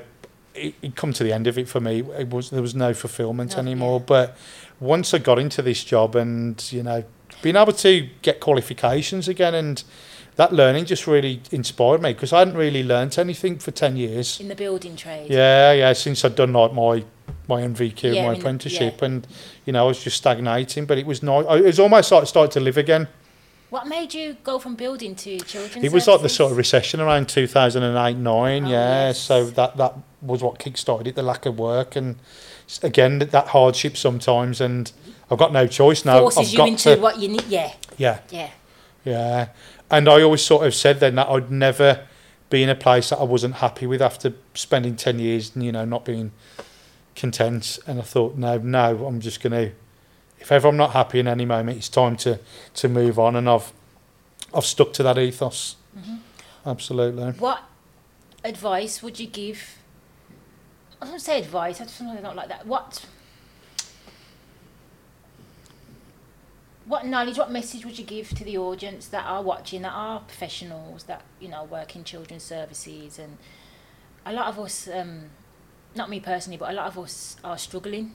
it, 0.54 0.74
it 0.80 0.94
come 0.94 1.12
to 1.14 1.24
the 1.24 1.32
end 1.32 1.48
of 1.48 1.58
it 1.58 1.68
for 1.68 1.80
me. 1.80 2.04
It 2.16 2.30
was 2.30 2.50
there 2.50 2.62
was 2.62 2.72
no 2.76 2.94
fulfilment 2.94 3.54
No, 3.54 3.58
anymore. 3.64 3.98
yeah. 3.98 4.06
But 4.06 4.36
once 4.78 5.12
I 5.12 5.18
got 5.18 5.40
into 5.40 5.60
this 5.60 5.82
job, 5.82 6.14
and 6.14 6.54
you 6.72 6.84
know, 6.84 7.02
being 7.42 7.56
able 7.56 7.72
to 7.72 8.08
get 8.22 8.38
qualifications 8.38 9.26
again, 9.26 9.54
and 9.56 9.82
that 10.36 10.52
learning 10.52 10.84
just 10.84 11.06
really 11.06 11.42
inspired 11.50 12.02
me 12.02 12.12
because 12.12 12.32
I 12.32 12.40
hadn't 12.40 12.56
really 12.56 12.82
learnt 12.82 13.18
anything 13.18 13.58
for 13.58 13.70
ten 13.70 13.96
years. 13.96 14.38
In 14.40 14.48
the 14.48 14.54
building 14.54 14.96
trade. 14.96 15.30
Yeah, 15.30 15.72
yeah, 15.72 15.92
since 15.92 16.24
I'd 16.24 16.34
done 16.36 16.52
like 16.52 16.72
my 16.72 17.04
my 17.48 17.62
NVQ, 17.62 18.14
Yeah, 18.14 18.26
my 18.26 18.34
apprenticeship, 18.34 18.98
yeah. 19.00 19.06
and 19.06 19.26
you 19.64 19.72
know, 19.72 19.84
I 19.84 19.88
was 19.88 20.02
just 20.02 20.16
stagnating. 20.16 20.86
But 20.86 20.98
it 20.98 21.06
was 21.06 21.22
nice. 21.22 21.44
It 21.48 21.64
was 21.64 21.80
almost 21.80 22.12
like 22.12 22.22
I 22.22 22.24
started 22.24 22.52
to 22.52 22.60
live 22.60 22.76
again. 22.76 23.08
What 23.70 23.88
made 23.88 24.14
you 24.14 24.36
go 24.44 24.58
from 24.60 24.76
building 24.76 25.16
to 25.16 25.40
children's 25.40 25.84
It 25.84 25.92
was 25.92 26.06
like 26.06 26.22
the 26.22 26.28
sort 26.28 26.52
of 26.52 26.56
recession 26.56 27.00
around 27.00 27.28
2008 27.28 28.16
9, 28.16 28.64
Oh, 28.64 28.68
yeah. 28.68 29.06
yes. 29.08 29.18
So 29.18 29.46
that 29.46 29.76
that 29.76 29.94
was 30.22 30.42
what 30.42 30.58
kick-started 30.60 31.08
it, 31.08 31.14
the 31.16 31.22
lack 31.22 31.46
of 31.46 31.58
work 31.58 31.96
and 31.96 32.16
again 32.82 33.18
that 33.18 33.48
hardship 33.48 33.96
sometimes. 33.96 34.60
And 34.60 34.92
I've 35.30 35.38
got 35.38 35.52
no 35.52 35.66
choice 35.66 36.04
now. 36.04 36.20
forces 36.20 36.52
I've 36.52 36.58
you 36.60 36.66
into 36.66 36.94
to, 36.94 37.00
what 37.00 37.18
you 37.18 37.28
need. 37.28 37.44
Yeah, 37.48 37.72
yeah, 37.96 38.20
yeah. 38.30 38.50
yeah. 39.04 39.48
And 39.90 40.08
I 40.08 40.22
always 40.22 40.42
sort 40.42 40.66
of 40.66 40.74
said 40.74 41.00
then 41.00 41.14
that 41.14 41.28
I'd 41.28 41.50
never 41.50 42.06
be 42.50 42.62
in 42.62 42.68
a 42.68 42.74
place 42.74 43.10
that 43.10 43.18
I 43.18 43.24
wasn't 43.24 43.56
happy 43.56 43.86
with 43.86 44.00
after 44.02 44.32
spending 44.54 44.96
10 44.96 45.18
years, 45.18 45.54
and, 45.54 45.64
you 45.64 45.72
know, 45.72 45.84
not 45.84 46.04
being 46.04 46.32
content. 47.14 47.78
And 47.86 47.98
I 47.98 48.02
thought, 48.02 48.36
no, 48.36 48.58
no, 48.58 49.06
I'm 49.06 49.20
just 49.20 49.42
going 49.42 49.52
to, 49.52 49.72
if 50.38 50.52
ever 50.52 50.68
I'm 50.68 50.76
not 50.76 50.92
happy 50.92 51.18
in 51.18 51.28
any 51.28 51.44
moment, 51.44 51.78
it's 51.78 51.88
time 51.88 52.16
to, 52.18 52.38
to 52.74 52.88
move 52.88 53.18
on. 53.18 53.36
And 53.36 53.48
I've, 53.48 53.72
I've 54.54 54.64
stuck 54.64 54.92
to 54.94 55.02
that 55.02 55.18
ethos. 55.18 55.76
Mm-hmm. 55.96 56.16
Absolutely. 56.66 57.32
What 57.32 57.62
advice 58.44 59.02
would 59.02 59.18
you 59.18 59.26
give? 59.26 59.76
I 61.00 61.06
don't 61.06 61.20
say 61.20 61.38
advice. 61.40 61.80
I 61.80 61.84
just 61.84 61.98
don't 61.98 62.36
like 62.36 62.48
that. 62.48 62.66
What? 62.66 63.04
What 66.86 67.04
knowledge, 67.04 67.36
what 67.36 67.50
message 67.50 67.84
would 67.84 67.98
you 67.98 68.04
give 68.04 68.28
to 68.30 68.44
the 68.44 68.56
audience 68.58 69.08
that 69.08 69.26
are 69.26 69.42
watching, 69.42 69.82
that 69.82 69.92
are 69.92 70.20
professionals, 70.20 71.04
that 71.04 71.22
you 71.40 71.48
know 71.48 71.64
work 71.64 71.96
in 71.96 72.04
children's 72.04 72.44
services, 72.44 73.18
and 73.18 73.38
a 74.24 74.32
lot 74.32 74.46
of 74.46 74.58
us, 74.58 74.88
um, 74.92 75.24
not 75.96 76.08
me 76.08 76.20
personally, 76.20 76.56
but 76.56 76.70
a 76.70 76.74
lot 76.74 76.86
of 76.86 76.98
us 76.98 77.36
are 77.42 77.58
struggling 77.58 78.14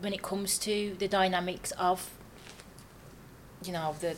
when 0.00 0.12
it 0.12 0.22
comes 0.22 0.58
to 0.58 0.94
the 0.98 1.08
dynamics 1.08 1.72
of, 1.72 2.10
you 3.64 3.72
know, 3.72 3.94
the 4.00 4.16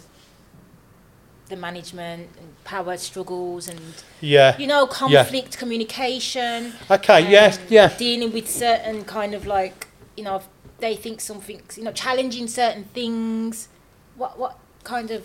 the 1.48 1.56
management 1.56 2.28
and 2.38 2.64
power 2.64 2.96
struggles 2.96 3.68
and 3.68 3.80
Yeah. 4.20 4.56
you 4.56 4.68
know 4.68 4.86
conflict 4.86 5.58
communication 5.58 6.72
Okay, 6.88 7.24
um, 7.26 7.32
yeah, 7.32 7.56
yeah. 7.68 7.88
dealing 7.98 8.32
with 8.32 8.48
certain 8.48 9.04
kind 9.04 9.34
of 9.34 9.46
like 9.46 9.88
you 10.16 10.22
know 10.22 10.40
they 10.80 10.96
think 10.96 11.20
something 11.20 11.60
you 11.76 11.84
know 11.84 11.92
challenging 11.92 12.46
certain 12.46 12.84
things 12.84 13.68
what 14.16 14.38
what 14.38 14.58
kind 14.84 15.10
of 15.10 15.24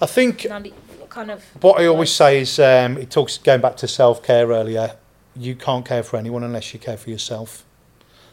I 0.00 0.06
think 0.06 0.46
what 0.98 1.08
kind 1.08 1.30
of 1.30 1.42
what 1.62 1.80
I 1.80 1.86
always 1.86 2.10
say 2.10 2.40
is 2.40 2.58
um, 2.58 2.98
it 2.98 3.10
talks 3.10 3.38
going 3.38 3.62
back 3.62 3.76
to 3.78 3.88
self 3.88 4.22
care 4.22 4.46
earlier. 4.48 4.96
You 5.34 5.54
can't 5.54 5.86
care 5.86 6.02
for 6.02 6.18
anyone 6.18 6.42
unless 6.42 6.74
you 6.74 6.80
care 6.80 6.96
for 6.96 7.10
yourself. 7.10 7.64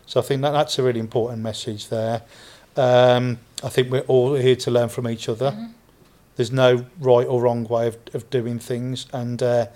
So 0.06 0.20
I 0.20 0.24
think 0.24 0.41
that 0.41 0.52
that's 0.52 0.78
a 0.80 0.84
really 0.84 0.99
important 0.99 1.41
message 1.41 1.88
there. 1.88 2.24
Um, 2.76 3.40
I 3.64 3.70
think 3.70 3.91
we're 3.91 4.02
all 4.02 4.36
here 4.36 4.56
to 4.57 4.72
learn 4.72 4.90
from 4.90 5.07
each 5.07 5.30
other. 5.30 5.70
There's 6.36 6.52
no 6.52 6.86
right 6.99 7.28
or 7.28 7.41
wrong 7.41 7.64
way 7.65 7.88
of, 7.88 7.98
of 8.14 8.30
doing 8.30 8.60
things, 8.60 9.06
and 9.14 9.41
uh, 9.41 9.68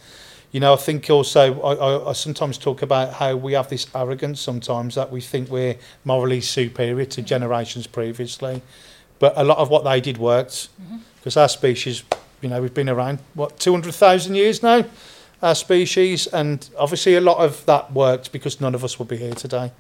you 0.58 0.62
know 0.62 0.74
I 0.74 0.78
think 0.78 1.08
also 1.12 1.62
I, 1.62 1.74
I, 1.76 2.10
I 2.10 2.14
sometimes 2.14 2.58
talk 2.58 2.82
about 2.82 3.14
how 3.14 3.36
we 3.36 3.54
have 3.54 3.70
this 3.70 3.86
arrogance 3.94 4.42
sometimes 4.42 4.96
that 4.96 5.12
we 5.12 5.22
think 5.22 5.52
we're 5.52 5.76
morally 6.04 6.42
superior 6.42 7.06
to 7.06 7.22
generations 7.22 7.86
previously, 7.86 8.64
but 9.20 9.34
a 9.36 9.44
lot 9.44 9.60
of 9.60 9.70
what 9.70 9.84
they 9.84 10.02
did 10.02 10.18
worked 10.18 10.70
because 11.18 11.38
our 11.38 11.48
species, 11.48 12.02
you 12.42 12.50
know, 12.50 12.60
we've 12.60 12.74
been 12.74 12.90
around 12.90 13.20
what 13.36 13.60
two 13.60 13.72
hundred 13.72 13.94
thousand 13.94 14.34
years 14.34 14.64
now, 14.64 14.84
our 15.44 15.54
species, 15.54 16.26
and 16.26 16.68
obviously 16.80 17.14
a 17.14 17.22
lot 17.22 17.38
of 17.38 17.64
that 17.68 17.94
worked 17.94 18.32
because 18.32 18.60
none 18.60 18.74
of 18.74 18.84
us 18.84 18.98
would 18.98 19.10
be 19.10 19.18
here 19.18 19.36
today 19.36 19.72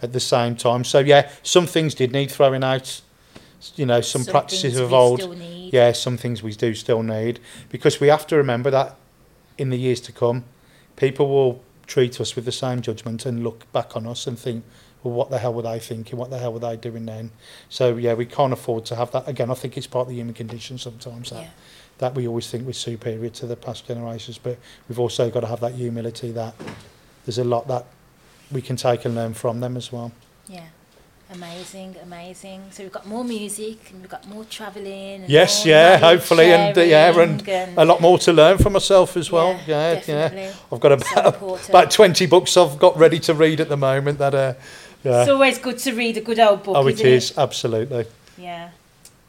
at 0.00 0.12
the 0.12 0.20
same 0.20 0.54
time. 0.54 0.84
So 0.84 1.00
yeah, 1.00 1.28
some 1.42 1.66
things 1.66 1.92
did 1.92 2.12
need 2.12 2.30
throwing 2.30 2.62
out. 2.62 3.00
You 3.74 3.84
know, 3.84 4.00
some, 4.00 4.24
practices 4.24 4.78
of 4.78 4.92
old. 4.92 5.34
Yeah, 5.72 5.90
some 5.90 6.16
things 6.16 6.40
we 6.40 6.52
do 6.52 6.72
still 6.72 7.02
need 7.02 7.40
because 7.68 7.98
we 8.00 8.06
have 8.06 8.28
to 8.28 8.36
remember 8.36 8.70
that 8.70 8.96
in 9.60 9.68
the 9.68 9.76
years 9.76 10.00
to 10.00 10.12
come, 10.12 10.44
people 10.96 11.28
will 11.28 11.62
treat 11.86 12.20
us 12.20 12.34
with 12.34 12.46
the 12.46 12.52
same 12.52 12.80
judgment 12.80 13.26
and 13.26 13.44
look 13.44 13.70
back 13.72 13.94
on 13.94 14.06
us 14.06 14.26
and 14.26 14.38
think, 14.38 14.64
well, 15.02 15.14
what 15.14 15.30
the 15.30 15.38
hell 15.38 15.52
were 15.52 15.62
they 15.62 15.78
thinking? 15.78 16.18
What 16.18 16.30
the 16.30 16.38
hell 16.38 16.52
were 16.52 16.60
they 16.60 16.76
doing 16.76 17.04
then? 17.06 17.30
So, 17.68 17.96
yeah, 17.96 18.14
we 18.14 18.26
can't 18.26 18.52
afford 18.52 18.86
to 18.86 18.96
have 18.96 19.10
that. 19.12 19.28
Again, 19.28 19.50
I 19.50 19.54
think 19.54 19.76
it's 19.76 19.86
part 19.86 20.04
of 20.04 20.08
the 20.08 20.14
human 20.16 20.34
condition 20.34 20.78
sometimes 20.78 21.30
that, 21.30 21.42
yeah. 21.42 21.50
that 21.98 22.14
we 22.14 22.26
always 22.26 22.50
think 22.50 22.66
we're 22.66 22.72
superior 22.72 23.30
to 23.30 23.46
the 23.46 23.56
past 23.56 23.86
generations, 23.86 24.38
but 24.38 24.58
we've 24.88 24.98
also 24.98 25.30
got 25.30 25.40
to 25.40 25.46
have 25.46 25.60
that 25.60 25.72
humility 25.72 26.32
that 26.32 26.54
there's 27.26 27.38
a 27.38 27.44
lot 27.44 27.68
that 27.68 27.86
we 28.50 28.62
can 28.62 28.76
take 28.76 29.04
and 29.04 29.14
learn 29.14 29.34
from 29.34 29.60
them 29.60 29.76
as 29.76 29.92
well. 29.92 30.12
Yeah. 30.46 30.66
Amazing 31.32 31.94
amazing 32.02 32.62
so 32.70 32.82
we've 32.82 32.92
got 32.92 33.06
more 33.06 33.24
music 33.24 33.90
and 33.90 34.00
we've 34.00 34.10
got 34.10 34.26
more 34.28 34.44
travelling 34.44 35.24
Yes, 35.28 35.64
more 35.64 35.74
yeah, 35.74 35.98
hopefully, 35.98 36.52
and 36.52 36.76
uh, 36.76 36.80
yeah, 36.82 37.20
and 37.20 37.44
sharing 37.44 37.78
a 37.78 37.84
lot 37.84 38.00
more 38.00 38.18
to 38.18 38.32
learn 38.32 38.58
from 38.58 38.72
myself 38.72 39.16
as 39.16 39.30
well. 39.30 39.52
Yeah, 39.66 39.92
Yeah, 39.92 39.94
definitely. 39.94 40.42
yeah. 40.42 40.52
I've 40.72 40.80
got 40.80 40.92
about 40.92 41.26
important. 41.34 41.68
about 41.68 41.90
twenty 41.90 42.26
books 42.26 42.56
I've 42.56 42.78
got 42.78 42.96
ready 42.98 43.18
to 43.20 43.34
read 43.34 43.60
at 43.60 43.68
the 43.68 43.76
moment. 43.76 44.18
That 44.18 44.34
uh, 44.34 44.54
yeah. 45.04 45.20
it's 45.22 45.30
always 45.30 45.58
good 45.58 45.78
to 45.78 45.92
read 45.94 46.16
a 46.16 46.20
good 46.20 46.38
old 46.38 46.62
book 46.62 46.76
oh, 46.76 46.86
it 46.88 47.00
is 47.00 47.36
absolutely. 47.38 48.04
yeah 48.36 48.70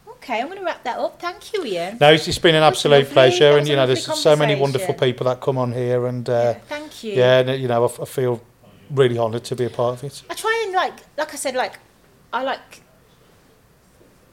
okay 0.10 0.40
i'm 0.42 0.48
going 0.48 0.60
to 0.60 0.66
wrap 0.66 0.84
that 0.84 0.98
up 1.00 1.20
thank 1.20 1.54
you 1.54 1.64
ian 1.66 1.98
No, 2.00 2.12
it's, 2.12 2.28
it's 2.28 2.38
been 2.40 2.56
an 2.56 2.64
absolute 2.64 3.08
pleasure, 3.10 3.58
and 3.58 3.68
you 3.68 3.76
know, 3.76 3.88
there's 3.88 4.06
so 4.06 4.36
many 4.36 4.56
wonderful 4.56 4.94
people 4.94 5.26
that 5.26 5.40
come 5.42 5.58
on 5.58 5.72
here, 5.72 6.08
and 6.08 6.28
yeah, 6.28 6.34
uh, 6.34 6.54
thank 6.68 7.04
you 7.04 7.14
yeah, 7.14 7.40
and, 7.40 7.62
you 7.62 7.68
know, 7.68 7.86
I 7.86 8.06
feel 8.06 8.42
really 8.90 9.18
honoured 9.18 9.44
to 9.46 9.56
be 9.56 9.66
a 9.66 9.70
part 9.70 9.98
of 9.98 10.04
it. 10.04 10.24
I 10.30 10.34
try 10.34 10.64
and 10.66 10.74
like, 10.74 10.94
like 11.18 11.34
I 11.34 11.38
said, 11.38 11.56
like 11.56 11.80
I 12.34 12.44
like 12.44 12.82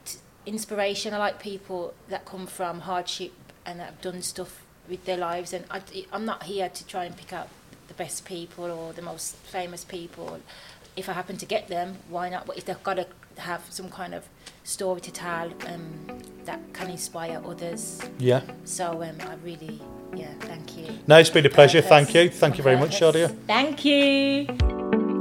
t- 0.05 0.19
inspiration. 0.45 1.13
I 1.13 1.17
like 1.17 1.39
people 1.39 1.93
that 2.07 2.25
come 2.25 2.47
from 2.47 2.81
hardship 2.81 3.33
and 3.65 3.79
that 3.79 3.85
have 3.85 4.01
done 4.01 4.21
stuff 4.21 4.63
with 4.87 5.05
their 5.05 5.17
lives. 5.17 5.53
And 5.53 5.65
I, 5.69 5.81
I'm 6.11 6.25
not 6.25 6.43
here 6.43 6.69
to 6.69 6.85
try 6.85 7.05
and 7.05 7.15
pick 7.15 7.33
out 7.33 7.49
the 7.87 7.93
best 7.93 8.25
people 8.25 8.65
or 8.65 8.93
the 8.93 9.01
most 9.01 9.35
famous 9.35 9.83
people. 9.83 10.39
If 10.95 11.09
I 11.09 11.13
happen 11.13 11.37
to 11.37 11.45
get 11.45 11.67
them, 11.67 11.97
why 12.09 12.29
not? 12.29 12.45
But 12.45 12.57
if 12.57 12.65
they've 12.65 12.83
got 12.83 12.95
to 12.95 13.07
have 13.37 13.63
some 13.69 13.89
kind 13.89 14.13
of 14.13 14.25
story 14.63 15.01
to 15.01 15.11
tell 15.11 15.51
um, 15.67 16.19
that 16.45 16.59
can 16.73 16.89
inspire 16.89 17.41
others. 17.45 18.01
Yeah. 18.17 18.41
So 18.65 19.03
um, 19.03 19.15
I 19.21 19.35
really, 19.43 19.81
yeah, 20.15 20.33
thank 20.41 20.77
you. 20.77 20.87
No, 21.07 21.17
it's 21.17 21.29
been 21.29 21.45
a 21.45 21.49
pleasure. 21.49 21.81
Purpose. 21.81 21.89
Thank 21.89 22.13
you. 22.15 22.29
Thank 22.29 22.57
you 22.57 22.63
very 22.63 22.77
much. 22.77 22.99
Shadia. 22.99 23.35
Thank 23.45 23.85
you. 23.85 25.18